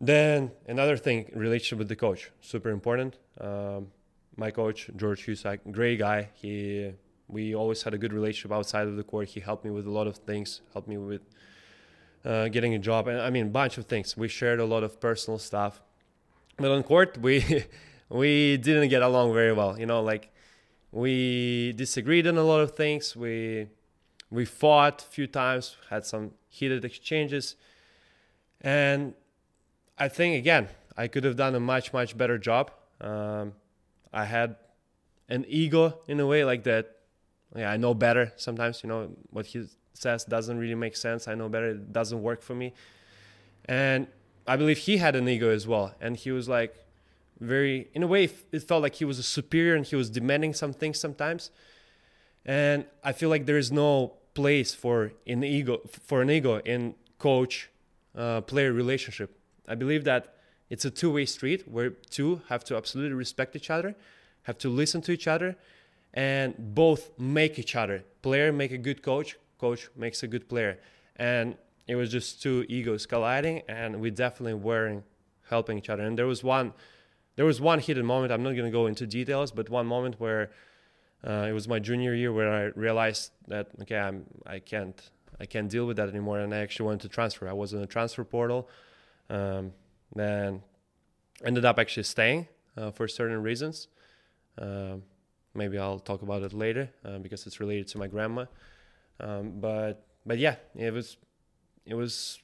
Then 0.00 0.52
another 0.66 0.96
thing, 0.96 1.30
relationship 1.34 1.78
with 1.78 1.88
the 1.88 1.96
coach, 1.96 2.30
super 2.40 2.70
important. 2.70 3.16
Um, 3.40 3.88
my 4.36 4.50
coach 4.50 4.88
George 4.96 5.26
Husak, 5.26 5.72
great 5.72 5.98
guy. 5.98 6.28
He 6.34 6.92
we 7.26 7.54
always 7.54 7.82
had 7.82 7.92
a 7.92 7.98
good 7.98 8.12
relationship 8.12 8.52
outside 8.52 8.86
of 8.86 8.96
the 8.96 9.02
court. 9.02 9.28
He 9.28 9.40
helped 9.40 9.64
me 9.64 9.70
with 9.70 9.86
a 9.86 9.90
lot 9.90 10.06
of 10.06 10.16
things, 10.18 10.62
helped 10.72 10.88
me 10.88 10.96
with 10.96 11.22
uh, 12.24 12.48
getting 12.48 12.74
a 12.74 12.78
job, 12.78 13.08
and 13.08 13.20
I 13.20 13.30
mean, 13.30 13.46
a 13.46 13.50
bunch 13.50 13.76
of 13.76 13.86
things. 13.86 14.16
We 14.16 14.28
shared 14.28 14.60
a 14.60 14.64
lot 14.64 14.82
of 14.82 15.00
personal 15.00 15.38
stuff, 15.38 15.82
but 16.56 16.70
on 16.70 16.82
court, 16.84 17.18
we 17.18 17.64
we 18.08 18.56
didn't 18.56 18.88
get 18.88 19.02
along 19.02 19.34
very 19.34 19.52
well. 19.52 19.78
You 19.78 19.86
know, 19.86 20.02
like 20.02 20.32
we 20.92 21.72
disagreed 21.72 22.26
on 22.26 22.38
a 22.38 22.44
lot 22.44 22.60
of 22.60 22.76
things. 22.76 23.16
We 23.16 23.68
we 24.30 24.44
fought 24.44 25.02
a 25.02 25.10
few 25.10 25.26
times, 25.26 25.76
had 25.90 26.06
some 26.06 26.32
heated 26.48 26.84
exchanges, 26.84 27.56
and 28.60 29.14
I 29.98 30.08
think 30.08 30.38
again, 30.38 30.68
I 30.96 31.08
could 31.08 31.24
have 31.24 31.36
done 31.36 31.54
a 31.54 31.60
much 31.60 31.92
much 31.92 32.16
better 32.16 32.38
job. 32.38 32.70
Um, 33.00 33.52
I 34.12 34.24
had 34.24 34.56
an 35.28 35.44
ego 35.48 35.98
in 36.08 36.20
a 36.20 36.26
way 36.26 36.44
like 36.44 36.64
that. 36.64 36.96
Yeah, 37.56 37.70
I 37.70 37.76
know 37.76 37.94
better 37.94 38.32
sometimes. 38.36 38.82
You 38.82 38.88
know 38.88 39.10
what 39.30 39.46
he 39.46 39.66
says 39.94 40.24
doesn't 40.24 40.58
really 40.58 40.74
make 40.74 40.96
sense. 40.96 41.28
I 41.28 41.34
know 41.34 41.48
better. 41.48 41.70
It 41.70 41.92
doesn't 41.92 42.22
work 42.22 42.42
for 42.42 42.54
me. 42.54 42.72
And 43.66 44.06
I 44.46 44.56
believe 44.56 44.78
he 44.78 44.96
had 44.96 45.14
an 45.14 45.28
ego 45.28 45.50
as 45.50 45.66
well. 45.66 45.94
And 46.00 46.16
he 46.16 46.30
was 46.30 46.48
like 46.48 46.74
very, 47.40 47.88
in 47.94 48.02
a 48.02 48.06
way, 48.06 48.30
it 48.52 48.62
felt 48.62 48.82
like 48.82 48.94
he 48.94 49.04
was 49.04 49.18
a 49.18 49.22
superior 49.22 49.74
and 49.74 49.84
he 49.84 49.96
was 49.96 50.10
demanding 50.10 50.54
some 50.54 50.72
things 50.72 50.98
sometimes. 50.98 51.50
And 52.44 52.86
I 53.04 53.12
feel 53.12 53.28
like 53.28 53.46
there 53.46 53.58
is 53.58 53.70
no 53.70 54.14
place 54.34 54.74
for 54.74 55.12
an 55.26 55.42
ego 55.44 55.80
for 56.06 56.22
an 56.22 56.30
ego 56.30 56.58
in 56.60 56.94
coach 57.18 57.70
uh, 58.16 58.40
player 58.42 58.72
relationship. 58.72 59.37
I 59.68 59.74
believe 59.74 60.04
that 60.04 60.34
it's 60.70 60.84
a 60.84 60.90
two 60.90 61.12
way 61.12 61.24
street 61.26 61.68
where 61.68 61.90
two 61.90 62.42
have 62.48 62.64
to 62.64 62.76
absolutely 62.76 63.14
respect 63.14 63.54
each 63.54 63.70
other, 63.70 63.94
have 64.42 64.58
to 64.58 64.68
listen 64.68 65.00
to 65.02 65.12
each 65.12 65.28
other, 65.28 65.56
and 66.14 66.54
both 66.74 67.18
make 67.18 67.58
each 67.58 67.76
other. 67.76 68.04
Player 68.22 68.52
make 68.52 68.72
a 68.72 68.78
good 68.78 69.02
coach, 69.02 69.36
coach 69.58 69.88
makes 69.96 70.22
a 70.22 70.26
good 70.26 70.48
player. 70.48 70.78
And 71.16 71.56
it 71.86 71.96
was 71.96 72.10
just 72.10 72.42
two 72.42 72.66
egos 72.68 73.06
colliding, 73.06 73.62
and 73.68 74.00
we 74.00 74.10
definitely 74.10 74.54
weren't 74.54 75.04
helping 75.48 75.78
each 75.78 75.88
other. 75.88 76.02
And 76.02 76.18
there 76.18 76.26
was 76.26 76.44
one, 76.44 76.74
there 77.36 77.46
was 77.46 77.60
one 77.60 77.78
hidden 77.78 78.04
moment. 78.04 78.32
I'm 78.32 78.42
not 78.42 78.56
gonna 78.56 78.70
go 78.70 78.86
into 78.86 79.06
details, 79.06 79.50
but 79.50 79.70
one 79.70 79.86
moment 79.86 80.20
where 80.20 80.50
uh, 81.26 81.46
it 81.48 81.52
was 81.52 81.66
my 81.66 81.78
junior 81.78 82.14
year 82.14 82.32
where 82.32 82.52
I 82.52 82.64
realized 82.78 83.32
that 83.48 83.68
okay, 83.82 83.98
I'm 83.98 84.24
I 84.46 84.58
can't 84.60 85.10
I 85.40 85.46
can't 85.46 85.68
deal 85.68 85.86
with 85.86 85.96
that 85.96 86.08
anymore, 86.08 86.40
and 86.40 86.54
I 86.54 86.58
actually 86.58 86.86
wanted 86.86 87.00
to 87.02 87.08
transfer. 87.08 87.48
I 87.48 87.52
was 87.52 87.72
in 87.72 87.80
a 87.80 87.86
transfer 87.86 88.24
portal, 88.24 88.68
um, 89.30 89.72
then 90.14 90.62
ended 91.44 91.64
up 91.64 91.78
actually 91.78 92.02
staying 92.02 92.48
uh, 92.76 92.90
for 92.90 93.08
certain 93.08 93.42
reasons. 93.42 93.88
Um, 94.58 95.02
maybe 95.54 95.78
I'll 95.78 95.98
talk 95.98 96.22
about 96.22 96.42
it 96.42 96.52
later 96.52 96.90
uh, 97.04 97.18
because 97.18 97.46
it's 97.46 97.60
related 97.60 97.88
to 97.88 97.98
my 97.98 98.06
grandma. 98.06 98.46
Um, 99.20 99.60
but 99.60 100.06
but 100.24 100.38
yeah, 100.38 100.56
it 100.76 100.92
was 100.92 101.16
it 101.84 101.94
was 101.94 102.40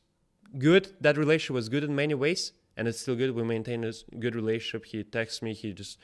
good. 0.58 0.94
That 1.00 1.16
relationship 1.16 1.54
was 1.54 1.68
good 1.68 1.84
in 1.84 1.94
many 1.94 2.14
ways, 2.14 2.52
and 2.76 2.88
it's 2.88 3.00
still 3.00 3.16
good. 3.16 3.34
We 3.34 3.42
maintain 3.44 3.82
this 3.82 4.04
good 4.18 4.34
relationship. 4.34 4.86
He 4.86 5.02
texts 5.04 5.42
me. 5.42 5.54
He 5.54 5.72
just 5.72 5.98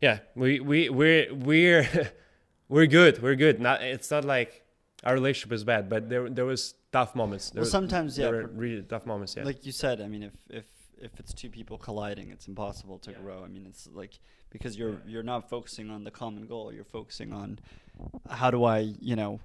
yeah, 0.00 0.20
we 0.34 0.60
we 0.60 0.88
we're 0.88 1.34
we're 1.34 2.12
we're 2.68 2.86
good. 2.86 3.22
We're 3.22 3.36
good. 3.36 3.60
Not 3.60 3.82
it's 3.82 4.10
not 4.10 4.24
like 4.24 4.64
our 5.04 5.14
relationship 5.14 5.52
is 5.52 5.64
bad, 5.64 5.88
but 5.88 6.08
there 6.08 6.28
there 6.28 6.46
was 6.46 6.74
tough 6.92 7.14
moments. 7.14 7.50
There 7.50 7.62
Well, 7.62 7.70
sometimes, 7.70 8.18
yeah, 8.18 8.30
were 8.30 8.46
really 8.46 8.82
tough 8.82 9.06
moments. 9.06 9.36
Yeah, 9.36 9.44
Like 9.44 9.64
you 9.64 9.72
said, 9.72 10.00
I 10.00 10.08
mean, 10.08 10.22
if 10.22 10.32
if 10.48 10.64
if 11.00 11.18
it's 11.18 11.32
two 11.32 11.48
people 11.48 11.78
colliding, 11.78 12.30
it's 12.30 12.46
impossible 12.46 12.98
to 12.98 13.10
Yeah. 13.10 13.18
grow. 13.18 13.42
I 13.42 13.48
mean, 13.48 13.64
it's 13.66 13.88
like 13.92 14.18
because 14.50 14.76
you're 14.76 15.00
you're 15.06 15.22
not 15.22 15.48
focusing 15.48 15.90
on 15.90 16.04
the 16.04 16.10
common 16.10 16.46
goal. 16.46 16.72
You're 16.72 16.84
focusing 16.84 17.32
on 17.32 17.58
how 18.28 18.50
do 18.50 18.64
I, 18.64 18.80
you 19.00 19.16
know, 19.16 19.40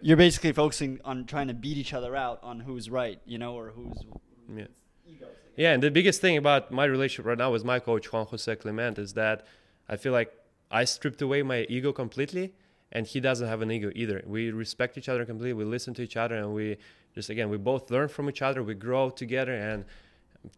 you're 0.00 0.16
basically 0.16 0.52
focusing 0.52 1.00
on 1.04 1.24
trying 1.26 1.48
to 1.48 1.54
beat 1.54 1.76
each 1.76 1.94
other 1.94 2.16
out 2.16 2.40
on 2.42 2.60
who's 2.60 2.90
right, 2.90 3.20
you 3.24 3.38
know, 3.38 3.54
or 3.54 3.70
who's 3.70 3.98
yeah. 4.54 4.66
Yeah, 5.54 5.72
and 5.74 5.82
the 5.82 5.90
biggest 5.90 6.20
thing 6.20 6.36
about 6.38 6.70
my 6.72 6.86
relationship 6.86 7.26
right 7.26 7.38
now 7.38 7.52
with 7.52 7.64
my 7.64 7.78
coach 7.78 8.10
Juan 8.10 8.26
Jose 8.26 8.56
Clement 8.56 8.98
is 8.98 9.12
that 9.14 9.46
I 9.88 9.96
feel 9.96 10.12
like 10.12 10.32
I 10.70 10.84
stripped 10.84 11.20
away 11.20 11.42
my 11.42 11.66
ego 11.68 11.92
completely, 11.92 12.54
and 12.92 13.06
he 13.06 13.20
doesn't 13.20 13.48
have 13.48 13.62
an 13.62 13.70
ego 13.70 13.90
either. 13.94 14.22
We 14.26 14.50
respect 14.50 14.96
each 14.98 15.08
other 15.08 15.24
completely. 15.24 15.54
We 15.54 15.64
listen 15.64 15.94
to 15.94 16.02
each 16.02 16.16
other, 16.16 16.36
and 16.36 16.54
we 16.54 16.76
just 17.14 17.30
again 17.30 17.48
we 17.48 17.56
both 17.56 17.90
learn 17.90 18.08
from 18.08 18.28
each 18.28 18.42
other. 18.42 18.62
We 18.62 18.74
grow 18.74 19.10
together, 19.10 19.54
and 19.54 19.84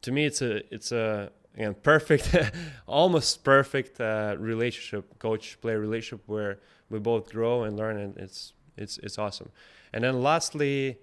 to 0.02 0.12
me, 0.12 0.26
it's 0.26 0.42
a 0.42 0.74
it's 0.74 0.92
a 0.92 1.30
again 1.54 1.74
perfect, 1.82 2.36
almost 2.86 3.44
perfect 3.44 4.00
uh, 4.00 4.36
relationship, 4.38 5.18
coach 5.18 5.60
player 5.60 5.78
relationship 5.78 6.22
where 6.26 6.58
we 6.90 6.98
both 6.98 7.30
grow 7.30 7.62
and 7.62 7.76
learn, 7.76 7.98
and 7.98 8.16
it's 8.18 8.52
it's 8.76 8.98
it's 8.98 9.18
awesome. 9.18 9.50
And 9.92 10.02
then 10.02 10.22
lastly, 10.22 10.98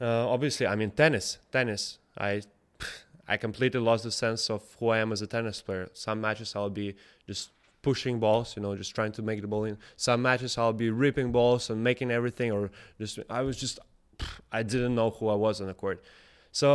uh, 0.00 0.28
obviously, 0.28 0.66
I 0.66 0.74
mean 0.74 0.90
tennis. 0.90 1.38
Tennis. 1.52 1.98
I 2.18 2.42
I 3.28 3.36
completely 3.36 3.80
lost 3.80 4.04
the 4.04 4.10
sense 4.10 4.50
of 4.50 4.62
who 4.80 4.88
I 4.88 4.98
am 4.98 5.12
as 5.12 5.22
a 5.22 5.26
tennis 5.26 5.62
player. 5.62 5.88
Some 5.92 6.20
matches 6.20 6.56
I'll 6.56 6.70
be 6.70 6.96
just 7.26 7.50
pushing 7.88 8.20
balls, 8.20 8.54
you 8.54 8.62
know, 8.62 8.76
just 8.76 8.94
trying 8.94 9.12
to 9.18 9.22
make 9.22 9.40
the 9.40 9.50
ball 9.52 9.64
in. 9.64 9.78
Some 9.96 10.20
matches 10.20 10.58
I'll 10.58 10.78
be 10.86 10.90
ripping 10.90 11.32
balls 11.32 11.70
and 11.70 11.82
making 11.90 12.10
everything, 12.10 12.52
or 12.52 12.70
just 13.00 13.18
I 13.38 13.40
was 13.48 13.56
just 13.64 13.78
I 14.52 14.62
didn't 14.62 14.94
know 14.94 15.08
who 15.16 15.24
I 15.28 15.38
was 15.46 15.54
on 15.62 15.68
the 15.68 15.78
court. 15.84 15.98
So 16.52 16.68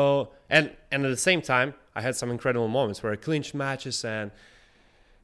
and 0.49 0.65
and 0.91 1.05
at 1.05 1.09
the 1.09 1.23
same 1.29 1.41
time, 1.53 1.75
I 1.97 2.01
had 2.01 2.15
some 2.15 2.31
incredible 2.31 2.67
moments 2.79 3.03
where 3.03 3.13
I 3.13 3.15
clinched 3.27 3.53
matches 3.53 4.03
and 4.03 4.31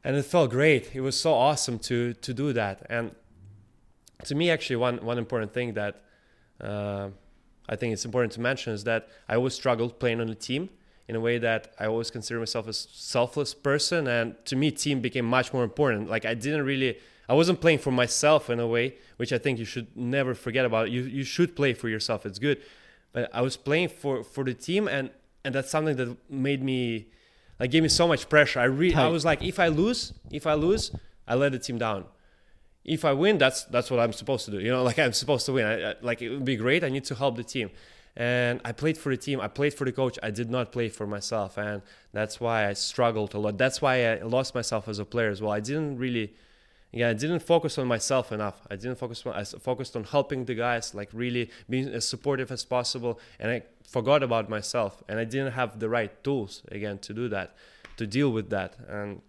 and 0.03 0.15
it 0.15 0.25
felt 0.35 0.51
great. 0.51 0.83
It 0.93 1.01
was 1.01 1.19
so 1.19 1.31
awesome 1.33 1.79
to 1.89 1.97
to 2.25 2.31
do 2.43 2.53
that. 2.53 2.85
And 2.87 3.15
to 4.25 4.35
me, 4.35 4.51
actually, 4.51 4.75
one 4.87 4.97
one 5.11 5.17
important 5.17 5.51
thing 5.57 5.73
that 5.73 5.93
uh, 6.69 7.09
I 7.67 7.75
think 7.79 7.93
it's 7.93 8.05
important 8.05 8.31
to 8.33 8.41
mention 8.41 8.73
is 8.73 8.83
that 8.83 9.01
I 9.27 9.33
always 9.39 9.55
struggled 9.55 9.91
playing 9.99 10.21
on 10.21 10.29
a 10.29 10.35
team 10.35 10.69
in 11.09 11.15
a 11.15 11.19
way 11.19 11.39
that 11.39 11.73
I 11.79 11.87
always 11.87 12.11
consider 12.11 12.39
myself 12.39 12.67
a 12.67 12.73
selfless 12.73 13.55
person, 13.55 14.07
and 14.07 14.35
to 14.45 14.55
me, 14.55 14.69
team 14.69 15.01
became 15.01 15.25
much 15.25 15.51
more 15.51 15.63
important. 15.63 16.07
Like 16.07 16.23
I 16.23 16.35
didn't 16.35 16.63
really. 16.63 16.99
I 17.27 17.33
wasn't 17.33 17.61
playing 17.61 17.79
for 17.79 17.91
myself 17.91 18.49
in 18.49 18.59
a 18.59 18.67
way, 18.67 18.95
which 19.17 19.33
I 19.33 19.39
think 19.39 19.57
you 19.57 19.65
should 19.65 19.87
never 19.97 20.35
forget 20.35 20.65
about. 20.65 20.91
You 20.91 21.01
you 21.01 21.23
should 21.23 21.55
play 21.55 21.73
for 21.73 21.89
yourself. 21.89 22.27
It's 22.27 22.37
good, 22.37 22.61
but 23.11 23.27
I 23.33 23.41
was 23.41 23.57
playing 23.57 23.89
for 23.89 24.23
for 24.23 24.43
the 24.43 24.53
team, 24.53 24.87
and 24.87 25.09
and 25.43 25.55
that's 25.55 25.71
something 25.71 25.95
that 25.95 26.15
made 26.29 26.61
me 26.61 27.07
like 27.59 27.71
gave 27.71 27.81
me 27.81 27.89
so 27.89 28.07
much 28.07 28.29
pressure. 28.29 28.59
I 28.59 28.65
re- 28.65 28.93
I 28.93 29.07
was 29.07 29.25
like, 29.25 29.41
if 29.43 29.59
I 29.59 29.69
lose, 29.69 30.13
if 30.29 30.45
I 30.45 30.53
lose, 30.53 30.91
I 31.27 31.33
let 31.33 31.53
the 31.53 31.59
team 31.59 31.79
down. 31.79 32.05
If 32.85 33.03
I 33.03 33.13
win, 33.13 33.39
that's 33.39 33.63
that's 33.63 33.89
what 33.89 33.99
I'm 33.99 34.13
supposed 34.13 34.45
to 34.45 34.51
do. 34.51 34.59
You 34.59 34.69
know, 34.69 34.83
like 34.89 34.99
I'm 34.99 35.13
supposed 35.13 35.47
to 35.47 35.53
win. 35.53 35.65
I, 35.65 35.89
I, 35.89 35.95
like 36.01 36.21
it 36.21 36.29
would 36.29 36.45
be 36.45 36.55
great. 36.55 36.83
I 36.83 36.89
need 36.89 37.05
to 37.05 37.15
help 37.15 37.35
the 37.35 37.43
team, 37.43 37.71
and 38.15 38.59
I 38.65 38.71
played 38.71 38.97
for 38.97 39.09
the 39.09 39.17
team. 39.17 39.39
I 39.39 39.47
played 39.47 39.73
for 39.73 39.85
the 39.85 39.91
coach. 39.91 40.19
I 40.21 40.31
did 40.31 40.49
not 40.49 40.71
play 40.71 40.89
for 40.89 41.07
myself, 41.07 41.57
and 41.57 41.81
that's 42.11 42.39
why 42.39 42.67
I 42.67 42.73
struggled 42.73 43.33
a 43.33 43.39
lot. 43.39 43.57
That's 43.57 43.81
why 43.81 44.05
I 44.05 44.21
lost 44.23 44.55
myself 44.55 44.87
as 44.87 44.99
a 44.99 45.05
player 45.05 45.29
as 45.29 45.41
well. 45.41 45.51
I 45.51 45.59
didn't 45.59 45.97
really 45.97 46.33
yeah, 46.91 47.09
I 47.09 47.13
didn't 47.13 47.41
focus 47.41 47.77
on 47.77 47.87
myself 47.87 48.31
enough. 48.31 48.61
I 48.69 48.75
didn't 48.75 48.95
focus 48.95 49.23
on, 49.25 49.33
I 49.33 49.43
focused 49.43 49.95
on 49.95 50.05
helping 50.05 50.45
the 50.45 50.55
guys, 50.55 50.95
like 50.95 51.09
really 51.13 51.51
being 51.69 51.87
as 51.89 52.07
supportive 52.07 52.51
as 52.51 52.65
possible. 52.65 53.19
And 53.39 53.51
I 53.51 53.63
forgot 53.87 54.23
about 54.23 54.49
myself 54.49 55.03
and 55.07 55.19
I 55.19 55.23
didn't 55.23 55.53
have 55.53 55.79
the 55.79 55.87
right 55.87 56.23
tools 56.23 56.63
again 56.71 56.97
to 56.99 57.13
do 57.13 57.29
that, 57.29 57.55
to 57.97 58.07
deal 58.07 58.31
with 58.31 58.49
that. 58.49 58.75
And, 58.87 59.21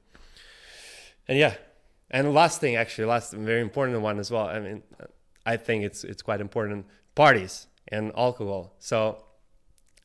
and 1.29 1.39
yeah. 1.39 1.57
And 2.11 2.33
last 2.33 2.61
thing, 2.61 2.77
actually, 2.77 3.05
last 3.05 3.35
very 3.35 3.61
important 3.61 4.01
one 4.01 4.19
as 4.19 4.31
well. 4.31 4.47
I 4.47 4.59
mean, 4.59 4.83
I 5.45 5.59
think 5.59 5.85
it's, 5.85 6.03
it's 6.03 6.23
quite 6.23 6.41
important 6.41 6.87
parties 7.15 7.67
and 7.89 8.13
alcohol. 8.17 8.75
So 8.79 9.25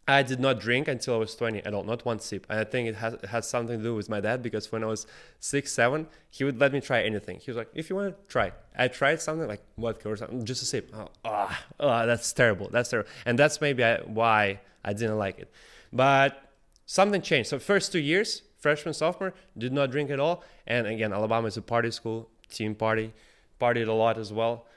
I 0.07 0.21
did 0.21 0.39
not 0.39 0.59
drink 0.59 0.87
until 0.87 1.15
I 1.15 1.17
was 1.17 1.35
20 1.35 1.65
at 1.65 1.73
all, 1.73 1.83
not 1.83 2.05
one 2.05 2.19
sip. 2.19 2.45
And 2.49 2.59
I 2.59 2.63
think 2.63 2.87
it 2.87 2.95
has, 2.95 3.15
it 3.15 3.25
has 3.25 3.49
something 3.49 3.79
to 3.79 3.83
do 3.83 3.95
with 3.95 4.07
my 4.07 4.19
dad 4.19 4.43
because 4.43 4.71
when 4.71 4.83
I 4.83 4.87
was 4.87 5.07
six, 5.39 5.73
seven, 5.73 6.07
he 6.29 6.43
would 6.43 6.59
let 6.59 6.73
me 6.73 6.79
try 6.79 7.01
anything. 7.01 7.39
He 7.39 7.49
was 7.49 7.57
like, 7.57 7.69
if 7.73 7.89
you 7.89 7.95
want 7.95 8.15
to 8.15 8.31
try. 8.31 8.51
I 8.77 8.87
tried 8.87 9.21
something 9.21 9.47
like 9.47 9.63
vodka 9.77 10.09
or 10.09 10.15
something, 10.15 10.45
just 10.45 10.61
a 10.61 10.65
sip. 10.65 10.91
Oh, 10.93 11.09
oh, 11.25 11.57
oh 11.79 12.05
that's 12.05 12.31
terrible. 12.33 12.69
That's 12.71 12.89
terrible. 12.89 13.09
And 13.25 13.39
that's 13.39 13.59
maybe 13.61 13.83
I, 13.83 13.97
why 14.01 14.59
I 14.83 14.93
didn't 14.93 15.17
like 15.17 15.39
it. 15.39 15.51
But 15.91 16.51
something 16.85 17.21
changed. 17.21 17.49
So 17.49 17.57
first 17.57 17.91
two 17.91 17.99
years, 17.99 18.43
freshman, 18.59 18.93
sophomore, 18.93 19.33
did 19.57 19.73
not 19.73 19.89
drink 19.89 20.11
at 20.11 20.19
all. 20.19 20.43
And 20.67 20.85
again, 20.85 21.13
Alabama 21.13 21.47
is 21.47 21.57
a 21.57 21.63
party 21.63 21.89
school, 21.89 22.29
team 22.49 22.75
party, 22.75 23.11
partied 23.59 23.87
a 23.87 23.93
lot 23.93 24.19
as 24.19 24.31
well. 24.31 24.67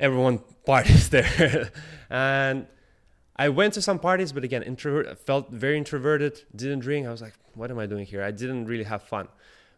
Everyone 0.00 0.40
parties 0.66 1.08
there. 1.10 1.70
and 2.10 2.66
I 3.36 3.48
went 3.48 3.74
to 3.74 3.82
some 3.82 3.98
parties, 3.98 4.32
but 4.32 4.44
again, 4.44 4.62
introvert 4.62 5.18
felt 5.18 5.50
very 5.50 5.76
introverted. 5.76 6.42
Didn't 6.54 6.80
drink. 6.80 7.06
I 7.06 7.10
was 7.10 7.22
like, 7.22 7.34
what 7.54 7.70
am 7.70 7.78
I 7.78 7.86
doing 7.86 8.06
here? 8.06 8.22
I 8.22 8.30
didn't 8.30 8.66
really 8.66 8.84
have 8.84 9.02
fun. 9.02 9.28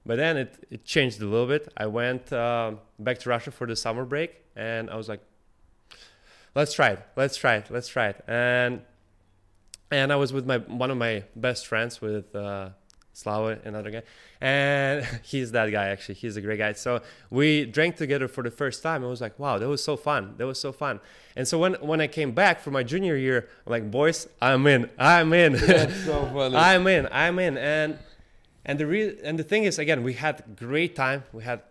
But 0.05 0.17
then 0.17 0.37
it, 0.37 0.67
it 0.71 0.85
changed 0.85 1.21
a 1.21 1.27
little 1.27 1.47
bit. 1.47 1.73
I 1.77 1.87
went 1.87 2.33
uh, 2.33 2.75
back 2.99 3.19
to 3.21 3.29
Russia 3.29 3.51
for 3.51 3.67
the 3.67 3.75
summer 3.75 4.05
break, 4.05 4.37
and 4.55 4.89
I 4.89 4.97
was 4.97 5.09
like, 5.09 5.21
let's 6.55 6.73
try 6.73 6.91
it. 6.91 7.01
Let's 7.17 7.37
try 7.37 7.57
it. 7.57 7.71
Let's 7.71 7.89
try 7.89 8.09
it. 8.09 8.25
And 8.29 8.83
and 9.91 10.13
I 10.13 10.17
was 10.17 10.33
with 10.33 10.47
my 10.47 10.59
one 10.59 10.91
of 10.91 10.97
my 10.97 11.25
best 11.35 11.67
friends 11.67 12.01
with 12.01 12.35
uh, 12.35 12.71
Slava, 13.17 13.59
another 13.65 13.91
guy, 13.91 14.03
and 14.43 15.03
he's 15.23 15.51
that 15.53 15.71
guy 15.73 15.89
actually. 15.89 16.17
He's 16.17 16.37
a 16.37 16.43
great 16.43 16.59
guy. 16.59 16.75
So 16.75 17.01
we 17.31 17.65
drank 17.65 17.97
together 17.97 18.29
for 18.29 18.43
the 18.43 18.51
first 18.51 18.83
time. 18.83 19.03
I 19.03 19.07
was 19.07 19.23
like, 19.23 19.39
wow, 19.39 19.57
that 19.57 19.67
was 19.67 19.83
so 19.83 19.97
fun. 19.97 20.35
That 20.37 20.47
was 20.47 20.61
so 20.61 20.71
fun. 20.71 21.01
And 21.35 21.49
so 21.49 21.59
when 21.59 21.75
when 21.77 22.03
I 22.03 22.09
came 22.09 22.33
back 22.33 22.61
for 22.61 22.71
my 22.71 22.83
junior 22.83 23.17
year, 23.17 23.49
I'm 23.67 23.71
like, 23.71 23.91
boys, 23.91 24.29
I'm 24.43 24.67
in. 24.67 24.91
I'm 24.99 25.33
in. 25.33 25.53
That's 25.67 26.05
so 26.05 26.27
funny. 26.35 26.57
I'm 26.57 26.87
in. 26.87 27.09
I'm 27.11 27.39
in. 27.39 27.57
And 27.57 27.99
and 28.67 28.79
the 28.79 28.87
real 28.87 29.15
and 29.25 29.39
the 29.39 29.45
thing 29.45 29.65
is, 29.65 29.79
again, 29.79 30.03
we 30.03 30.13
had 30.13 30.45
great 30.55 30.95
time. 30.95 31.25
We 31.33 31.43
had 31.43 31.63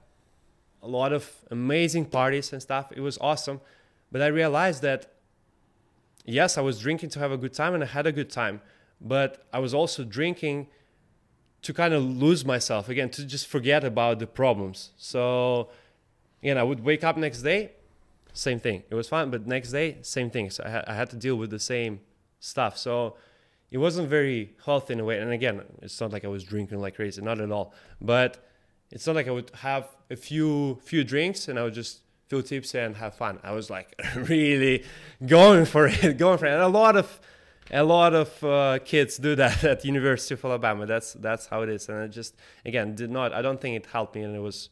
a 0.81 0.87
lot 0.87 1.13
of 1.13 1.31
amazing 1.51 2.05
parties 2.05 2.51
and 2.53 2.59
stuff. 2.59 2.91
It 2.91 3.01
was 3.01 3.19
awesome. 3.21 3.61
But 4.11 4.23
I 4.23 4.27
realized 4.27 4.81
that 4.81 5.13
yes, 6.25 6.57
I 6.57 6.61
was 6.61 6.79
drinking 6.79 7.11
to 7.11 7.19
have 7.19 7.31
a 7.31 7.37
good 7.37 7.53
time, 7.53 7.75
and 7.75 7.83
I 7.83 7.87
had 7.87 8.07
a 8.07 8.11
good 8.11 8.31
time. 8.31 8.61
But 8.99 9.45
I 9.53 9.59
was 9.59 9.75
also 9.75 10.03
drinking 10.03 10.69
to 11.65 11.73
kind 11.73 11.95
of 11.95 12.03
lose 12.03 12.45
myself 12.45 12.89
again 12.89 13.09
to 13.09 13.25
just 13.25 13.47
forget 13.47 13.83
about 13.83 14.19
the 14.19 14.27
problems. 14.27 14.91
So 14.97 15.69
again 16.43 16.59
i 16.59 16.63
would 16.63 16.81
wake 16.83 17.03
up 17.03 17.17
next 17.17 17.41
day 17.41 17.71
same 18.33 18.59
thing. 18.59 18.83
It 18.91 18.95
was 18.95 19.09
fine 19.09 19.31
but 19.31 19.47
next 19.47 19.71
day 19.71 19.97
same 20.01 20.29
thing. 20.29 20.51
So 20.51 20.63
I, 20.63 20.69
ha- 20.69 20.83
I 20.85 20.93
had 20.93 21.09
to 21.09 21.15
deal 21.15 21.35
with 21.37 21.49
the 21.49 21.59
same 21.59 22.01
stuff. 22.39 22.77
So 22.77 23.15
it 23.71 23.79
wasn't 23.79 24.09
very 24.09 24.53
healthy 24.63 24.93
in 24.93 24.99
a 24.99 25.05
way. 25.05 25.17
And 25.17 25.31
again 25.31 25.63
it's 25.81 25.99
not 25.99 26.13
like 26.13 26.23
i 26.23 26.27
was 26.27 26.43
drinking 26.43 26.79
like 26.79 26.95
crazy 26.95 27.21
not 27.23 27.41
at 27.41 27.51
all. 27.51 27.73
But 27.99 28.31
it's 28.91 29.07
not 29.07 29.15
like 29.15 29.27
i 29.27 29.31
would 29.31 29.49
have 29.55 29.87
a 30.11 30.15
few 30.15 30.79
few 30.83 31.03
drinks 31.03 31.47
and 31.47 31.57
i 31.57 31.63
would 31.63 31.73
just 31.73 32.01
feel 32.27 32.43
tipsy 32.43 32.77
and 32.77 32.95
have 32.97 33.15
fun. 33.15 33.39
I 33.43 33.53
was 33.53 33.71
like 33.71 33.99
really 34.15 34.83
going 35.25 35.65
for 35.65 35.87
it 35.87 36.17
going 36.25 36.37
for 36.37 36.45
it. 36.45 36.53
And 36.53 36.61
a 36.61 36.67
lot 36.67 36.95
of 36.95 37.19
a 37.71 37.83
lot 37.83 38.13
of 38.13 38.43
uh, 38.43 38.79
kids 38.83 39.17
do 39.17 39.35
that 39.35 39.63
at 39.71 39.85
University 39.85 40.33
of 40.33 40.45
Alabama. 40.45 40.85
That's 40.85 41.13
that's 41.13 41.47
how 41.47 41.61
it 41.61 41.69
is, 41.69 41.89
and 41.89 41.97
I 41.97 42.07
just 42.07 42.35
again 42.65 42.95
did 42.95 43.09
not. 43.09 43.33
I 43.33 43.41
don't 43.41 43.59
think 43.59 43.75
it 43.75 43.85
helped 43.87 44.15
me, 44.15 44.23
and 44.23 44.35
it 44.35 44.39
was 44.39 44.69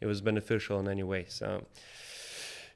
it 0.00 0.06
was 0.06 0.20
beneficial 0.20 0.80
in 0.80 0.88
any 0.88 1.02
way. 1.02 1.26
So 1.28 1.66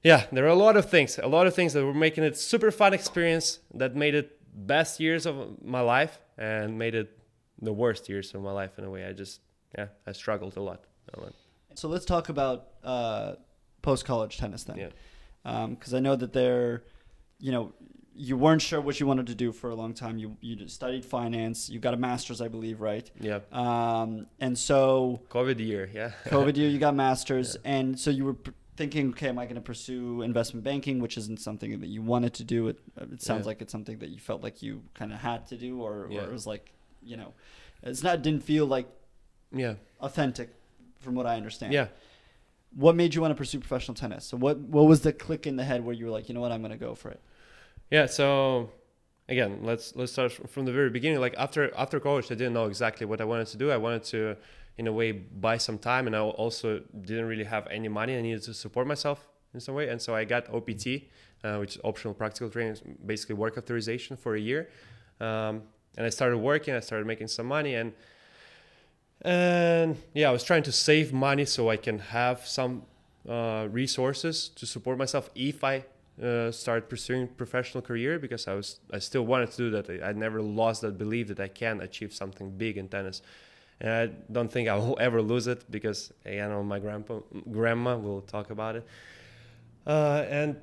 yeah, 0.03 0.27
there 0.33 0.45
are 0.45 0.49
a 0.49 0.55
lot 0.55 0.77
of 0.77 0.91
things, 0.91 1.19
a 1.19 1.27
lot 1.27 1.47
of 1.47 1.55
things 1.55 1.73
that 1.73 1.85
were 1.85 1.95
making 1.95 2.25
it 2.25 2.37
super 2.37 2.71
fun 2.71 2.93
experience 2.93 3.61
that 3.73 3.97
made 3.97 4.15
it 4.15 4.39
best 4.55 5.01
years 5.01 5.27
of 5.27 5.63
my 5.63 5.81
life 5.81 6.21
and 6.37 6.79
made 6.79 6.95
it 6.95 7.19
the 7.61 7.73
worst 7.73 8.09
years 8.09 8.35
of 8.35 8.43
my 8.43 8.53
life 8.53 8.79
in 8.79 8.85
a 8.85 8.91
way. 8.91 9.05
I 9.07 9.13
just 9.13 9.41
yeah, 9.77 9.87
I 10.07 10.13
struggled 10.13 10.57
a 10.57 10.61
lot. 10.61 10.85
So 11.75 11.89
let's 11.89 12.05
talk 12.05 12.29
about 12.29 12.69
uh, 12.83 13.35
post 13.83 14.05
college 14.05 14.39
tennis 14.39 14.65
then. 14.65 14.77
Yeah. 14.77 15.69
Because 15.69 15.93
um, 15.93 15.97
I 15.97 16.01
know 16.01 16.17
that 16.17 16.33
there, 16.33 16.85
you 17.39 17.53
know, 17.53 17.73
you 18.17 18.37
weren't 18.37 18.63
sure 18.63 18.81
what 18.81 19.01
you 19.01 19.07
wanted 19.07 19.27
to 19.27 19.35
do 19.35 19.53
for 19.53 19.71
a 19.71 19.75
long 19.75 19.93
time. 19.93 20.19
You 20.19 20.37
you 20.41 20.69
studied 20.69 21.05
finance. 21.05 21.69
You 21.69 21.81
got 21.81 21.95
a 21.95 21.97
master's, 21.97 22.41
I 22.41 22.49
believe, 22.49 22.81
right? 22.81 23.11
Yeah. 23.21 23.41
Um, 23.53 24.27
and 24.39 24.57
so 24.59 25.21
COVID 25.31 25.59
year, 25.59 25.91
yeah. 25.93 26.13
COVID 26.27 26.57
year, 26.57 26.69
you 26.69 26.79
got 26.79 26.95
masters, 26.95 27.57
yeah. 27.65 27.71
and 27.73 27.99
so 27.99 28.11
you 28.11 28.25
were 28.25 28.37
thinking, 28.77 29.11
okay, 29.11 29.29
am 29.29 29.39
I 29.39 29.45
going 29.45 29.57
to 29.57 29.61
pursue 29.61 30.23
investment 30.23 30.65
banking, 30.65 31.01
which 31.01 31.17
isn't 31.17 31.41
something 31.41 31.81
that 31.81 31.89
you 31.89 32.03
wanted 32.03 32.35
to 32.35 32.45
do? 32.45 32.69
It 32.69 32.79
it 32.97 33.23
sounds 33.23 33.45
yeah. 33.45 33.49
like 33.49 33.63
it's 33.63 33.73
something 33.73 33.99
that 33.99 34.11
you 34.11 34.19
felt 34.19 34.43
like 34.43 34.63
you 34.63 34.83
kind 34.95 35.13
of 35.13 35.19
had 35.19 35.47
to 35.49 35.57
do, 35.57 35.83
or, 35.83 36.09
yeah. 36.11 36.21
or 36.21 36.25
it 36.25 36.33
was 36.33 36.47
like, 36.47 36.73
you 37.03 37.17
know, 37.17 37.35
it's 37.83 38.03
not 38.03 38.23
didn't 38.23 38.45
feel 38.45 38.67
like 38.67 38.89
yeah 39.53 39.75
authentic, 40.01 40.51
from 41.01 41.15
what 41.15 41.27
I 41.27 41.37
understand. 41.37 41.73
Yeah. 41.73 41.89
What 42.77 42.97
made 42.97 43.15
you 43.15 43.21
want 43.21 43.31
to 43.31 43.37
pursue 43.37 43.61
professional 43.61 43.95
tennis? 43.95 44.25
So 44.25 44.37
what 44.37 44.59
what 44.59 44.87
was 44.87 45.01
the 45.01 45.13
click 45.13 45.47
in 45.47 45.57
the 45.57 45.65
head 45.65 45.85
where 45.85 45.95
you 45.95 46.07
were 46.07 46.11
like, 46.11 46.29
you 46.29 46.35
know 46.35 46.41
what, 46.41 46.53
I'm 46.53 46.61
going 46.61 46.73
to 46.73 46.79
go 46.79 46.95
for 46.95 47.11
it? 47.11 47.21
Yeah. 47.91 48.07
So 48.07 48.71
again, 49.29 49.61
let's 49.63 49.95
let's 49.97 50.13
start 50.13 50.33
from 50.51 50.65
the 50.65 50.73
very 50.73 50.91
beginning. 50.91 51.21
Like 51.21 51.35
after 51.37 51.75
after 51.77 52.01
college, 52.01 52.27
I 52.27 52.35
didn't 52.35 52.55
know 52.55 52.67
exactly 52.67 53.07
what 53.07 53.21
I 53.21 53.25
wanted 53.25 53.47
to 53.49 53.57
do. 53.57 53.71
I 53.71 53.77
wanted 53.77 54.05
to, 54.05 54.37
in 54.79 54.87
a 54.87 54.93
way, 54.93 55.13
buy 55.13 55.57
some 55.59 55.79
time, 55.79 56.07
and 56.07 56.17
I 56.17 56.21
also 56.21 56.81
didn't 57.01 57.27
really 57.27 57.45
have 57.45 57.67
any 57.69 57.89
money. 57.89 58.17
I 58.17 58.21
needed 58.23 58.43
to 58.45 58.55
support 58.55 58.87
myself 58.87 59.29
in 59.53 59.61
some 59.61 59.75
way, 59.75 59.89
and 59.89 60.01
so 60.01 60.15
I 60.15 60.25
got 60.25 60.53
OPT, 60.53 60.87
uh, 61.45 61.59
which 61.59 61.77
is 61.77 61.81
optional 61.85 62.15
practical 62.15 62.51
training, 62.51 62.77
basically 63.05 63.37
work 63.37 63.57
authorization 63.57 64.17
for 64.17 64.35
a 64.35 64.41
year. 64.41 64.69
Um, 65.21 65.63
and 65.97 66.05
I 66.05 66.11
started 66.11 66.39
working. 66.39 66.75
I 66.75 66.81
started 66.81 67.07
making 67.07 67.29
some 67.29 67.47
money, 67.47 67.75
and 67.75 67.93
and 69.23 69.97
yeah, 70.13 70.29
I 70.29 70.33
was 70.33 70.45
trying 70.45 70.65
to 70.65 70.73
save 70.73 71.13
money 71.13 71.45
so 71.45 71.71
I 71.71 71.77
can 71.77 71.99
have 71.99 72.47
some 72.47 72.83
uh, 73.29 73.69
resources 73.71 74.49
to 74.51 74.67
support 74.67 74.99
myself 74.99 75.31
if 75.35 75.65
I 75.65 75.85
uh, 76.23 76.51
start 76.51 76.89
pursuing 76.89 77.27
professional 77.27 77.83
career 77.83 78.19
because 78.19 78.47
I 78.47 78.55
was 78.55 78.81
I 78.93 78.99
still 78.99 79.27
wanted 79.27 79.51
to 79.53 79.57
do 79.57 79.71
that. 79.71 79.91
I, 79.91 80.11
I 80.11 80.13
never 80.13 80.41
lost 80.41 80.83
that 80.83 80.97
belief 80.97 81.29
that 81.29 81.41
I 81.41 81.49
can 81.49 81.81
achieve 81.81 82.13
something 82.13 82.51
big 82.57 82.77
in 82.77 82.89
tennis. 82.89 83.23
And 83.81 83.91
I 83.91 84.33
don't 84.33 84.51
think 84.51 84.69
I 84.69 84.77
will 84.77 84.97
ever 85.01 85.21
lose 85.21 85.47
it 85.47 85.69
because 85.71 86.13
again, 86.25 86.51
know 86.51 86.63
my 86.63 86.79
grandpa, 86.79 87.21
grandma 87.51 87.97
will 87.97 88.21
talk 88.21 88.51
about 88.51 88.77
it. 88.77 88.87
Uh, 89.87 90.25
and 90.29 90.57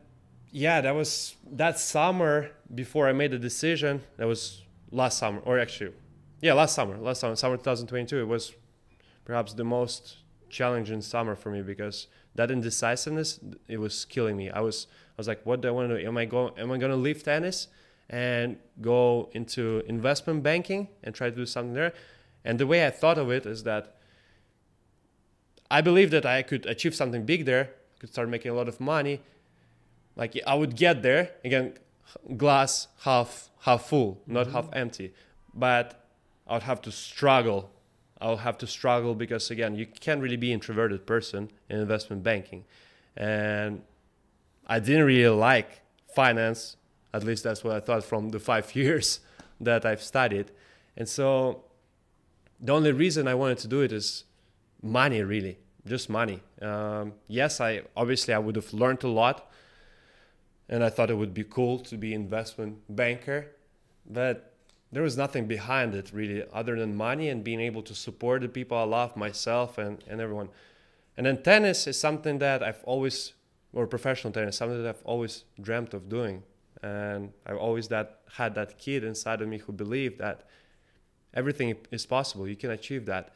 yeah, 0.52 0.82
that 0.82 0.96
was 0.96 1.36
that 1.52 1.80
summer 1.80 2.52
before 2.74 3.08
I 3.08 3.14
made 3.14 3.32
the 3.32 3.40
decision. 3.40 4.02
That 4.18 4.28
was 4.28 4.62
last 4.92 5.18
summer, 5.18 5.40
or 5.40 5.60
actually, 5.60 5.94
yeah, 6.42 6.54
last 6.54 6.76
summer, 6.76 6.98
last 6.98 7.20
summer, 7.20 7.36
summer 7.36 7.58
2022. 7.58 8.20
It 8.20 8.28
was 8.28 8.54
perhaps 9.26 9.54
the 9.54 9.64
most 9.64 10.18
challenging 10.50 11.02
summer 11.02 11.36
for 11.36 11.50
me 11.50 11.62
because 11.62 12.08
that 12.36 12.52
indecisiveness 12.52 13.40
it 13.68 13.78
was 13.78 14.06
killing 14.06 14.38
me. 14.38 14.50
I 14.50 14.62
was 14.62 14.88
I 15.11 15.11
was 15.22 15.28
like, 15.28 15.46
what 15.46 15.62
do 15.62 15.68
I 15.68 15.72
want 15.72 15.90
to 15.90 16.00
do? 16.00 16.08
Am 16.08 16.18
I 16.18 16.26
going? 16.26 16.54
Am 16.58 16.72
I 16.72 16.78
going 16.78 16.92
to 16.92 16.98
leave 16.98 17.24
tennis 17.24 17.68
and 18.10 18.58
go 18.82 19.30
into 19.34 19.84
investment 19.88 20.44
banking 20.44 20.90
and 21.04 21.14
try 21.16 21.30
to 21.30 21.36
do 21.36 21.46
something 21.46 21.74
there? 21.74 21.94
And 22.44 22.60
the 22.60 22.68
way 22.68 22.86
I 22.86 22.90
thought 22.90 23.18
of 23.18 23.32
it 23.32 23.46
is 23.46 23.64
that 23.64 23.96
I 25.70 25.82
believe 25.82 26.12
that 26.12 26.26
I 26.26 26.42
could 26.42 26.66
achieve 26.66 26.96
something 26.96 27.26
big 27.26 27.46
there, 27.46 27.70
I 27.96 27.98
could 28.00 28.10
start 28.10 28.28
making 28.30 28.52
a 28.52 28.54
lot 28.54 28.68
of 28.68 28.80
money. 28.80 29.22
Like 30.16 30.38
I 30.46 30.56
would 30.56 30.76
get 30.76 31.02
there 31.02 31.32
again, 31.46 31.76
glass 32.36 32.88
half 33.02 33.50
half 33.62 33.86
full, 33.86 34.22
not 34.28 34.48
mm-hmm. 34.48 34.56
half 34.56 34.70
empty. 34.74 35.14
But 35.54 36.06
I 36.48 36.54
would 36.54 36.64
have 36.64 36.82
to 36.82 36.92
struggle. 36.92 37.72
I'll 38.20 38.38
have 38.38 38.58
to 38.60 38.68
struggle 38.68 39.16
because 39.16 39.50
again, 39.50 39.76
you 39.76 39.86
can't 39.86 40.22
really 40.22 40.38
be 40.38 40.52
an 40.52 40.56
introverted 40.56 41.06
person 41.06 41.50
in 41.70 41.80
investment 41.80 42.24
banking, 42.24 42.66
and 43.16 43.82
I 44.72 44.80
didn't 44.80 45.04
really 45.04 45.28
like 45.28 45.82
finance. 46.16 46.78
At 47.14 47.26
least 47.26 47.44
that's 47.44 47.62
what 47.62 47.76
I 47.76 47.82
thought 47.82 48.04
from 48.06 48.30
the 48.30 48.40
five 48.40 48.74
years 48.82 49.20
that 49.60 49.86
I've 49.86 50.02
studied, 50.02 50.52
and 50.96 51.08
so 51.08 51.66
the 52.60 52.74
only 52.74 52.92
reason 52.92 53.28
I 53.28 53.34
wanted 53.34 53.58
to 53.60 53.68
do 53.68 53.82
it 53.82 53.92
is 53.92 54.24
money, 54.82 55.22
really, 55.24 55.58
just 55.86 56.10
money. 56.10 56.40
Um, 56.62 57.14
yes, 57.28 57.60
I 57.60 57.82
obviously 57.98 58.34
I 58.34 58.40
would 58.40 58.56
have 58.56 58.72
learned 58.74 59.04
a 59.04 59.10
lot, 59.10 59.52
and 60.70 60.84
I 60.84 60.90
thought 60.90 61.10
it 61.10 61.18
would 61.18 61.34
be 61.34 61.44
cool 61.44 61.80
to 61.80 61.98
be 61.98 62.14
investment 62.14 62.78
banker, 62.88 63.48
but 64.10 64.54
there 64.92 65.04
was 65.04 65.18
nothing 65.18 65.48
behind 65.48 65.96
it 65.96 66.12
really, 66.14 66.46
other 66.54 66.78
than 66.80 66.96
money 66.96 67.28
and 67.30 67.44
being 67.44 67.60
able 67.60 67.82
to 67.84 67.96
support 67.96 68.42
the 68.42 68.48
people 68.48 68.78
I 68.78 68.84
love, 68.84 69.18
myself 69.18 69.78
and 69.78 70.04
and 70.08 70.22
everyone. 70.22 70.50
And 71.18 71.26
then 71.26 71.44
tennis 71.44 71.88
is 71.88 72.00
something 72.00 72.40
that 72.40 72.64
I've 72.64 72.84
always, 72.86 73.34
or 73.74 73.88
professional 73.88 74.34
tennis, 74.34 74.58
something 74.58 74.82
that 74.82 74.90
I've 74.90 75.04
always 75.06 75.46
dreamt 75.60 75.94
of 75.94 76.10
doing, 76.10 76.44
and 76.84 77.32
I've 77.46 77.58
always 77.58 77.88
that 77.90 78.22
had 78.34 78.56
that 78.56 78.78
kid 78.78 79.04
inside 79.04 79.42
of 79.42 79.48
me 79.48 79.60
who 79.60 79.72
believed 79.72 80.20
that 80.20 80.48
everything 81.34 81.76
is 81.92 82.06
possible. 82.06 82.48
You 82.48 82.56
can 82.56 82.72
achieve 82.72 83.06
that. 83.06 83.34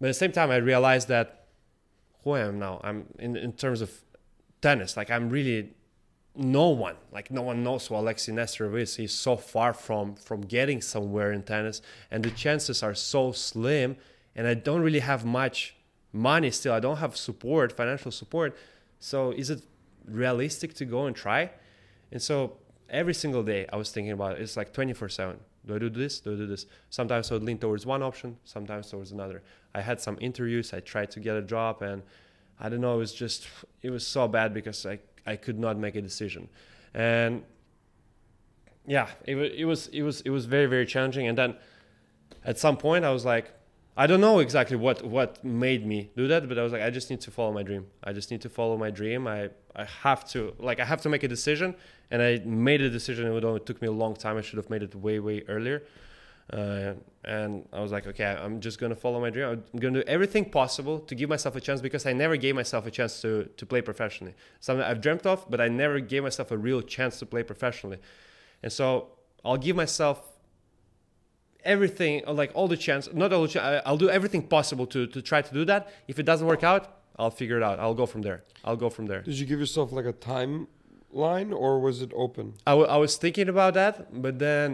But 0.00 0.06
at 0.06 0.10
the 0.10 0.14
same 0.14 0.32
time, 0.32 0.50
I 0.50 0.56
realized 0.56 1.08
that 1.08 1.46
who 2.22 2.32
I 2.32 2.40
am 2.40 2.58
now. 2.58 2.80
I'm 2.84 3.06
in, 3.18 3.36
in 3.36 3.52
terms 3.52 3.80
of 3.80 3.90
tennis. 4.60 4.96
Like 4.96 5.10
I'm 5.10 5.30
really 5.30 5.74
no 6.36 6.68
one. 6.68 6.96
Like 7.12 7.30
no 7.30 7.42
one 7.42 7.64
knows 7.64 7.86
who 7.86 7.96
Alexei 7.96 8.32
Nesterov 8.32 8.78
is. 8.80 8.96
He's 8.96 9.12
so 9.12 9.36
far 9.36 9.72
from 9.72 10.14
from 10.14 10.42
getting 10.42 10.80
somewhere 10.80 11.32
in 11.32 11.42
tennis, 11.42 11.82
and 12.10 12.24
the 12.24 12.30
chances 12.30 12.82
are 12.82 12.94
so 12.94 13.32
slim. 13.32 13.96
And 14.36 14.46
I 14.46 14.54
don't 14.54 14.82
really 14.82 15.00
have 15.00 15.24
much 15.24 15.74
money 16.12 16.50
still. 16.52 16.72
I 16.72 16.80
don't 16.80 16.98
have 16.98 17.16
support, 17.16 17.72
financial 17.72 18.12
support. 18.12 18.56
So 18.98 19.30
is 19.32 19.50
it 19.50 19.62
realistic 20.06 20.74
to 20.74 20.84
go 20.84 21.06
and 21.06 21.14
try? 21.14 21.50
And 22.10 22.20
so 22.20 22.58
every 22.88 23.14
single 23.14 23.42
day 23.42 23.66
I 23.72 23.76
was 23.76 23.90
thinking 23.90 24.12
about 24.12 24.32
it. 24.32 24.42
It's 24.42 24.56
like 24.56 24.72
24 24.72 25.08
7 25.08 25.38
do 25.68 25.74
I 25.74 25.78
do 25.78 25.90
this? 25.90 26.20
Do 26.20 26.32
I 26.32 26.36
do 26.36 26.46
this? 26.46 26.64
Sometimes 26.88 27.30
I 27.30 27.34
would 27.34 27.44
lean 27.44 27.58
towards 27.58 27.84
one 27.84 28.02
option, 28.02 28.38
sometimes 28.44 28.90
towards 28.90 29.12
another. 29.12 29.42
I 29.74 29.82
had 29.82 30.00
some 30.00 30.16
interviews. 30.20 30.72
I 30.72 30.80
tried 30.80 31.10
to 31.12 31.20
get 31.20 31.36
a 31.36 31.42
job, 31.42 31.82
and 31.82 32.02
I 32.58 32.70
don't 32.70 32.80
know. 32.80 32.94
It 32.94 32.98
was 32.98 33.12
just 33.12 33.46
it 33.82 33.90
was 33.90 34.06
so 34.06 34.26
bad 34.26 34.54
because 34.54 34.86
I 34.86 34.98
I 35.26 35.36
could 35.36 35.58
not 35.58 35.76
make 35.76 35.94
a 35.94 36.00
decision, 36.00 36.48
and 36.94 37.44
yeah, 38.86 39.08
it, 39.26 39.36
it 39.36 39.66
was 39.66 39.88
it 39.88 40.02
was 40.02 40.22
it 40.22 40.30
was 40.30 40.46
very 40.46 40.66
very 40.66 40.86
challenging. 40.86 41.26
And 41.26 41.36
then 41.36 41.54
at 42.44 42.58
some 42.58 42.78
point 42.78 43.04
I 43.04 43.10
was 43.10 43.26
like, 43.26 43.52
I 44.00 44.06
don't 44.06 44.20
know 44.20 44.38
exactly 44.38 44.76
what 44.76 45.04
what 45.04 45.42
made 45.42 45.84
me 45.84 46.10
do 46.16 46.28
that, 46.28 46.48
but 46.48 46.56
I 46.56 46.62
was 46.62 46.72
like, 46.72 46.82
I 46.82 46.90
just 46.90 47.10
need 47.10 47.20
to 47.22 47.32
follow 47.32 47.52
my 47.52 47.64
dream. 47.64 47.84
I 48.04 48.12
just 48.12 48.30
need 48.30 48.40
to 48.42 48.48
follow 48.48 48.76
my 48.76 48.90
dream. 48.92 49.26
I 49.26 49.50
I 49.74 49.86
have 50.04 50.24
to 50.30 50.54
like 50.60 50.78
I 50.78 50.84
have 50.84 51.00
to 51.02 51.08
make 51.08 51.24
a 51.24 51.28
decision, 51.28 51.74
and 52.12 52.22
I 52.22 52.38
made 52.44 52.80
a 52.80 52.90
decision. 52.90 53.26
It 53.26 53.66
took 53.66 53.82
me 53.82 53.88
a 53.88 53.96
long 54.04 54.14
time, 54.14 54.36
I 54.36 54.42
should 54.42 54.58
have 54.58 54.70
made 54.70 54.84
it 54.84 54.94
way 54.94 55.18
way 55.18 55.42
earlier. 55.48 55.82
Uh, 56.52 56.94
and 57.24 57.68
I 57.72 57.80
was 57.80 57.90
like, 57.90 58.06
okay, 58.06 58.24
I'm 58.24 58.60
just 58.60 58.78
gonna 58.78 58.94
follow 58.94 59.20
my 59.20 59.30
dream. 59.30 59.48
I'm 59.48 59.80
gonna 59.80 60.02
do 60.02 60.06
everything 60.06 60.44
possible 60.48 61.00
to 61.00 61.14
give 61.16 61.28
myself 61.28 61.56
a 61.56 61.60
chance 61.60 61.80
because 61.80 62.06
I 62.06 62.12
never 62.12 62.36
gave 62.36 62.54
myself 62.54 62.86
a 62.86 62.92
chance 62.92 63.20
to 63.22 63.50
to 63.56 63.66
play 63.66 63.82
professionally. 63.82 64.34
Something 64.60 64.84
I've 64.84 65.00
dreamt 65.00 65.26
of, 65.26 65.44
but 65.50 65.60
I 65.60 65.66
never 65.66 65.98
gave 65.98 66.22
myself 66.22 66.52
a 66.52 66.56
real 66.56 66.82
chance 66.82 67.18
to 67.18 67.26
play 67.26 67.42
professionally. 67.42 67.98
And 68.62 68.72
so 68.72 69.08
I'll 69.44 69.62
give 69.66 69.74
myself 69.74 70.37
everything, 71.74 72.14
like 72.40 72.50
all 72.58 72.68
the 72.74 72.76
chance, 72.86 73.04
not 73.22 73.32
all 73.34 73.42
the 73.46 73.52
chance, 73.54 73.82
I'll 73.86 74.02
do 74.06 74.10
everything 74.18 74.42
possible 74.56 74.86
to 74.94 75.00
to 75.14 75.18
try 75.30 75.40
to 75.48 75.52
do 75.58 75.62
that. 75.72 75.82
If 76.12 76.16
it 76.22 76.26
doesn't 76.30 76.46
work 76.52 76.64
out, 76.72 76.82
I'll 77.20 77.34
figure 77.40 77.56
it 77.60 77.64
out. 77.68 77.76
I'll 77.84 77.98
go 78.02 78.06
from 78.12 78.22
there. 78.28 78.40
I'll 78.66 78.80
go 78.84 78.90
from 78.96 79.06
there. 79.10 79.22
Did 79.28 79.38
you 79.40 79.46
give 79.52 79.60
yourself 79.64 79.88
like 79.98 80.08
a 80.14 80.16
timeline 81.12 81.48
or 81.62 81.70
was 81.86 81.96
it 82.06 82.10
open? 82.24 82.44
I, 82.66 82.72
w- 82.78 82.88
I 82.88 82.96
was 83.04 83.12
thinking 83.24 83.48
about 83.54 83.72
that, 83.80 83.94
but 84.24 84.34
then 84.46 84.68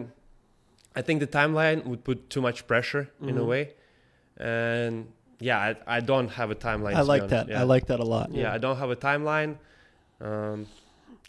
I 0.98 1.02
think 1.06 1.16
the 1.26 1.26
timeline 1.40 1.78
would 1.90 2.02
put 2.10 2.18
too 2.34 2.40
much 2.48 2.58
pressure 2.72 3.04
in 3.30 3.36
a 3.38 3.40
Mhm. 3.42 3.46
way. 3.52 3.62
And 4.36 4.94
yeah, 5.48 5.58
I, 5.68 5.96
I 5.96 6.00
don't 6.10 6.30
have 6.40 6.50
a 6.50 6.54
timeline. 6.68 6.94
I 6.94 7.02
like 7.14 7.28
that. 7.34 7.48
Yeah. 7.48 7.60
I 7.60 7.64
like 7.74 7.86
that 7.90 8.00
a 8.00 8.08
lot. 8.14 8.26
yeah, 8.42 8.52
I 8.56 8.58
don't 8.64 8.78
have 8.82 8.90
a 8.90 9.00
timeline. 9.10 9.52
Um, 10.20 10.58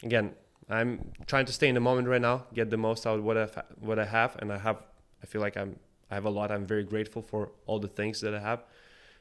again, 0.02 0.26
I'm 0.68 0.90
trying 1.30 1.46
to 1.46 1.52
stay 1.58 1.68
in 1.68 1.74
the 1.74 1.80
moment 1.90 2.06
right 2.08 2.20
now, 2.30 2.36
get 2.58 2.70
the 2.70 2.76
most 2.88 3.06
out 3.06 3.18
of 3.20 3.24
what 3.28 3.36
I 3.38 3.46
what 3.88 3.98
I 3.98 4.06
have, 4.18 4.30
and 4.40 4.52
I 4.52 4.58
have. 4.58 4.78
I 5.22 5.26
feel 5.26 5.40
like 5.40 5.56
I'm. 5.56 5.76
I 6.10 6.14
have 6.14 6.24
a 6.24 6.30
lot. 6.30 6.52
I'm 6.52 6.66
very 6.66 6.84
grateful 6.84 7.22
for 7.22 7.50
all 7.66 7.80
the 7.80 7.88
things 7.88 8.20
that 8.20 8.34
I 8.34 8.38
have. 8.38 8.62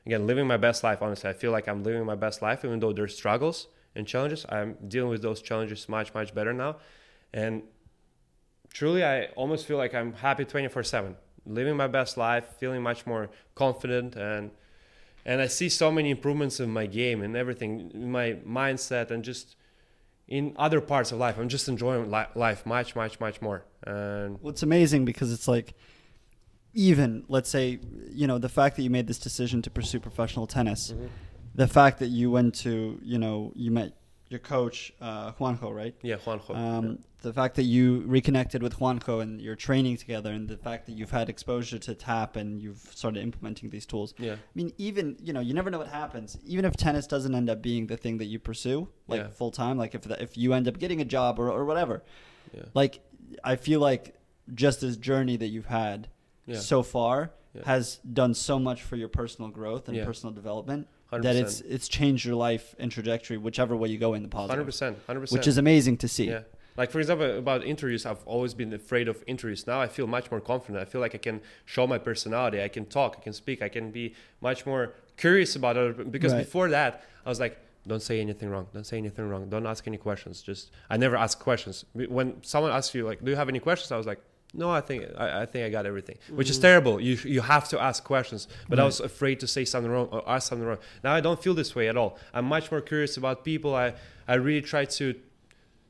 Again, 0.06 0.28
living 0.28 0.46
my 0.46 0.58
best 0.58 0.84
life. 0.84 1.02
Honestly, 1.02 1.30
I 1.30 1.34
feel 1.34 1.52
like 1.52 1.68
I'm 1.68 1.84
living 1.84 2.06
my 2.06 2.16
best 2.16 2.42
life, 2.42 2.64
even 2.64 2.80
though 2.80 2.94
there's 2.94 3.16
struggles 3.16 3.68
and 3.96 4.06
challenges. 4.06 4.46
I'm 4.50 4.78
dealing 4.88 5.10
with 5.10 5.22
those 5.22 5.42
challenges 5.42 5.90
much 5.90 6.14
much 6.14 6.36
better 6.36 6.54
now, 6.54 6.78
and 7.34 7.64
truly, 8.74 9.04
I 9.04 9.26
almost 9.36 9.66
feel 9.66 9.78
like 9.78 9.96
I'm 9.96 10.14
happy 10.14 10.46
24 10.46 10.84
seven, 10.84 11.16
living 11.46 11.76
my 11.76 11.88
best 11.88 12.18
life, 12.18 12.46
feeling 12.60 12.84
much 12.84 13.06
more 13.06 13.30
confident 13.56 14.16
and 14.16 14.52
and 15.26 15.42
I 15.42 15.48
see 15.48 15.70
so 15.70 15.92
many 15.92 16.12
improvements 16.12 16.60
in 16.60 16.70
my 16.70 16.86
game 16.86 17.24
and 17.24 17.36
everything, 17.36 17.90
in 17.94 18.12
my 18.12 18.34
mindset, 18.48 19.10
and 19.10 19.24
just 19.24 19.56
in 20.28 20.54
other 20.58 20.82
parts 20.82 21.12
of 21.12 21.20
life. 21.20 21.38
I'm 21.38 21.50
just 21.50 21.68
enjoying 21.68 22.10
li- 22.12 22.26
life 22.36 22.66
much, 22.66 22.96
much, 22.96 23.20
much 23.20 23.42
more. 23.42 23.64
And 23.84 24.40
Well, 24.42 24.52
it's 24.52 24.64
amazing 24.64 25.06
because 25.06 25.32
it's 25.32 25.48
like, 25.48 25.74
even 26.74 27.24
let's 27.30 27.50
say, 27.50 27.80
you 28.12 28.28
know, 28.28 28.38
the 28.38 28.50
fact 28.50 28.76
that 28.76 28.84
you 28.84 28.90
made 28.90 29.08
this 29.08 29.20
decision 29.20 29.62
to 29.62 29.70
pursue 29.70 30.00
professional 30.00 30.48
tennis, 30.48 30.94
the 31.54 31.68
fact 31.68 32.00
that 32.00 32.08
you 32.08 32.32
went 32.32 32.56
to, 32.56 33.00
you 33.04 33.18
know, 33.18 33.54
you 33.56 33.72
met 33.72 33.94
your 34.30 34.40
coach 34.40 34.92
uh, 35.00 35.32
Juanjo, 35.34 35.74
right? 35.74 35.96
yeah, 36.02 36.18
Juanjo. 36.18 36.56
Um, 36.56 37.00
the 37.26 37.34
fact 37.34 37.56
that 37.56 37.64
you 37.64 38.04
reconnected 38.06 38.62
with 38.62 38.78
Juanjo 38.78 39.20
and 39.22 39.42
you're 39.42 39.56
training 39.56 39.98
together, 39.98 40.32
and 40.32 40.48
the 40.48 40.58
fact 40.58 40.86
that 40.86 40.94
you've 40.94 41.10
had 41.10 41.28
exposure 41.28 41.80
to 41.80 41.96
tap 41.96 42.36
and 42.36 42.62
you've 42.62 42.78
started 42.94 43.22
implementing 43.24 43.72
these 43.72 43.86
tools. 43.86 44.14
yeah, 44.20 44.34
I 44.34 44.38
mean, 44.54 44.72
even 44.78 45.18
you 45.22 45.34
know, 45.34 45.40
you 45.40 45.54
never 45.54 45.70
know 45.72 45.80
what 45.80 45.88
happens. 45.88 46.38
Even 46.46 46.64
if 46.66 46.78
tennis 46.78 47.08
doesn't 47.08 47.34
end 47.34 47.50
up 47.50 47.62
being 47.62 47.88
the 47.88 47.98
thing 47.98 48.20
that 48.20 48.26
you 48.26 48.38
pursue, 48.38 48.88
like 49.08 49.22
Yeah. 49.22 49.28
full 49.30 49.52
time, 49.52 49.76
like 49.78 49.96
if 49.96 50.04
the, 50.04 50.22
if 50.22 50.38
you 50.38 50.54
end 50.54 50.68
up 50.68 50.78
getting 50.78 51.02
a 51.02 51.06
job 51.06 51.40
or, 51.40 51.50
or 51.52 51.66
whatever, 51.66 52.04
yeah, 52.54 52.64
like 52.76 53.00
I 53.44 53.56
feel 53.56 53.80
like 53.80 54.16
just 54.54 54.82
this 54.82 54.96
journey 54.96 55.36
that 55.38 55.48
you've 55.48 55.66
had 55.66 56.08
yeah. 56.46 56.60
so 56.60 56.84
far 56.84 57.32
has 57.66 58.00
done 58.22 58.34
so 58.34 58.60
much 58.60 58.84
for 58.84 58.96
your 58.98 59.08
personal 59.08 59.50
growth 59.50 59.88
and 59.90 59.98
personal 60.06 60.34
development 60.34 60.88
100%. 61.12 61.22
that 61.24 61.36
it's 61.36 61.62
it's 61.62 61.88
changed 61.88 62.26
your 62.26 62.36
life 62.36 62.76
and 62.78 62.92
trajectory, 62.92 63.38
whichever 63.38 63.76
way 63.76 63.90
you 63.90 63.98
go 63.98 64.14
in 64.14 64.22
the 64.24 64.30
positive, 64.30 64.52
Hundred 64.58 64.66
percent, 64.66 64.98
hundred 65.08 65.22
percent. 65.22 65.40
which 65.40 65.48
is 65.48 65.58
amazing 65.58 65.98
to 65.98 66.08
see. 66.08 66.28
Yeah. 66.28 66.42
Like 66.78 66.92
for 66.92 67.00
example, 67.00 67.38
about 67.38 67.64
interviews, 67.64 68.06
I've 68.06 68.24
always 68.26 68.54
been 68.54 68.74
afraid 68.74 69.08
of 69.08 69.24
interviews. 69.28 69.66
Now 69.66 69.82
I 69.82 69.88
feel 69.88 70.08
much 70.08 70.30
more 70.32 70.42
confident. 70.42 70.82
I 70.82 70.86
feel 70.86 71.02
like 71.02 71.16
I 71.16 71.20
can 71.20 71.42
show 71.66 71.88
my 71.88 71.98
personality. 71.98 72.62
I 72.62 72.68
can 72.68 72.86
talk. 72.86 73.16
I 73.20 73.22
can 73.22 73.34
speak. 73.34 73.62
I 73.62 73.70
can 73.70 73.92
be 73.92 74.14
much 74.42 74.66
more 74.66 74.94
curious 75.18 75.56
about 75.56 75.78
it. 75.78 76.12
Because 76.12 76.34
Right. 76.34 76.46
before 76.46 76.70
that, 76.70 77.04
I 77.26 77.30
was 77.30 77.40
like, 77.40 77.58
don't 77.88 78.02
say 78.02 78.20
anything 78.20 78.50
wrong. 78.50 78.68
Don't 78.74 78.86
say 78.86 78.98
anything 78.98 79.30
wrong. 79.30 79.50
Don't 79.50 79.66
ask 79.66 79.88
any 79.88 79.98
questions. 79.98 80.42
Just 80.42 80.72
I 80.90 80.98
never 80.98 81.16
ask 81.16 81.40
questions. 81.40 81.86
When 81.94 82.44
someone 82.44 82.72
asks 82.72 82.94
you 82.96 83.06
like, 83.06 83.24
do 83.24 83.32
you 83.32 83.38
have 83.38 83.50
any 83.50 83.60
questions? 83.60 83.92
I 83.92 83.98
was 83.98 84.08
like, 84.08 84.20
no, 84.54 84.72
I 84.72 84.82
think 84.82 85.06
I, 85.18 85.42
I 85.42 85.46
think 85.46 85.66
I 85.66 85.70
got 85.70 85.86
everything, 85.86 86.18
which 86.30 86.50
is 86.50 86.58
mm. 86.58 86.62
terrible. 86.62 87.00
You 87.02 87.18
you 87.26 87.42
have 87.42 87.68
to 87.70 87.82
ask 87.82 88.04
questions, 88.04 88.48
but 88.70 88.80
I 88.80 88.86
was 88.86 89.00
afraid 89.00 89.40
to 89.42 89.48
say 89.48 89.66
something 89.66 89.92
wrong 89.92 90.08
or 90.12 90.28
ask 90.28 90.48
something 90.50 90.68
wrong. 90.68 90.78
Now 91.04 91.14
I 91.14 91.20
don't 91.20 91.42
feel 91.42 91.54
this 91.54 91.76
way 91.76 91.90
at 91.90 91.98
all. 91.98 92.18
I'm 92.34 92.46
much 92.46 92.72
more 92.72 92.82
curious 92.82 93.18
about 93.18 93.44
people. 93.44 93.76
I 93.76 93.94
I 94.28 94.36
really 94.36 94.62
try 94.62 94.86
to 94.86 95.14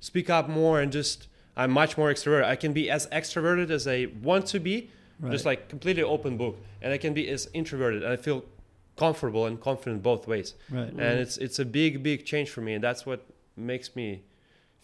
speak 0.05 0.29
up 0.29 0.45
more 0.47 0.75
and 0.81 0.91
just 0.91 1.27
I'm 1.57 1.71
much 1.71 1.97
more 1.97 2.09
extroverted. 2.13 2.45
I 2.45 2.57
can 2.63 2.73
be 2.73 2.89
as 2.97 3.07
extroverted 3.19 3.69
as 3.77 3.87
I 3.87 3.97
want 4.21 4.45
to 4.53 4.59
be, 4.59 4.75
just 5.35 5.45
like 5.45 5.59
completely 5.69 6.03
open 6.03 6.37
book, 6.37 6.55
and 6.81 6.91
I 6.93 6.97
can 6.97 7.13
be 7.13 7.23
as 7.35 7.47
introverted. 7.53 8.03
And 8.03 8.11
I 8.11 8.17
feel 8.17 8.43
comfortable 8.97 9.45
and 9.45 9.59
confident 9.59 10.01
both 10.11 10.23
ways 10.25 10.53
Right. 10.69 10.87
and 10.89 11.19
it's 11.23 11.35
it's 11.45 11.59
a 11.59 11.65
big 11.65 12.01
big 12.09 12.19
change 12.31 12.49
for 12.55 12.61
me 12.61 12.71
and 12.75 12.81
that's 12.87 13.05
what 13.05 13.19
makes 13.57 13.93
me 13.99 14.07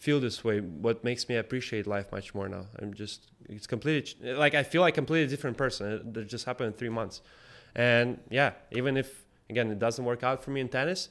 feel 0.04 0.20
this 0.20 0.44
way 0.44 0.58
what 0.60 1.02
makes 1.02 1.22
me 1.30 1.36
appreciate 1.36 1.86
life 1.86 2.12
much 2.12 2.34
more 2.34 2.46
now 2.46 2.66
i'm 2.78 2.92
just 2.92 3.18
it's 3.48 3.66
completely 3.66 4.32
like 4.44 4.54
i 4.54 4.62
feel 4.72 4.82
like 4.86 4.92
a 4.98 5.00
completely 5.02 5.28
different 5.34 5.56
person 5.56 5.82
It- 5.92 6.12
that 6.14 6.26
just 6.28 6.44
happened 6.44 6.66
in 6.66 6.72
three 6.74 6.90
months 7.00 7.22
and 7.74 8.18
yeah 8.38 8.50
even 8.70 8.98
if 9.02 9.08
again 9.48 9.70
it 9.70 9.78
doesn't 9.78 10.04
work 10.04 10.22
out 10.22 10.44
for 10.44 10.50
me 10.50 10.60
in 10.60 10.68
tennis 10.68 11.08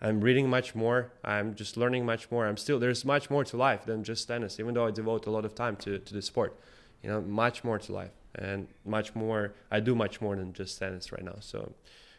i'm 0.00 0.20
reading 0.20 0.48
much 0.48 0.74
more 0.74 1.10
i'm 1.24 1.54
just 1.54 1.76
learning 1.76 2.04
much 2.04 2.30
more 2.30 2.46
i'm 2.46 2.56
still 2.56 2.78
there's 2.78 3.04
much 3.04 3.30
more 3.30 3.44
to 3.44 3.56
life 3.56 3.84
than 3.86 4.04
just 4.04 4.26
tennis 4.28 4.58
even 4.60 4.74
though 4.74 4.86
i 4.86 4.90
devote 4.90 5.26
a 5.26 5.30
lot 5.30 5.44
of 5.44 5.54
time 5.54 5.76
to, 5.76 5.98
to 5.98 6.12
the 6.14 6.22
sport 6.22 6.58
you 7.02 7.08
know 7.08 7.20
much 7.20 7.64
more 7.64 7.78
to 7.78 7.92
life 7.92 8.12
and 8.34 8.68
much 8.84 9.14
more 9.14 9.54
i 9.70 9.80
do 9.80 9.94
much 9.94 10.20
more 10.20 10.36
than 10.36 10.52
just 10.52 10.78
tennis 10.78 11.12
right 11.12 11.24
now 11.24 11.36
so 11.40 11.72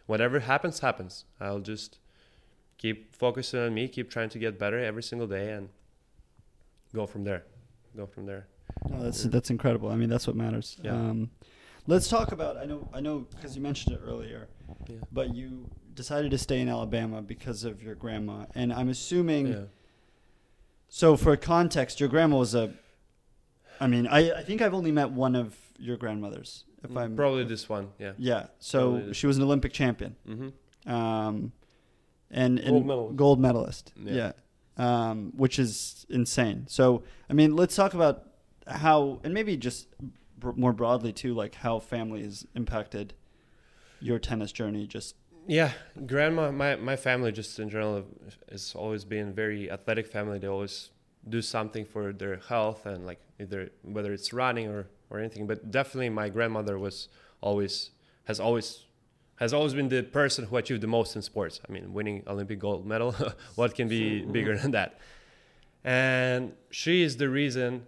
whatever 0.07 0.39
happens 0.39 0.79
happens 0.79 1.25
i'll 1.39 1.59
just 1.59 1.99
keep 2.77 3.15
focusing 3.15 3.59
on 3.59 3.73
me 3.73 3.87
keep 3.87 4.09
trying 4.09 4.29
to 4.29 4.39
get 4.39 4.57
better 4.57 4.79
every 4.79 5.03
single 5.03 5.27
day 5.27 5.51
and 5.51 5.69
go 6.95 7.05
from 7.05 7.23
there 7.23 7.43
go 7.95 8.05
from 8.05 8.25
there 8.25 8.47
No, 8.89 9.01
that's 9.03 9.23
that's 9.23 9.49
incredible. 9.49 9.89
I 9.89 9.95
mean, 9.95 10.09
that's 10.09 10.27
what 10.27 10.35
matters. 10.35 10.77
Yeah. 10.83 10.91
Um, 10.93 11.31
let's 11.87 12.07
talk 12.09 12.31
about. 12.31 12.57
I 12.57 12.65
know. 12.65 12.87
I 12.93 12.99
know 13.01 13.25
because 13.33 13.55
you 13.55 13.61
mentioned 13.61 13.95
it 13.95 14.01
earlier, 14.05 14.47
yeah 14.87 14.97
but 15.11 15.33
you 15.33 15.69
decided 15.97 16.31
to 16.31 16.37
stay 16.37 16.61
in 16.61 16.69
Alabama 16.69 17.21
because 17.21 17.65
of 17.65 17.83
your 17.83 17.95
grandma, 17.95 18.45
and 18.55 18.71
I'm 18.71 18.87
assuming. 18.87 19.47
yeah 19.47 19.63
So, 20.87 21.17
for 21.17 21.35
context, 21.35 21.99
your 21.99 22.07
grandma 22.07 22.37
was 22.37 22.55
a. 22.55 22.73
I 23.81 23.87
mean, 23.87 24.07
I, 24.07 24.31
I 24.31 24.43
think 24.43 24.61
I've 24.61 24.73
only 24.73 24.91
met 24.91 25.11
one 25.11 25.35
of 25.35 25.57
your 25.77 25.97
grandmothers. 25.97 26.63
If 26.83 26.95
I'm 26.95 27.15
probably 27.15 27.43
this 27.43 27.67
one 27.67 27.89
yeah 27.99 28.13
Yeah. 28.17 28.47
So 28.59 29.11
she 29.11 29.27
was 29.27 29.37
an 29.37 29.43
Olympic 29.43 29.73
champion, 29.73 30.15
mm-hmm. 30.27 30.91
um, 30.91 31.51
and, 32.31 32.59
and 32.59 32.69
Gold 32.69 32.85
medalist. 32.85 33.17
gold 33.17 33.39
medalist. 33.39 33.93
Yeah. 33.97 34.13
Yeah. 34.13 34.31
Um, 34.77 35.33
which 35.35 35.57
is 35.57 36.05
insane. 36.07 36.65
So, 36.69 37.03
I 37.29 37.33
mean, 37.33 37.55
let's 37.55 37.75
talk 37.75 37.95
about 37.95 38.27
how, 38.67 39.19
and 39.23 39.33
maybe 39.33 39.57
just 39.57 39.87
br- 40.37 40.51
more 40.55 40.71
broadly 40.71 41.11
too, 41.11 41.33
like 41.33 41.55
how 41.55 41.79
family 41.79 42.21
has 42.21 42.45
impacted 42.53 43.15
your 43.99 44.19
tennis 44.19 44.51
journey. 44.51 44.85
Just 44.85 45.15
Yeah, 45.47 45.71
grandma, 46.05 46.51
my, 46.51 46.75
my 46.75 46.97
family 46.97 47.31
just 47.31 47.57
in 47.57 47.69
general 47.69 48.03
has 48.51 48.73
always 48.75 49.05
been 49.05 49.33
very 49.33 49.71
athletic 49.71 50.05
family. 50.05 50.39
They 50.39 50.47
always 50.47 50.89
do 51.27 51.41
something 51.41 51.85
for 51.85 52.11
their 52.11 52.37
health 52.49 52.85
and 52.85 53.05
like 53.05 53.19
either 53.39 53.69
whether 53.81 54.11
it's 54.11 54.33
running 54.33 54.67
or, 54.67 54.87
or 55.09 55.19
anything. 55.19 55.47
But 55.47 55.71
definitely 55.71 56.09
my 56.09 56.27
grandmother 56.27 56.77
was 56.77 57.07
always 57.39 57.91
has 58.25 58.41
always 58.41 58.83
has 59.37 59.53
always 59.53 59.73
been 59.73 59.87
the 59.87 60.03
person 60.03 60.45
who 60.45 60.57
achieved 60.57 60.81
the 60.81 60.87
most 60.87 61.15
in 61.15 61.21
sports. 61.21 61.61
I 61.67 61.71
mean, 61.71 61.93
winning 61.93 62.23
Olympic 62.27 62.59
gold 62.59 62.85
medal, 62.85 63.15
what 63.55 63.73
can 63.73 63.87
be 63.87 64.21
bigger 64.25 64.57
than 64.57 64.71
that? 64.71 64.99
And 65.83 66.53
she 66.71 67.03
is 67.03 67.15
the 67.15 67.29
reason 67.29 67.87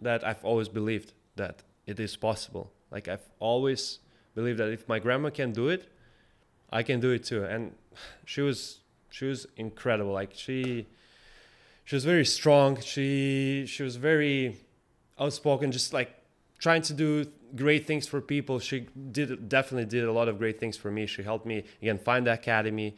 that 0.00 0.26
I've 0.26 0.44
always 0.44 0.68
believed 0.68 1.12
that 1.36 1.62
it 1.86 2.00
is 2.00 2.16
possible. 2.16 2.72
Like 2.90 3.06
I've 3.06 3.28
always 3.38 4.00
believed 4.34 4.58
that 4.58 4.70
if 4.70 4.88
my 4.88 4.98
grandma 4.98 5.30
can 5.30 5.52
do 5.52 5.68
it, 5.68 5.88
I 6.70 6.82
can 6.82 7.00
do 7.00 7.10
it 7.10 7.24
too. 7.24 7.44
And 7.44 7.72
she 8.24 8.40
was 8.40 8.80
she 9.10 9.24
was 9.26 9.46
incredible. 9.56 10.12
Like 10.12 10.32
she 10.34 10.86
she 11.84 11.94
was 11.94 12.04
very 12.04 12.24
strong. 12.24 12.80
She 12.80 13.64
she 13.66 13.82
was 13.82 13.96
very 13.96 14.58
outspoken, 15.18 15.72
just 15.72 15.92
like 15.92 16.10
trying 16.58 16.82
to 16.82 16.94
do 16.94 17.26
great 17.54 17.86
things 17.86 18.06
for 18.06 18.20
people. 18.20 18.58
She 18.58 18.88
did 19.12 19.48
definitely 19.48 19.86
did 19.86 20.04
a 20.04 20.12
lot 20.12 20.28
of 20.28 20.38
great 20.38 20.58
things 20.58 20.76
for 20.76 20.90
me. 20.90 21.06
She 21.06 21.22
helped 21.22 21.46
me 21.46 21.64
again 21.80 21.98
find 21.98 22.26
the 22.26 22.32
academy. 22.32 22.96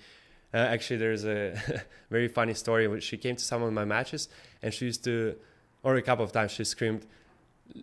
Uh, 0.52 0.56
actually, 0.56 0.96
there's 0.96 1.24
a 1.24 1.60
very 2.10 2.28
funny 2.28 2.54
story. 2.54 2.88
When 2.88 3.00
she 3.00 3.18
came 3.18 3.36
to 3.36 3.44
some 3.44 3.62
of 3.62 3.72
my 3.72 3.84
matches, 3.84 4.28
and 4.62 4.72
she 4.72 4.86
used 4.86 5.04
to, 5.04 5.36
or 5.82 5.96
a 5.96 6.02
couple 6.02 6.24
of 6.24 6.32
times, 6.32 6.52
she 6.52 6.64
screamed, 6.64 7.06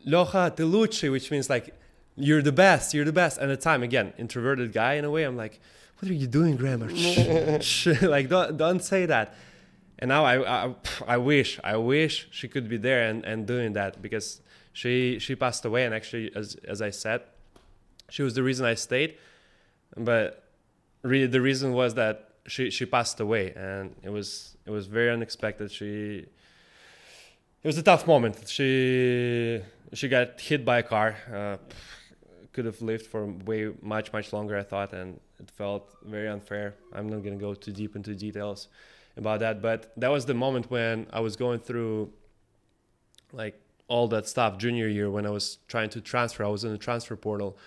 "Lyosha 0.08 0.56
te 0.56 0.64
luce," 0.64 1.04
which 1.04 1.30
means 1.30 1.50
like, 1.50 1.76
"You're 2.16 2.42
the 2.42 2.52
best. 2.52 2.94
You're 2.94 3.06
the 3.06 3.14
best." 3.14 3.38
And 3.38 3.52
at 3.52 3.60
the 3.60 3.64
time, 3.64 3.84
again, 3.84 4.14
introverted 4.18 4.74
guy 4.74 4.94
in 4.94 5.06
a 5.06 5.12
way, 5.12 5.24
I'm 5.24 5.38
like, 5.38 5.60
"What 6.00 6.10
are 6.10 6.14
you 6.14 6.28
doing, 6.28 6.58
shh. 7.62 7.88
like, 8.02 8.30
don't 8.30 8.58
don't 8.58 8.84
say 8.84 9.06
that." 9.06 9.36
And 10.00 10.10
now 10.10 10.26
I, 10.26 10.68
I 10.68 10.76
I 11.08 11.18
wish 11.18 11.60
I 11.64 11.78
wish 11.78 12.28
she 12.32 12.48
could 12.48 12.68
be 12.68 12.78
there 12.78 13.08
and, 13.10 13.24
and 13.24 13.48
doing 13.48 13.74
that 13.74 14.02
because 14.02 14.42
she 14.74 15.20
she 15.20 15.36
passed 15.36 15.64
away 15.64 15.86
and 15.86 15.94
actually 15.94 16.36
as 16.36 16.56
as 16.68 16.82
I 16.82 16.90
said, 16.90 17.22
she 18.10 18.22
was 18.22 18.34
the 18.34 18.44
reason 18.44 18.66
I 18.66 18.74
stayed, 18.74 19.18
but 19.96 20.44
really 21.02 21.28
the 21.28 21.42
reason 21.42 21.72
was 21.72 21.94
that 21.94 22.30
she 22.48 22.70
she 22.70 22.86
passed 22.86 23.20
away 23.20 23.54
and 23.54 23.96
it 24.04 24.10
was 24.10 24.58
it 24.66 24.72
was 24.72 24.88
very 24.88 25.10
unexpected. 25.10 25.72
She 25.72 26.26
it 27.64 27.68
was 27.68 27.78
a 27.78 27.84
tough 27.84 28.06
moment. 28.06 28.48
She 28.50 29.62
she 29.94 30.10
got 30.10 30.42
hit 30.42 30.66
by 30.66 30.80
a 30.80 30.84
car. 30.84 31.16
Uh, 31.34 31.58
could 32.56 32.66
have 32.66 32.82
lived 32.82 33.06
for 33.06 33.26
way 33.26 33.62
much 33.82 34.14
much 34.14 34.32
longer 34.32 34.58
I 34.58 34.64
thought 34.64 34.94
and 34.94 35.20
it 35.42 35.52
felt 35.52 35.86
very 36.06 36.30
unfair. 36.30 36.76
I'm 36.94 37.08
not 37.10 37.22
gonna 37.24 37.44
go 37.48 37.54
too 37.54 37.74
deep 37.74 37.98
into 37.98 38.16
details 38.16 38.70
about 39.18 39.42
that, 39.42 39.62
but 39.62 39.92
that 39.98 40.10
was 40.10 40.26
the 40.26 40.34
moment 40.34 40.72
when 40.72 41.08
I 41.12 41.20
was 41.20 41.36
going 41.36 41.60
through 41.60 42.14
like 43.34 43.56
all 43.90 44.08
that 44.08 44.26
stuff 44.34 44.58
junior 44.58 44.88
year 44.88 45.12
when 45.12 45.26
I 45.26 45.32
was 45.32 45.58
trying 45.68 45.90
to 45.90 46.00
transfer. 46.02 46.46
I 46.46 46.48
was 46.48 46.64
in 46.64 46.72
the 46.72 46.84
transfer 46.88 47.18
portal 47.18 47.58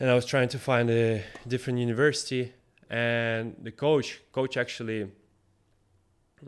and 0.00 0.08
I 0.08 0.14
was 0.14 0.24
trying 0.24 0.48
to 0.48 0.58
find 0.58 0.88
a 0.88 1.22
different 1.46 1.78
university 1.78 2.54
and 2.88 3.54
the 3.62 3.72
coach 3.72 4.22
coach 4.32 4.56
actually 4.56 5.00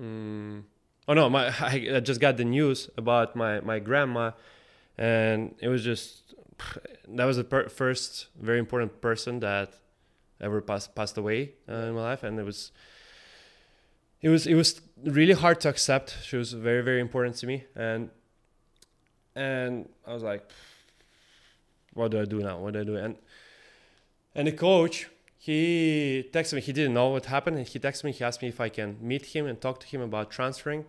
mm, 0.00 0.62
oh 1.08 1.14
no 1.20 1.28
my 1.28 1.44
I 1.60 1.74
I 1.96 2.00
just 2.00 2.20
got 2.20 2.38
the 2.38 2.48
news 2.56 2.88
about 2.96 3.36
my 3.36 3.60
my 3.60 3.78
grandma 3.80 4.30
and 4.96 5.54
it 5.60 5.68
was 5.68 5.84
just 5.84 6.28
that 7.08 7.24
was 7.24 7.36
the 7.36 7.68
first 7.68 8.28
very 8.40 8.58
important 8.58 9.00
person 9.00 9.40
that 9.40 9.74
ever 10.40 10.60
passed 10.60 10.94
passed 10.94 11.16
away 11.18 11.52
uh, 11.68 11.72
in 11.88 11.94
my 11.94 12.02
life 12.02 12.22
and 12.22 12.38
it 12.38 12.44
was 12.44 12.72
it 14.20 14.28
was 14.28 14.46
it 14.46 14.54
was 14.54 14.80
really 15.04 15.32
hard 15.32 15.60
to 15.60 15.68
accept. 15.68 16.16
She 16.22 16.36
was 16.36 16.52
very 16.52 16.82
very 16.82 17.00
important 17.00 17.36
to 17.36 17.46
me 17.46 17.64
and 17.74 18.10
and 19.34 19.88
i 20.06 20.12
was 20.12 20.22
like 20.22 20.42
what 21.94 22.10
do 22.10 22.20
i 22.20 22.24
do 22.24 22.40
now? 22.40 22.58
What 22.58 22.74
do 22.74 22.80
i 22.80 22.84
do? 22.84 22.96
And 22.96 23.16
and 24.34 24.46
the 24.46 24.52
coach 24.52 25.08
he 25.40 26.28
texted 26.32 26.54
me. 26.54 26.60
He 26.60 26.72
didn't 26.72 26.94
know 26.94 27.08
what 27.10 27.26
happened. 27.26 27.58
And 27.58 27.66
he 27.66 27.78
texted 27.78 28.04
me. 28.04 28.10
He 28.12 28.24
asked 28.24 28.42
me 28.42 28.48
if 28.48 28.60
i 28.60 28.68
can 28.68 28.96
meet 29.00 29.26
him 29.26 29.46
and 29.46 29.60
talk 29.60 29.80
to 29.80 29.86
him 29.86 30.00
about 30.00 30.30
transferring. 30.30 30.84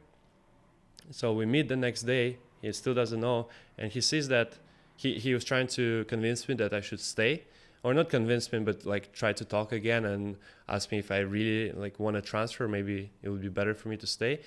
So 1.11 1.33
we 1.33 1.45
meet 1.45 1.67
the 1.67 1.75
next 1.75 2.03
day. 2.03 2.37
He 2.61 2.71
still 2.73 2.93
doesn't 2.93 3.19
know 3.19 3.47
and 3.77 3.91
he 3.91 4.01
sees 4.01 4.27
that 4.29 4.57
he, 4.99 5.17
he 5.17 5.33
was 5.33 5.45
trying 5.45 5.67
to 5.67 6.03
convince 6.13 6.49
me 6.49 6.55
that 6.55 6.73
i 6.73 6.81
should 6.81 6.99
stay 6.99 7.43
or 7.83 7.93
not 7.93 8.09
convince 8.09 8.51
me 8.51 8.59
but 8.59 8.85
like 8.85 9.11
try 9.13 9.31
to 9.31 9.45
talk 9.45 9.71
again 9.71 10.03
and 10.05 10.35
ask 10.67 10.91
me 10.91 10.99
if 10.99 11.11
i 11.11 11.19
really 11.19 11.71
like 11.71 11.99
want 11.99 12.15
to 12.15 12.21
transfer. 12.21 12.67
Maybe 12.67 13.11
it 13.23 13.29
would 13.29 13.41
be 13.41 13.49
better 13.49 13.73
for 13.73 13.89
me 13.89 13.97
to 13.97 14.07
stay. 14.07 14.41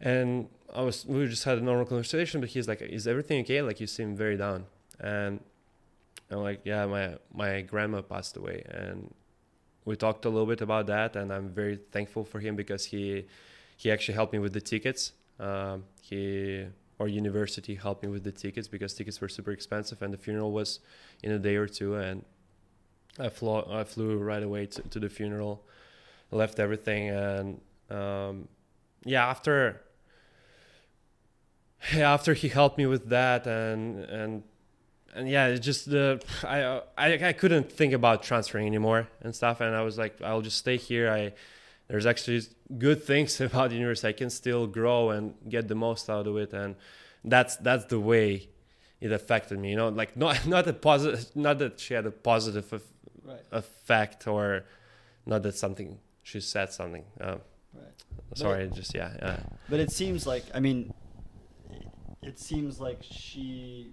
And 0.00 0.48
i 0.74 0.82
was 0.82 1.04
we 1.06 1.26
just 1.26 1.44
had 1.44 1.58
a 1.58 1.60
normal 1.60 1.84
conversation 1.84 2.40
but 2.40 2.50
he's 2.50 2.68
like 2.68 2.80
is 2.80 3.06
everything 3.06 3.40
okay? 3.42 3.60
Like 3.62 3.80
you 3.80 3.86
seem 3.86 4.16
very 4.16 4.36
down. 4.36 4.66
And 4.98 5.40
i'm 6.30 6.42
like 6.48 6.60
yeah 6.64 6.86
my 6.86 7.16
my 7.34 7.60
grandma 7.62 8.00
passed 8.00 8.36
away. 8.36 8.64
And 8.70 9.12
we 9.84 9.96
talked 9.96 10.24
a 10.24 10.30
little 10.30 10.46
bit 10.46 10.60
about 10.60 10.86
that 10.86 11.16
and 11.16 11.32
i'm 11.32 11.48
very 11.48 11.76
thankful 11.94 12.24
for 12.24 12.38
him 12.40 12.56
because 12.56 12.86
he 12.86 13.26
he 13.76 13.90
actually 13.90 14.14
helped 14.14 14.32
me 14.32 14.38
with 14.38 14.52
the 14.52 14.60
tickets. 14.60 15.12
Um, 15.38 15.84
he 16.02 16.66
or 17.00 17.08
university 17.08 17.74
helped 17.74 18.02
me 18.02 18.10
with 18.10 18.24
the 18.24 18.30
tickets 18.30 18.68
because 18.68 18.92
tickets 18.92 19.20
were 19.22 19.28
super 19.28 19.50
expensive 19.50 20.02
and 20.02 20.12
the 20.12 20.18
funeral 20.18 20.52
was 20.52 20.80
in 21.22 21.32
a 21.32 21.38
day 21.38 21.56
or 21.56 21.66
two 21.66 21.94
and 21.96 22.22
I 23.18 23.30
flew 23.30 23.64
I 23.80 23.84
flew 23.84 24.18
right 24.18 24.42
away 24.42 24.66
to, 24.66 24.82
to 24.82 25.00
the 25.00 25.08
funeral 25.08 25.64
left 26.30 26.60
everything 26.60 27.08
and 27.08 27.60
um, 27.90 28.48
yeah 29.04 29.26
after 29.26 29.80
after 31.94 32.34
he 32.34 32.48
helped 32.48 32.76
me 32.76 32.84
with 32.84 33.08
that 33.08 33.46
and 33.46 34.04
and 34.04 34.42
and 35.14 35.26
yeah 35.26 35.46
it 35.46 35.60
just 35.60 35.90
the 35.90 36.22
I, 36.44 36.82
I 36.98 37.28
I 37.28 37.32
couldn't 37.32 37.72
think 37.72 37.94
about 37.94 38.22
transferring 38.22 38.66
anymore 38.66 39.08
and 39.22 39.34
stuff 39.34 39.62
and 39.62 39.74
I 39.74 39.80
was 39.80 39.96
like 39.96 40.20
I'll 40.20 40.42
just 40.42 40.58
stay 40.58 40.76
here. 40.76 41.10
I 41.10 41.32
there's 41.90 42.06
actually 42.06 42.40
good 42.78 43.02
things 43.04 43.40
about 43.48 43.70
the 43.70 43.76
university 43.76 44.08
I 44.08 44.12
can 44.12 44.30
still 44.30 44.66
grow 44.66 45.10
and 45.10 45.34
get 45.48 45.68
the 45.68 45.74
most 45.74 46.08
out 46.08 46.26
of 46.26 46.36
it 46.36 46.52
and 46.52 46.76
that's 47.24 47.56
that's 47.56 47.86
the 47.86 48.00
way 48.00 48.48
it 49.00 49.12
affected 49.12 49.58
me. 49.58 49.70
You 49.70 49.76
know, 49.76 49.88
like 49.88 50.16
not 50.16 50.46
not 50.54 50.66
a 50.68 50.72
positive, 50.72 51.34
not 51.34 51.58
that 51.58 51.80
she 51.80 51.94
had 51.94 52.06
a 52.06 52.10
positive 52.10 52.66
Right. 53.22 53.40
effect 53.52 54.26
or 54.26 54.64
not 55.26 55.42
that 55.42 55.54
something 55.54 55.98
she 56.22 56.40
said 56.40 56.72
something. 56.72 57.04
Uh, 57.20 57.36
Right. 57.72 57.84
sorry, 58.34 58.70
just 58.74 58.94
yeah, 58.94 59.10
yeah. 59.22 59.40
But 59.68 59.78
it 59.80 59.90
seems 59.92 60.26
like 60.26 60.44
I 60.54 60.60
mean, 60.60 60.92
it 62.22 62.38
seems 62.38 62.80
like 62.80 62.98
she 63.02 63.92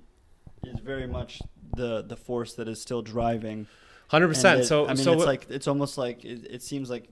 is 0.63 0.79
very 0.79 1.07
much 1.07 1.41
the 1.75 2.01
the 2.01 2.15
force 2.15 2.53
that 2.53 2.67
is 2.67 2.81
still 2.81 3.01
driving. 3.01 3.67
Hundred 4.07 4.29
percent. 4.29 4.65
So 4.65 4.85
I 4.85 4.93
mean, 4.95 4.97
so 4.97 5.13
it's 5.13 5.25
like 5.25 5.45
it's 5.49 5.67
almost 5.67 5.97
like 5.97 6.25
it, 6.25 6.47
it 6.49 6.63
seems 6.63 6.89
like 6.89 7.05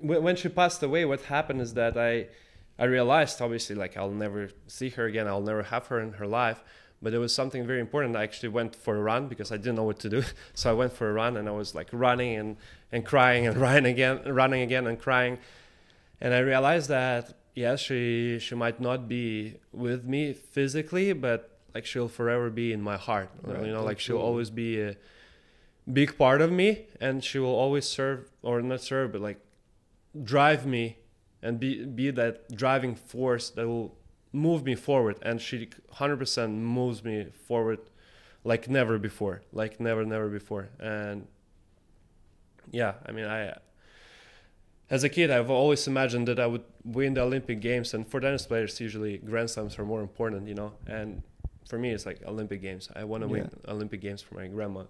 when 0.00 0.36
she 0.36 0.48
passed 0.48 0.82
away, 0.82 1.04
what 1.04 1.22
happened 1.22 1.60
is 1.60 1.74
that 1.74 1.96
I 1.96 2.26
I 2.78 2.84
realized 2.84 3.42
obviously 3.42 3.76
like 3.76 3.96
I'll 3.96 4.10
never 4.10 4.50
see 4.66 4.88
her 4.90 5.04
again. 5.04 5.26
I'll 5.28 5.42
never 5.42 5.64
have 5.64 5.86
her 5.88 6.00
in 6.00 6.14
her 6.14 6.26
life. 6.26 6.62
But 7.02 7.14
it 7.14 7.18
was 7.18 7.34
something 7.34 7.66
very 7.66 7.80
important. 7.80 8.14
I 8.14 8.22
actually 8.22 8.50
went 8.50 8.76
for 8.76 8.94
a 8.96 9.00
run 9.00 9.28
because 9.28 9.50
I 9.50 9.56
didn't 9.56 9.76
know 9.76 9.84
what 9.84 10.00
to 10.00 10.10
do. 10.10 10.22
So 10.54 10.70
I 10.70 10.74
went 10.74 10.92
for 10.92 11.08
a 11.08 11.12
run 11.12 11.36
and 11.36 11.48
I 11.48 11.52
was 11.52 11.74
like 11.74 11.88
running 11.92 12.36
and, 12.36 12.56
and 12.92 13.06
crying 13.06 13.46
and 13.46 13.56
running 13.68 13.86
again, 13.86 14.20
running 14.26 14.62
again 14.62 14.86
and 14.86 14.98
crying. 14.98 15.38
And 16.20 16.34
I 16.34 16.40
realized 16.40 16.88
that 16.90 17.34
yes, 17.54 17.80
she 17.80 18.38
she 18.38 18.54
might 18.54 18.80
not 18.80 19.08
be 19.08 19.56
with 19.72 20.04
me 20.04 20.32
physically, 20.32 21.12
but 21.12 21.58
like 21.74 21.86
she'll 21.86 22.08
forever 22.08 22.50
be 22.50 22.72
in 22.72 22.82
my 22.82 22.96
heart. 22.96 23.30
Right, 23.42 23.64
you 23.66 23.72
know, 23.72 23.84
like 23.84 24.00
she'll 24.00 24.18
always 24.18 24.50
be 24.50 24.80
a 24.80 24.96
big 25.90 26.16
part 26.18 26.40
of 26.40 26.50
me, 26.50 26.86
and 27.00 27.24
she 27.24 27.38
will 27.38 27.54
always 27.54 27.86
serve 27.86 28.30
or 28.42 28.60
not 28.62 28.80
serve, 28.80 29.12
but 29.12 29.20
like 29.20 29.40
drive 30.22 30.66
me 30.66 30.98
and 31.42 31.58
be 31.58 31.84
be 31.84 32.10
that 32.10 32.54
driving 32.54 32.94
force 32.94 33.50
that 33.50 33.66
will 33.66 33.96
move 34.32 34.64
me 34.64 34.74
forward. 34.74 35.18
And 35.22 35.40
she 35.40 35.68
100% 35.94 36.50
moves 36.58 37.02
me 37.04 37.26
forward 37.46 37.78
like 38.44 38.68
never 38.68 38.98
before, 38.98 39.42
like 39.52 39.80
never 39.80 40.04
never 40.04 40.28
before. 40.28 40.68
And 40.78 41.26
yeah, 42.70 42.94
I 43.06 43.12
mean 43.12 43.26
I 43.26 43.54
as 44.90 45.04
a 45.04 45.08
kid, 45.08 45.30
I've 45.30 45.50
always 45.50 45.86
imagined 45.86 46.26
that 46.26 46.40
I 46.40 46.46
would 46.48 46.64
win 46.84 47.14
the 47.14 47.22
Olympic 47.22 47.60
Games, 47.60 47.94
and 47.94 48.06
for 48.06 48.18
tennis 48.18 48.44
players, 48.44 48.80
usually 48.80 49.18
Grand 49.18 49.48
Slams 49.48 49.78
are 49.78 49.84
more 49.84 50.00
important, 50.00 50.48
you 50.48 50.54
know. 50.54 50.72
And 50.86 51.22
for 51.68 51.78
me, 51.78 51.92
it's 51.92 52.04
like 52.04 52.20
Olympic 52.26 52.60
Games. 52.60 52.88
I 52.96 53.04
want 53.04 53.22
to 53.22 53.28
win 53.28 53.48
Olympic 53.68 54.00
Games 54.00 54.20
for 54.20 54.34
my 54.34 54.48
grandma, 54.48 54.84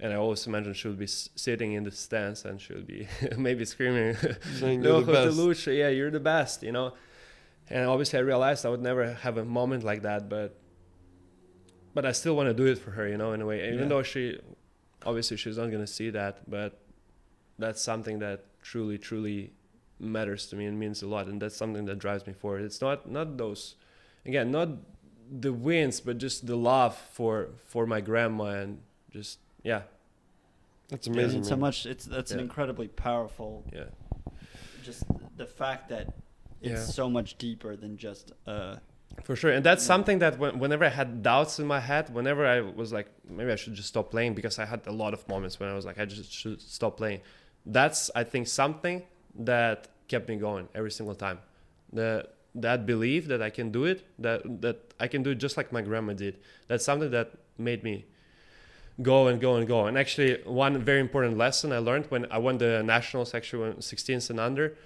and 0.00 0.12
I 0.12 0.16
always 0.16 0.46
imagined 0.46 0.76
she 0.76 0.88
would 0.88 0.98
be 0.98 1.06
sitting 1.06 1.72
in 1.74 1.84
the 1.84 1.90
stands 1.90 2.44
and 2.44 2.60
she 2.60 2.72
would 2.72 2.86
be 2.86 3.06
maybe 3.36 3.64
screaming, 3.64 4.16
"No, 4.60 5.00
the 5.00 5.12
best. 5.12 5.36
Lyosha, 5.38 5.76
yeah, 5.76 5.88
you're 5.88 6.10
the 6.10 6.20
best," 6.20 6.62
you 6.62 6.72
know. 6.72 6.94
And 7.68 7.86
obviously, 7.86 8.18
I 8.18 8.22
realized 8.22 8.66
I 8.66 8.70
would 8.70 8.82
never 8.82 9.12
have 9.14 9.36
a 9.36 9.44
moment 9.44 9.84
like 9.84 10.02
that, 10.02 10.28
but 10.28 10.56
but 11.94 12.04
I 12.06 12.12
still 12.12 12.36
want 12.36 12.48
to 12.48 12.54
do 12.54 12.66
it 12.66 12.78
for 12.78 12.92
her, 12.92 13.06
you 13.08 13.16
know, 13.16 13.32
in 13.32 13.40
a 13.40 13.46
way. 13.46 13.66
Even 13.68 13.80
Yeah. 13.80 13.88
though 13.88 14.02
she, 14.02 14.38
obviously, 15.04 15.36
she's 15.36 15.58
not 15.58 15.70
gonna 15.70 15.86
see 15.86 16.10
that, 16.10 16.48
but 16.48 16.78
that's 17.58 17.82
something 17.82 18.18
that 18.20 18.44
truly, 18.62 18.96
truly 18.98 19.52
matters 19.98 20.46
to 20.48 20.56
me 20.56 20.66
and 20.66 20.78
means 20.78 21.02
a 21.02 21.06
lot, 21.08 21.26
and 21.26 21.42
that's 21.42 21.56
something 21.56 21.84
that 21.86 21.98
drives 21.98 22.26
me 22.26 22.32
forward. 22.32 22.62
It's 22.62 22.80
not 22.80 23.10
not 23.10 23.36
those, 23.36 23.76
again, 24.24 24.50
not 24.50 24.68
the 25.30 25.52
wins, 25.52 26.00
but 26.00 26.18
just 26.18 26.46
the 26.46 26.56
love 26.56 26.96
for 27.12 27.50
for 27.66 27.86
my 27.86 28.00
grandma 28.00 28.46
and 28.62 28.80
just 29.10 29.38
yeah, 29.62 29.82
That's 30.88 31.06
amazing. 31.06 31.40
mean, 31.40 31.44
so 31.44 31.56
much. 31.56 31.86
It's 31.86 32.04
that's 32.04 32.30
an 32.32 32.38
Yeah. 32.38 32.44
incredibly 32.44 32.88
powerful. 32.88 33.64
yeah, 33.72 33.84
Just 34.82 35.04
the 35.36 35.46
fact 35.46 35.88
that 35.90 36.06
it's 36.62 36.70
Yeah. 36.72 36.94
so 37.00 37.08
much 37.08 37.38
deeper 37.38 37.76
than 37.76 37.96
just 37.96 38.32
uh 38.46 38.76
for 39.24 39.34
sure. 39.36 39.50
And 39.50 39.64
that's 39.64 39.84
something 39.84 40.20
that 40.20 40.38
when, 40.38 40.58
whenever 40.60 40.84
I 40.84 40.88
had 40.88 41.22
doubts 41.22 41.58
in 41.58 41.66
my 41.66 41.80
head, 41.80 42.14
whenever 42.14 42.46
I 42.46 42.60
was 42.60 42.92
like, 42.92 43.08
maybe 43.28 43.50
I 43.52 43.56
should 43.56 43.74
just 43.74 43.88
stop 43.88 44.10
playing 44.10 44.34
because 44.34 44.58
I 44.58 44.64
had 44.64 44.86
a 44.86 44.92
lot 44.92 45.12
of 45.14 45.26
moments 45.28 45.58
when 45.60 45.68
I 45.68 45.74
was 45.74 45.84
like, 45.84 45.98
I 45.98 46.04
just 46.06 46.32
should 46.32 46.60
stop 46.62 46.96
playing. 46.96 47.20
That's 47.66 48.10
I 48.14 48.24
think 48.24 48.46
something 48.46 49.02
that 49.34 49.88
kept 50.08 50.28
me 50.28 50.36
going 50.36 50.68
every 50.74 50.90
single 50.92 51.14
time. 51.14 51.38
The 51.92 52.28
that 52.54 52.86
belief 52.86 53.26
that 53.28 53.42
I 53.42 53.50
can 53.50 53.70
do 53.70 53.84
it, 53.84 54.04
that 54.18 54.42
that 54.62 54.76
I 54.98 55.06
can 55.08 55.22
do 55.22 55.30
it 55.30 55.38
just 55.38 55.56
like 55.56 55.70
my 55.72 55.82
grandma 55.82 56.12
did. 56.14 56.38
That's 56.68 56.84
something 56.84 57.10
that 57.10 57.32
made 57.58 57.82
me 57.84 58.06
go 59.02 59.28
and 59.28 59.40
go 59.40 59.56
and 59.56 59.66
go. 59.66 59.86
And 59.86 59.96
actually, 59.98 60.40
one 60.44 60.78
very 60.82 61.00
important 61.00 61.36
lesson 61.38 61.72
I 61.72 61.78
learned 61.78 62.06
when 62.06 62.26
I 62.30 62.38
won 62.38 62.58
the 62.58 62.82
nationals, 62.82 63.34
actually 63.34 63.62
when 63.68 63.72
16s 63.78 64.30
and 64.30 64.38
under, 64.40 64.76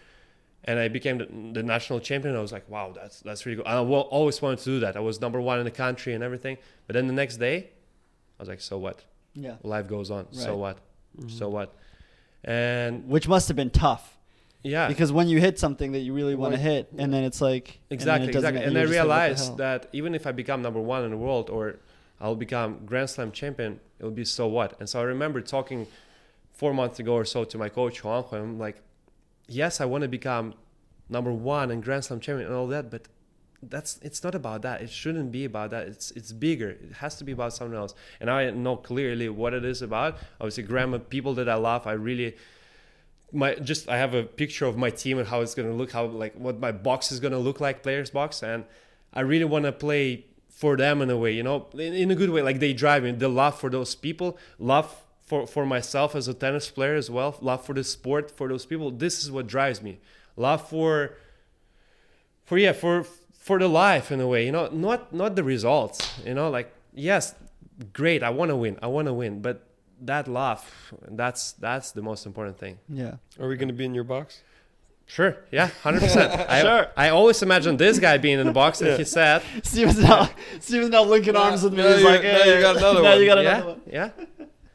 and 0.64 0.78
I 0.78 0.88
became 0.88 1.18
the, 1.18 1.26
the 1.52 1.62
national 1.62 2.00
champion. 2.00 2.36
I 2.36 2.40
was 2.40 2.52
like, 2.52 2.68
wow, 2.68 2.92
that's 2.94 3.20
that's 3.20 3.44
really 3.46 3.56
good. 3.56 3.66
I 3.66 3.80
wa- 3.80 4.00
always 4.00 4.40
wanted 4.40 4.60
to 4.60 4.64
do 4.64 4.80
that. 4.80 4.96
I 4.96 5.00
was 5.00 5.20
number 5.20 5.40
one 5.40 5.58
in 5.58 5.64
the 5.64 5.70
country 5.70 6.14
and 6.14 6.22
everything. 6.24 6.56
But 6.86 6.94
then 6.94 7.06
the 7.06 7.12
next 7.12 7.36
day, 7.36 7.70
I 8.38 8.42
was 8.42 8.48
like, 8.48 8.60
so 8.60 8.78
what? 8.78 9.02
yeah, 9.34 9.56
Life 9.62 9.88
goes 9.88 10.10
on. 10.10 10.32
So 10.32 10.50
Right. 10.50 10.58
what? 10.58 10.78
Mhm. 11.20 11.30
So 11.38 11.48
what? 11.48 11.74
And 12.44 13.08
which 13.08 13.26
must 13.28 13.48
have 13.48 13.56
been 13.56 13.70
tough 13.70 14.16
yeah, 14.62 14.88
because 14.88 15.12
when 15.12 15.28
you 15.28 15.40
hit 15.40 15.58
something 15.58 15.92
that 15.92 16.00
you 16.00 16.14
really 16.14 16.34
want 16.34 16.54
to 16.54 16.58
hit, 16.60 16.88
and 16.96 17.12
then 17.12 17.22
it's 17.24 17.40
like 17.40 17.80
and 17.90 18.00
then 18.00 18.22
Exactly, 18.22 18.28
it 18.28 18.34
exactly. 18.36 18.62
And 18.62 18.78
I 18.78 18.80
just 18.82 18.90
like, 18.90 19.00
realized 19.02 19.56
that 19.58 19.88
even 19.92 20.14
if 20.14 20.26
I 20.26 20.32
become 20.32 20.62
number 20.62 20.80
one 20.80 21.04
in 21.04 21.10
the 21.10 21.16
world 21.18 21.50
or 21.50 21.76
I'll 22.24 22.34
become 22.34 22.86
Grand 22.86 23.10
Slam 23.10 23.32
champion, 23.32 23.80
it'll 23.98 24.10
be 24.10 24.24
so 24.24 24.46
what? 24.46 24.80
And 24.80 24.88
so 24.88 24.98
I 24.98 25.02
remember 25.02 25.42
talking 25.42 25.86
four 26.52 26.72
months 26.72 26.98
ago 26.98 27.12
or 27.12 27.26
so 27.26 27.44
to 27.44 27.58
my 27.58 27.68
coach 27.68 28.00
Juanjo. 28.00 28.32
I'm 28.32 28.58
like, 28.58 28.80
yes, 29.46 29.78
I 29.78 29.84
want 29.84 30.02
to 30.02 30.08
become 30.08 30.54
number 31.10 31.30
one 31.30 31.70
and 31.70 31.84
Grand 31.84 32.02
Slam 32.06 32.20
champion 32.20 32.46
and 32.46 32.56
all 32.56 32.66
that, 32.68 32.90
but 32.90 33.08
that's 33.62 33.98
it's 34.00 34.24
not 34.24 34.34
about 34.34 34.62
that. 34.62 34.80
It 34.80 34.88
shouldn't 34.88 35.32
be 35.32 35.44
about 35.44 35.68
that. 35.72 35.86
It's 35.86 36.12
it's 36.12 36.32
bigger. 36.32 36.70
It 36.70 36.92
has 37.00 37.16
to 37.16 37.24
be 37.24 37.32
about 37.32 37.52
something 37.52 37.76
else. 37.76 37.94
And 38.20 38.30
I 38.30 38.50
know 38.50 38.76
clearly 38.76 39.28
what 39.28 39.52
it 39.52 39.64
is 39.66 39.82
about. 39.82 40.16
Obviously, 40.40 40.62
grandma, 40.62 40.98
people 40.98 41.34
that 41.34 41.48
I 41.50 41.56
love, 41.56 41.86
I 41.86 41.92
really 41.92 42.36
my 43.32 43.54
just 43.56 43.86
I 43.86 43.98
have 43.98 44.14
a 44.14 44.22
picture 44.22 44.64
of 44.64 44.78
my 44.78 44.88
team 44.88 45.18
and 45.18 45.28
how 45.28 45.42
it's 45.42 45.54
gonna 45.54 45.74
look, 45.74 45.92
how 45.92 46.06
like 46.06 46.34
what 46.36 46.58
my 46.58 46.72
box 46.72 47.12
is 47.12 47.20
gonna 47.20 47.38
look 47.38 47.60
like, 47.60 47.82
players 47.82 48.08
box, 48.08 48.42
and 48.42 48.64
I 49.12 49.20
really 49.20 49.44
want 49.44 49.66
to 49.66 49.72
play 49.72 50.24
for 50.54 50.76
them 50.76 51.02
in 51.02 51.10
a 51.10 51.16
way, 51.16 51.32
you 51.32 51.42
know, 51.42 51.66
in, 51.74 51.94
in 51.94 52.10
a 52.10 52.14
good 52.14 52.30
way. 52.30 52.42
Like 52.42 52.60
they 52.60 52.72
drive 52.72 53.02
me, 53.02 53.12
the 53.12 53.28
love 53.28 53.58
for 53.58 53.68
those 53.70 53.94
people, 53.94 54.38
love 54.58 55.02
for 55.26 55.46
for 55.46 55.66
myself 55.66 56.14
as 56.14 56.28
a 56.28 56.34
tennis 56.34 56.70
player 56.70 56.94
as 56.94 57.10
well, 57.10 57.36
love 57.40 57.64
for 57.64 57.74
the 57.74 57.84
sport, 57.84 58.30
for 58.30 58.48
those 58.48 58.64
people. 58.66 58.90
This 58.90 59.22
is 59.22 59.30
what 59.30 59.46
drives 59.46 59.82
me. 59.82 59.98
Love 60.36 60.68
for 60.68 61.16
for 62.44 62.58
yeah 62.58 62.72
for 62.72 63.04
for 63.32 63.58
the 63.58 63.68
life 63.68 64.10
in 64.12 64.20
a 64.20 64.26
way, 64.26 64.46
you 64.46 64.52
know, 64.52 64.68
not 64.68 65.12
not 65.12 65.34
the 65.36 65.44
results, 65.44 66.18
you 66.24 66.34
know, 66.34 66.48
like 66.50 66.72
yes, 66.94 67.34
great, 67.92 68.22
I 68.22 68.30
want 68.30 68.50
to 68.50 68.56
win, 68.56 68.78
I 68.82 68.86
want 68.86 69.06
to 69.08 69.12
win, 69.14 69.40
but 69.42 69.66
that 70.00 70.28
love, 70.28 70.92
that's 71.10 71.52
that's 71.52 71.92
the 71.92 72.02
most 72.02 72.26
important 72.26 72.58
thing. 72.58 72.78
yeah. 72.88 73.16
Are 73.40 73.48
we 73.48 73.56
going 73.56 73.68
to 73.68 73.74
be 73.74 73.84
in 73.84 73.94
your 73.94 74.04
box? 74.04 74.42
Sure. 75.14 75.36
Yeah. 75.52 75.68
Hundred 75.84 76.00
percent. 76.00 76.32
Sure. 76.60 76.88
I 76.96 77.10
always 77.10 77.40
imagined 77.40 77.78
this 77.78 78.00
guy 78.00 78.18
being 78.18 78.40
in 78.40 78.46
the 78.48 78.52
box, 78.52 78.80
and 78.80 78.98
he 78.98 79.04
said, 79.04 79.42
Steven's 79.62 79.98
now 80.00 80.28
Steven's 80.58 80.90
now 80.90 81.04
linking 81.04 81.36
arms 81.36 81.62
with 81.62 81.72
me. 81.72 81.82
now 81.84 81.90
He's 81.90 82.00
you 82.00 82.04
like, 82.04 82.22
got- 82.22 82.32
now 82.32 82.44
you 82.52 82.60
got 82.60 82.76
another 82.76 83.02
now 83.02 83.10
one." 83.10 83.20
you 83.20 83.26
got 83.26 83.42
"Yeah, 83.44 83.54
another 83.56 83.66
one. 83.70 83.80
yeah, 83.86 84.10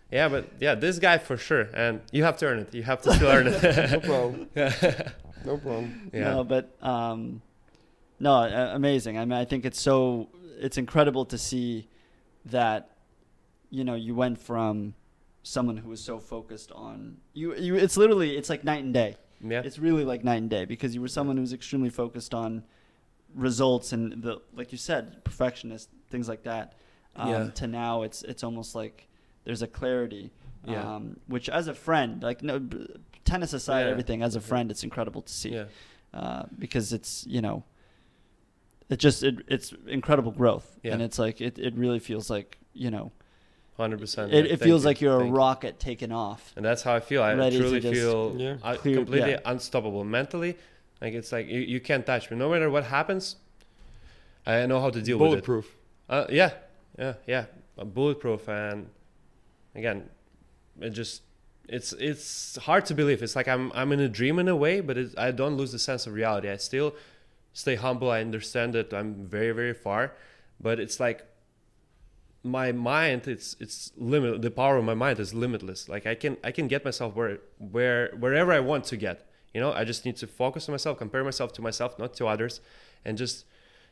yeah." 0.10 0.30
But 0.30 0.48
yeah, 0.62 0.76
this 0.76 0.98
guy 0.98 1.18
for 1.18 1.36
sure, 1.36 1.68
and 1.74 2.00
you 2.14 2.24
have 2.24 2.38
to 2.38 2.46
earn 2.46 2.60
it. 2.60 2.74
You 2.74 2.84
have 2.84 3.02
to 3.02 3.14
still 3.14 3.28
earn 3.28 3.48
it. 3.48 3.62
No 3.62 3.70
it. 3.70 4.04
problem. 4.12 4.48
no 5.44 5.58
problem. 5.58 6.10
yeah. 6.14 6.24
No, 6.36 6.44
but 6.46 6.74
um, 6.82 7.42
no, 8.22 8.34
uh, 8.36 8.72
amazing. 8.74 9.18
I 9.18 9.26
mean, 9.26 9.38
I 9.38 9.44
think 9.44 9.66
it's 9.66 9.82
so 9.82 10.30
it's 10.58 10.78
incredible 10.78 11.26
to 11.26 11.38
see 11.38 11.90
that 12.46 12.92
you 13.72 13.84
know 13.84 13.96
you 13.96 14.16
went 14.16 14.38
from 14.40 14.94
someone 15.44 15.76
who 15.76 15.90
was 15.90 16.02
so 16.02 16.18
focused 16.18 16.72
on 16.72 17.18
you. 17.34 17.56
You, 17.56 17.76
it's 17.76 17.98
literally 17.98 18.38
it's 18.38 18.50
like 18.50 18.64
night 18.64 18.86
and 18.86 18.94
day. 18.94 19.18
Yeah. 19.42 19.62
It's 19.64 19.80
really 19.80 20.04
like 20.06 20.24
night 20.24 20.42
and 20.42 20.50
day 20.50 20.66
because 20.66 20.94
you 20.96 21.02
were 21.02 21.08
someone 21.08 21.38
who 21.38 21.42
was 21.42 21.54
extremely 21.54 21.90
focused 21.90 22.34
on 22.34 22.64
results 23.36 23.94
and 23.94 24.22
the 24.24 24.42
like 24.54 24.72
you 24.72 24.78
said, 24.78 25.24
perfectionist 25.24 25.90
things 26.10 26.28
like 26.28 26.44
that. 26.44 26.74
Um, 27.16 27.30
Yeah. 27.30 27.50
To 27.52 27.68
now, 27.68 28.02
it's 28.04 28.22
it's 28.24 28.44
almost 28.44 28.76
like 28.76 29.08
there's 29.46 29.62
a 29.62 29.68
clarity. 29.68 30.32
Yeah. 30.66 30.96
Um, 30.96 31.20
which 31.28 31.48
as 31.50 31.68
a 31.68 31.74
friend, 31.74 32.22
like 32.22 32.44
no, 32.44 32.60
tennis 33.24 33.54
aside, 33.54 33.84
Yeah. 33.86 33.92
everything 33.92 34.22
as 34.24 34.36
a 34.36 34.42
friend, 34.42 34.70
it's 34.72 34.84
incredible 34.84 35.22
to 35.22 35.32
see 35.34 35.52
Yeah. 35.54 35.66
uh, 36.14 36.44
because 36.58 36.92
it's 36.92 37.26
you 37.28 37.42
know 37.42 37.64
it 38.90 38.98
just 39.00 39.24
it, 39.24 39.36
it's 39.48 39.74
incredible 39.88 40.32
growth 40.32 40.80
Yeah. 40.84 40.94
and 40.94 41.02
it's 41.02 41.18
like 41.20 41.40
it, 41.42 41.58
it 41.60 41.76
really 41.76 42.00
feels 42.00 42.30
like 42.30 42.58
you 42.74 42.92
know 42.92 43.12
Hundred 43.80 44.00
percent. 44.02 44.34
it, 44.34 44.46
it 44.48 44.60
feels 44.60 44.84
like 44.84 45.00
you're 45.00 45.22
a 45.22 45.24
rocket 45.24 45.80
taking 45.80 46.12
off 46.12 46.52
and 46.58 46.66
that's 46.66 46.84
how 46.84 46.94
I 46.94 47.00
feel. 47.00 47.24
I 47.24 47.34
ready 47.34 47.58
truly 47.58 47.80
just 47.80 47.94
feel 47.94 48.36
Yeah. 48.38 48.58
clear- 48.76 48.96
completely 48.98 49.32
yeah. 49.32 49.40
unstoppable 49.46 50.04
mentally. 50.04 50.58
Like 51.02 51.14
it's 51.14 51.32
like 51.32 51.48
you, 51.48 51.62
you 51.62 51.80
can't 51.80 52.06
touch 52.06 52.30
me. 52.30 52.36
No 52.36 52.50
matter 52.50 52.70
what 52.70 52.84
happens, 52.84 53.38
I 54.46 54.66
know 54.66 54.82
how 54.82 54.90
to 54.90 55.02
deal 55.02 55.18
with 55.18 55.28
it. 55.28 55.32
Bulletproof. 55.32 55.76
Uh, 56.10 56.26
yeah, 56.30 56.52
yeah, 56.98 57.14
yeah. 57.26 57.46
Uh, 57.78 57.86
bulletproof, 57.86 58.50
and 58.50 58.90
again, 59.76 60.10
it 60.82 60.90
just 60.90 61.22
it's 61.70 61.94
it's 61.94 62.58
hard 62.58 62.86
to 62.88 62.94
believe. 62.94 63.24
It's 63.24 63.36
like 63.38 63.48
I'm 63.48 63.72
I'm 63.74 63.94
in 63.94 64.02
a 64.02 64.10
dream 64.10 64.40
in 64.40 64.50
a 64.50 64.56
way, 64.58 64.82
but 64.82 64.98
it, 64.98 65.18
I 65.18 65.32
don't 65.32 65.56
lose 65.56 65.72
the 65.72 65.80
sense 65.80 66.06
of 66.06 66.14
reality. 66.14 66.50
I 66.50 66.58
still 66.58 66.96
stay 67.54 67.76
humble. 67.76 68.12
I 68.12 68.20
understand 68.20 68.74
that 68.74 68.94
I'm 68.94 69.26
very 69.26 69.52
very 69.54 69.74
far, 69.74 70.12
but 70.60 70.82
it's 70.82 71.00
like 71.00 71.26
my 72.44 72.72
mind 72.72 73.28
it's 73.28 73.56
it's 73.60 73.92
limit 73.98 74.42
the 74.42 74.52
power 74.52 74.78
of 74.78 74.86
my 74.86 74.94
mind 74.94 75.20
is 75.20 75.34
limitless. 75.34 75.90
Like 75.90 76.06
i 76.08 76.16
can 76.16 76.38
i 76.44 76.52
can 76.52 76.68
get 76.68 76.86
myself 76.86 77.16
where 77.16 77.40
where 77.58 78.12
wherever 78.18 78.52
i 78.54 78.60
want 78.60 78.86
to 78.86 78.98
get. 78.98 79.26
You 79.54 79.60
know 79.62 79.74
i 79.74 79.84
just 79.84 80.06
need 80.06 80.16
to 80.18 80.28
focus 80.28 80.70
on 80.70 80.74
myself 80.74 80.98
compare 80.98 81.24
myself 81.24 81.52
to 81.54 81.62
myself 81.62 81.98
not 82.00 82.14
to 82.16 82.28
others 82.28 82.62
and 83.04 83.18
just 83.18 83.46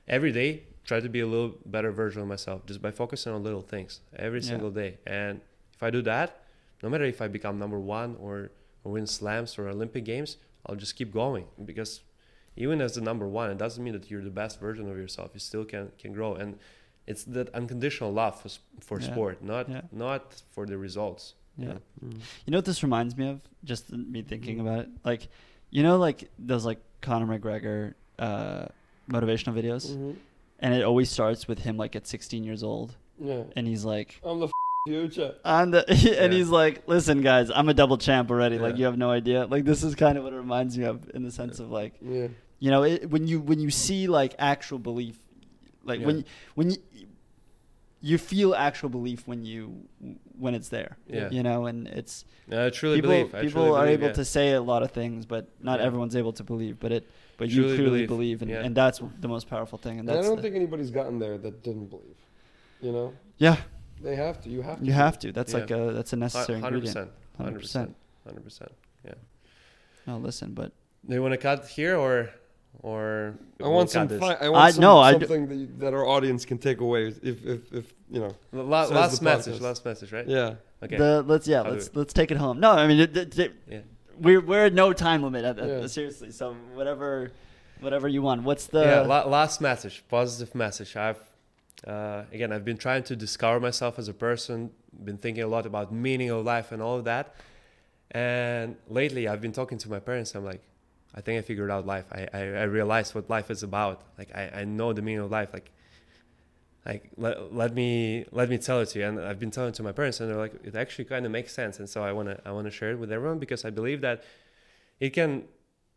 every 0.08 0.32
day 0.32 0.64
try 0.86 1.00
to 1.02 1.10
be 1.10 1.20
a 1.20 1.28
little 1.28 1.56
better 1.66 1.92
version 1.92 2.22
of 2.22 2.28
myself 2.28 2.66
just 2.66 2.82
by 2.82 2.92
focusing 2.92 3.34
on 3.34 3.44
little 3.44 3.62
things 3.64 4.00
every 4.16 4.40
Yeah. 4.40 4.48
single 4.50 4.72
day. 4.72 4.98
And 5.06 5.42
if 5.74 5.82
i 5.84 5.90
do 5.90 6.02
that 6.04 6.44
no 6.84 6.90
matter 6.90 7.04
if 7.06 7.22
i 7.22 7.28
become 7.28 7.58
number 7.60 7.80
one 7.80 8.16
or, 8.22 8.52
or 8.84 8.92
win 8.94 9.08
slams 9.08 9.58
or 9.58 9.68
olympic 9.68 10.06
games 10.06 10.38
i'll 10.66 10.76
just 10.76 10.96
keep 10.96 11.12
going 11.12 11.46
because 11.66 12.02
even 12.56 12.80
as 12.82 12.94
the 12.96 13.02
number 13.02 13.28
one 13.28 13.50
it 13.52 13.58
doesn't 13.58 13.84
mean 13.84 13.94
that 13.94 14.10
you're 14.10 14.24
the 14.24 14.30
best 14.44 14.60
version 14.60 14.90
of 14.90 14.96
yourself. 14.98 15.32
You 15.34 15.40
still 15.40 15.66
can 15.66 15.92
can 16.00 16.12
grow. 16.14 16.34
And 16.36 16.58
it's 17.08 17.24
that 17.24 17.48
unconditional 17.56 18.12
love 18.12 18.40
for, 18.42 18.50
for 18.82 19.00
Yeah. 19.00 19.08
sport 19.12 19.44
not 19.44 19.70
Yeah. 19.70 19.82
not 19.92 20.42
for 20.52 20.66
the 20.66 20.78
results 20.78 21.34
Yeah. 21.58 21.78
Yeah. 22.02 22.10
You 22.46 22.52
know 22.52 22.58
what 22.60 22.66
this 22.66 22.84
reminds 22.84 23.18
me 23.18 23.30
of? 23.30 23.42
Just 23.64 23.92
me 23.92 24.22
thinking 24.22 24.60
about 24.60 24.80
it. 24.82 24.90
Like, 25.04 25.28
you 25.72 25.82
know, 25.82 25.98
like 25.98 26.30
those 26.38 26.64
like 26.66 26.80
Conor 27.02 27.26
McGregor 27.40 27.94
uh, 28.20 28.66
motivational 29.10 29.54
videos, 29.60 29.84
Mm-hmm. 29.92 30.12
and 30.60 30.74
it 30.76 30.84
always 30.84 31.10
starts 31.10 31.48
with 31.48 31.60
him 31.60 31.76
like 31.78 31.96
at 31.96 32.06
16 32.08 32.44
years 32.44 32.62
old, 32.64 32.96
Yeah. 33.20 33.44
and 33.56 33.68
he's 33.68 33.84
like, 33.86 34.20
I'm 34.24 34.40
the 34.40 34.46
f- 34.48 34.52
future. 34.88 35.34
I'm 35.44 35.72
the, 35.72 35.84
and 35.90 36.00
Yeah. 36.00 36.28
he's 36.38 36.50
like, 36.50 36.84
listen, 36.88 37.22
guys, 37.22 37.50
I'm 37.50 37.70
a 37.70 37.74
double 37.74 37.98
champ 37.98 38.30
already. 38.32 38.58
Like, 38.60 38.78
you 38.78 38.86
have 38.86 38.98
no 38.98 39.10
idea. 39.10 39.46
Like, 39.48 39.66
this 39.66 39.84
is 39.84 39.96
kind 39.96 40.18
of 40.18 40.24
what 40.24 40.34
it 40.34 40.38
reminds 40.38 40.78
me 40.78 40.86
of 40.86 41.10
in 41.16 41.24
the 41.24 41.32
sense 41.32 41.60
of 41.60 41.72
like, 41.72 41.94
Yeah. 42.02 42.28
you 42.60 42.70
know, 42.72 42.84
it, 42.84 43.10
when 43.10 43.28
you 43.28 43.40
when 43.42 43.60
you 43.60 43.72
see 43.72 44.08
like 44.08 44.36
actual 44.40 44.80
belief, 44.80 45.18
like 45.88 46.02
when 46.02 46.18
Yeah. 46.18 46.24
when 46.56 46.72
you 46.72 46.78
you 48.00 48.18
feel 48.20 48.54
actual 48.54 48.90
belief 48.90 49.28
when 49.28 49.44
you 49.44 49.76
when 50.38 50.54
it's 50.54 50.70
there. 50.70 50.98
Yeah. 51.08 51.30
You 51.32 51.42
know, 51.42 51.66
and 51.66 51.88
it's 51.88 52.26
Yeah, 52.48 52.66
i 52.66 52.70
truly 52.70 52.98
people 52.98 53.10
believe 53.10 53.34
I 53.34 53.42
people 53.42 53.64
truly 53.64 53.78
are 53.80 53.86
believe, 53.86 54.00
able 54.00 54.08
yeah. 54.10 54.14
to 54.14 54.26
say 54.26 54.54
a 54.54 54.62
lot 54.62 54.84
of 54.84 54.92
things, 54.92 55.26
but 55.26 55.48
not 55.62 55.80
Yeah. 55.80 55.88
everyone's 55.88 56.16
able 56.16 56.34
to 56.34 56.44
believe. 56.44 56.80
But 56.80 56.92
it 56.92 57.10
but 57.38 57.50
you 57.50 57.64
Truly 57.64 57.76
clearly 57.78 58.06
believe, 58.08 58.40
believe, 58.40 58.42
and, 58.44 58.52
yeah. 58.52 58.66
and 58.66 58.76
that's 58.76 59.00
the 59.20 59.28
most 59.28 59.48
powerful 59.50 59.78
thing. 59.78 60.00
And 60.00 60.10
And 60.10 60.18
I 60.20 60.22
don't 60.22 60.36
the- 60.38 60.42
think 60.44 60.56
anybody's 60.56 60.90
gotten 60.92 61.20
there 61.20 61.38
that 61.40 61.64
didn't 61.64 61.88
believe. 61.88 62.18
You 62.82 62.92
know, 62.92 63.14
yeah, 63.38 63.58
they 64.02 64.16
have 64.16 64.42
to. 64.44 64.50
You 64.50 64.62
have 64.62 64.80
to. 64.80 64.86
you 64.86 64.92
have 64.94 65.18
to. 65.20 65.32
That's 65.32 65.54
Yeah. 65.54 65.60
like 65.60 65.72
a 65.72 65.92
that's 65.94 66.14
a 66.14 66.18
necessary 66.18 66.60
hundred 66.60 66.86
ingredient. 66.86 67.10
percent, 67.10 67.12
hundred 67.46 67.60
percent, 67.62 67.96
hundred 68.26 68.44
percent. 68.44 68.72
Yeah. 69.06 69.14
No, 70.06 70.18
listen, 70.18 70.54
but 70.54 70.72
Do 71.08 71.14
you 71.16 71.22
want 71.22 71.34
to 71.34 71.38
cut 71.38 71.68
here 71.68 71.96
or 71.96 72.30
or 72.84 73.36
I 73.64 73.68
want 73.68 73.88
cut 73.90 73.92
some. 73.94 74.08
this? 74.08 74.20
Fi- 74.20 74.34
I 74.34 74.46
I- 74.46 74.50
want 74.50 74.74
some, 74.76 74.82
no, 74.82 75.12
something 75.12 75.48
that, 75.48 75.80
that 75.80 75.94
our 75.94 76.06
audience 76.06 76.46
can 76.46 76.58
take 76.58 76.80
away. 76.82 77.08
If 77.08 77.46
if 77.46 77.74
if 77.74 77.94
you 78.10 78.20
know. 78.22 78.36
L- 78.54 78.64
la- 78.66 78.86
last 78.86 79.22
message. 79.22 79.60
Last 79.62 79.84
message, 79.86 80.12
right? 80.12 80.28
Yeah. 80.28 80.56
Okay. 80.84 80.98
the 80.98 81.24
let's 81.24 81.48
yeah 81.48 81.64
How 81.64 81.72
let's 81.72 81.90
let's 81.96 82.14
take 82.14 82.30
it 82.32 82.38
home. 82.38 82.60
No, 82.60 82.72
I 82.72 82.88
mean 82.88 83.00
it, 83.00 83.18
it, 83.18 83.40
it- 83.40 83.54
yeah. 83.70 83.80
we're 84.20 84.42
we're 84.42 84.66
at 84.66 84.74
no 84.74 84.94
time 84.94 85.24
limit. 85.24 85.44
At, 85.44 85.58
at- 85.60 85.68
Yeah. 85.82 85.88
Seriously, 85.88 86.32
so 86.32 86.56
whatever 86.76 87.32
whatever 87.80 88.08
you 88.08 88.22
want. 88.22 88.44
What's 88.44 88.68
the 88.68 88.84
yeah. 88.84 89.02
La- 89.02 89.26
last 89.28 89.60
message. 89.62 90.04
Positive 90.08 90.54
message. 90.54 90.96
I've 90.96 91.20
uh, 91.88 92.24
again. 92.32 92.52
I've 92.52 92.66
been 92.66 92.78
trying 92.78 93.04
to 93.04 93.16
discover 93.16 93.60
myself 93.60 93.98
as 94.00 94.08
a 94.08 94.14
person. 94.14 94.72
Been 95.04 95.18
thinking 95.18 95.44
a 95.44 95.48
lot 95.48 95.66
about 95.66 95.92
meaning 95.92 96.30
of 96.32 96.44
life 96.46 96.72
and 96.72 96.82
all 96.82 96.98
of 96.98 97.06
that. 97.06 97.36
And 98.12 98.78
lately, 98.88 99.28
I've 99.28 99.42
been 99.42 99.52
talking 99.52 99.78
to 99.80 99.90
my 99.90 100.00
parents. 100.00 100.34
I'm 100.34 100.46
like, 100.46 100.64
I 101.16 101.22
think 101.22 101.40
I 101.40 101.42
figured 101.42 101.72
out 101.72 101.86
life. 101.86 102.06
I 102.12 102.28
I, 102.34 102.40
I 102.40 102.64
realized 102.64 103.16
what 103.16 103.30
life 103.30 103.50
is 103.52 103.64
about. 103.64 104.02
Like 104.18 104.32
I, 104.36 104.62
I 104.62 104.64
know 104.66 104.94
the 104.94 105.02
meaning 105.02 105.22
of 105.22 105.32
life. 105.32 105.50
Like 105.54 105.72
like 106.88 107.10
let, 107.18 107.54
let 107.54 107.74
me 107.74 108.26
let 108.32 108.50
me 108.50 108.58
tell 108.58 108.80
it 108.80 108.88
to 108.88 109.00
you 109.00 109.06
and 109.06 109.20
i've 109.20 109.40
been 109.40 109.52
telling 109.52 109.70
it 109.70 109.76
to 109.76 109.84
my 109.84 109.92
parents 109.92 110.20
and 110.20 110.30
they're 110.30 110.38
like 110.38 110.54
it 110.64 110.76
actually 110.76 111.06
kind 111.06 111.26
of 111.26 111.32
makes 111.32 111.54
sense 111.54 111.80
and 111.80 111.90
so 111.90 112.04
i 112.04 112.12
want 112.12 112.28
to 112.30 112.40
i 112.48 112.52
want 112.52 112.66
to 112.66 112.72
share 112.72 112.92
it 112.92 113.00
with 113.00 113.12
everyone 113.12 113.40
because 113.40 113.66
i 113.66 113.70
believe 113.70 114.02
that 114.02 114.24
it 115.00 115.12
can 115.12 115.44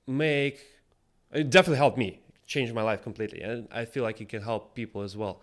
make 0.07 0.67
it 1.33 1.49
definitely 1.49 1.79
helped 1.79 1.97
me 1.97 2.21
change 2.47 2.73
my 2.73 2.83
life 2.83 3.03
completely 3.03 3.41
and 3.41 3.69
i 3.71 3.85
feel 3.85 4.03
like 4.03 4.21
it 4.21 4.29
can 4.29 4.43
help 4.43 4.75
people 4.75 5.03
as 5.03 5.17
well 5.17 5.41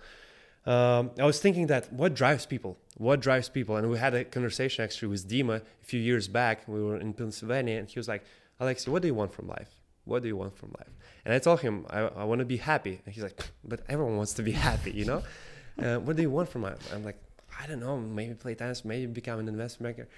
um, 0.66 1.12
i 1.18 1.26
was 1.26 1.40
thinking 1.40 1.68
that 1.68 1.92
what 1.94 2.14
drives 2.14 2.46
people 2.46 2.78
what 2.98 3.22
drives 3.22 3.48
people 3.48 3.78
and 3.78 3.90
we 3.90 3.98
had 3.98 4.14
a 4.14 4.26
conversation 4.26 4.84
actually 4.84 5.08
with 5.08 5.30
dima 5.30 5.58
a 5.58 5.86
few 5.86 6.00
years 6.00 6.28
back 6.28 6.68
we 6.68 6.84
were 6.84 6.98
in 6.98 7.14
pennsylvania 7.14 7.78
and 7.80 7.90
he 7.90 7.98
was 7.98 8.08
like 8.08 8.24
alexei 8.60 8.92
what 8.92 9.02
do 9.02 9.08
you 9.08 9.16
want 9.16 9.34
from 9.34 9.48
life? 9.48 9.70
What 10.06 10.22
do 10.24 10.30
you 10.30 10.38
want 10.38 10.58
from 10.58 10.70
life? 10.78 10.94
And 11.26 11.34
i 11.34 11.40
told 11.40 11.62
him 11.62 11.86
i, 11.90 12.00
I 12.00 12.24
want 12.24 12.40
to 12.40 12.46
be 12.46 12.58
happy. 12.58 13.02
And 13.06 13.14
he's 13.14 13.24
like 13.24 13.40
but 13.64 13.82
everyone 13.90 14.18
wants 14.18 14.34
to 14.34 14.44
be 14.44 14.52
happy 14.52 14.92
you 14.92 15.06
know? 15.06 15.24
Uh, 15.80 16.00
what 16.00 16.16
do 16.16 16.24
you 16.24 16.32
want 16.32 16.50
from 16.50 16.64
life? 16.64 16.92
I'm 16.92 17.04
like 17.04 17.20
i 17.62 17.68
don't 17.68 17.80
know 17.80 18.00
maybe 18.00 18.34
play 18.34 18.56
tennis 18.56 18.84
maybe 18.84 19.06
become 19.06 19.40
an 19.40 19.48
investment 19.48 19.96
banker. 19.96 20.10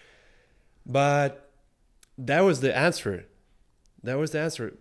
But 0.86 1.52
that 2.18 2.42
was 2.42 2.62
the 2.62 2.76
answer. 2.76 3.26
That 4.04 4.18
was 4.18 4.32
the 4.32 4.40
answer. 4.40 4.74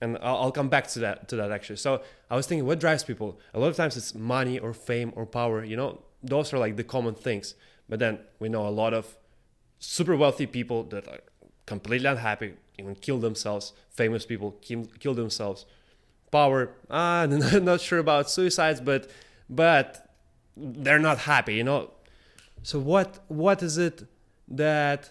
And 0.00 0.18
I'll, 0.20 0.36
I'll 0.36 0.52
come 0.52 0.68
back 0.68 0.88
to 0.88 0.98
that 1.00 1.28
to 1.28 1.36
that 1.36 1.50
actually. 1.50 1.76
So 1.76 2.02
i 2.30 2.36
was 2.36 2.46
thinking 2.46 2.66
what 2.66 2.78
drives 2.78 3.04
people? 3.04 3.40
A 3.54 3.58
lot 3.58 3.68
of 3.68 3.76
times 3.76 3.96
it's 3.96 4.14
money 4.14 4.58
or 4.58 4.72
fame 4.72 5.12
or 5.16 5.24
power 5.26 5.64
you 5.64 5.76
know? 5.76 6.02
Those 6.22 6.52
are 6.52 6.58
like 6.58 6.76
the 6.76 6.84
common 6.84 7.14
things. 7.14 7.54
But 7.88 7.98
then 7.98 8.18
we 8.38 8.48
know 8.48 8.66
a 8.66 8.74
lot 8.82 8.94
of 8.94 9.16
super 9.78 10.16
wealthy 10.16 10.46
people 10.46 10.84
that 10.84 11.08
are 11.08 11.20
completely 11.66 12.08
unhappy 12.08 12.54
even 12.82 12.94
kill 12.96 13.18
themselves 13.18 13.72
famous 13.92 14.24
people 14.26 14.56
kill, 14.62 15.14
themselves. 15.14 15.66
Power 16.30 16.70
ah, 16.90 17.22
i'm 17.22 17.64
not 17.72 17.80
sure 17.80 17.98
about 17.98 18.30
suicides 18.30 18.80
but 18.80 19.10
but 19.50 20.14
they're 20.56 20.98
not 20.98 21.18
happy 21.18 21.54
you 21.54 21.64
know? 21.64 21.90
So 22.62 22.78
what 22.78 23.18
what 23.28 23.62
is 23.62 23.76
it 23.76 24.04
that 24.48 25.10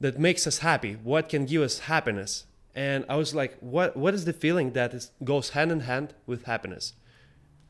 that 0.00 0.18
makes 0.18 0.46
us 0.46 0.58
happy? 0.58 0.94
What 0.94 1.28
can 1.28 1.46
give 1.46 1.62
us 1.62 1.80
happiness? 1.80 2.44
And 2.74 3.06
i 3.08 3.16
was 3.16 3.34
like 3.34 3.56
what 3.60 3.96
what 3.96 4.14
is 4.14 4.24
the 4.24 4.32
feeling 4.32 4.72
that 4.72 4.92
is, 4.92 5.12
goes 5.22 5.50
hand 5.50 5.70
in 5.70 5.80
hand 5.80 6.14
with 6.26 6.44
happiness? 6.44 6.94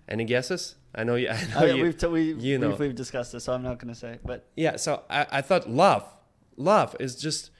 Any 0.08 0.24
guesses? 0.24 0.76
I 0.94 1.04
know 1.04 1.16
you 1.16 1.28
i 1.30 1.44
know 1.52 1.60
I, 1.60 1.66
you, 1.66 1.82
we've 1.82 1.98
t- 1.98 2.06
we, 2.06 2.32
you 2.32 2.58
know. 2.58 2.70
we've, 2.70 2.78
we've 2.78 2.94
discussed 2.94 3.32
this, 3.32 3.44
so 3.44 3.52
I'm 3.52 3.62
not 3.62 3.78
going 3.78 3.92
to 3.92 4.00
say. 4.00 4.18
But 4.24 4.46
yeah 4.56 4.76
so 4.76 5.02
I, 5.10 5.26
I 5.30 5.40
thought 5.42 5.68
love 5.68 6.04
love 6.56 6.96
is 6.98 7.16
just 7.16 7.50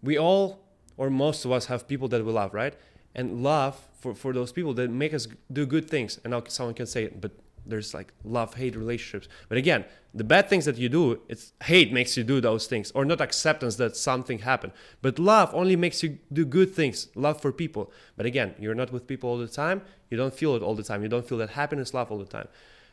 we 0.00 0.16
all 0.16 0.63
or 0.96 1.10
most 1.10 1.44
of 1.44 1.52
us 1.52 1.66
have 1.66 1.88
people 1.88 2.08
that 2.08 2.24
we 2.24 2.32
love 2.32 2.54
right? 2.54 2.74
And 3.14 3.42
love 3.42 3.80
for, 4.00 4.14
for 4.14 4.32
those 4.32 4.52
people 4.52 4.74
that 4.74 4.90
make 4.90 5.14
us 5.14 5.28
do 5.52 5.66
good 5.66 5.88
things. 5.88 6.20
And 6.24 6.32
now 6.32 6.42
someone 6.48 6.74
can 6.74 6.86
say 6.86 7.08
but 7.08 7.32
there's 7.66 7.94
like 7.94 8.12
love 8.24 8.54
hate 8.54 8.76
relationships. 8.76 9.28
But 9.48 9.58
again 9.58 9.84
the 10.12 10.24
bad 10.24 10.48
things 10.48 10.64
that 10.66 10.76
you 10.76 10.88
do 10.88 11.20
it's 11.28 11.52
hate 11.62 11.92
makes 11.92 12.16
you 12.16 12.24
do 12.24 12.40
those 12.40 12.66
things 12.66 12.90
or 12.92 13.04
not 13.04 13.20
acceptance 13.20 13.76
that 13.76 13.96
something 13.96 14.40
happened. 14.40 14.72
But 15.02 15.18
love 15.18 15.54
only 15.54 15.76
makes 15.76 16.02
you 16.02 16.18
do 16.32 16.44
good 16.44 16.74
things 16.74 17.08
love 17.14 17.40
for 17.40 17.52
people. 17.52 17.92
But 18.16 18.26
again 18.26 18.54
you're 18.58 18.74
not 18.74 18.92
with 18.92 19.06
people 19.06 19.30
all 19.30 19.38
the 19.38 19.48
time. 19.48 19.82
You 20.10 20.16
don't 20.16 20.34
feel 20.34 20.54
it 20.54 20.62
all 20.62 20.74
the 20.74 20.82
time. 20.82 21.02
You 21.02 21.08
don't 21.08 21.26
feel 21.26 21.38
that 21.38 21.50
happiness 21.50 21.94
love 21.94 22.10
all 22.10 22.18
the 22.18 22.24
time. 22.24 22.48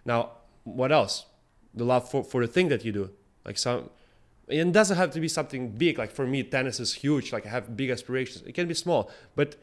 Now 0.05 0.31
what 0.63 0.91
else? 0.91 1.25
The 1.73 1.83
love 1.83 2.09
for, 2.09 2.23
for 2.23 2.45
the 2.45 2.51
thing 2.51 2.69
that 2.69 2.85
you 2.85 2.91
do. 2.91 3.11
Like 3.45 3.57
some 3.57 3.89
it 4.51 4.71
doesn't 4.71 4.97
have 4.97 5.11
to 5.11 5.19
be 5.19 5.27
something 5.27 5.69
big. 5.69 5.97
Like 5.97 6.11
for 6.11 6.25
me 6.27 6.43
tennis 6.43 6.79
is 6.79 6.93
huge. 6.93 7.31
Like 7.31 7.45
i 7.45 7.49
have 7.49 7.75
big 7.75 7.89
aspirations. 7.89 8.43
It 8.45 8.53
can 8.53 8.67
be 8.67 8.73
small 8.73 9.09
but 9.35 9.55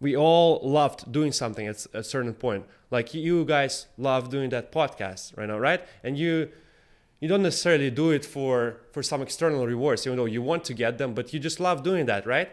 we 0.00 0.16
all 0.16 0.60
loved 0.62 1.10
doing 1.10 1.32
something 1.32 1.66
at 1.66 1.86
a 1.92 2.04
certain 2.04 2.34
point. 2.34 2.66
Like 2.90 3.14
you 3.14 3.44
guys 3.44 3.86
love 3.96 4.30
doing 4.30 4.50
that 4.50 4.72
podcast 4.72 5.36
right 5.36 5.48
now 5.48 5.58
right? 5.58 5.84
And 6.02 6.18
you 6.18 6.50
you 7.20 7.28
don't 7.28 7.42
necessarily 7.42 7.90
do 7.90 8.10
it 8.10 8.24
for 8.24 8.78
for 8.92 9.02
some 9.02 9.22
external 9.22 9.66
rewards 9.66 10.06
even 10.06 10.16
though 10.16 10.24
you 10.24 10.42
want 10.42 10.64
to 10.64 10.74
get 10.74 10.98
them 10.98 11.14
but 11.14 11.32
you 11.32 11.40
just 11.40 11.60
love 11.60 11.82
doing 11.82 12.06
that 12.06 12.26
right? 12.26 12.50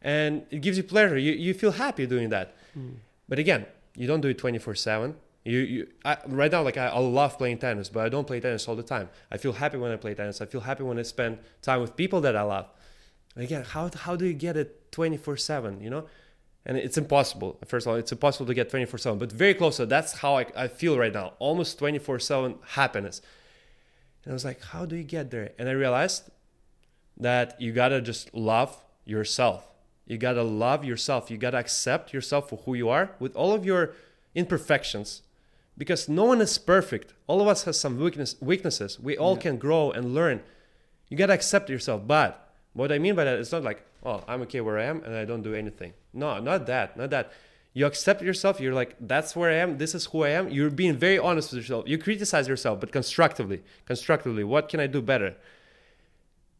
And 0.00 0.44
it 0.50 0.60
gives 0.60 0.76
you 0.76 0.82
pleasure. 0.82 1.16
You, 1.16 1.32
you 1.32 1.54
feel 1.54 1.70
happy 1.70 2.06
doing 2.06 2.30
that. 2.30 2.56
Hmm. 2.74 2.94
But 3.28 3.38
again 3.38 3.66
you 3.96 4.06
don't 4.06 4.20
do 4.20 4.28
it 4.28 4.38
24 4.38 4.74
7 4.74 5.14
you, 5.44 5.58
you 5.58 5.88
I, 6.04 6.18
right 6.26 6.50
now 6.50 6.62
like 6.62 6.76
I, 6.76 6.86
I 6.86 6.98
love 6.98 7.36
playing 7.36 7.58
tennis 7.58 7.88
but 7.88 8.04
i 8.04 8.08
don't 8.08 8.26
play 8.26 8.40
tennis 8.40 8.68
all 8.68 8.76
the 8.76 8.82
time. 8.82 9.08
I 9.30 9.36
feel 9.38 9.52
happy 9.52 9.76
when 9.76 9.90
i 9.90 9.96
play 9.96 10.14
tennis. 10.14 10.40
I 10.40 10.46
feel 10.46 10.60
happy 10.60 10.82
when 10.84 10.98
i 10.98 11.02
spend 11.02 11.38
time 11.62 11.80
with 11.80 11.96
people 11.96 12.20
that 12.22 12.36
i 12.36 12.42
love. 12.42 12.68
Again 13.36 13.64
how, 13.64 13.90
how 13.94 14.16
do 14.16 14.26
you 14.26 14.34
get 14.34 14.56
it 14.56 14.92
24 14.92 15.36
7 15.36 15.80
you 15.80 15.90
know? 15.90 16.06
And 16.64 16.76
it's 16.76 16.96
impossible. 16.96 17.58
First 17.66 17.86
of 17.86 17.92
all 17.92 17.96
it's 17.96 18.12
impossible 18.12 18.46
to 18.46 18.54
get 18.54 18.70
24 18.70 18.98
7 18.98 19.18
but 19.18 19.32
very 19.32 19.54
close. 19.54 19.78
To 19.78 19.86
that's 19.86 20.18
how 20.18 20.38
I, 20.38 20.46
I 20.56 20.68
feel 20.68 20.96
right 20.98 21.12
now 21.12 21.32
almost 21.38 21.78
24 21.78 22.20
7 22.20 22.56
happiness. 22.68 23.20
And 24.24 24.32
i 24.32 24.34
was 24.34 24.44
like 24.44 24.62
how 24.62 24.86
do 24.86 24.94
you 24.94 25.04
get 25.04 25.30
there? 25.30 25.52
And 25.58 25.68
i 25.68 25.72
realized 25.72 26.30
that 27.16 27.60
you 27.60 27.72
gotta 27.72 28.00
just 28.00 28.32
love 28.32 28.76
yourself. 29.04 29.66
You 30.06 30.18
gotta 30.18 30.42
love 30.42 30.84
yourself. 30.84 31.30
You 31.32 31.36
gotta 31.36 31.58
accept 31.58 32.12
yourself 32.14 32.48
for 32.48 32.56
who 32.58 32.74
you 32.74 32.88
are 32.88 33.10
with 33.18 33.34
all 33.34 33.52
of 33.52 33.64
your 33.64 33.94
imperfections 34.34 35.22
because 35.76 36.08
no 36.08 36.24
one 36.24 36.40
is 36.40 36.58
perfect 36.58 37.14
all 37.26 37.40
of 37.40 37.48
us 37.48 37.64
has 37.64 37.78
some 37.78 37.98
weakness 37.98 38.36
weaknesses 38.40 39.00
we 39.00 39.16
all 39.16 39.34
Yeah. 39.36 39.42
can 39.42 39.56
grow 39.58 39.90
and 39.90 40.14
learn 40.14 40.42
you 41.08 41.16
gotta 41.16 41.32
accept 41.32 41.70
yourself 41.70 42.02
but 42.06 42.52
what 42.74 42.92
i 42.92 42.98
mean 42.98 43.14
by 43.14 43.24
that 43.24 43.38
it's 43.38 43.52
not 43.52 43.62
like 43.62 43.82
oh 44.04 44.22
i'm 44.28 44.42
okay 44.42 44.60
where 44.60 44.78
i 44.78 44.84
am 44.84 45.02
and 45.04 45.14
i 45.14 45.24
don't 45.24 45.42
do 45.42 45.54
anything 45.54 45.92
no 46.12 46.38
not 46.40 46.66
that 46.66 46.96
not 46.96 47.10
that 47.10 47.32
you 47.74 47.86
accept 47.86 48.20
yourself. 48.20 48.60
You're 48.60 48.74
like, 48.74 48.96
that's 49.00 49.34
where 49.34 49.50
I 49.50 49.54
am. 49.54 49.78
This 49.78 49.94
is 49.94 50.04
who 50.04 50.24
I 50.24 50.28
am. 50.28 50.50
You're 50.50 50.68
being 50.68 50.94
very 50.94 51.18
honest 51.18 51.52
with 51.52 51.62
yourself. 51.62 51.88
You 51.88 51.96
criticize 51.96 52.46
yourself, 52.46 52.80
but 52.80 52.92
constructively. 52.92 53.62
Constructively. 53.86 54.44
What 54.44 54.68
can 54.68 54.78
I 54.78 54.86
do 54.86 55.00
better? 55.00 55.36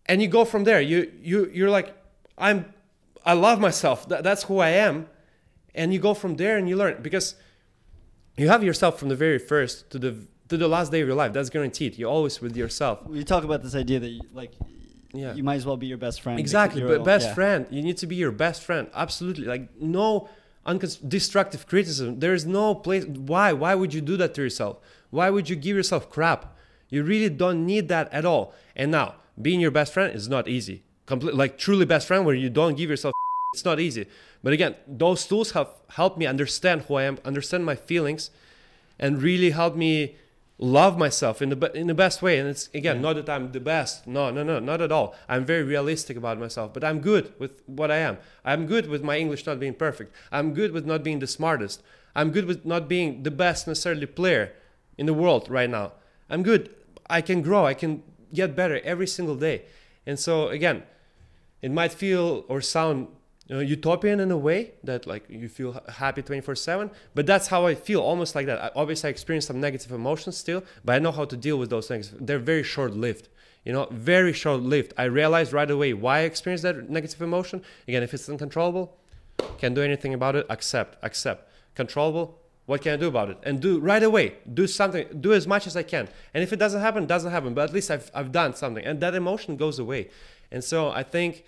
And 0.07 0.23
you 0.23 0.29
go 0.29 0.47
from 0.47 0.65
there. 0.65 0.81
You 0.81 1.13
you 1.21 1.51
you're 1.53 1.69
like, 1.69 1.95
I'm. 2.39 2.73
I 3.27 3.35
love 3.35 3.61
myself. 3.61 4.09
That, 4.09 4.25
that's 4.25 4.45
who 4.45 4.59
I 4.59 4.71
am. 4.71 5.07
And 5.75 5.93
you 5.93 6.01
go 6.01 6.15
from 6.15 6.37
there 6.37 6.57
and 6.57 6.67
you 6.67 6.77
learn 6.77 7.03
because 7.03 7.35
you 8.37 8.49
have 8.49 8.63
yourself 8.63 8.99
from 8.99 9.09
the 9.09 9.17
very 9.17 9.39
first 9.39 9.91
to 9.91 9.99
the 9.99 10.27
to 10.49 10.57
the 10.57 10.69
last 10.69 10.93
day 10.93 11.01
of 11.01 11.07
your 11.07 11.17
life. 11.17 11.33
That's 11.33 11.51
guaranteed. 11.51 11.99
You're 11.99 12.11
always 12.11 12.41
with 12.41 12.57
yourself. 12.57 13.07
We 13.07 13.25
talk 13.25 13.45
about 13.45 13.63
this 13.63 13.75
idea 13.75 14.01
that 14.01 14.09
you, 14.09 14.21
like 14.33 14.53
Yeah. 15.15 15.35
you 15.35 15.43
might 15.43 15.57
as 15.57 15.67
well 15.67 15.77
be 15.77 15.87
your 15.87 15.99
best 15.99 16.21
friend. 16.21 16.39
Exactly, 16.39 16.83
but 16.83 17.05
best 17.05 17.29
yeah. 17.29 17.35
friend. 17.35 17.67
You 17.71 17.83
need 17.83 17.97
to 17.99 18.07
be 18.07 18.17
your 18.17 18.33
best 18.33 18.63
friend. 18.63 18.89
Absolutely. 18.95 19.47
Like 19.47 19.69
no 19.81 20.29
destructive 21.09 21.67
criticism. 21.67 22.21
There 22.21 22.35
is 22.35 22.45
no 22.47 22.75
place. 22.75 23.05
Why? 23.05 23.53
Why 23.53 23.75
would 23.75 23.93
you 23.95 24.01
do 24.01 24.17
that 24.19 24.35
to 24.35 24.43
yourself? 24.43 24.79
Why 25.11 25.31
would 25.31 25.49
you 25.49 25.57
give 25.57 25.77
yourself 25.77 26.11
crap? 26.11 26.57
You 26.89 27.03
really 27.03 27.31
don't 27.31 27.65
need 27.67 27.89
that 27.89 28.13
at 28.13 28.25
all. 28.25 28.55
And 28.77 28.91
now, 28.91 29.17
being 29.41 29.61
your 29.61 29.71
best 29.71 29.93
friend 29.93 30.15
is 30.15 30.29
not 30.29 30.47
easy. 30.49 30.85
Complete, 31.07 31.35
like 31.35 31.59
truly 31.59 31.85
best 31.87 32.07
friend, 32.07 32.25
where 32.25 32.35
you 32.35 32.51
don't 32.51 32.77
give 32.77 32.91
yourself. 32.91 33.13
It's 33.55 33.67
not 33.67 33.81
easy. 33.81 34.07
But 34.43 34.53
again, 34.53 34.75
those 34.87 35.27
tools 35.27 35.53
have 35.53 35.69
helped 35.91 36.19
me 36.19 36.27
understand 36.27 36.83
who 36.83 36.97
I 36.97 37.05
am, 37.05 37.19
understand 37.25 37.65
my 37.65 37.77
feelings, 37.77 38.31
and 38.99 39.23
really 39.23 39.51
help 39.51 39.77
me 39.77 40.17
love 40.59 40.97
myself 40.97 41.43
in 41.43 41.49
the 41.49 41.73
in 41.73 41.87
the 41.87 41.95
best 41.95 42.23
way. 42.23 42.39
And 42.39 42.49
it's 42.49 42.69
again 42.75 43.01
not 43.01 43.17
that 43.17 43.29
I'm 43.29 43.53
the 43.53 43.61
best. 43.61 44.07
No, 44.07 44.31
no, 44.31 44.43
no, 44.43 44.59
not 44.59 44.81
at 44.81 44.93
all. 44.93 45.15
I'm 45.29 45.45
very 45.45 45.63
realistic 45.63 46.17
about 46.17 46.39
myself, 46.39 46.73
but 46.73 46.85
I'm 46.85 47.01
good 47.01 47.33
with 47.39 47.63
what 47.67 47.91
I 47.91 47.99
am. 47.99 48.19
I'm 48.45 48.67
good 48.67 48.89
with 48.89 49.03
my 49.03 49.19
English 49.19 49.47
not 49.47 49.61
being 49.61 49.75
perfect. 49.75 50.15
I'm 50.31 50.55
good 50.55 50.73
with 50.73 50.87
not 50.87 51.03
being 51.03 51.19
the 51.19 51.27
smartest. 51.27 51.83
I'm 52.15 52.31
good 52.31 52.45
with 52.45 52.65
not 52.65 52.89
being 52.89 53.23
the 53.23 53.31
best 53.31 53.67
necessarily 53.67 54.07
player 54.07 54.53
in 54.99 55.07
the 55.07 55.15
world 55.15 55.49
right 55.49 55.71
now. 55.71 55.93
I'm 56.29 56.43
good. 56.43 56.75
I 57.09 57.21
can 57.21 57.43
grow. 57.43 57.67
I 57.67 57.75
can 57.75 58.03
get 58.33 58.55
better 58.57 58.81
every 58.85 59.07
single 59.07 59.37
day. 59.37 59.63
And 60.07 60.19
so 60.19 60.49
again, 60.49 60.83
it 61.61 61.71
might 61.71 61.93
feel 61.93 62.45
or 62.49 62.61
sound 62.61 63.09
utopian 63.61 64.21
in 64.21 64.31
a 64.31 64.37
way 64.37 64.73
that 64.85 65.07
like 65.07 65.25
you 65.29 65.49
feel 65.49 65.83
happy 65.89 66.23
24/7 66.23 66.91
but 67.15 67.27
that's 67.27 67.49
how 67.49 67.67
I 67.67 67.75
feel 67.75 68.01
almost 68.01 68.35
like 68.35 68.47
that. 68.47 68.63
I, 68.63 68.71
obviously 68.75 69.09
I 69.09 69.11
experience 69.11 69.47
some 69.47 69.61
negative 69.61 69.93
emotions 69.93 70.37
still 70.37 70.63
but 70.85 70.95
I 70.95 70.99
know 70.99 71.13
how 71.13 71.25
to 71.25 71.37
deal 71.37 71.59
with 71.59 71.71
those 71.71 71.89
things. 71.89 72.13
They're 72.19 72.39
very 72.39 72.63
short 72.63 72.93
lived 72.95 73.29
you 73.65 73.73
know 73.73 73.89
very 73.91 74.33
short 74.33 74.61
lived 74.61 74.95
I 74.97 75.05
realized 75.05 75.53
right 75.53 75.71
away 75.71 75.93
why 75.93 76.19
I 76.19 76.23
experienced 76.23 76.63
that 76.63 76.89
negative 76.89 77.21
emotion. 77.21 77.63
Again 77.89 78.03
if 78.03 78.15
it's 78.15 78.29
uncontrollable 78.29 78.97
can't 79.59 79.75
do 79.75 79.83
anything 79.83 80.15
about 80.15 80.37
it 80.37 80.47
accept 80.49 80.99
accept. 81.03 81.49
Controllable 81.75 82.39
what 82.67 82.81
can 82.81 82.93
I 82.93 82.97
do 82.97 83.09
about 83.09 83.29
it? 83.29 83.39
And 83.43 83.61
do 83.61 83.81
right 83.81 84.03
away 84.03 84.37
do 84.55 84.67
something 84.67 85.07
do 85.21 85.33
as 85.33 85.47
much 85.47 85.67
as 85.67 85.77
I 85.77 85.83
can. 85.83 86.09
And 86.33 86.43
if 86.45 86.53
it 86.53 86.59
doesn't 86.59 86.81
happen 86.81 87.07
doesn't 87.07 87.33
happen 87.33 87.55
but 87.55 87.69
at 87.69 87.75
least 87.75 87.91
I've, 87.91 88.11
I've 88.15 88.33
done 88.33 88.55
something. 88.55 88.85
And 88.85 89.01
that 89.01 89.15
emotion 89.15 89.57
goes 89.57 89.79
away. 89.79 90.11
And 90.51 90.63
so 90.63 90.91
I 90.91 91.03
think 91.03 91.45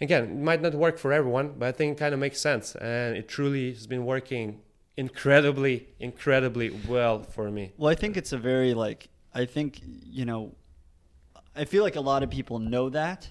again, 0.00 0.24
it 0.24 0.36
might 0.36 0.62
not 0.62 0.74
work 0.74 0.98
for 0.98 1.12
everyone, 1.12 1.54
but 1.58 1.68
I 1.68 1.72
think 1.72 1.96
it 1.96 2.00
kind 2.00 2.14
of 2.14 2.20
makes 2.20 2.40
sense. 2.40 2.74
And 2.76 3.16
it 3.16 3.28
truly 3.28 3.72
has 3.72 3.86
been 3.86 4.04
working 4.04 4.60
incredibly, 4.96 5.88
incredibly 5.98 6.70
well 6.88 7.22
for 7.22 7.50
me. 7.50 7.72
Well, 7.76 7.90
I 7.90 7.94
think 7.94 8.16
it's 8.16 8.32
a 8.32 8.38
very 8.38 8.74
like 8.74 9.08
I 9.34 9.44
think 9.44 9.80
you 9.82 10.24
know, 10.24 10.54
I 11.54 11.64
feel 11.64 11.82
like 11.82 11.96
a 11.96 12.00
lot 12.00 12.22
of 12.22 12.30
people 12.30 12.58
know 12.58 12.88
that, 12.90 13.30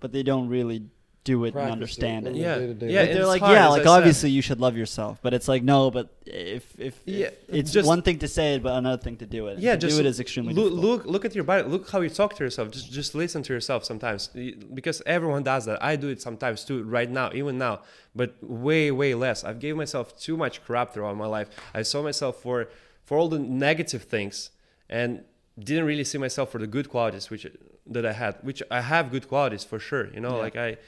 but 0.00 0.12
they 0.12 0.22
don't 0.22 0.48
really 0.48 0.86
do 1.24 1.44
it 1.44 1.52
Practice 1.52 1.62
and 1.62 1.70
it 1.70 1.72
understand 1.72 2.26
on 2.26 2.32
it. 2.32 2.36
the 2.36 2.42
Yeah. 2.42 2.58
day-to-day 2.58 2.90
Yeah, 2.92 3.00
Like, 3.02 3.12
they're 3.12 3.26
like, 3.26 3.40
hard, 3.42 3.52
yeah, 3.54 3.68
like 3.68 3.80
I 3.82 3.84
said. 3.84 3.90
obviously 3.98 4.30
you 4.30 4.42
should 4.42 4.60
love 4.60 4.76
yourself, 4.76 5.18
but 5.22 5.32
it's 5.32 5.46
like 5.46 5.62
no, 5.62 5.88
but 5.90 6.08
if 6.26 6.64
if, 6.80 6.94
Yeah, 7.04 7.26
if 7.26 7.34
it's 7.60 7.70
just- 7.72 7.86
one 7.86 8.02
thing 8.02 8.18
to 8.18 8.28
say 8.28 8.54
it, 8.54 8.62
but 8.62 8.74
another 8.76 9.00
thing 9.00 9.16
to 9.18 9.26
do 9.26 9.46
it. 9.46 9.58
Yeah, 9.60 9.72
to 9.74 9.78
just 9.78 9.96
do 9.96 10.00
it 10.00 10.06
is 10.06 10.18
extremely 10.18 10.52
look, 10.52 10.70
difficult. 10.72 10.84
look 10.84 11.06
look 11.06 11.24
at 11.24 11.34
your 11.36 11.44
body. 11.44 11.62
Look 11.68 11.88
how 11.90 12.00
you 12.00 12.10
talk 12.10 12.34
to 12.38 12.42
yourself. 12.44 12.72
Just 12.72 12.90
just 12.90 13.14
listen 13.14 13.40
to 13.44 13.52
yourself 13.52 13.84
sometimes, 13.84 14.30
because 14.78 15.00
everyone 15.06 15.42
does 15.44 15.64
that. 15.66 15.78
I 15.82 15.94
do 15.96 16.08
it 16.08 16.20
sometimes 16.20 16.64
too, 16.64 16.82
right 16.82 17.10
now, 17.10 17.30
even 17.40 17.56
now, 17.56 17.82
but 18.16 18.30
way 18.42 18.90
way 18.90 19.14
less. 19.14 19.44
I've 19.44 19.60
gave 19.60 19.76
myself 19.76 20.18
too 20.18 20.36
much 20.36 20.64
crap 20.64 20.92
throughout 20.92 21.16
my 21.16 21.26
life. 21.26 21.48
I 21.72 21.82
saw 21.82 22.02
myself 22.02 22.34
for 22.42 22.68
for 23.04 23.16
all 23.18 23.28
the 23.28 23.38
negative 23.38 24.02
things, 24.14 24.50
and 24.90 25.22
didn't 25.58 25.84
really 25.84 26.04
see 26.04 26.18
myself 26.18 26.50
for 26.50 26.58
the 26.58 26.66
good 26.66 26.88
qualities 26.88 27.30
which 27.30 27.46
that 27.94 28.04
I 28.06 28.12
had. 28.12 28.32
Which 28.42 28.60
I 28.70 28.80
have 28.80 29.04
good 29.12 29.28
qualities 29.28 29.62
for 29.64 29.78
sure. 29.78 30.06
You 30.14 30.20
know, 30.20 30.34
Yeah. 30.36 30.46
like 30.46 30.56
I 30.56 30.78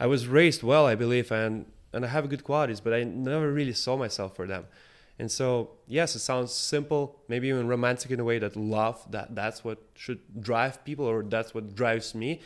I 0.00 0.06
was 0.06 0.26
raised 0.26 0.62
well, 0.62 0.86
I 0.86 0.94
believe, 0.94 1.30
and 1.30 1.66
and 1.92 2.04
I 2.04 2.08
have 2.08 2.28
good 2.28 2.42
qualities, 2.42 2.80
but 2.80 2.92
I 2.94 3.04
never 3.04 3.52
really 3.52 3.72
saw 3.72 3.96
myself 3.96 4.34
for 4.34 4.46
them. 4.46 4.64
And 5.18 5.30
so, 5.30 5.72
yes, 5.86 6.16
it 6.16 6.20
sounds 6.20 6.52
simple, 6.52 7.20
maybe 7.28 7.48
even 7.48 7.68
romantic 7.68 8.10
in 8.10 8.20
a 8.20 8.24
way 8.24 8.38
that 8.38 8.56
love 8.56 9.04
that 9.10 9.34
that's 9.34 9.62
what 9.62 9.78
should 9.94 10.20
drive 10.40 10.82
people, 10.84 11.04
or 11.04 11.22
that's 11.22 11.52
what 11.52 11.74
drives 11.74 12.14
me. 12.14 12.40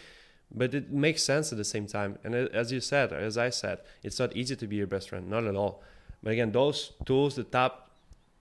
But 0.53 0.75
it 0.75 0.91
makes 0.91 1.23
sense 1.23 1.53
at 1.53 1.59
the 1.59 1.65
same 1.65 1.87
time. 1.87 2.19
And 2.25 2.35
as 2.35 2.73
you 2.73 2.81
said, 2.81 3.13
as 3.13 3.39
I 3.39 3.51
said, 3.51 3.79
it's 4.03 4.19
not 4.19 4.35
easy 4.35 4.57
to 4.57 4.67
be 4.67 4.77
your 4.77 4.89
best 4.89 5.11
friend, 5.11 5.31
not 5.31 5.45
at 5.45 5.55
all. 5.55 5.83
But 6.23 6.33
again, 6.33 6.51
those 6.51 6.93
tools, 7.05 7.37
the 7.37 7.45
top 7.45 7.91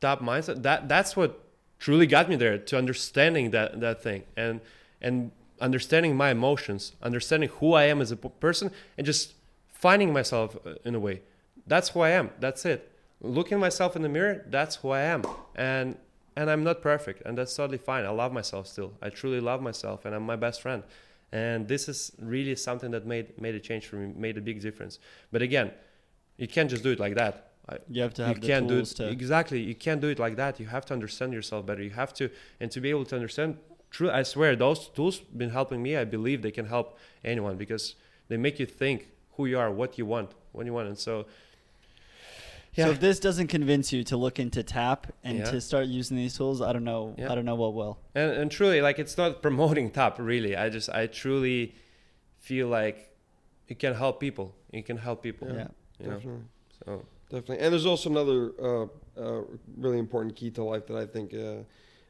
top 0.02 0.22
mindset, 0.22 0.64
that 0.64 0.90
that's 0.90 1.16
what 1.16 1.40
truly 1.78 2.08
got 2.08 2.30
me 2.30 2.36
there 2.36 2.58
to 2.58 2.78
understanding 2.78 3.52
that 3.52 3.80
that 3.82 4.02
thing 4.02 4.24
and 4.36 4.62
and 5.02 5.32
understanding 5.64 6.16
my 6.16 6.30
emotions, 6.30 6.92
understanding 7.02 7.50
who 7.60 7.74
I 7.74 7.86
am 7.86 8.02
as 8.02 8.12
a 8.12 8.18
person, 8.18 8.70
and 8.98 9.06
just 9.06 9.34
finding 9.72 10.12
myself 10.12 10.58
uh, 10.66 10.76
in 10.84 10.94
a 10.94 11.00
way. 11.00 11.22
That's 11.66 11.90
who 11.90 12.02
I 12.02 12.10
am. 12.10 12.32
That's 12.40 12.66
it. 12.66 12.92
Looking 13.22 13.60
myself 13.60 13.96
in 13.96 14.02
the 14.02 14.10
mirror, 14.10 14.46
that's 14.50 14.76
who 14.76 14.90
I 14.90 15.02
am. 15.02 15.24
And 15.56 15.98
and 16.36 16.50
I'm 16.50 16.64
not 16.64 16.82
perfect, 16.82 17.22
and 17.26 17.38
that's 17.38 17.56
totally 17.56 17.78
fine. 17.78 18.06
I 18.06 18.10
love 18.10 18.34
myself 18.34 18.68
still. 18.68 18.92
I 19.02 19.10
truly 19.10 19.40
love 19.40 19.62
myself, 19.62 20.04
and 20.06 20.14
I'm 20.16 20.26
my 20.34 20.36
best 20.36 20.62
friend. 20.62 20.84
And 21.32 21.68
this 21.68 21.88
is 21.88 22.12
really 22.20 22.56
something 22.56 22.92
that 22.92 23.06
made 23.06 23.40
made 23.40 23.56
a 23.56 23.60
change 23.60 23.86
for 23.88 23.96
me, 23.96 24.14
made 24.28 24.38
a 24.38 24.42
big 24.42 24.60
difference. 24.60 25.00
But 25.32 25.42
again, 25.42 25.72
you 26.38 26.48
can't 26.48 26.70
just 26.70 26.84
do 26.84 26.92
it 26.92 27.00
like 27.00 27.16
that. 27.16 27.54
You 27.90 28.02
have 28.02 28.14
to 28.16 28.26
have 28.26 28.42
the 28.42 28.48
can't 28.48 28.68
do 28.68 28.80
it 28.80 28.86
to. 28.98 29.08
exactly 29.08 29.60
you 29.62 29.76
can't 29.86 30.02
do 30.02 30.10
it 30.10 30.20
like 30.20 30.36
that 30.36 30.60
you 30.60 30.68
have 30.68 30.86
to 30.88 30.94
understand 30.94 31.32
yourself 31.32 31.66
better 31.66 31.82
you 31.82 31.92
have 31.92 32.14
to 32.20 32.30
and 32.60 32.70
to 32.72 32.82
be 32.82 32.90
able 32.90 33.06
to 33.06 33.16
understand 33.16 33.58
true 33.96 34.10
i 34.20 34.24
swear 34.34 34.52
those 34.66 34.82
tools 34.96 35.16
been 35.42 35.52
helping 35.60 35.80
me 35.88 35.92
i 36.04 36.06
believe 36.16 36.38
they 36.48 36.56
can 36.60 36.68
help 36.76 36.88
anyone 37.34 37.56
because 37.64 37.84
they 38.30 38.38
make 38.46 38.56
you 38.62 38.68
think 38.82 38.98
who 39.36 39.44
you 39.52 39.58
are 39.64 39.70
what 39.82 39.92
you 40.00 40.06
want 40.14 40.30
what 40.56 40.66
you 40.68 40.74
want 40.80 40.88
and 40.94 40.98
so 41.08 41.14
yeah. 42.76 42.86
So 42.86 42.92
if 42.94 43.00
this 43.00 43.20
doesn't 43.20 43.50
convince 43.58 43.94
you 43.94 44.04
to 44.06 44.18
look 44.18 44.40
into 44.40 44.64
Tap 44.64 45.00
and 45.24 45.38
Yeah. 45.38 45.52
to 45.52 45.62
start 45.62 45.86
using 45.86 46.18
these 46.18 46.36
tools, 46.36 46.60
I 46.60 46.74
don't 46.74 46.84
know. 46.84 47.14
Yeah. 47.20 47.32
I 47.32 47.36
don't 47.36 47.46
know 47.46 47.54
what 47.64 47.76
will. 47.76 48.00
and, 48.16 48.32
and 48.32 48.48
truly 48.58 48.82
like 48.82 48.98
it's 49.04 49.16
not 49.16 49.44
promoting 49.44 49.92
tap. 49.92 50.14
really 50.18 50.54
i 50.64 50.66
just 50.78 50.90
i 50.90 51.06
truly 51.22 51.76
feel 52.40 52.68
like 52.80 52.98
it 53.72 53.78
can 53.84 53.94
help 54.04 54.16
people 54.20 54.48
it 54.72 54.84
can 54.90 54.98
help 54.98 55.22
people 55.22 55.48
Yeah. 55.60 55.68
you 56.00 56.08
know 56.10 56.16
Definitely. 56.18 56.46
so 56.86 57.06
Definitely. 57.30 57.60
And 57.64 57.70
there's 57.74 57.86
also 57.94 58.10
another 58.16 58.40
uh, 58.70 58.86
uh, 59.24 59.42
really 59.84 60.00
important 60.06 60.36
key 60.36 60.50
to 60.58 60.64
life 60.64 60.86
that 60.88 60.98
I 60.98 61.06
think, 61.16 61.28
uh, 61.34 61.64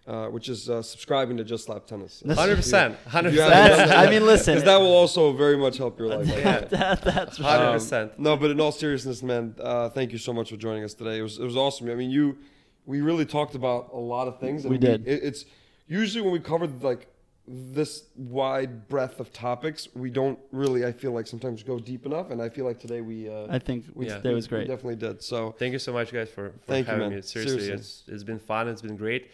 uh, 0.06 0.28
which 0.28 0.50
is 0.50 0.70
uh, 0.70 0.82
subscribing 0.82 1.38
to 1.38 1.44
Just 1.44 1.66
Slap 1.66 1.86
Tennis. 1.86 2.22
100% 2.26 2.32
If 2.32 2.68
you 2.68 2.74
haven't 2.74 2.98
100% 3.08 3.36
That's, 3.36 3.92
I 3.92 4.04
yet, 4.04 4.10
mean, 4.12 4.26
listen. 4.26 4.56
'cause 4.56 4.64
that 4.66 4.78
will 4.78 4.94
also 4.94 5.32
very 5.34 5.56
much 5.58 5.78
help 5.78 5.98
your 5.98 6.10
life. 6.10 6.28
Yeah. 6.38 6.60
that, 6.66 7.02
that's 7.02 7.38
for 7.38 7.44
Hundred 7.44 7.64
sure. 7.66 7.74
percent. 7.74 8.20
No, 8.20 8.36
but 8.36 8.52
in 8.52 8.60
all 8.60 8.72
seriousness, 8.74 9.24
man, 9.24 9.56
uh, 9.62 9.90
thank 9.90 10.12
you 10.12 10.18
so 10.18 10.34
much 10.34 10.50
for 10.50 10.58
joining 10.58 10.84
us 10.84 10.94
today. 10.94 11.20
It 11.20 11.22
was 11.22 11.40
it 11.40 11.44
was 11.46 11.56
awesome. 11.56 11.90
I 11.90 11.96
mean, 11.96 12.10
you, 12.12 12.38
we 12.86 13.00
really 13.02 13.26
talked 13.26 13.56
about 13.56 13.90
a 13.94 13.98
lot 13.98 14.28
of 14.28 14.40
things. 14.40 14.66
and 14.66 14.72
We 14.72 14.78
did. 14.78 15.08
It, 15.08 15.24
it's 15.24 15.46
usually 15.88 16.22
when 16.22 16.34
we 16.34 16.40
cover 16.40 16.68
like 16.68 17.08
this 17.48 18.04
wide 18.16 18.88
breadth 18.88 19.20
of 19.20 19.32
topics, 19.34 19.88
we 19.96 20.10
don't 20.10 20.40
really. 20.52 20.86
I 20.86 20.92
feel 20.92 21.12
like 21.12 21.28
sometimes 21.28 21.62
go 21.64 21.78
deep 21.80 22.06
enough, 22.06 22.30
and 22.32 22.42
I 22.42 22.50
feel 22.50 22.66
like 22.66 22.80
today 22.80 23.02
we. 23.02 23.30
Uh, 23.30 23.48
I 23.50 23.60
think 23.60 23.86
we, 23.94 24.08
Yeah. 24.08 24.20
that 24.20 24.34
was 24.34 24.50
we 24.50 24.58
great. 24.58 24.68
definitely 24.68 24.96
did. 24.98 25.22
So 25.22 25.54
Thank 25.60 25.74
you 25.74 25.80
so 25.80 25.94
much, 25.94 26.12
guys, 26.12 26.30
for, 26.30 26.50
for 26.52 26.54
Thank 26.68 26.88
you, 26.88 26.92
having 26.94 27.10
man. 27.10 27.16
me. 27.18 27.22
Seriously, 27.22 27.60
Seriously. 27.62 27.74
it's 27.74 28.04
it's 28.08 28.24
been 28.24 28.40
fun. 28.40 28.68
It's 28.68 28.82
been 28.82 28.98
great. 28.98 29.30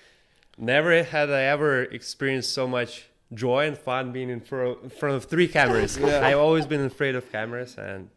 Never 0.59 1.03
had 1.03 1.29
I 1.29 1.43
ever 1.43 1.83
experienced 1.83 2.51
so 2.53 2.67
much 2.67 3.05
joy 3.33 3.67
and 3.67 3.77
fun 3.77 4.11
being 4.11 4.29
in 4.29 4.41
front 4.41 4.83
in 4.83 4.89
front 4.89 5.15
of 5.15 5.25
three 5.25 5.47
cameras. 5.47 5.97
Yeah. 6.01 6.25
I've 6.27 6.37
always 6.37 6.65
been 6.65 6.81
afraid 6.81 7.15
of 7.15 7.31
cameras, 7.31 7.77
and 7.77 8.09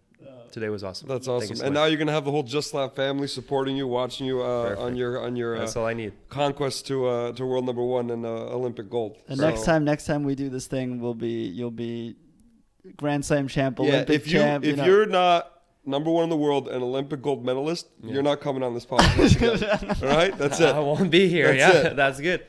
today 0.50 0.68
was 0.68 0.82
awesome. 0.84 1.08
that's 1.08 1.28
awesome. 1.28 1.56
so 1.56 1.64
and 1.64 1.72
much. 1.74 1.80
now 1.80 1.86
you're 1.86 1.98
gonna 1.98 2.12
have 2.12 2.24
the 2.24 2.30
whole 2.30 2.42
Just 2.42 2.70
Slap 2.70 2.96
family 2.96 3.28
supporting 3.28 3.76
you, 3.76 3.86
watching 3.86 4.26
you 4.26 4.42
uh, 4.42 4.74
on 4.78 4.96
your 4.96 5.22
on 5.24 5.36
your 5.36 5.56
uh, 5.56 5.60
That's 5.60 5.76
all 5.76 5.86
I 5.86 5.94
need. 5.94 6.12
conquest 6.28 6.86
to 6.88 7.06
uh, 7.06 7.32
to 7.32 7.46
world 7.46 7.64
number 7.64 7.82
one 7.84 8.10
and 8.10 8.26
uh, 8.26 8.28
Olympic 8.58 8.90
gold. 8.90 9.16
And 9.28 9.38
So- 9.38 9.48
next 9.48 9.64
time, 9.64 9.84
next 9.84 10.06
time 10.06 10.24
we 10.24 10.34
do 10.34 10.48
this 10.50 10.66
thing, 10.66 11.00
we'll 11.00 11.14
be 11.14 11.44
you'll 11.46 11.70
be 11.70 12.16
Grand 12.96 13.24
Slam 13.24 13.46
champ, 13.46 13.78
Olympic 13.78 14.08
yeah, 14.08 14.14
if 14.16 14.26
you 14.26 14.32
champ. 14.40 14.64
if 14.64 14.76
know. 14.78 14.84
you're 14.84 15.06
not 15.06 15.51
number 15.84 16.10
one 16.10 16.24
in 16.24 16.30
the 16.30 16.36
world 16.36 16.68
and 16.68 16.82
Olympic 16.82 17.22
gold 17.22 17.44
medalist, 17.44 17.88
Yeah. 18.02 18.14
you're 18.14 18.22
not 18.22 18.40
coming 18.40 18.62
on 18.62 18.74
this 18.74 18.86
podcast. 18.86 19.36
again. 19.36 19.96
all 20.10 20.16
right, 20.16 20.36
that's 20.36 20.60
it. 20.60 20.74
I 20.74 20.78
won't 20.80 21.10
be 21.10 21.28
here. 21.28 21.54
That's 21.54 21.74
yeah, 21.74 21.90
it. 21.90 21.96
that's 21.96 22.20
good. 22.20 22.46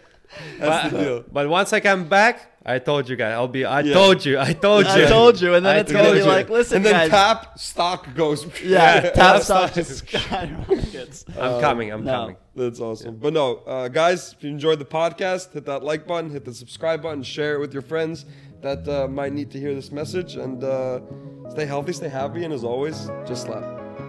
but, 0.59 0.89
the 0.89 0.97
deal. 0.97 1.25
but 1.31 1.47
once 1.49 1.73
I 1.73 1.79
come 1.79 2.07
back, 2.09 2.49
I 2.65 2.79
told 2.79 3.09
you 3.09 3.15
guys. 3.17 3.33
I'll 3.33 3.47
be. 3.49 3.65
I 3.65 3.81
Yeah. 3.81 3.93
told 3.93 4.25
you. 4.25 4.39
I 4.39 4.53
told 4.53 4.85
you. 4.85 4.91
I 4.91 5.05
told 5.05 5.39
you, 5.41 5.53
and 5.53 5.65
then 5.65 5.75
I 5.75 5.79
it's 5.79 5.91
gonna 5.91 6.11
be 6.13 6.19
you. 6.19 6.23
like, 6.25 6.49
listen, 6.49 6.77
and 6.77 6.85
then 6.85 6.93
guys. 6.93 7.09
tap 7.09 7.59
stock 7.59 8.15
goes. 8.15 8.45
yeah, 8.63 8.95
Yeah, 8.95 9.01
tap 9.01 9.13
tap 9.13 9.41
stock 9.41 9.71
stock. 9.71 9.73
just 9.73 10.07
skyrockets. 10.07 11.25
I'm 11.37 11.59
coming. 11.61 11.91
I'm 11.91 12.03
no. 12.05 12.11
coming. 12.11 12.35
That's 12.55 12.79
awesome. 12.79 13.17
But 13.17 13.33
no, 13.33 13.57
uh, 13.67 13.89
guys, 13.89 14.33
if 14.33 14.43
you 14.43 14.49
enjoyed 14.49 14.79
the 14.79 14.85
podcast, 14.85 15.53
hit 15.53 15.65
that 15.65 15.83
like 15.83 16.07
button, 16.07 16.29
hit 16.31 16.45
the 16.45 16.53
subscribe 16.53 17.01
button, 17.03 17.21
share 17.23 17.55
it 17.55 17.59
with 17.59 17.73
your 17.73 17.81
friends 17.81 18.25
that 18.63 18.87
uh, 18.87 19.07
might 19.07 19.33
need 19.33 19.51
to 19.51 19.59
hear 19.59 19.75
this 19.75 19.91
message. 19.91 20.35
And 20.35 20.63
uh, 20.63 21.01
stay 21.49 21.65
healthy, 21.65 21.93
stay 21.93 22.09
happy, 22.09 22.43
and 22.43 22.53
as 22.53 22.63
always, 22.63 23.09
just 23.27 23.43
slap. 23.43 23.63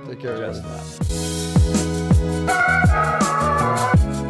Take 0.06 0.20
care, 0.20 0.39
just 0.39 0.62
guys. 0.62 0.97
Slap. 2.47 4.23